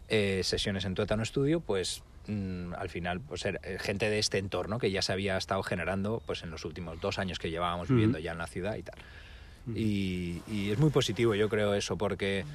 eh, 0.09 0.40
sesiones 0.43 0.85
en 0.85 0.94
Tuétano 0.94 1.24
Studio, 1.24 1.60
pues 1.60 2.02
mm, 2.28 2.72
al 2.74 2.89
final 2.89 3.20
pues 3.20 3.44
era, 3.44 3.60
eh, 3.62 3.76
gente 3.78 4.09
de 4.09 4.18
este 4.18 4.39
entorno 4.39 4.78
que 4.78 4.90
ya 4.90 5.02
se 5.02 5.12
había 5.12 5.36
estado 5.36 5.62
generando 5.62 6.22
pues 6.24 6.43
en 6.43 6.51
los 6.51 6.64
últimos 6.64 6.98
dos 7.01 7.18
años 7.18 7.39
que 7.39 7.51
llevábamos 7.51 7.89
viviendo 7.89 8.18
ya 8.18 8.32
en 8.32 8.39
la 8.39 8.47
ciudad 8.47 8.76
y 8.76 8.82
tal. 8.82 8.97
Y, 9.74 10.40
y 10.51 10.70
es 10.70 10.78
muy 10.78 10.89
positivo, 10.89 11.35
yo 11.35 11.51
creo 11.51 11.74
eso, 11.74 11.98
porque, 11.98 12.47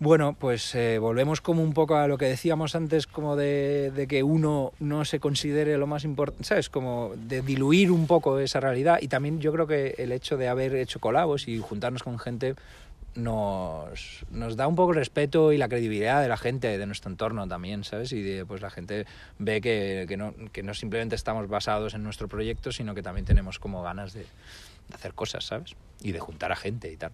bueno, 0.00 0.36
pues 0.36 0.74
eh, 0.74 0.98
volvemos 0.98 1.40
como 1.40 1.62
un 1.62 1.74
poco 1.74 1.94
a 1.94 2.08
lo 2.08 2.18
que 2.18 2.24
decíamos 2.24 2.74
antes, 2.74 3.06
como 3.06 3.36
de, 3.36 3.92
de 3.94 4.08
que 4.08 4.24
uno 4.24 4.72
no 4.80 5.04
se 5.04 5.20
considere 5.20 5.78
lo 5.78 5.86
más 5.86 6.02
importante, 6.02 6.42
¿sabes? 6.42 6.68
Como 6.70 7.12
de 7.16 7.40
diluir 7.40 7.92
un 7.92 8.08
poco 8.08 8.40
esa 8.40 8.58
realidad. 8.58 8.98
Y 9.00 9.06
también 9.06 9.40
yo 9.40 9.52
creo 9.52 9.68
que 9.68 9.94
el 9.98 10.10
hecho 10.10 10.36
de 10.36 10.48
haber 10.48 10.74
hecho 10.74 10.98
colabos 10.98 11.46
y 11.46 11.58
juntarnos 11.58 12.02
con 12.02 12.18
gente 12.18 12.56
nos, 13.16 14.24
nos 14.30 14.56
da 14.56 14.66
un 14.66 14.74
poco 14.74 14.92
el 14.92 14.96
respeto 14.96 15.52
y 15.52 15.58
la 15.58 15.68
credibilidad 15.68 16.22
de 16.22 16.28
la 16.28 16.36
gente 16.36 16.78
de 16.78 16.86
nuestro 16.86 17.10
entorno 17.10 17.46
también, 17.48 17.84
¿sabes? 17.84 18.12
Y 18.12 18.22
de, 18.22 18.46
pues 18.46 18.60
la 18.60 18.70
gente 18.70 19.06
ve 19.38 19.60
que, 19.60 20.06
que, 20.08 20.16
no, 20.16 20.34
que 20.52 20.62
no 20.62 20.74
simplemente 20.74 21.14
estamos 21.14 21.48
basados 21.48 21.94
en 21.94 22.02
nuestro 22.02 22.28
proyecto, 22.28 22.72
sino 22.72 22.94
que 22.94 23.02
también 23.02 23.24
tenemos 23.24 23.58
como 23.58 23.82
ganas 23.82 24.12
de, 24.12 24.26
hacer 24.92 25.14
cosas, 25.14 25.44
¿sabes? 25.44 25.74
Y 26.02 26.12
de 26.12 26.20
juntar 26.20 26.52
a 26.52 26.56
gente 26.56 26.92
y 26.92 26.96
tal. 26.96 27.12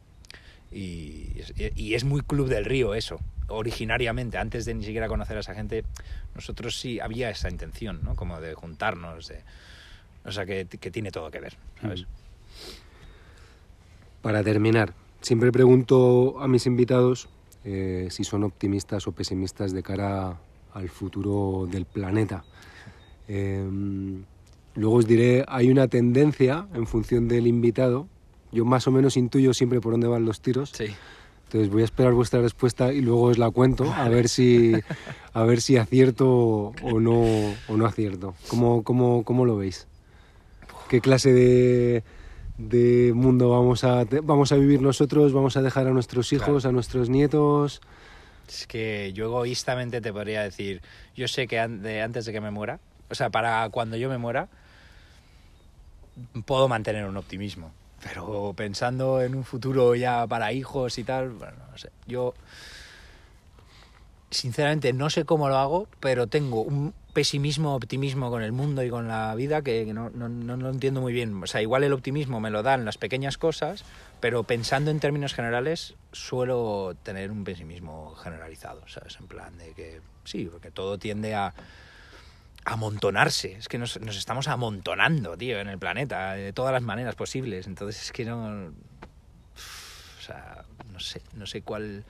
Y 0.70 1.32
es, 1.38 1.52
y 1.76 1.94
es 1.94 2.04
muy 2.04 2.22
Club 2.22 2.48
del 2.48 2.64
Río 2.64 2.94
eso. 2.94 3.20
Originariamente, 3.48 4.38
antes 4.38 4.64
de 4.64 4.74
ni 4.74 4.84
siquiera 4.84 5.08
conocer 5.08 5.36
a 5.36 5.40
esa 5.40 5.54
gente, 5.54 5.84
nosotros 6.34 6.78
sí 6.78 7.00
había 7.00 7.30
esa 7.30 7.50
intención, 7.50 8.00
¿no? 8.02 8.16
Como 8.16 8.40
de 8.40 8.54
juntarnos, 8.54 9.28
de... 9.28 9.40
O 10.24 10.30
sea, 10.30 10.46
que, 10.46 10.66
que 10.66 10.90
tiene 10.90 11.10
todo 11.10 11.30
que 11.30 11.40
ver, 11.40 11.56
¿sabes? 11.80 12.06
Para 14.22 14.44
terminar, 14.44 14.94
siempre 15.22 15.52
pregunto 15.52 16.36
a 16.40 16.48
mis 16.48 16.66
invitados 16.66 17.28
eh, 17.64 18.08
si 18.10 18.24
son 18.24 18.44
optimistas 18.44 19.06
o 19.06 19.12
pesimistas 19.12 19.72
de 19.72 19.82
cara 19.82 20.38
al 20.74 20.88
futuro 20.88 21.68
del 21.70 21.84
planeta. 21.84 22.44
Eh, 23.28 23.64
luego 24.74 24.96
os 24.96 25.06
diré, 25.06 25.44
hay 25.48 25.70
una 25.70 25.88
tendencia 25.88 26.66
en 26.74 26.86
función 26.86 27.28
del 27.28 27.46
invitado. 27.46 28.08
Yo 28.50 28.64
más 28.64 28.86
o 28.86 28.90
menos 28.90 29.16
intuyo 29.16 29.54
siempre 29.54 29.80
por 29.80 29.92
dónde 29.92 30.08
van 30.08 30.24
los 30.24 30.40
tiros. 30.40 30.72
Sí. 30.74 30.86
Entonces 31.44 31.70
voy 31.70 31.82
a 31.82 31.84
esperar 31.84 32.14
vuestra 32.14 32.40
respuesta 32.40 32.92
y 32.92 33.02
luego 33.02 33.24
os 33.24 33.38
la 33.38 33.50
cuento 33.50 33.92
a 33.92 34.08
ver 34.08 34.28
si 34.28 34.72
a 35.34 35.44
ver 35.44 35.60
si 35.60 35.76
acierto 35.76 36.72
o 36.82 37.00
no 37.00 37.22
o 37.68 37.76
no 37.76 37.86
acierto. 37.86 38.34
¿Cómo, 38.48 38.82
cómo, 38.82 39.22
cómo 39.22 39.44
lo 39.44 39.56
veis? 39.56 39.86
¿Qué 40.88 41.00
clase 41.00 41.32
de, 41.32 42.02
de 42.68 43.12
mundo 43.14 43.50
vamos 43.50 43.84
a 43.84 44.04
vamos 44.22 44.52
a 44.52 44.56
vivir 44.56 44.80
nosotros? 44.80 45.32
¿Vamos 45.32 45.56
a 45.56 45.62
dejar 45.62 45.86
a 45.86 45.90
nuestros 45.90 46.32
hijos, 46.32 46.62
Claro. 46.62 46.68
a 46.68 46.72
nuestros 46.72 47.08
nietos? 47.08 47.80
Es 48.48 48.66
que 48.66 49.12
yo 49.14 49.26
egoístamente 49.26 50.00
te 50.00 50.12
podría 50.12 50.42
decir, 50.42 50.82
yo 51.16 51.28
sé 51.28 51.46
que 51.46 51.58
antes 51.58 52.24
de 52.24 52.32
que 52.32 52.40
me 52.40 52.50
muera, 52.50 52.80
o 53.10 53.14
sea, 53.14 53.30
para 53.30 53.68
cuando 53.70 53.96
yo 53.96 54.08
me 54.08 54.18
muera, 54.18 54.48
puedo 56.44 56.68
mantener 56.68 57.06
un 57.06 57.16
optimismo. 57.16 57.72
Pero 58.02 58.52
pensando 58.56 59.22
en 59.22 59.34
un 59.34 59.44
futuro 59.44 59.94
ya 59.94 60.26
para 60.26 60.52
hijos 60.52 60.98
y 60.98 61.04
tal, 61.04 61.30
bueno, 61.30 61.56
no 61.70 61.78
sé. 61.78 61.90
Yo, 62.06 62.34
sinceramente, 64.30 64.92
no 64.92 65.08
sé 65.08 65.24
cómo 65.24 65.48
lo 65.48 65.56
hago, 65.56 65.88
pero 66.00 66.26
tengo 66.26 66.62
un 66.62 66.94
pesimismo, 67.12 67.74
optimismo 67.74 68.30
con 68.30 68.42
el 68.42 68.52
mundo 68.52 68.82
y 68.82 68.90
con 68.90 69.08
la 69.08 69.34
vida 69.34 69.62
que 69.62 69.84
no, 69.92 70.10
no, 70.10 70.28
no 70.28 70.56
lo 70.56 70.70
entiendo 70.70 71.00
muy 71.00 71.12
bien. 71.12 71.42
O 71.42 71.46
sea, 71.46 71.62
igual 71.62 71.84
el 71.84 71.92
optimismo 71.92 72.40
me 72.40 72.50
lo 72.50 72.62
dan 72.62 72.84
las 72.84 72.98
pequeñas 72.98 73.38
cosas, 73.38 73.84
pero 74.20 74.44
pensando 74.44 74.90
en 74.90 75.00
términos 75.00 75.34
generales, 75.34 75.94
suelo 76.12 76.96
tener 77.02 77.30
un 77.30 77.44
pesimismo 77.44 78.14
generalizado, 78.16 78.86
¿sabes? 78.88 79.18
En 79.20 79.26
plan 79.26 79.56
de 79.58 79.72
que 79.72 80.00
sí, 80.24 80.48
porque 80.50 80.70
todo 80.70 80.98
tiende 80.98 81.34
a 81.34 81.54
amontonarse. 82.64 83.52
Es 83.54 83.68
que 83.68 83.78
nos, 83.78 83.96
estamos 83.96 84.48
amontonando, 84.48 85.36
tío, 85.36 85.58
en 85.60 85.68
el 85.68 85.78
planeta, 85.78 86.32
de 86.32 86.52
todas 86.52 86.72
las 86.72 86.82
maneras 86.82 87.14
posibles. 87.14 87.66
Entonces 87.66 88.02
es 88.02 88.12
que 88.12 88.24
no... 88.24 88.72
O 90.18 90.24
sea, 90.24 90.64
no 90.92 91.00
sé, 91.00 91.20
no 91.34 91.46
sé 91.46 91.62
cuál... 91.62 92.04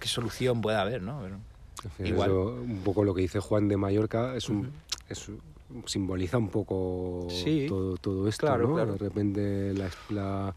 qué 0.00 0.08
solución 0.08 0.62
puede 0.62 0.78
haber, 0.78 1.02
¿no? 1.02 1.22
Igual. 1.98 2.30
eso, 2.30 2.44
un 2.62 2.80
poco 2.84 3.04
lo 3.04 3.14
que 3.14 3.22
dice 3.22 3.40
Juan 3.40 3.68
de 3.68 3.76
Mallorca 3.76 4.34
es 4.36 4.48
un, 4.48 4.70
es- 5.08 5.30
simboliza 5.86 6.36
un 6.38 6.48
poco 6.50 7.26
Sí, 7.30 7.66
todo, 7.68 7.96
todo 7.96 8.28
esto, 8.28 8.46
claro, 8.46 8.68
¿no? 8.68 8.74
claro. 8.74 8.92
De 8.92 8.98
repente 8.98 9.72
la, 9.74 9.88
la- 10.10 10.54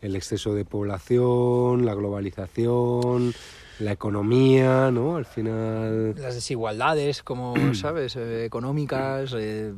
el 0.00 0.14
exceso 0.14 0.54
de 0.54 0.64
población, 0.64 1.84
la 1.84 1.94
globalización, 1.94 3.32
la 3.80 3.92
economía, 3.92 4.90
¿no? 4.92 5.16
Al 5.16 5.24
final... 5.24 6.14
Las 6.16 6.34
desigualdades, 6.34 7.22
como, 7.22 7.54
¿sabes? 7.74 8.14
Eh, 8.16 8.44
económicas. 8.44 9.32
eh, 9.36 9.72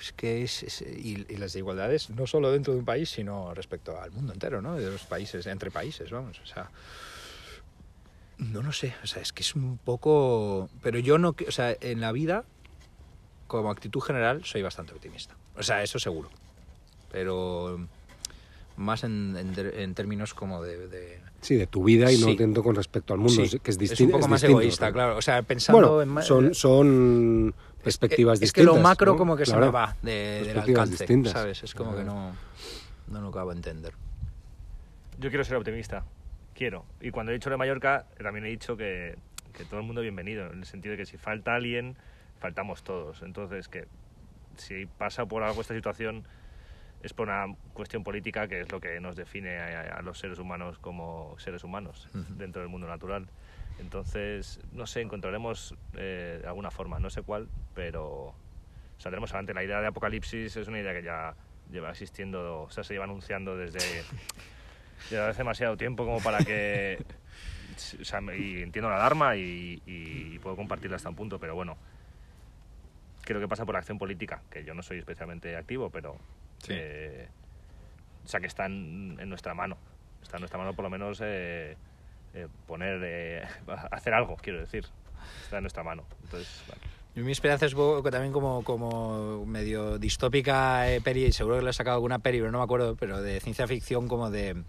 es 0.00 0.12
que 0.12 0.42
es. 0.42 0.62
es- 0.62 0.80
y, 0.82 1.26
y 1.28 1.36
las 1.36 1.52
desigualdades 1.52 2.08
no 2.10 2.26
solo 2.26 2.50
dentro 2.50 2.72
de 2.72 2.78
un 2.78 2.84
país, 2.86 3.10
sino 3.10 3.52
respecto 3.52 4.00
al 4.00 4.10
mundo 4.12 4.32
entero, 4.32 4.62
¿no? 4.62 4.76
De 4.76 4.90
los 4.90 5.02
países, 5.02 5.46
entre 5.46 5.70
países, 5.70 6.10
vamos. 6.10 6.40
O 6.42 6.46
sea. 6.46 6.70
No 8.40 8.62
lo 8.62 8.72
sé. 8.72 8.94
O 9.04 9.06
sea, 9.06 9.20
es 9.22 9.32
que 9.32 9.42
es 9.42 9.54
un 9.54 9.78
poco. 9.78 10.68
Pero 10.82 10.98
yo 10.98 11.18
no. 11.18 11.34
que- 11.34 11.46
O 11.46 11.52
sea, 11.52 11.76
en 11.80 12.00
la 12.00 12.10
vida, 12.12 12.44
como 13.46 13.70
actitud 13.70 14.00
general, 14.00 14.44
soy 14.44 14.62
bastante 14.62 14.92
optimista. 14.94 15.36
O 15.56 15.62
sea, 15.62 15.82
eso 15.82 15.98
seguro. 15.98 16.30
Pero. 17.12 17.86
Más 18.76 19.04
en, 19.04 19.36
en 19.36 19.54
en 19.78 19.94
términos 19.94 20.32
como 20.32 20.62
de- 20.62 20.88
de 20.88 21.20
Sí, 21.42 21.56
de 21.56 21.66
tu 21.66 21.84
vida 21.84 22.10
y 22.10 22.18
no 22.18 22.28
Sí. 22.28 22.36
tanto 22.36 22.62
con 22.62 22.74
respecto 22.74 23.12
al 23.12 23.18
mundo, 23.20 23.44
Sí, 23.44 23.58
que 23.58 23.70
es, 23.70 23.74
es 23.76 23.78
distinto. 23.78 24.14
un 24.16 24.20
poco 24.20 24.28
más 24.30 24.40
distinto, 24.40 24.60
egoísta, 24.62 24.86
¿no? 24.86 24.92
claro. 24.94 25.16
O 25.18 25.22
sea, 25.22 25.42
pensando 25.42 25.96
Bueno, 25.96 26.20
en 26.20 26.26
son, 26.26 26.54
son 26.54 27.54
perspectivas 27.82 28.38
es, 28.38 28.44
es 28.44 28.52
que 28.52 28.60
distintas. 28.62 28.82
lo 28.82 28.88
macro 28.88 29.12
¿no? 29.12 29.18
como 29.18 29.36
que 29.36 29.44
se 29.44 29.52
Claro. 29.52 29.66
me 29.66 29.72
va 29.72 29.96
de- 30.00 30.10
del 30.12 30.44
Perspectivas 30.44 30.82
alcance, 30.82 31.04
distintas. 31.04 31.32
¿sabes? 31.32 31.62
Es 31.62 31.74
como 31.74 31.90
que 31.90 32.02
Claro. 32.04 32.14
no, 32.14 32.32
no 33.08 33.20
lo 33.20 33.28
acabo 33.28 33.50
de 33.50 33.56
entender. 33.56 33.92
Yo 35.18 35.28
quiero 35.28 35.44
ser 35.44 35.56
optimista. 35.56 36.04
Quiero. 36.60 36.84
Y 37.00 37.10
cuando 37.10 37.32
he 37.32 37.36
dicho 37.36 37.48
lo 37.48 37.54
de 37.54 37.56
Mallorca, 37.56 38.04
también 38.22 38.44
he 38.44 38.50
dicho 38.50 38.76
que, 38.76 39.16
que 39.54 39.64
todo 39.64 39.80
el 39.80 39.86
mundo 39.86 40.02
bienvenido, 40.02 40.52
en 40.52 40.58
el 40.58 40.66
sentido 40.66 40.90
de 40.92 40.98
que 40.98 41.06
si 41.06 41.16
falta 41.16 41.54
alguien, 41.54 41.96
faltamos 42.38 42.84
todos. 42.84 43.22
Entonces, 43.22 43.66
que 43.66 43.86
si 44.58 44.84
pasa 44.84 45.24
por 45.24 45.42
algo 45.42 45.62
esta 45.62 45.72
situación, 45.72 46.26
es 47.02 47.14
por 47.14 47.28
una 47.28 47.46
cuestión 47.72 48.04
política 48.04 48.46
que 48.46 48.60
es 48.60 48.70
lo 48.70 48.78
que 48.78 49.00
nos 49.00 49.16
define 49.16 49.58
a, 49.58 49.96
a 49.96 50.02
los 50.02 50.18
seres 50.18 50.38
humanos 50.38 50.78
como 50.78 51.34
seres 51.38 51.64
humanos 51.64 52.10
dentro 52.12 52.60
del 52.60 52.68
mundo 52.68 52.86
natural. 52.86 53.26
Entonces, 53.78 54.60
no 54.72 54.86
sé, 54.86 55.00
encontraremos 55.00 55.74
eh, 55.96 56.42
alguna 56.46 56.70
forma, 56.70 57.00
no 57.00 57.08
sé 57.08 57.22
cuál, 57.22 57.48
pero 57.74 58.34
saldremos 58.98 59.30
adelante. 59.30 59.54
La 59.54 59.64
idea 59.64 59.80
de 59.80 59.86
apocalipsis 59.86 60.54
es 60.54 60.68
una 60.68 60.78
idea 60.78 60.92
que 60.92 61.04
ya 61.04 61.34
lleva 61.70 61.88
existiendo, 61.88 62.64
o 62.64 62.70
sea, 62.70 62.84
se 62.84 62.92
lleva 62.92 63.04
anunciando 63.04 63.56
desde, 63.56 63.78
hace 65.06 65.38
demasiado 65.38 65.76
tiempo 65.76 66.04
como 66.04 66.20
para 66.20 66.38
que... 66.38 67.02
o 68.00 68.04
sea, 68.04 68.20
y 68.36 68.62
entiendo 68.62 68.90
la 68.90 68.96
alarma 68.96 69.36
y, 69.36 69.82
y 69.86 70.38
puedo 70.38 70.56
compartirla 70.56 70.96
hasta 70.96 71.08
un 71.08 71.16
punto, 71.16 71.38
pero 71.38 71.54
bueno, 71.54 71.76
creo 73.22 73.40
que 73.40 73.48
pasa 73.48 73.64
por 73.64 73.74
la 73.74 73.78
acción 73.80 73.98
política, 73.98 74.42
que 74.50 74.64
yo 74.64 74.74
no 74.74 74.82
soy 74.82 74.98
especialmente 74.98 75.56
activo, 75.56 75.90
pero... 75.90 76.16
Sí. 76.58 76.72
eh, 76.74 77.28
o 78.24 78.28
sea, 78.28 78.40
que 78.40 78.46
está 78.46 78.66
en, 78.66 79.16
en 79.18 79.28
nuestra 79.28 79.54
mano. 79.54 79.76
Está 80.22 80.36
en 80.36 80.42
nuestra 80.42 80.58
mano 80.58 80.74
por 80.74 80.84
lo 80.84 80.90
menos 80.90 81.20
eh, 81.22 81.76
eh, 82.34 82.48
poner... 82.66 83.00
eh, 83.02 83.42
hacer 83.90 84.14
algo, 84.14 84.36
quiero 84.36 84.60
decir. 84.60 84.86
Está 85.42 85.56
en 85.58 85.62
nuestra 85.64 85.82
mano. 85.82 86.04
Entonces, 86.24 86.62
bueno. 86.66 86.82
Mi 87.14 87.32
esperanza 87.32 87.66
es 87.66 87.74
también 87.74 88.32
como, 88.32 88.62
como 88.62 89.44
medio 89.44 89.98
distópica 89.98 90.90
eh, 90.90 91.00
peri, 91.00 91.32
seguro 91.32 91.56
que 91.56 91.62
le 91.64 91.70
he 91.70 91.72
sacado 91.72 91.96
alguna 91.96 92.20
peri, 92.20 92.38
pero 92.38 92.52
no 92.52 92.58
me 92.58 92.64
acuerdo, 92.64 92.94
pero 92.94 93.20
de 93.20 93.40
ciencia 93.40 93.66
ficción 93.66 94.06
como 94.06 94.30
de, 94.30 94.62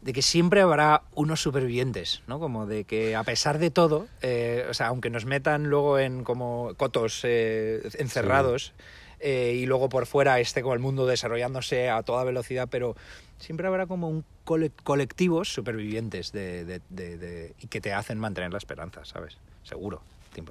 de 0.00 0.12
que 0.12 0.22
siempre 0.22 0.60
habrá 0.60 1.02
unos 1.14 1.40
supervivientes, 1.42 2.22
¿no? 2.26 2.38
Como 2.38 2.66
de 2.66 2.84
que 2.84 3.16
a 3.16 3.24
pesar 3.24 3.58
de 3.58 3.70
todo, 3.70 4.06
eh, 4.22 4.66
o 4.70 4.74
sea, 4.74 4.86
aunque 4.88 5.10
nos 5.10 5.24
metan 5.24 5.68
luego 5.70 5.98
en 5.98 6.22
como 6.24 6.72
cotos 6.76 7.20
eh, 7.24 7.82
encerrados 7.98 8.72
eh, 9.20 9.54
y 9.56 9.66
luego 9.66 9.88
por 9.88 10.06
fuera 10.06 10.38
esté 10.38 10.62
como 10.62 10.74
el 10.74 10.80
mundo 10.80 11.04
desarrollándose 11.06 11.90
a 11.90 12.02
toda 12.04 12.22
velocidad, 12.22 12.68
pero 12.70 12.94
siempre 13.38 13.66
habrá 13.66 13.86
como 13.86 14.08
un 14.08 14.24
cole- 14.44 14.70
colectivos 14.84 15.52
supervivientes 15.52 16.30
de, 16.30 16.64
de- 16.64 16.80
de- 16.90 17.18
de- 17.18 17.54
y 17.60 17.66
que 17.66 17.80
te 17.80 17.92
hacen 17.92 18.18
mantener 18.20 18.52
la 18.52 18.58
esperanza, 18.58 19.04
¿sabes? 19.04 19.36
Seguro, 19.64 20.00
100%. 20.34 20.44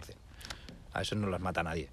A 0.94 1.02
eso 1.04 1.16
no 1.16 1.28
las 1.30 1.40
mata 1.40 1.64
nadie. 1.64 1.88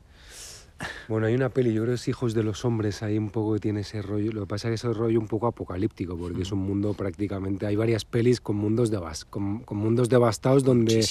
Bueno, 1.08 1.26
hay 1.26 1.34
una 1.34 1.48
peli, 1.50 1.72
yo 1.72 1.82
creo 1.82 1.92
que 1.92 2.00
es 2.00 2.08
Hijos 2.08 2.34
de 2.34 2.42
los 2.42 2.64
Hombres, 2.64 3.02
ahí 3.02 3.16
un 3.16 3.30
poco 3.30 3.54
que 3.54 3.60
tiene 3.60 3.80
ese 3.80 4.02
rollo. 4.02 4.32
Lo 4.32 4.40
que 4.42 4.46
pasa 4.48 4.68
es 4.68 4.72
que 4.82 4.86
ese 4.88 4.92
rollo 4.96 5.18
un 5.20 5.28
poco 5.28 5.46
apocalíptico, 5.46 6.16
porque 6.16 6.42
es 6.42 6.52
un 6.52 6.58
mundo 6.60 6.94
prácticamente. 6.94 7.66
Hay 7.66 7.76
varias 7.76 8.04
pelis 8.04 8.40
con 8.40 8.56
mundos, 8.56 8.90
devas- 8.92 9.24
con, 9.24 9.60
con 9.60 9.78
mundos 9.78 10.08
devastados 10.08 10.64
donde, 10.64 11.06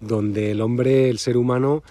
donde 0.00 0.50
el 0.52 0.60
hombre, 0.60 1.08
el 1.08 1.18
ser 1.18 1.36
humano, 1.36 1.82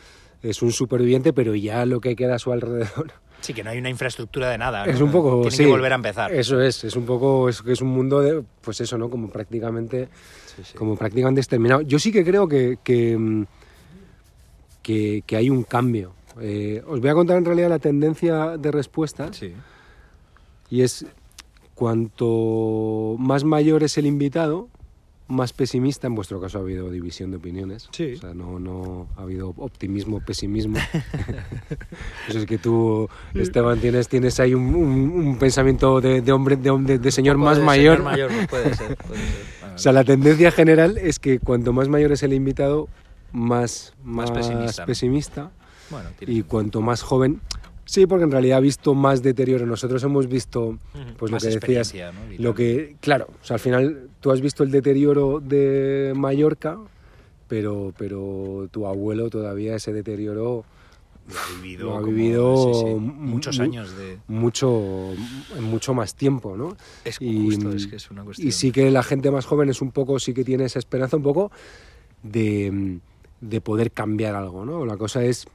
es 0.44 0.61
un 0.61 0.72
superviviente, 0.72 1.34
pero 1.34 1.56
ya 1.56 1.85
lo 1.85 1.99
que 1.99 2.15
queda 2.15 2.35
a 2.35 2.39
su 2.39 2.52
alrededor. 2.52 3.11
Sí, 3.41 3.53
que 3.53 3.64
no 3.64 3.69
hay 3.72 3.77
una 3.77 3.89
infraestructura 3.89 4.49
de 4.49 4.57
nada. 4.57 4.85
Es 4.85 4.99
¿no? 4.99 5.06
un 5.06 5.11
poco. 5.11 5.41
Tienen 5.41 5.52
sí, 5.52 5.64
que 5.64 5.69
volver 5.69 5.91
a 5.91 5.95
empezar. 5.95 6.34
Eso 6.34 6.60
es, 6.61 6.84
es 6.84 6.95
un 6.95 7.06
poco. 7.06 7.49
Es, 7.49 7.64
es 7.68 7.81
un 7.81 7.89
mundo 7.89 8.19
de. 8.22 8.44
Pues 8.61 8.81
eso, 8.81 8.98
¿no? 8.98 9.10
Como 9.10 9.30
prácticamente. 9.30 10.10
Sí, 10.56 10.64
sí. 10.64 10.77
como 10.77 10.95
prácticamente 10.95 11.39
exterminado. 11.41 11.81
Yo 11.81 11.99
sí 11.99 12.11
que 12.11 12.23
creo 12.26 12.48
que, 12.48 12.80
que, 12.84 13.15
mm, 13.18 13.45
que, 14.81 15.23
que 15.26 15.35
hay 15.35 15.49
un 15.49 15.64
cambio. 15.64 16.14
Eh, 16.41 16.84
os 16.88 16.99
voy 17.01 17.09
a 17.09 17.14
contar 17.14 17.38
en 17.38 17.45
realidad 17.45 17.69
la 17.69 17.80
tendencia 17.80 18.57
de 18.57 18.72
respuesta 18.72 19.31
Sí. 19.34 19.53
y 20.69 20.81
es 20.81 21.05
cuanto 21.76 23.15
más 23.19 23.43
mayor 23.43 23.84
es 23.84 23.97
el 23.97 24.05
invitado, 24.05 24.68
más 25.27 25.51
pesimista. 25.53 26.07
En 26.07 26.15
vuestro 26.15 26.39
caso 26.39 26.57
ha 26.57 26.61
habido 26.61 26.89
división 26.89 27.31
de 27.31 27.38
opiniones. 27.38 27.89
Sí. 27.91 28.14
O 28.14 28.18
sea, 28.18 28.34
no, 28.34 28.59
no 28.59 29.07
ha 29.18 29.23
habido 29.23 29.53
optimismo, 29.57 30.19
pesimismo. 30.22 30.77
Eso 32.30 32.39
es 32.39 32.45
que 32.45 32.57
tú, 32.57 33.09
Esteban, 33.34 33.80
tienes, 33.80 34.07
tienes 34.07 34.39
ahí 34.39 34.53
un, 34.53 34.73
un- 34.76 35.09
un 35.27 35.38
pensamiento 35.38 35.99
de, 36.01 36.22
de 36.22 36.31
hombre, 36.31 36.55
de, 36.55 36.99
de 36.99 37.11
señor 37.11 37.38
más 37.38 37.59
mayor. 37.59 37.97
señor 37.97 38.11
mayor, 38.11 38.31
pues 38.31 38.47
puede 38.47 38.76
ser. 38.76 38.95
puede 38.97 39.19
ser. 39.19 39.27
Bueno, 39.61 39.73
O 39.76 39.80
sea, 39.80 39.91
la 39.91 40.03
tendencia 40.03 40.49
general 40.51 40.97
es 40.97 41.19
que 41.19 41.38
cuanto 41.39 41.72
más 41.72 41.88
mayor 41.88 42.11
es 42.11 42.23
el 42.23 42.34
invitado, 42.34 42.88
más, 43.31 43.93
Más 44.03 44.31
más, 44.31 44.38
pesimista, 44.47 44.85
pesimista, 44.88 45.41
¿no? 45.43 45.51
Bueno, 45.89 46.09
y 46.22 46.43
cuanto 46.43 46.81
más 46.81 47.01
joven. 47.01 47.41
Sí, 47.85 48.05
porque 48.05 48.26
en 48.26 48.31
realidad 48.31 48.57
ha 48.57 48.61
visto 48.61 48.93
más 48.93 49.23
deterioro. 49.23 49.65
Nosotros 49.65 50.03
hemos 50.03 50.27
visto, 50.27 50.77
pues 51.18 51.31
lo 51.31 51.38
que 51.38 51.47
decías, 51.47 51.93
lo 52.38 52.53
que, 52.53 52.97
claro, 52.99 53.27
o 53.41 53.45
sea, 53.45 53.53
al 53.55 53.59
final 53.61 54.09
tú 54.19 54.31
has 54.31 54.41
visto 54.41 54.64
el 54.64 54.72
deterioro 54.72 55.39
de 55.39 56.11
Mallorca, 56.15 56.77
pero, 57.47 57.93
pero 57.97 58.68
tu 58.72 58.85
abuelo 58.88 59.30
todavía 59.30 59.76
ese 59.76 59.93
deterioro 59.93 60.65
Lo 61.30 61.39
ha 61.39 61.61
vivido, 61.61 61.85
lo 61.85 61.91
ha 61.93 62.01
como- 62.01 62.07
vivido 62.11 62.73
sí, 62.73 62.80
sí, 62.80 62.85
mu- 62.85 62.99
muchos 62.99 63.57
mu- 63.57 63.64
años 63.64 63.95
de... 63.97 64.18
mucho, 64.27 65.14
mucho 65.61 65.93
más 65.93 66.14
tiempo, 66.14 66.57
¿no? 66.57 66.76
Es 67.05 67.22
Y- 67.22 67.45
justo, 67.45 67.72
es 67.72 67.88
que 67.88 67.95
es 67.95 68.11
una 68.11 68.26
cuestión... 68.26 68.49
Y 68.49 68.51
sí 68.51 68.73
que 68.73 68.91
la 68.91 69.01
gente 69.03 69.31
más 69.31 69.45
joven 69.45 69.69
es 69.69 69.81
un 69.81 69.91
poco, 69.91 70.19
sí 70.19 70.34
que 70.34 70.43
tiene 70.43 70.65
esa 70.65 70.80
esperanza 70.80 71.15
un 71.15 71.23
poco 71.23 71.51
de, 72.23 72.99
de 73.39 73.61
poder 73.61 73.91
cambiar 73.91 74.35
algo, 74.35 74.65
¿no? 74.65 74.85
La 74.85 74.97
cosa 74.97 75.23
es 75.23 75.47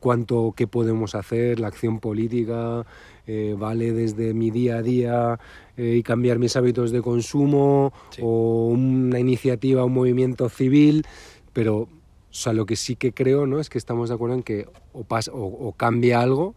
cuánto, 0.00 0.52
qué 0.56 0.66
podemos 0.66 1.14
hacer, 1.14 1.60
la 1.60 1.68
acción 1.68 2.00
política, 2.00 2.86
eh, 3.26 3.54
vale 3.58 3.92
desde 3.92 4.34
mi 4.34 4.50
día 4.50 4.76
a 4.76 4.82
día 4.82 5.38
eh, 5.76 5.96
y 5.96 6.02
cambiar 6.02 6.38
mis 6.38 6.56
hábitos 6.56 6.90
de 6.90 7.02
consumo 7.02 7.92
Sí. 8.10 8.22
o 8.24 8.68
una 8.68 9.18
iniciativa, 9.18 9.84
un 9.84 9.94
movimiento 9.94 10.48
civil, 10.48 11.04
pero 11.52 11.80
o 11.80 11.88
sea, 12.30 12.52
lo 12.52 12.66
que 12.66 12.76
sí 12.76 12.94
que 12.96 13.12
creo 13.12 13.46
¿no? 13.46 13.58
es 13.58 13.68
que 13.70 13.78
estamos 13.78 14.08
de 14.10 14.14
acuerdo 14.14 14.36
en 14.36 14.42
que 14.42 14.66
o, 14.92 15.02
pasa, 15.04 15.32
o, 15.32 15.44
o 15.44 15.72
cambia 15.72 16.20
algo 16.20 16.54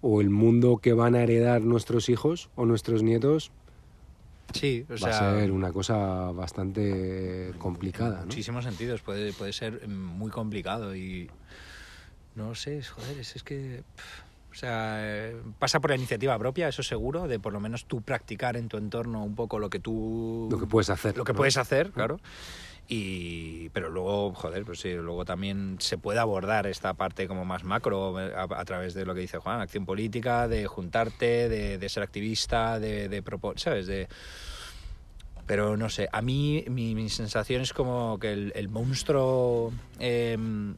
o 0.00 0.20
el 0.20 0.30
mundo 0.30 0.78
que 0.78 0.92
van 0.92 1.14
a 1.14 1.22
heredar 1.22 1.62
nuestros 1.62 2.08
hijos 2.08 2.50
o 2.56 2.66
nuestros 2.66 3.02
nietos 3.02 3.52
Sí, 4.52 4.84
o 4.88 4.92
va 4.92 4.98
sea... 4.98 5.32
a 5.36 5.40
ser 5.40 5.50
una 5.50 5.72
cosa 5.72 6.30
bastante 6.32 7.52
complicada. 7.58 8.14
En 8.16 8.20
¿no? 8.20 8.26
muchísimos 8.26 8.64
sentidos 8.64 9.00
puede, 9.02 9.32
puede 9.32 9.52
ser 9.52 9.86
mm, 9.88 9.92
muy 9.92 10.30
complicado 10.30 10.94
y 10.94 11.30
no 12.34 12.54
sé, 12.54 12.78
es- 12.78 12.90
joder, 12.90 13.18
es, 13.18 13.36
es 13.36 13.42
que 13.42 13.82
pff, 13.96 14.22
o 14.52 14.54
sea, 14.56 14.96
eh, 15.00 15.36
pasa 15.58 15.80
por 15.80 15.90
la 15.90 15.96
iniciativa 15.96 16.38
propia, 16.38 16.68
eso 16.68 16.82
seguro, 16.82 17.26
de 17.26 17.40
por 17.40 17.52
lo 17.52 17.60
menos 17.60 17.86
tú 17.86 18.02
practicar 18.02 18.56
en 18.56 18.68
tu 18.68 18.76
entorno 18.76 19.24
un 19.24 19.34
poco 19.34 19.58
lo 19.58 19.68
que 19.68 19.80
tú 19.80 20.48
Lo 20.50 20.58
que 20.58 20.66
puedes 20.66 20.90
hacer. 20.90 21.16
lo 21.16 21.24
que 21.24 21.32
¿no? 21.32 21.36
puedes 21.38 21.56
hacer, 21.56 21.90
claro. 21.90 22.18
Y, 22.86 23.70
pero 23.70 23.88
luego, 23.88 24.34
joder, 24.34 24.64
pues 24.64 24.80
sí, 24.80 24.92
luego 24.92 25.24
también 25.24 25.76
se 25.80 25.96
puede 25.96 26.18
abordar 26.20 26.66
esta 26.66 26.92
parte 26.94 27.26
como 27.26 27.44
más 27.46 27.64
macro 27.64 28.20
eh, 28.20 28.32
a, 28.36 28.42
a 28.42 28.64
través 28.66 28.92
de 28.94 29.06
lo 29.06 29.14
que 29.14 29.22
dice 29.22 29.38
Juan, 29.38 29.60
acción 29.62 29.86
política, 29.86 30.48
de 30.48 30.66
juntarte, 30.66 31.48
de, 31.48 31.78
de 31.78 31.88
ser 31.88 32.02
activista, 32.02 32.78
de, 32.78 33.08
de 33.08 33.22
¿sabes? 33.56 33.86
De, 33.86 34.06
pero 35.46 35.76
no 35.76 35.88
sé, 35.88 36.08
a 36.12 36.22
mí 36.22 36.64
mi, 36.68 36.94
mi 36.94 37.08
sensación 37.08 37.62
es 37.62 37.72
como 37.72 38.18
que 38.18 38.32
el, 38.32 38.52
el 38.54 38.68
monstruo 38.68 39.72
em, 39.98 40.76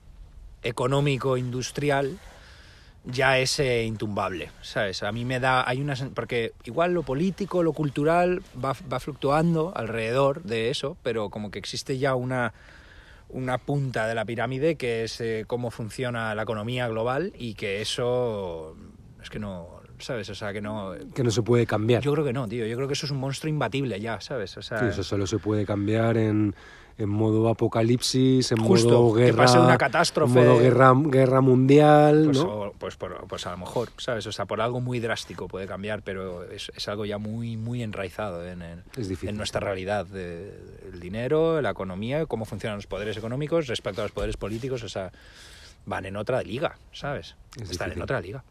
económico 0.62 1.36
industrial 1.36 2.18
ya 3.04 3.38
es 3.38 3.60
eh, 3.60 3.84
intumbable, 3.84 4.50
¿sabes? 4.62 5.02
A 5.04 5.12
mí 5.12 5.24
me 5.24 5.38
da, 5.38 5.68
hay 5.68 5.80
una, 5.80 5.94
sen- 5.94 6.12
porque 6.12 6.52
igual 6.64 6.92
lo 6.92 7.04
político, 7.04 7.62
lo 7.62 7.72
cultural 7.72 8.42
va, 8.62 8.74
va 8.92 8.98
fluctuando 8.98 9.72
alrededor 9.76 10.42
de 10.42 10.70
eso, 10.70 10.96
pero 11.04 11.30
como 11.30 11.52
que 11.52 11.60
existe 11.60 11.98
ya 11.98 12.16
una, 12.16 12.52
una 13.28 13.58
punta 13.58 14.08
de 14.08 14.16
la 14.16 14.24
pirámide 14.24 14.74
que 14.74 15.04
es 15.04 15.20
eh, 15.20 15.44
cómo 15.46 15.70
funciona 15.70 16.34
la 16.34 16.42
economía 16.42 16.88
global 16.88 17.32
y 17.38 17.54
que 17.54 17.80
eso 17.80 18.76
es 19.22 19.30
que 19.30 19.38
no, 19.38 19.68
¿sabes? 20.00 20.28
O 20.30 20.34
sea, 20.34 20.52
que 20.52 20.60
no... 20.60 20.94
Que 21.14 21.22
no 21.22 21.30
se 21.30 21.42
puede 21.42 21.64
cambiar. 21.64 22.02
Yo 22.02 22.12
creo 22.12 22.24
que 22.24 22.32
no, 22.32 22.48
tío. 22.48 22.66
Yo 22.66 22.74
creo 22.76 22.88
que 22.88 22.94
eso 22.94 23.06
es 23.06 23.12
un 23.12 23.18
monstruo 23.18 23.48
imbatible 23.50 24.00
ya, 24.00 24.20
¿sabes? 24.20 24.56
O 24.56 24.62
sea, 24.62 24.80
Sí, 24.80 24.86
eso 24.86 25.04
solo 25.04 25.28
se 25.28 25.38
puede 25.38 25.64
cambiar 25.64 26.16
en, 26.16 26.56
en 26.98 27.08
modo 27.10 27.48
apocalipsis, 27.48 28.52
en 28.52 28.58
Justo, 28.58 29.02
modo 29.02 29.14
que 29.16 29.24
guerra. 29.26 29.44
pase 29.44 29.58
una 29.58 29.76
catástrofe. 29.76 30.38
En 30.40 30.46
modo 30.46 30.58
guerra, 30.58 30.94
guerra 30.96 31.40
mundial, 31.42 32.22
pues, 32.26 32.38
¿no? 32.38 32.44
o- 32.44 32.72
pues, 32.72 32.96
por- 32.96 33.26
pues 33.26 33.46
a 33.46 33.50
lo 33.50 33.58
mejor, 33.58 33.90
¿sabes? 33.98 34.26
O 34.26 34.32
sea, 34.32 34.46
por 34.46 34.60
algo 34.62 34.80
muy 34.80 34.98
drástico 35.00 35.46
puede 35.46 35.66
cambiar, 35.66 36.02
pero 36.02 36.44
es, 36.50 36.72
es 36.74 36.88
algo 36.88 37.04
ya 37.04 37.18
muy, 37.18 37.56
muy 37.58 37.82
enraizado 37.82 38.46
en, 38.46 38.62
el- 38.62 38.82
Es 38.96 39.08
difícil. 39.08 39.28
en 39.30 39.36
nuestra 39.36 39.60
realidad. 39.60 40.06
de- 40.06 40.52
el 40.92 41.00
dinero, 41.00 41.60
la 41.60 41.70
economía, 41.70 42.24
cómo 42.26 42.44
funcionan 42.46 42.78
los 42.78 42.86
poderes 42.86 43.16
económicos 43.16 43.66
respecto 43.66 44.00
a 44.00 44.04
los 44.04 44.12
poderes 44.12 44.36
políticos, 44.36 44.82
o 44.82 44.88
sea, 44.88 45.12
van 45.84 46.06
en 46.06 46.16
otra 46.16 46.42
liga, 46.42 46.78
¿sabes? 46.92 47.36
Es 47.60 47.70
Están 47.70 47.92
en 47.92 48.02
otra 48.02 48.20
liga. 48.20 48.42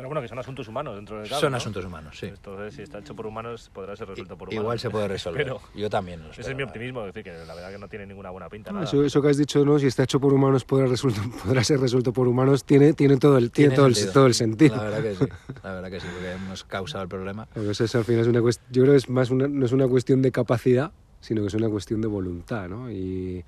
Pero 0.00 0.08
bueno, 0.08 0.22
que 0.22 0.28
son 0.28 0.38
asuntos 0.38 0.66
humanos 0.68 0.96
dentro 0.96 1.18
del 1.20 1.28
caso, 1.28 1.40
Son 1.42 1.50
¿no? 1.52 1.56
asuntos 1.58 1.84
humanos, 1.84 2.16
sí. 2.18 2.26
Entonces, 2.26 2.74
si 2.74 2.82
está 2.82 2.98
hecho 2.98 3.14
por 3.14 3.26
humanos, 3.26 3.70
podrá 3.72 3.94
ser 3.96 4.08
resuelto 4.08 4.36
por 4.36 4.48
humanos. 4.48 4.62
Igual 4.62 4.78
se 4.78 4.90
puede 4.90 5.08
resolver. 5.08 5.44
Pero 5.44 5.60
Yo 5.74 5.90
también. 5.90 6.20
lo 6.20 6.26
ese 6.30 6.40
es 6.40 6.46
espero, 6.46 6.56
mi 6.56 6.62
optimismo, 6.64 7.00
es 7.06 7.14
decir, 7.14 7.24
que 7.32 7.46
la 7.46 7.54
verdad 7.54 7.70
que 7.70 7.78
no 7.78 7.88
tiene 7.88 8.06
ninguna 8.06 8.30
buena 8.30 8.48
pinta. 8.48 8.72
Nada. 8.72 8.84
Eso, 8.84 9.04
eso 9.04 9.20
que 9.22 9.28
has 9.28 9.36
dicho, 9.36 9.64
¿no? 9.64 9.78
Si 9.78 9.86
está 9.86 10.02
hecho 10.04 10.18
por 10.20 10.32
humanos, 10.32 10.64
podrá, 10.64 10.86
resuelto- 10.86 11.20
podrá 11.44 11.62
ser 11.64 11.80
resuelto 11.80 12.12
por 12.12 12.26
humanos, 12.28 12.64
tiene, 12.64 12.92
tiene, 12.94 13.18
todo, 13.18 13.38
el, 13.38 13.50
tiene, 13.50 13.74
todo, 13.74 13.86
el, 13.86 13.94
sentido. 13.94 14.12
todo 14.14 14.26
el 14.26 14.34
sentido. 14.34 14.76
La 14.76 14.82
verdad 14.84 15.02
que 15.02 15.14
sí, 15.14 15.24
la 15.62 15.72
verdad 15.74 15.90
que 15.90 16.00
sí, 16.00 16.06
porque 16.12 16.32
hemos 16.32 16.64
causado 16.64 17.02
el 17.02 17.08
problema. 17.08 17.46
Porque 17.52 17.70
eso 17.70 17.84
es, 17.84 17.94
al 17.94 18.04
final 18.04 18.22
es 18.22 18.28
una 18.28 18.40
cuestión, 18.40 18.66
yo 18.72 18.82
creo 18.82 18.92
que 18.94 18.98
es 18.98 19.08
más 19.10 19.30
una, 19.30 19.48
no 19.48 19.66
es 19.66 19.72
una 19.72 19.86
cuestión 19.86 20.22
de 20.22 20.32
capacidad, 20.32 20.92
sino 21.20 21.42
que 21.42 21.48
es 21.48 21.54
una 21.54 21.68
cuestión 21.68 22.00
de 22.00 22.08
voluntad, 22.08 22.68
¿no? 22.68 22.90
Y, 22.90 23.44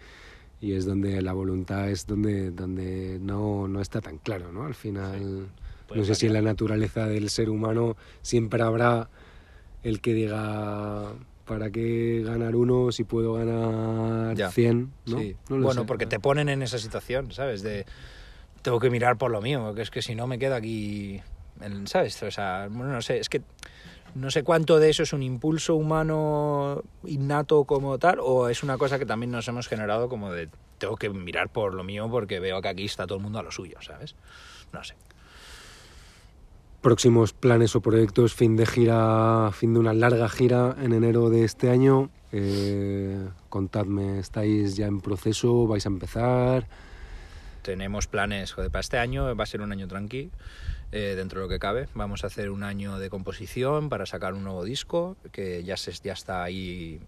y 0.60 0.74
es 0.74 0.84
donde 0.84 1.20
la 1.22 1.32
voluntad 1.32 1.88
es 1.90 2.06
donde, 2.06 2.50
donde 2.50 3.18
no, 3.20 3.66
no 3.66 3.80
está 3.80 4.00
tan 4.00 4.18
claro, 4.18 4.52
¿no? 4.52 4.64
Al 4.64 4.74
final, 4.74 5.48
no 5.94 6.04
sé 6.04 6.14
si 6.14 6.26
en 6.26 6.32
la 6.32 6.42
naturaleza 6.42 7.06
del 7.06 7.28
ser 7.30 7.50
humano 7.50 7.96
siempre 8.22 8.62
habrá 8.62 9.08
el 9.82 10.00
que 10.00 10.14
diga, 10.14 11.12
¿para 11.44 11.70
qué 11.70 12.22
ganar 12.24 12.54
uno 12.56 12.92
si 12.92 13.04
puedo 13.04 13.34
ganar 13.34 14.36
Ya. 14.36 14.50
100? 14.50 14.92
¿no? 15.06 15.18
Sí. 15.18 15.36
No 15.48 15.58
lo 15.58 15.64
bueno, 15.64 15.82
sé. 15.82 15.86
porque 15.86 16.06
te 16.06 16.20
ponen 16.20 16.48
en 16.48 16.62
esa 16.62 16.78
situación, 16.78 17.32
¿sabes? 17.32 17.62
De 17.62 17.84
tengo 18.62 18.78
que 18.78 18.90
mirar 18.90 19.18
por 19.18 19.30
lo 19.32 19.40
mío, 19.42 19.74
que 19.74 19.82
es 19.82 19.90
que 19.90 20.02
si 20.02 20.14
no 20.14 20.26
me 20.28 20.38
quedo 20.38 20.54
aquí, 20.54 21.20
en- 21.60 21.86
¿sabes? 21.88 22.22
O 22.22 22.30
sea, 22.30 22.68
bueno, 22.70 22.92
no 22.92 23.02
sé, 23.02 23.18
es 23.18 23.28
que 23.28 23.42
no 24.14 24.30
sé 24.30 24.42
cuánto 24.44 24.78
de 24.78 24.90
eso 24.90 25.02
es 25.02 25.12
un 25.12 25.22
impulso 25.22 25.74
humano 25.74 26.82
innato 27.04 27.64
como 27.64 27.98
tal 27.98 28.18
o 28.20 28.48
es 28.48 28.62
una 28.62 28.76
cosa 28.78 28.98
que 28.98 29.06
también 29.06 29.32
nos 29.32 29.48
hemos 29.48 29.66
generado 29.68 30.08
como 30.08 30.30
de 30.30 30.48
tengo 30.78 30.96
que 30.96 31.08
mirar 31.08 31.48
por 31.48 31.74
lo 31.74 31.82
mío 31.82 32.08
porque 32.10 32.38
veo 32.38 32.60
que 32.60 32.68
aquí 32.68 32.84
está 32.84 33.06
todo 33.06 33.16
el 33.18 33.22
mundo 33.24 33.38
a 33.38 33.42
lo 33.42 33.50
suyo, 33.50 33.78
¿sabes? 33.80 34.14
No 34.72 34.84
sé. 34.84 34.94
Próximos 36.82 37.32
planes 37.32 37.74
o 37.76 37.80
proyectos, 37.80 38.34
fin 38.34 38.56
de 38.56 38.66
gira, 38.66 39.50
fin 39.52 39.72
de 39.72 39.80
una 39.80 39.94
larga 39.94 40.28
gira 40.28 40.76
en 40.82 40.92
enero 40.92 41.30
de 41.30 41.44
este 41.44 41.70
año. 41.70 42.10
Eh, 42.32 43.28
contadme, 43.48 44.18
¿estáis 44.18 44.76
ya 44.76 44.86
en 44.86 45.00
proceso? 45.00 45.66
¿Vais 45.66 45.86
a 45.86 45.88
empezar? 45.88 46.66
Tenemos 47.62 48.08
planes, 48.08 48.52
joder, 48.52 48.70
para 48.70 48.80
este 48.80 48.98
año 48.98 49.34
va 49.36 49.44
a 49.44 49.46
ser 49.46 49.60
un 49.60 49.70
año 49.70 49.86
tranqui, 49.86 50.30
eh, 50.90 51.14
dentro 51.16 51.40
de 51.40 51.46
lo 51.46 51.48
que 51.48 51.60
cabe. 51.60 51.88
Vamos 51.94 52.24
a 52.24 52.26
hacer 52.26 52.50
un 52.50 52.64
año 52.64 52.98
de 52.98 53.08
composición 53.08 53.88
para 53.88 54.04
sacar 54.04 54.34
un 54.34 54.42
nuevo 54.42 54.64
disco 54.64 55.16
que 55.30 55.62
ya, 55.62 55.76
se, 55.76 55.92
ya 55.92 56.12
está 56.14 56.42
ahí 56.42 57.00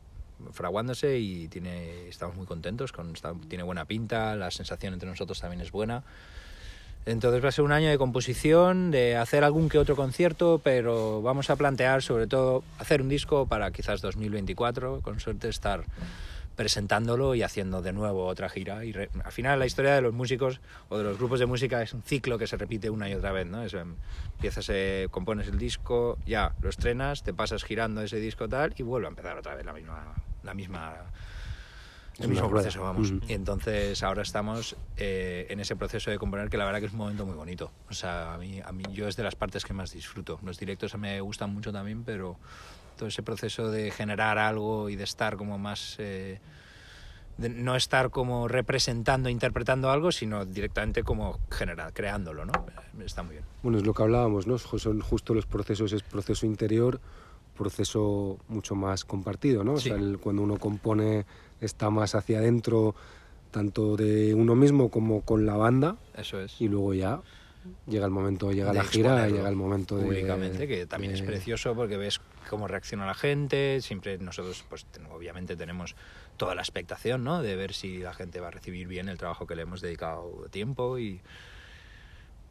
fraguándose 0.53 1.19
y 1.19 1.49
tiene, 1.49 2.07
estamos 2.09 2.37
muy 2.37 2.47
contentos, 2.47 2.93
con, 2.93 3.13
está- 3.13 3.35
tiene 3.49 3.65
buena 3.65 3.87
pinta, 3.87 4.37
la 4.37 4.51
sensación 4.53 4.93
entre 4.95 5.09
nosotros 5.09 5.41
también 5.41 5.61
es 5.63 5.73
buena. 5.73 6.05
Entonces 7.07 7.45
va 7.45 7.49
a 7.49 7.53
ser 7.53 7.65
un 7.65 7.73
año 7.73 7.91
de 7.91 7.99
composición, 7.99 8.91
de 8.91 9.17
hacer 9.17 9.45
algún 9.45 9.69
que 9.69 9.79
otro 9.79 9.95
concierto, 9.95 10.61
pero 10.65 11.21
vamos 11.21 11.51
a 11.51 11.57
plantear 11.57 12.03
sobre 12.03 12.27
todo 12.27 12.65
hacer 12.79 13.03
un 13.03 13.09
disco 13.11 13.47
para 13.47 13.71
quizás 13.73 14.01
2024, 14.01 15.01
con 15.03 15.21
suerte 15.21 15.49
estar 15.49 15.85
presentándolo 16.57 17.35
y 17.35 17.43
haciendo 17.43 17.83
de 17.83 17.93
nuevo 17.93 18.27
otra 18.27 18.49
gira. 18.49 18.85
Y 18.85 18.93
re- 18.93 19.11
al 19.25 19.33
final 19.33 19.59
la 19.59 19.67
historia 19.67 19.95
de 19.95 20.01
los 20.01 20.15
músicos 20.15 20.61
o 20.89 20.97
de 20.99 21.05
los 21.05 21.19
grupos 21.19 21.41
de 21.41 21.47
música 21.47 21.83
es 21.83 21.93
un 21.93 22.03
ciclo 22.03 22.39
que 22.39 22.47
se 22.47 22.57
repite 22.57 22.91
una 22.91 23.09
y 23.11 23.15
otra 23.15 23.33
vez, 23.33 23.47
¿no? 23.47 23.65
Es, 23.65 23.75
em, 23.75 23.97
empiezas, 24.37 24.69
eh, 24.71 25.09
compones 25.11 25.49
el 25.49 25.59
disco, 25.59 26.17
ya 26.27 26.53
lo 26.63 26.71
estrenas, 26.71 27.23
te 27.25 27.35
pasas 27.35 27.65
girando 27.65 28.03
ese 28.03 28.19
disco 28.19 28.49
tal 28.49 28.73
y 28.79 28.83
vuelve 28.83 29.09
a 29.09 29.11
empezar 29.11 29.37
otra 29.37 29.55
vez 29.57 29.67
la 29.67 29.73
misma, 29.73 30.15
la 30.45 30.55
misma 30.55 30.95
el 32.20 32.28
mismo 32.28 32.49
proceso, 32.49 32.82
vamos. 32.82 33.12
Y 33.28 33.32
entonces 33.32 34.03
ahora 34.03 34.23
estamos 34.23 34.77
eh, 34.97 35.47
en 35.51 35.61
ese 35.61 35.74
proceso 35.77 36.11
de 36.11 36.19
componer 36.19 36.49
que 36.49 36.57
la 36.57 36.65
verdad 36.65 36.81
que 36.81 36.86
es 36.86 36.93
un 36.93 36.99
momento 36.99 37.27
muy 37.27 37.35
bonito. 37.35 37.70
O 37.91 37.95
sea, 37.95 38.35
a 38.35 38.39
mí, 38.39 38.61
a 38.65 38.70
mí 38.73 38.85
yo 38.93 39.09
es 39.09 39.16
de 39.16 39.23
las 39.24 39.35
partes 39.35 39.65
que 39.65 39.73
más 39.73 39.93
disfruto. 39.93 40.39
Los 40.45 40.59
directos 40.59 40.97
me 40.97 41.20
gustan 41.20 41.53
mucho 41.53 41.73
también, 41.73 42.05
pero 42.05 42.36
todo 42.97 43.09
ese 43.09 43.23
proceso 43.23 43.70
de 43.70 43.91
generar 43.91 44.39
algo 44.39 44.89
y 44.89 44.97
de 44.97 45.05
estar 45.05 45.36
como 45.36 45.59
más... 45.59 45.97
eh, 45.99 46.39
de 47.36 47.49
no 47.49 47.74
estar 47.74 48.11
como 48.11 48.47
representando, 48.47 49.28
interpretando 49.28 49.91
algo, 49.91 50.12
sino 50.12 50.45
directamente 50.45 51.03
como 51.03 51.41
generar, 51.51 51.93
creándolo, 51.93 52.45
¿no? 52.45 52.53
Está 53.05 53.24
muy 53.24 53.32
bien. 53.32 53.45
Bueno, 53.65 53.78
es 53.78 53.85
lo 53.85 53.93
que 53.93 54.05
hablábamos, 54.05 54.47
¿no? 54.47 54.57
Son 54.57 55.01
justo 55.01 55.35
los 55.35 55.45
procesos, 55.45 55.93
es 55.93 56.05
proceso 56.05 56.47
interior, 56.47 57.01
proceso 57.59 58.39
mucho 58.49 58.74
más 58.77 59.05
compartido, 59.05 59.65
¿no? 59.65 59.73
O 59.74 59.81
sea, 59.81 59.97
el- 59.97 60.19
cuando 60.19 60.43
uno 60.43 60.59
compone 60.59 61.27
está 61.66 61.91
más 61.91 62.15
hacia 62.15 62.39
adentro, 62.39 62.95
tanto 63.51 63.97
de 63.97 64.35
uno 64.35 64.55
mismo 64.55 64.91
como 64.91 65.23
con 65.23 65.47
la 65.47 65.57
banda, 65.57 65.97
Eso 66.16 66.41
es. 66.41 66.61
y 66.61 66.69
luego 66.69 66.93
ya 66.95 67.20
llega 67.86 68.05
el 68.05 68.11
momento, 68.11 68.53
llega 68.53 68.73
de 68.73 68.78
la 68.78 68.85
gira, 68.85 69.27
llega 69.28 69.49
el 69.49 69.57
momento 69.57 69.97
de... 69.97 70.05
públicamente 70.05 70.66
que 70.69 70.86
también 70.86 71.15
es 71.15 71.20
de- 71.20 71.27
precioso 71.27 71.74
porque 71.74 71.97
ves 71.97 72.20
cómo 72.51 72.69
reacciona 72.69 73.07
la 73.07 73.15
gente. 73.15 73.81
Siempre 73.81 74.19
nosotros 74.19 74.65
pues 74.69 74.85
obviamente 75.11 75.57
tenemos 75.57 75.95
toda 76.36 76.55
la 76.55 76.61
expectación 76.62 77.24
no 77.24 77.41
de 77.43 77.57
ver 77.57 77.73
si 77.73 77.99
la 77.99 78.12
gente 78.12 78.41
va 78.41 78.49
a 78.49 78.51
recibir 78.51 78.86
bien 78.86 79.09
el 79.09 79.16
trabajo 79.16 79.47
que 79.47 79.55
le 79.57 79.62
hemos 79.62 79.81
dedicado 79.81 80.28
tiempo 80.51 80.99
y 80.99 81.23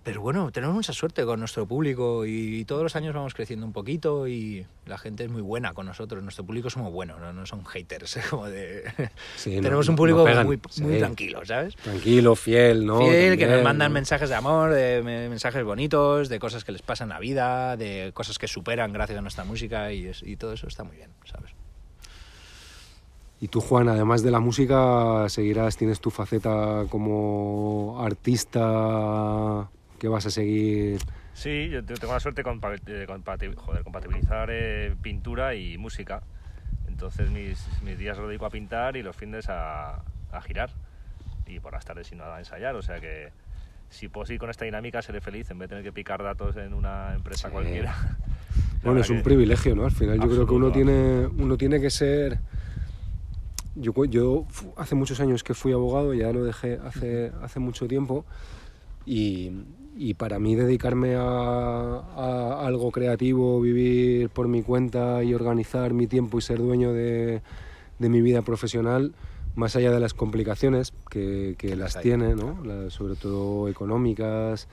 pero 0.04 0.20
bueno 0.22 0.52
tenemos 0.52 0.76
mucha 0.76 0.92
suerte 0.92 1.24
con 1.24 1.40
nuestro 1.40 1.66
público 1.66 2.26
y 2.26 2.66
todos 2.66 2.84
los 2.84 2.96
años 2.98 3.16
vamos 3.16 3.34
creciendo 3.34 3.66
un 3.66 3.72
poquito 3.72 4.28
y 4.28 4.66
la 4.86 4.98
gente 4.98 5.24
es 5.24 5.30
muy 5.30 5.42
buena 5.42 5.74
con 5.74 5.86
nosotros 5.86 6.22
nuestro 6.22 6.44
público 6.46 6.70
somos 6.70 6.92
buenos 6.92 7.22
no, 7.22 7.32
no 7.32 7.46
son 7.46 7.66
haters 7.66 8.20
como 8.30 8.48
de 8.48 8.84
Sí, 9.38 9.62
tenemos 9.62 9.86
no- 9.88 9.94
un 9.94 9.96
público 9.96 10.28
no 10.28 10.44
muy, 10.44 10.60
muy 10.82 10.94
sí. 10.94 11.00
tranquilo 11.00 11.46
sabes 11.46 11.76
Tranquilo, 11.78 12.36
fiel, 12.36 12.86
¿no? 12.86 13.00
fiel, 13.00 13.38
que 13.38 13.48
nos 13.48 13.64
mandan 13.64 13.94
mensajes 13.94 14.28
de 14.30 14.36
amor, 14.36 14.72
de 14.72 15.02
me- 15.04 15.30
mensajes 15.30 15.64
bonitos, 15.64 16.28
de 16.28 16.38
cosas 16.40 16.66
que 16.66 16.74
les 16.74 16.82
pasan 16.82 17.08
la 17.10 17.20
vida, 17.20 17.78
de 17.78 18.12
cosas 18.14 18.38
que 18.38 18.48
superan 18.50 18.92
gracias 18.92 19.18
a 19.18 19.22
nuestra 19.22 19.46
música 19.46 19.94
y, 19.94 20.08
es- 20.08 20.22
y 20.24 20.36
todo 20.36 20.52
eso 20.54 20.68
está 20.68 20.84
muy 20.84 20.98
bien, 20.98 21.12
¿sabes? 21.26 21.52
Y 23.40 23.50
tú, 23.50 23.60
Juan, 23.60 23.90
además 23.90 24.24
de 24.24 24.32
la 24.32 24.40
música, 24.40 25.28
seguirás, 25.28 25.76
tienes 25.76 26.00
tu 26.00 26.12
faceta 26.12 26.86
como 26.90 27.98
artista 28.02 29.70
que 30.04 30.10
vas 30.10 30.26
a 30.26 30.30
seguir. 30.32 31.00
Sí, 31.34 31.70
yo 31.70 31.82
te- 31.82 31.94
tengo 31.94 32.12
la 32.12 32.20
suerte 32.20 32.44
de 32.44 33.08
compatibilizar 33.86 34.50
eh, 34.52 34.94
pintura 35.02 35.56
y 35.56 35.78
música. 35.78 36.24
Entonces 36.90 37.32
mis, 37.32 37.66
mis 37.84 37.98
días 37.98 38.18
los 38.18 38.28
dedico 38.28 38.46
a 38.46 38.50
pintar 38.50 38.98
y 38.98 39.02
los 39.02 39.16
fines 39.16 39.48
a, 39.48 40.02
a 40.30 40.42
girar. 40.42 40.72
Y 41.48 41.62
por 41.62 41.72
las 41.72 41.86
tardes, 41.86 42.08
si 42.08 42.16
no, 42.18 42.26
a 42.26 42.38
ensayar. 42.40 42.76
O 42.76 42.82
sea 42.82 43.00
que 43.00 43.30
si 43.90 44.10
puedo 44.10 44.26
seguir 44.26 44.42
con 44.42 44.50
esta 44.50 44.66
dinámica, 44.66 45.02
seré 45.02 45.22
feliz 45.22 45.50
en 45.52 45.60
vez 45.60 45.70
de 45.70 45.76
tener 45.78 45.84
que 45.86 45.94
picar 45.94 46.22
datos 46.22 46.58
en 46.58 46.74
una 46.74 47.14
empresa 47.16 47.48
Sí. 47.48 47.54
cualquiera. 47.54 47.96
Bueno, 48.84 49.00
es 49.00 49.10
un 49.10 49.20
que- 49.20 49.24
privilegio, 49.24 49.74
¿no? 49.74 49.86
Al 49.86 49.92
final 49.92 50.20
yo 50.20 50.28
creo 50.28 50.46
que 50.46 50.54
uno 50.54 50.68
Absoluto, 50.68 50.74
tiene, 50.74 51.28
uno 51.42 51.56
tiene 51.58 51.80
que 51.80 51.90
ser... 51.90 52.40
Yo, 53.76 53.94
yo 54.04 54.46
hace 54.76 54.96
muchos 54.96 55.22
años 55.22 55.46
que 55.46 55.54
fui 55.54 55.72
abogado, 55.72 56.14
ya 56.14 56.34
lo 56.34 56.44
dejé 56.44 56.78
hace, 56.84 57.32
hace 57.42 57.60
mucho 57.62 57.88
tiempo, 57.88 58.26
y, 59.06 59.52
y 59.96 60.16
para 60.16 60.40
mí 60.40 60.56
dedicarme 60.56 61.16
a, 61.16 61.22
a 61.24 62.66
algo 62.66 62.92
creativo, 62.92 63.62
vivir 63.62 64.30
por 64.30 64.48
mi 64.48 64.64
cuenta 64.64 65.24
y 65.24 65.34
organizar 65.34 65.94
mi 65.94 66.08
tiempo 66.08 66.38
y 66.38 66.42
ser 66.42 66.60
dueño 66.60 66.94
de, 66.94 67.42
de 68.00 68.10
mi 68.10 68.22
vida 68.22 68.42
profesional, 68.42 69.14
más 69.56 69.76
allá 69.76 69.92
de 69.92 70.00
las 70.00 70.14
complicaciones 70.14 70.94
que, 71.10 71.56
que 71.58 71.76
las 71.76 71.96
hay. 71.96 72.04
tiene, 72.04 72.36
¿no? 72.36 72.64
Las- 72.66 72.94
sobre 72.94 73.16
todo 73.16 73.68
económicas, 73.70 74.68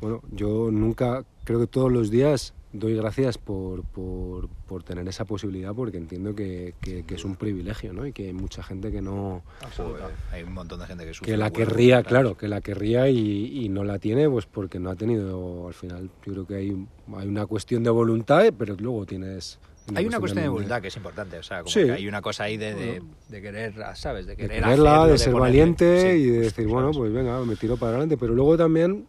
bueno, 0.00 0.20
yo 0.30 0.70
nunca, 0.70 1.24
creo 1.44 1.58
que 1.60 1.66
todos 1.66 1.90
los 1.90 2.10
días 2.10 2.54
doy 2.76 2.94
gracias 2.96 3.38
por, 3.38 3.84
por, 3.84 4.48
por 4.66 4.82
tener 4.82 5.06
esa 5.08 5.24
posibilidad 5.24 5.72
porque 5.74 5.96
entiendo 5.96 6.34
que, 6.34 6.74
que- 6.80 7.04
que 7.04 7.14
es 7.14 7.24
un 7.24 7.36
privilegio, 7.36 7.92
¿no? 7.92 8.04
Y 8.04 8.12
que 8.12 8.26
hay 8.26 8.32
mucha 8.32 8.62
gente 8.64 8.90
que 8.90 9.00
no... 9.00 9.42
Absoluta. 9.62 10.10
Hay 10.32 10.42
un 10.42 10.52
montón 10.52 10.80
de 10.80 10.86
gente 10.86 11.04
que 11.06 11.14
sufre. 11.14 11.30
Que 11.32 11.36
la 11.38 11.50
querría, 11.52 12.02
claro, 12.02 12.36
que 12.36 12.48
la 12.48 12.60
querría 12.60 13.08
y, 13.08 13.64
y 13.64 13.68
no 13.68 13.84
la 13.84 13.98
tiene 14.00 14.28
pues 14.28 14.46
porque 14.46 14.80
no 14.80 14.90
ha 14.90 14.96
tenido, 14.96 15.68
al 15.68 15.74
final, 15.74 16.10
yo 16.26 16.32
creo 16.32 16.46
que 16.46 16.54
hay, 16.56 16.86
hay 17.16 17.28
una 17.28 17.46
cuestión 17.46 17.84
de 17.84 17.90
voluntad, 17.90 18.42
pero 18.58 18.74
luego 18.76 19.06
tienes 19.06 19.60
Hay 19.94 20.06
una 20.06 20.18
cuestión 20.18 20.42
de 20.42 20.48
voluntad 20.48 20.82
que 20.82 20.88
es 20.88 20.96
importante, 20.96 21.38
o 21.38 21.42
sea, 21.44 21.58
como 21.58 21.70
Sí. 21.70 21.84
que 21.84 21.92
hay 21.92 22.08
una 22.08 22.22
cosa 22.22 22.44
ahí 22.44 22.56
de, 22.56 22.74
de, 22.74 23.02
de 23.28 23.40
querer, 23.42 23.74
¿sabes? 23.94 24.26
De 24.26 24.32
de 24.32 24.36
querer 24.36 24.62
quererla, 24.64 24.94
hacerlo, 24.94 25.12
de 25.12 25.18
ser 25.18 25.32
ponerle- 25.32 25.40
valiente 25.40 26.00
sí, 26.00 26.18
y 26.18 26.26
de 26.30 26.38
decir, 26.40 26.66
bueno, 26.66 26.90
pues 26.90 27.12
venga, 27.12 27.38
me 27.44 27.54
tiro 27.54 27.76
para 27.76 27.90
adelante. 27.90 28.16
Pero 28.16 28.34
luego 28.34 28.56
también 28.56 29.06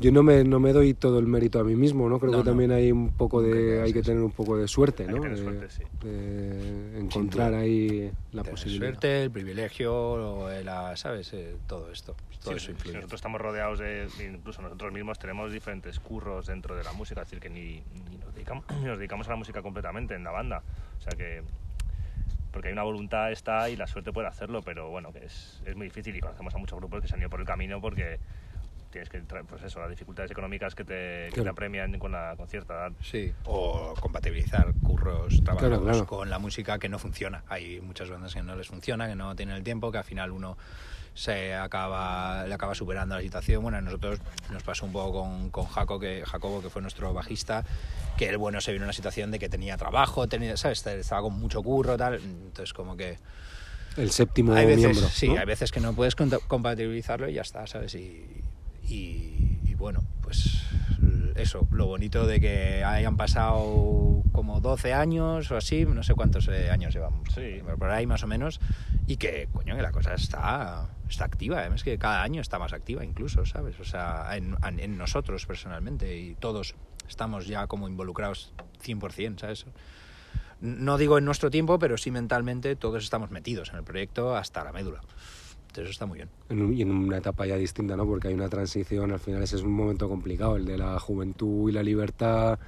yo 0.00 0.10
no 0.10 0.22
me, 0.24 0.42
no 0.44 0.58
me 0.60 0.72
doy 0.72 0.92
todo 0.94 1.18
el 1.20 1.26
mérito 1.26 1.60
a 1.60 1.64
mí 1.64 1.76
mismo, 1.76 2.08
¿no? 2.08 2.18
Creo 2.18 2.32
No, 2.32 2.38
que 2.38 2.44
no. 2.44 2.50
también 2.50 2.72
hay 2.72 2.90
un 2.90 3.10
poco 3.12 3.40
de, 3.42 3.80
hay 3.80 3.92
que 3.92 4.02
tener 4.02 4.22
un 4.22 4.32
poco 4.32 4.56
de 4.56 4.66
suerte, 4.66 5.04
Hay 5.04 5.08
que 5.08 5.14
¿no? 5.14 5.20
tener 5.22 5.36
de, 5.38 5.42
suerte, 5.44 5.70
sí. 5.70 5.82
de 6.02 6.98
encontrar 7.00 7.54
ahí 7.54 8.10
la 8.32 8.42
Tener 8.42 8.50
posibilidad. 8.50 8.86
suerte, 8.88 9.22
el 9.22 9.30
privilegio, 9.30 9.94
o 9.94 10.50
la, 10.62 10.96
¿sabes? 10.96 11.32
Eh, 11.32 11.56
todo 11.68 11.90
esto, 11.92 12.16
todo 12.42 12.52
Sí, 12.52 12.56
eso 12.58 12.70
influye. 12.72 12.96
nosotros 12.96 13.18
estamos 13.18 13.40
rodeados 13.40 13.78
de, 13.78 14.08
incluso 14.34 14.62
nosotros 14.62 14.92
mismos 14.92 15.18
tenemos 15.18 15.52
diferentes 15.52 16.00
curros 16.00 16.46
dentro 16.46 16.74
de 16.74 16.82
la 16.84 16.92
música, 16.92 17.22
es 17.22 17.28
decir, 17.30 17.40
que 17.40 17.48
ni, 17.50 17.82
ni 18.10 18.16
nos, 18.18 18.34
dedicamos, 18.34 18.64
ni 18.80 18.86
nos 18.86 18.98
dedicamos 18.98 19.28
a 19.28 19.30
la 19.30 19.36
música 19.36 19.62
completamente 19.62 20.14
en 20.14 20.24
la 20.24 20.32
banda. 20.32 20.62
O 20.98 21.02
sea 21.02 21.12
que, 21.16 21.42
porque 22.50 22.68
hay 22.68 22.72
una 22.72 22.82
voluntad 22.82 23.30
está 23.32 23.70
y 23.70 23.76
la 23.76 23.86
suerte 23.86 24.12
puede 24.12 24.26
hacerlo, 24.26 24.60
pero 24.62 24.90
bueno, 24.90 25.12
que 25.12 25.24
es, 25.24 25.60
es 25.66 25.76
muy 25.76 25.86
difícil 25.86 26.14
y 26.16 26.20
conocemos 26.20 26.54
a 26.54 26.58
muchos 26.58 26.78
grupos 26.78 27.00
que 27.00 27.08
se 27.08 27.14
han 27.14 27.20
ido 27.20 27.30
por 27.30 27.40
el 27.40 27.46
camino 27.46 27.80
porque 27.80 28.18
tienes 28.94 29.08
que, 29.10 29.18
pues 29.48 29.62
eso, 29.62 29.80
las 29.80 29.90
dificultades 29.90 30.30
económicas 30.30 30.74
que 30.74 30.84
te, 30.84 30.92
que 31.26 31.30
te 31.30 31.34
Claro. 31.34 31.50
apremian 31.50 31.98
con, 31.98 32.12
la, 32.12 32.34
con 32.36 32.48
cierta 32.48 32.74
edad. 32.74 32.92
Sí, 33.02 33.32
o 33.44 33.94
compatibilizar 34.00 34.72
curros, 34.82 35.42
trabajos 35.44 35.68
Claro, 35.68 35.82
claro. 35.82 36.06
con 36.06 36.30
la 36.30 36.38
música 36.38 36.78
que 36.78 36.88
no 36.88 36.98
funciona. 36.98 37.42
Hay 37.48 37.80
muchas 37.80 38.08
bandas 38.10 38.32
que 38.34 38.42
no 38.42 38.56
les 38.56 38.68
funciona, 38.68 39.06
que 39.08 39.14
no 39.16 39.34
tienen 39.36 39.56
el 39.56 39.62
tiempo, 39.62 39.90
que 39.92 39.98
al 39.98 40.04
final 40.04 40.30
uno 40.30 40.56
se 41.12 41.54
acaba, 41.54 42.44
le 42.46 42.54
acaba 42.54 42.74
superando 42.74 43.14
la 43.14 43.20
situación. 43.22 43.62
Bueno, 43.62 43.78
a 43.78 43.80
nosotros 43.80 44.18
nos 44.50 44.62
pasó 44.64 44.84
un 44.86 44.92
poco 44.92 45.20
con, 45.20 45.50
con 45.50 45.66
Jaco, 45.66 46.00
que, 46.00 46.24
Jacobo, 46.26 46.60
que 46.62 46.70
fue 46.70 46.82
nuestro 46.82 47.12
bajista, 47.12 47.64
que 48.16 48.28
él, 48.28 48.36
bueno, 48.38 48.60
se 48.60 48.72
vino 48.72 48.82
en 48.82 48.86
una 48.86 48.92
situación 48.92 49.30
de 49.30 49.38
que 49.38 49.48
tenía 49.48 49.76
trabajo, 49.76 50.26
tenía, 50.28 50.56
¿sabes? 50.56 50.84
Estaba 50.86 51.22
con 51.22 51.34
mucho 51.38 51.62
curro, 51.62 51.96
tal. 51.96 52.14
Entonces, 52.16 52.72
como 52.72 52.96
que 52.96 53.18
El 53.96 54.10
séptimo 54.10 54.54
hay 54.54 54.66
veces, 54.66 54.84
miembro. 54.86 55.08
sí, 55.08 55.28
¿no? 55.28 55.38
hay 55.38 55.46
veces 55.46 55.70
que 55.70 55.78
no 55.80 55.92
puedes 55.92 56.16
compatibilizarlo 56.16 57.28
y 57.28 57.34
ya 57.34 57.42
está, 57.42 57.64
¿sabes? 57.68 57.94
Y, 57.94 58.26
y- 58.86 59.60
y 59.64 59.74
bueno, 59.74 60.02
pues 60.22 60.62
eso, 61.36 61.66
lo 61.72 61.86
bonito 61.86 62.26
de 62.26 62.40
que 62.40 62.84
hayan 62.84 63.16
pasado 63.16 64.22
como 64.32 64.60
12 64.60 64.94
años 64.94 65.50
o 65.50 65.56
así, 65.56 65.84
no 65.84 66.02
sé 66.02 66.14
cuántos 66.14 66.48
eh, 66.48 66.70
años 66.70 66.94
llevamos, 66.94 67.28
Sí. 67.34 67.60
por 67.78 67.90
ahí 67.90 68.06
más 68.06 68.22
o 68.22 68.26
menos, 68.26 68.60
y 69.06 69.16
que, 69.16 69.48
coño, 69.52 69.74
que 69.76 69.82
la 69.82 69.90
cosa 69.92 70.14
está, 70.14 70.88
está 71.08 71.24
activa, 71.24 71.58
además 71.58 71.82
que 71.82 71.98
cada 71.98 72.22
año 72.22 72.40
está 72.40 72.58
más 72.58 72.72
activa 72.72 73.04
incluso, 73.04 73.44
¿sabes? 73.46 73.78
O 73.80 73.84
sea, 73.84 74.36
en, 74.36 74.56
en 74.78 74.96
nosotros 74.96 75.44
personalmente 75.46 76.16
y 76.16 76.34
todos 76.36 76.74
estamos 77.08 77.46
ya 77.46 77.66
como 77.66 77.88
involucrados 77.88 78.52
100%, 78.82 79.40
¿sabes? 79.40 79.66
No 80.60 80.96
digo 80.96 81.18
en 81.18 81.24
nuestro 81.24 81.50
tiempo, 81.50 81.78
pero 81.78 81.98
sí 81.98 82.10
mentalmente 82.10 82.76
todos 82.76 83.02
estamos 83.04 83.30
metidos 83.30 83.70
en 83.70 83.76
el 83.76 83.84
proyecto 83.84 84.34
hasta 84.36 84.64
la 84.64 84.72
médula. 84.72 85.00
Entonces 85.74 85.90
eso 85.90 85.90
está 85.90 86.06
muy 86.06 86.18
bien. 86.18 86.28
en 86.50 86.62
un- 86.62 86.72
y 86.74 86.82
en 86.82 86.90
una 86.92 87.16
etapa 87.18 87.46
ya 87.46 87.56
distinta, 87.56 87.96
¿no? 87.96 88.06
Porque 88.06 88.28
hay 88.28 88.34
una 88.34 88.48
transición, 88.48 89.10
al 89.10 89.18
final 89.18 89.42
ese 89.42 89.56
es 89.56 89.62
un 89.62 89.72
momento 89.72 90.08
complicado, 90.08 90.54
el 90.56 90.66
de 90.66 90.78
la 90.78 91.00
juventud 91.00 91.68
y 91.68 91.72
la 91.72 91.82
libertad, 91.82 92.60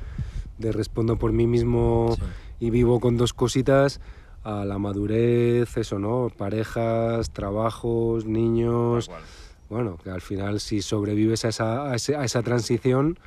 de 0.59 0.73
respondo 0.73 1.17
por 1.17 1.31
mí 1.33 1.47
mismo 1.47 2.17
y 2.59 2.71
vivo 2.71 2.99
con 2.99 3.17
dos 3.17 3.33
cositas, 3.33 4.01
a 4.43 4.65
la 4.65 4.79
madurez, 4.79 5.77
eso, 5.77 6.01
¿no? 6.01 6.33
Parejas, 6.37 7.31
trabajos, 7.31 8.25
niños, 8.25 9.07
cual. 9.09 9.23
bueno, 9.71 9.99
que 10.03 10.11
al 10.11 10.21
final 10.23 10.59
si 10.59 10.83
sobrevives 10.83 11.45
a 11.45 11.49
esa, 11.51 11.91
a 11.91 11.95
ese- 11.95 12.17
a 12.17 12.25
esa 12.25 12.43
transición, 12.43 13.19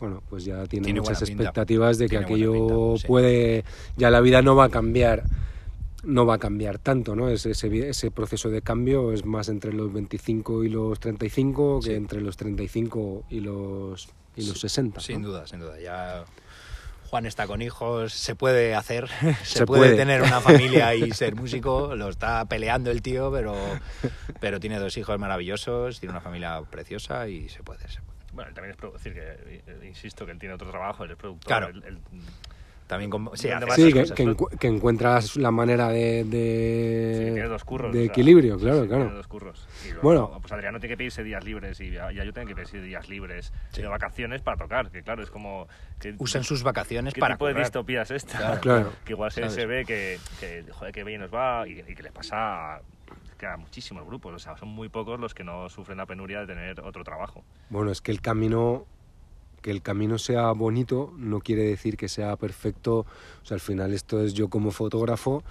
bueno, 0.00 0.22
pues 0.28 0.44
ya 0.44 0.64
tiene, 0.66 0.86
Tiene 0.86 1.00
muchas 1.02 1.22
expectativas 1.22 1.98
de 1.98 2.06
que 2.06 2.08
Tiene 2.18 2.24
aquello 2.24 2.52
pinta, 2.52 2.74
sí. 3.02 3.06
puede, 3.06 3.64
ya 3.96 4.10
la 4.10 4.20
vida 4.22 4.42
no 4.42 4.56
va 4.56 4.64
a 4.64 4.68
cambiar, 4.70 5.24
no 6.04 6.26
va 6.26 6.34
a 6.34 6.38
cambiar 6.38 6.78
tanto, 6.78 7.14
¿no? 7.14 7.28
Ese, 7.28 7.50
ese, 7.50 7.88
ese 7.88 8.10
proceso 8.10 8.48
de 8.50 8.62
cambio 8.62 9.12
es 9.12 9.24
más 9.24 9.48
entre 9.48 9.72
los 9.72 9.92
25 9.92 10.64
y 10.64 10.68
los 10.68 10.98
35 11.00 11.80
que 11.80 11.86
Sí. 11.90 11.94
entre 11.94 12.20
los 12.20 12.36
35 12.36 13.24
y 13.30 13.40
los, 13.40 14.08
y 14.36 14.46
los 14.46 14.60
60. 14.60 15.00
Sin 15.00 15.22
¿no? 15.22 15.28
duda, 15.28 15.46
sin 15.46 15.60
duda. 15.60 15.78
Ya 15.80 16.24
Juan 17.08 17.26
está 17.26 17.46
con 17.46 17.60
hijos, 17.60 18.12
se 18.12 18.34
puede 18.36 18.74
hacer, 18.74 19.08
se, 19.42 19.58
Se 19.58 19.66
puede, 19.66 19.82
puede. 19.82 19.96
tener 19.96 20.22
una 20.22 20.40
familia 20.40 20.94
y 20.94 21.10
ser 21.12 21.34
músico, 21.34 21.94
lo 21.96 22.08
está 22.08 22.44
peleando 22.46 22.90
el 22.90 23.02
tío, 23.02 23.30
pero, 23.32 23.54
pero 24.40 24.60
tiene 24.60 24.78
dos 24.78 24.96
hijos 24.96 25.18
maravillosos, 25.18 25.98
tiene 26.00 26.12
una 26.12 26.20
familia 26.20 26.62
preciosa 26.70 27.28
y 27.28 27.48
se 27.48 27.62
puede, 27.62 27.80
se 27.88 28.00
puede. 28.00 28.10
Bueno, 28.32 28.48
él 28.50 28.54
también 28.54 28.76
es 28.80 28.92
decir 28.92 29.12
que, 29.12 29.62
eh, 29.66 29.86
insisto, 29.88 30.24
que 30.24 30.30
él 30.30 30.38
tiene 30.38 30.54
otro 30.54 30.70
trabajo, 30.70 31.02
él 31.02 31.10
es 31.10 31.16
productor. 31.16 31.46
Claro. 31.48 31.66
él- 31.68 31.82
él- 31.84 31.98
También 32.90 33.08
con, 33.08 33.30
sí, 33.34 33.48
Sí, 33.76 33.92
que, 33.92 34.00
cosas. 34.00 34.16
que, 34.16 34.24
encu- 34.26 34.58
que 34.58 34.66
encuentras 34.66 35.36
la 35.36 35.52
manera 35.52 35.90
de, 35.90 36.24
de, 36.24 37.32
Sí, 37.36 37.40
dos 37.48 37.62
curros. 37.62 37.92
de 37.92 37.98
o 38.00 38.02
sea, 38.02 38.10
equilibrio, 38.10 38.58
claro, 38.58 38.82
sí, 38.82 38.88
claro. 38.88 39.10
Dos 39.14 39.28
curros. 39.28 39.68
Y 39.84 39.92
luego, 39.92 40.02
Bueno. 40.02 40.38
pues 40.40 40.52
Adriano 40.52 40.80
tiene 40.80 40.92
que 40.94 40.96
pedirse 40.96 41.22
días 41.22 41.44
libres 41.44 41.80
y 41.80 41.92
ya, 41.92 42.10
yo 42.10 42.32
tengo 42.32 42.48
que 42.48 42.54
pedirse 42.56 42.80
días 42.82 43.08
libres 43.08 43.52
de 43.76 43.86
vacaciones 43.86 44.42
para 44.42 44.56
tocar, 44.56 44.90
que 44.90 45.04
claro, 45.04 45.22
es 45.22 45.30
como... 45.30 45.68
Que, 46.00 46.16
Usan 46.18 46.42
sus 46.42 46.64
vacaciones 46.64 47.14
¿Qué 47.14 47.20
para 47.20 47.36
tipo 47.36 47.46
de 47.46 47.52
currar. 47.52 47.64
distopía 47.66 48.02
es 48.02 48.10
esta? 48.10 48.38
Claro. 48.38 48.60
Claro. 48.60 48.92
que 49.04 49.12
igual 49.12 49.30
se, 49.30 49.48
se 49.50 49.66
ve 49.66 49.84
que, 49.84 50.18
que, 50.40 50.64
joder, 50.72 50.92
que 50.92 51.04
bien 51.04 51.20
nos 51.20 51.32
va 51.32 51.68
y, 51.68 51.78
y 51.86 51.94
que 51.94 52.02
le 52.02 52.10
pasa 52.10 52.74
a, 52.74 52.80
que 53.38 53.46
a 53.46 53.56
muchísimos 53.56 54.04
grupos. 54.04 54.34
O 54.34 54.38
sea, 54.40 54.56
son 54.56 54.68
muy 54.68 54.88
pocos 54.88 55.20
los 55.20 55.32
que 55.32 55.44
no 55.44 55.68
sufren 55.68 55.96
la 55.98 56.06
penuria 56.06 56.40
de 56.40 56.46
tener 56.48 56.80
otro 56.80 57.04
trabajo. 57.04 57.44
Bueno, 57.68 57.92
es 57.92 58.00
que 58.00 58.10
el 58.10 58.20
camino 58.20 58.84
que 59.62 59.70
el 59.70 59.82
camino 59.82 60.18
sea 60.18 60.52
bonito 60.52 61.12
no 61.16 61.40
quiere 61.40 61.62
decir 61.64 61.96
que 61.96 62.08
sea 62.08 62.36
perfecto. 62.36 63.00
O 63.00 63.44
sea, 63.44 63.56
al 63.56 63.60
final 63.60 63.92
esto 63.92 64.22
es 64.22 64.32
yo 64.34 64.48
como 64.48 64.70
fotógrafo, 64.70 65.42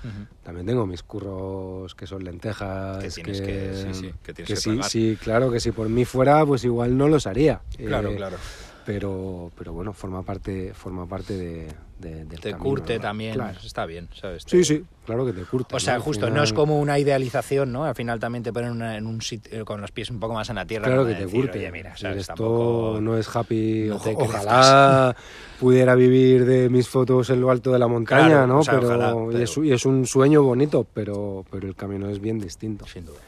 también 0.43 0.65
tengo 0.65 0.85
mis 0.87 1.03
curros 1.03 1.93
que 1.95 2.07
son 2.07 2.23
lentejas. 2.23 3.03
Que 3.03 3.09
tienes 3.09 3.41
que- 3.41 3.73
sí, 3.75 3.93
sí, 3.93 4.13
que 4.23 4.33
tienes 4.33 4.47
que 4.53 4.83
sí, 4.89 5.17
claro, 5.21 5.51
que 5.51 5.59
si 5.59 5.71
por 5.71 5.89
mí 5.89 6.05
fuera, 6.05 6.45
pues 6.45 6.63
igual 6.63 6.97
no 6.97 7.07
los 7.07 7.27
haría. 7.27 7.61
Claro, 7.77 8.09
Eh, 8.11 8.15
claro. 8.15 8.37
Pero, 8.85 9.51
pero 9.57 9.73
bueno, 9.73 9.93
forma 9.93 10.23
parte, 10.23 10.73
forma 10.73 11.05
parte 11.05 11.37
de, 11.37 11.67
de- 11.99 12.25
del 12.25 12.39
Te 12.39 12.51
camino, 12.51 12.63
curte 12.69 12.97
también, 12.99 13.33
Claro. 13.33 13.57
está 13.63 13.85
bien, 13.85 14.07
¿sabes? 14.19 14.43
Sí, 14.47 14.57
Te- 14.59 14.63
sí, 14.63 14.83
claro 15.05 15.25
que 15.25 15.33
te 15.33 15.41
curte. 15.43 15.75
O 15.75 15.79
sea, 15.79 15.99
justo, 15.99 16.29
no 16.29 16.41
es 16.41 16.53
como 16.53 16.79
una 16.79 16.97
idealización, 16.97 17.71
¿no? 17.71 17.83
Al 17.85 17.93
final 17.95 18.19
también 18.19 18.41
te 18.43 18.53
ponen 18.53 18.71
una- 18.71 18.95
en 18.97 19.05
un 19.05 19.21
sitio 19.21 19.65
con 19.65 19.81
los 19.81 19.91
pies 19.91 20.09
un 20.09 20.19
poco 20.19 20.33
más 20.33 20.49
en 20.49 20.55
la 20.55 20.65
tierra. 20.65 20.85
Claro 20.85 21.05
que 21.05 21.13
te 21.13 21.25
decir, 21.25 21.41
curte. 21.41 21.59
Oye, 21.59 21.71
mira, 21.71 21.93
esto 21.93 22.23
Tampoco- 22.25 22.99
no 23.01 23.17
es 23.17 23.35
happy. 23.35 23.85
no 23.89 23.95
ojalá 24.15 25.15
pudiera 25.59 25.93
vivir 25.95 26.45
de 26.45 26.69
mis 26.69 26.87
fotos 26.87 27.29
en 27.29 27.41
lo 27.41 27.51
alto 27.51 27.71
de 27.71 27.79
la 27.79 27.87
montaña, 27.87 28.27
Claro, 28.27 28.47
¿no? 28.47 28.59
o 28.59 28.63
sea, 28.63 28.75
pero, 28.79 28.87
ojalá, 28.87 29.15
y 29.39 29.43
es, 29.43 29.57
y 29.57 29.71
es 29.73 29.85
un 29.85 30.05
sueño 30.05 30.41
bonito, 30.41 30.87
pero, 30.93 31.45
pero 31.51 31.67
el 31.67 31.75
camino 31.75 32.09
es 32.09 32.19
bien 32.21 32.39
distinto. 32.39 32.87
Sin 32.87 33.05
duda. 33.05 33.19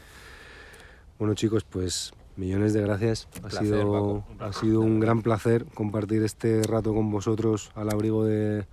Bueno, 1.18 1.34
chicos, 1.34 1.64
pues 1.64 2.12
millones 2.36 2.72
de 2.72 2.82
gracias. 2.82 3.28
Ha, 3.38 3.48
placer, 3.48 3.66
sido, 3.66 3.92
Paco. 3.92 4.24
ha 4.40 4.52
sido 4.52 4.80
un 4.80 5.00
gran 5.00 5.22
placer 5.22 5.64
compartir 5.74 6.22
este 6.22 6.62
rato 6.62 6.94
con 6.94 7.10
vosotros 7.10 7.70
al 7.74 7.90
abrigo 7.90 8.24
de 8.24 8.64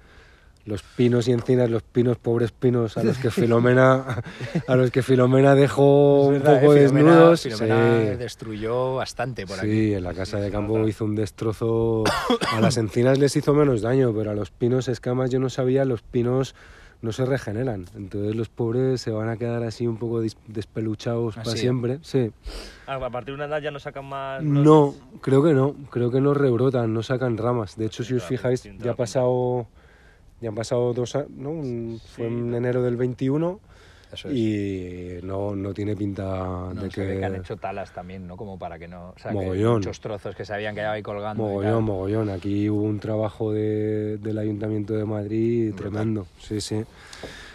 los 0.65 0.83
pinos 0.83 1.27
y 1.27 1.31
encinas, 1.31 1.67
los 1.69 1.81
pinos, 1.81 2.17
pobres 2.17 2.51
pinos, 2.51 2.95
a 2.97 3.03
los 3.03 3.17
que 3.17 3.31
Filomena, 3.31 4.21
a 4.67 4.75
los 4.75 4.91
que 4.91 5.01
Filomena 5.01 5.55
dejó 5.55 6.27
un 6.27 6.41
poco 6.41 6.73
eh, 6.75 6.87
Filomena- 6.87 7.11
desnudos. 7.11 7.41
Filomena 7.41 7.99
Sí. 8.11 8.15
destruyó 8.17 8.95
bastante 8.95 9.47
por 9.47 9.57
aquí. 9.59 9.67
Sí, 9.71 9.93
en 9.93 10.03
la 10.03 10.13
casa 10.13 10.39
de 10.39 10.51
campo 10.51 10.87
hizo 10.87 11.05
un 11.05 11.15
destrozo. 11.15 12.03
A 12.53 12.61
las 12.61 12.77
encinas 12.77 13.17
les 13.17 13.35
hizo 13.35 13.53
menos 13.55 13.81
daño, 13.81 14.13
pero 14.13 14.29
a 14.31 14.35
los 14.35 14.51
pinos 14.51 14.87
escamas 14.89 15.31
yo 15.31 15.39
no 15.39 15.49
sabía, 15.49 15.85
los 15.85 16.01
pinos 16.03 16.53
no 17.01 17.11
se 17.11 17.25
regeneran. 17.25 17.85
Entonces 17.95 18.35
los 18.35 18.49
pobres 18.49 19.01
se 19.01 19.11
van 19.11 19.29
a 19.29 19.37
quedar 19.37 19.63
así 19.63 19.87
un 19.87 19.97
poco 19.97 20.21
despeluchados 20.47 21.37
¿Ah, 21.37 21.43
para 21.43 21.55
sí? 21.55 21.61
siempre. 21.61 21.99
Sí. 22.01 22.31
A 22.87 22.99
partir 23.09 23.33
de 23.33 23.35
una 23.35 23.45
edad 23.45 23.61
ya 23.61 23.71
no 23.71 23.79
sacan 23.79 24.05
más... 24.05 24.43
No, 24.43 24.93
creo 25.21 25.43
que 25.43 25.53
no. 25.53 25.75
Creo 25.89 26.11
que 26.11 26.19
no 26.19 26.33
rebrotan, 26.33 26.93
no 26.93 27.03
sacan 27.03 27.37
ramas. 27.37 27.77
De 27.77 27.85
hecho, 27.85 28.03
si 28.03 28.15
os 28.15 28.23
fijáis, 28.23 28.63
ya 28.79 28.91
ha 28.91 28.95
pasado, 28.95 29.67
ya 30.41 30.49
han 30.49 30.55
pasado 30.55 30.93
dos 30.93 31.15
años, 31.15 31.29
¿no? 31.31 31.99
Fue 32.15 32.27
en 32.27 32.53
enero 32.53 32.83
del 32.83 32.97
21 32.97 33.59
Eso 34.11 34.27
es. 34.29 34.33
y 34.35 35.19
no, 35.23 35.55
no 35.55 35.73
tiene 35.73 35.95
pinta 35.95 36.23
No, 36.73 36.73
de 36.73 36.89
que... 36.89 37.19
que 37.19 37.25
han 37.25 37.35
hecho 37.35 37.57
talas 37.57 37.93
también, 37.93 38.25
¿no? 38.27 38.35
Como 38.37 38.57
para 38.57 38.79
que 38.79 38.87
no... 38.87 39.09
O 39.09 39.19
sea, 39.19 39.31
que 39.31 39.37
Mogollón. 39.37 39.73
muchos 39.75 39.99
trozos 39.99 40.35
que 40.35 40.45
se 40.45 40.53
habían 40.53 40.73
quedado 40.75 40.93
ahí 40.93 41.03
colgando. 41.03 41.43
Mogollón, 41.43 41.83
mogollón. 41.83 42.29
Aquí 42.29 42.69
hubo 42.69 42.81
un 42.83 42.99
trabajo 42.99 43.51
de- 43.51 44.17
del 44.17 44.37
Ayuntamiento 44.37 44.93
de 44.95 45.05
Madrid 45.05 45.73
tremendo. 45.75 46.25
Sí, 46.39 46.59
sí. 46.59 46.83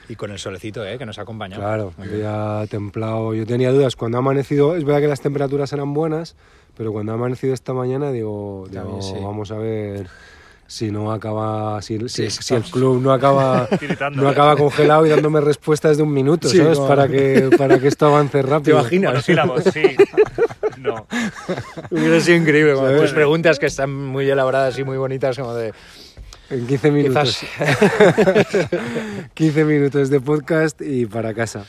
Y 0.08 0.16
con 0.16 0.30
el 0.30 0.38
solecito, 0.38 0.84
¿eh? 0.86 0.98
Que 0.98 1.06
nos 1.06 1.18
ha 1.18 1.22
acompañado. 1.22 1.62
Claro, 1.62 1.92
había 1.98 2.64
templado. 2.68 3.34
Yo 3.34 3.46
tenía 3.46 3.70
dudas 3.72 3.96
cuando 3.96 4.18
ha 4.18 4.20
amanecido. 4.20 4.76
Es 4.76 4.84
verdad 4.84 5.00
que 5.00 5.08
las 5.08 5.22
temperaturas 5.22 5.72
eran 5.72 5.94
buenas, 5.94 6.36
pero 6.76 6.92
cuando 6.92 7.12
ha 7.12 7.14
amanecido 7.14 7.54
esta 7.54 7.72
mañana, 7.72 8.12
digo, 8.12 8.66
digo, 8.70 9.00
sí. 9.00 9.14
vamos 9.22 9.50
a 9.50 9.56
ver 9.56 10.06
si 10.66 10.90
no 10.90 11.12
acaba, 11.12 11.80
si, 11.82 11.98
si- 12.08 12.30
Sí, 12.30 12.42
si 12.42 12.54
el 12.54 12.62
club 12.64 13.00
no 13.02 13.12
acaba, 13.12 13.68
no 14.12 14.28
acaba 14.28 14.56
congelado 14.56 15.06
y 15.06 15.10
dándome 15.10 15.40
respuestas 15.40 15.96
de 15.96 16.02
un 16.02 16.12
minuto, 16.12 16.48
Sí, 16.48 16.58
¿sabes? 16.58 16.78
Para 16.78 17.06
que, 17.08 17.50
para 17.56 17.78
que 17.78 17.88
esto 17.88 18.06
avance 18.06 18.40
rápido. 18.42 18.78
imaginas? 18.80 19.12
Monosílabos, 19.12 19.64
sí. 19.72 19.82
No. 20.78 21.06
Hubiera 21.90 22.20
sido 22.20 22.36
increíble. 22.38 22.74
Tus 23.00 23.12
preguntas 23.12 23.58
que 23.58 23.66
están 23.66 23.94
muy 23.94 24.28
elaboradas 24.28 24.78
y 24.78 24.84
muy 24.84 24.96
bonitas, 24.98 25.36
como 25.38 25.54
de. 25.54 25.72
En 26.50 26.66
15 26.66 26.90
minutos. 26.90 27.38
Quizás. 27.58 28.68
15 29.34 29.64
minutos 29.64 30.10
de 30.10 30.20
podcast 30.20 30.80
y 30.82 31.06
para 31.06 31.32
casa. 31.34 31.64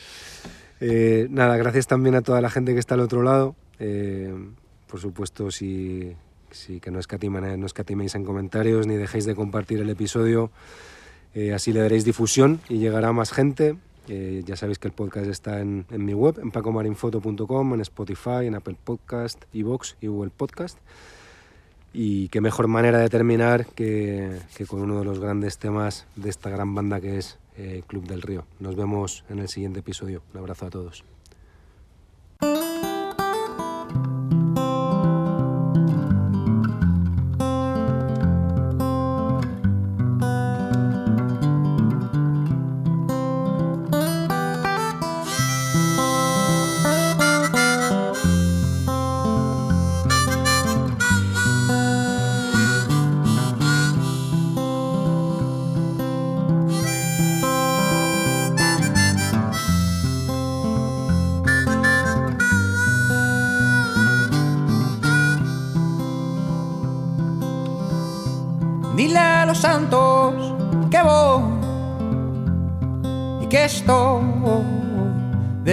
Eh, 0.80 1.26
nada, 1.30 1.56
gracias 1.56 1.86
también 1.86 2.14
a 2.14 2.22
toda 2.22 2.40
la 2.40 2.50
gente 2.50 2.74
que 2.74 2.80
está 2.80 2.94
al 2.94 3.00
otro 3.00 3.22
lado. 3.22 3.56
Eh, 3.78 4.34
por 4.86 5.00
supuesto, 5.00 5.50
si, 5.50 6.14
si 6.50 6.80
que 6.80 6.90
no, 6.90 6.98
no 6.98 7.66
escatiméis 7.66 8.14
en 8.14 8.24
comentarios 8.24 8.86
ni 8.86 8.96
dejéis 8.96 9.24
de 9.24 9.34
compartir 9.34 9.80
el 9.80 9.90
episodio, 9.90 10.50
eh, 11.34 11.52
así 11.52 11.72
le 11.72 11.80
daréis 11.80 12.04
difusión 12.04 12.60
y 12.68 12.78
llegará 12.78 13.12
más 13.12 13.32
gente. 13.32 13.76
Eh, 14.08 14.42
ya 14.46 14.56
sabéis 14.56 14.78
que 14.78 14.88
el 14.88 14.94
podcast 14.94 15.26
está 15.26 15.60
en, 15.60 15.84
en 15.90 16.04
mi 16.04 16.14
web, 16.14 16.38
en 16.40 16.50
pacomarinfoto.com, 16.50 17.74
en 17.74 17.80
Spotify, 17.80 18.46
en 18.46 18.54
Apple 18.54 18.76
Podcast, 18.82 19.42
iVoox 19.52 19.94
y 20.00 20.06
Google 20.06 20.30
Podcast. 20.30 20.78
Y 21.92 22.28
qué 22.28 22.40
mejor 22.40 22.68
manera 22.68 22.98
de 22.98 23.08
terminar 23.08 23.66
que, 23.66 24.38
que 24.54 24.66
con 24.66 24.80
uno 24.80 24.98
de 24.98 25.04
los 25.04 25.18
grandes 25.18 25.58
temas 25.58 26.06
de 26.14 26.30
esta 26.30 26.50
gran 26.50 26.74
banda 26.74 27.00
que 27.00 27.18
es 27.18 27.38
eh, 27.56 27.82
Club 27.86 28.06
del 28.06 28.22
Río. 28.22 28.44
Nos 28.60 28.76
vemos 28.76 29.24
en 29.30 29.38
el 29.38 29.48
siguiente 29.48 29.80
episodio. 29.80 30.22
Un 30.34 30.40
abrazo 30.40 30.66
a 30.66 30.70
todos. 30.70 31.04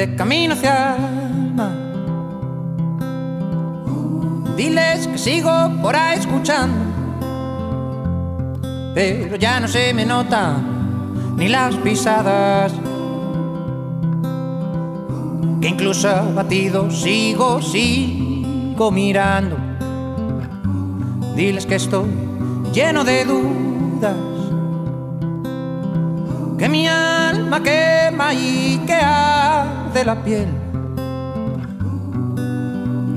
De 0.06 0.16
camino 0.16 0.54
hacia 0.54 0.98
el 0.98 1.54
mar. 1.54 1.72
Diles 4.58 5.08
que 5.08 5.18
sigo 5.18 5.52
por 5.82 5.96
ahí 5.96 6.20
escuchando, 6.20 6.76
pero 8.94 9.38
ya 9.38 9.60
no 9.62 9.68
se 9.68 9.94
me 9.94 10.06
notan 10.06 11.36
ni 11.38 11.48
las 11.48 11.76
pisadas. 11.78 12.74
Que 15.62 15.70
incluso 15.70 16.10
abatido 16.10 16.92
sigo, 16.92 17.62
sigo 17.62 18.92
mirando. 18.92 19.56
Diles 21.36 21.66
que 21.66 21.76
estoy 21.76 22.10
lleno 22.74 23.06
de 23.06 23.24
dudas. 23.24 24.18
Que 26.58 26.68
mi 26.68 26.88
alma 26.88 27.64
quema 27.64 28.34
y 28.34 28.82
que 28.86 29.00
arde 29.94 30.06
la 30.06 30.15
piel. 30.24 30.48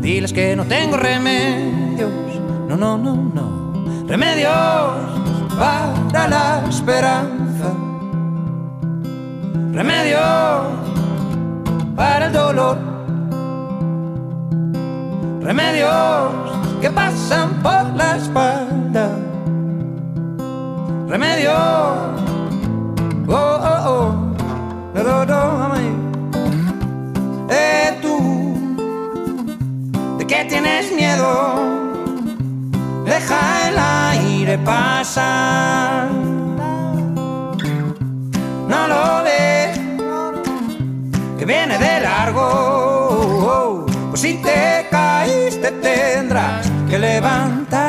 Diles 0.03 0.33
que 0.33 0.55
no 0.55 0.65
tengo 0.65 0.97
remedios, 0.97 2.11
no, 2.69 2.77
no, 2.77 2.99
no, 2.99 3.15
no. 3.35 4.07
Remedios 4.07 4.45
para 5.59 6.29
la 6.29 6.63
esperanza. 6.69 7.73
Remedios 9.73 10.21
para 11.97 12.27
el 12.27 12.33
dolor. 12.33 12.79
Remedios 15.41 16.33
que 16.81 16.91
pasan 16.91 17.51
por 17.63 17.87
la 17.97 18.17
espalda. 18.17 19.09
Remedio. 21.09 21.53
Oh, 23.29 23.35
oh, 23.35 23.83
oh. 23.87 24.27
No, 24.95 25.03
no, 25.03 25.25
no. 25.25 25.66
Eh, 27.51 27.99
tú. 28.03 28.17
¿De 30.19 30.27
qué 30.27 30.45
tienes 30.49 30.93
miedo? 30.93 31.55
Deja 33.05 33.69
el 33.69 33.79
aire 33.79 34.59
pasar. 34.59 36.09
No 38.69 38.89
lo 38.89 39.23
ves. 39.23 39.79
Que 41.39 41.45
viene 41.45 41.79
de 41.79 42.01
largo. 42.01 43.87
Pues 44.11 44.21
si 44.21 44.35
te 44.35 44.87
caíste 44.91 45.71
tendrás 45.73 46.67
que 46.89 46.99
levantar. 46.99 47.86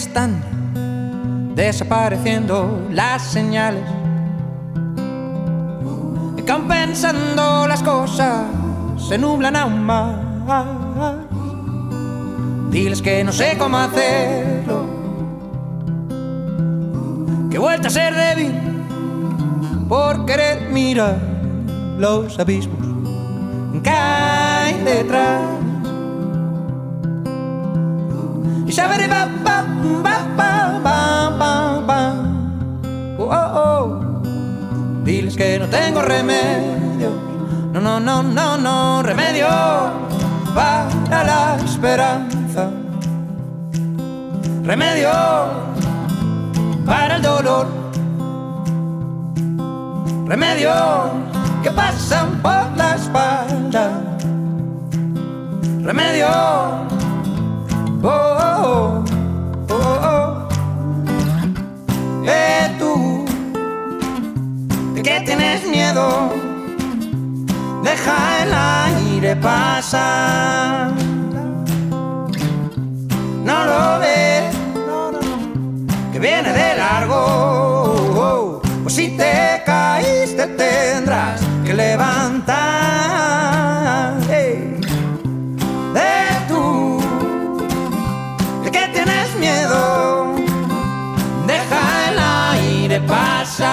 Están 0.00 1.54
desapareciendo 1.54 2.86
las 2.90 3.22
señales. 3.22 3.82
Y 6.36 6.42
que 6.42 6.52
aun 6.52 6.68
pensando 6.68 7.66
las 7.66 7.82
cosas 7.82 8.44
se 9.08 9.16
nublan 9.18 9.56
aún 9.56 9.82
más. 9.84 10.16
Diles 12.70 13.00
que 13.00 13.24
no 13.24 13.32
sé 13.32 13.56
cómo 13.58 13.78
hacerlo. 13.78 14.86
Que 17.50 17.56
he 17.56 17.60
vuelto 17.60 17.88
a 17.88 17.90
ser 17.90 18.14
débil 18.14 18.54
por 19.88 20.26
querer 20.26 20.68
mirar 20.70 21.18
los 21.98 22.38
abismos 22.38 22.86
que 23.82 23.90
hay 23.90 24.74
detrás. 24.82 25.55
Ba 28.76 28.92
ba. 31.86 32.00
Oh, 33.18 33.24
oh, 33.24 33.50
oh. 33.54 34.22
Diles 35.02 35.34
que 35.34 35.58
no 35.58 35.66
tengo 35.66 36.02
remedio. 36.02 37.10
No, 37.72 37.80
no, 37.80 37.98
no, 37.98 38.22
no, 38.22 38.56
no, 38.58 39.02
remedio 39.02 39.48
para 40.54 41.24
la 41.24 41.56
esperanza. 41.64 42.70
Remedio 44.62 45.10
para 46.84 47.16
el 47.16 47.22
dolor. 47.22 47.66
Remedio 50.26 50.74
que 51.62 51.70
pasan 51.70 52.42
por 52.42 52.76
la 52.76 52.94
espalda. 52.94 54.02
Remedio. 55.82 56.95
Oh, 58.08 58.12
oh, 58.12 59.04
oh, 59.68 59.74
oh, 59.74 59.98
oh. 60.12 60.48
Eh, 62.24 62.76
tú, 62.78 63.24
¿de 64.94 65.02
qué 65.02 65.22
tienes 65.26 65.66
miedo? 65.68 66.32
Deja 67.82 68.42
el 68.44 68.54
aire 68.54 69.34
pasar. 69.34 70.92
No 73.44 73.64
lo 73.64 73.98
ves, 73.98 74.54
que 76.12 76.18
viene 76.20 76.52
de 76.52 76.76
largo. 76.76 78.62
Pues 78.84 78.94
si 78.94 79.16
te 79.16 79.62
caíste 79.66 80.46
tendrás 80.46 81.40
que 81.64 81.74
levantar. 81.74 83.15
No 93.58 93.64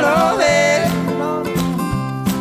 lo 0.00 0.36
ves, 0.36 0.90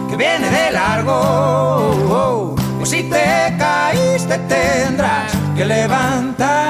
que 0.10 0.16
viene 0.18 0.50
de 0.50 0.72
largo. 0.72 2.56
Pues 2.78 2.90
si 2.90 3.04
te 3.04 3.56
caíste 3.58 4.40
tendrás 4.40 5.32
que 5.56 5.64
levantar. 5.64 6.67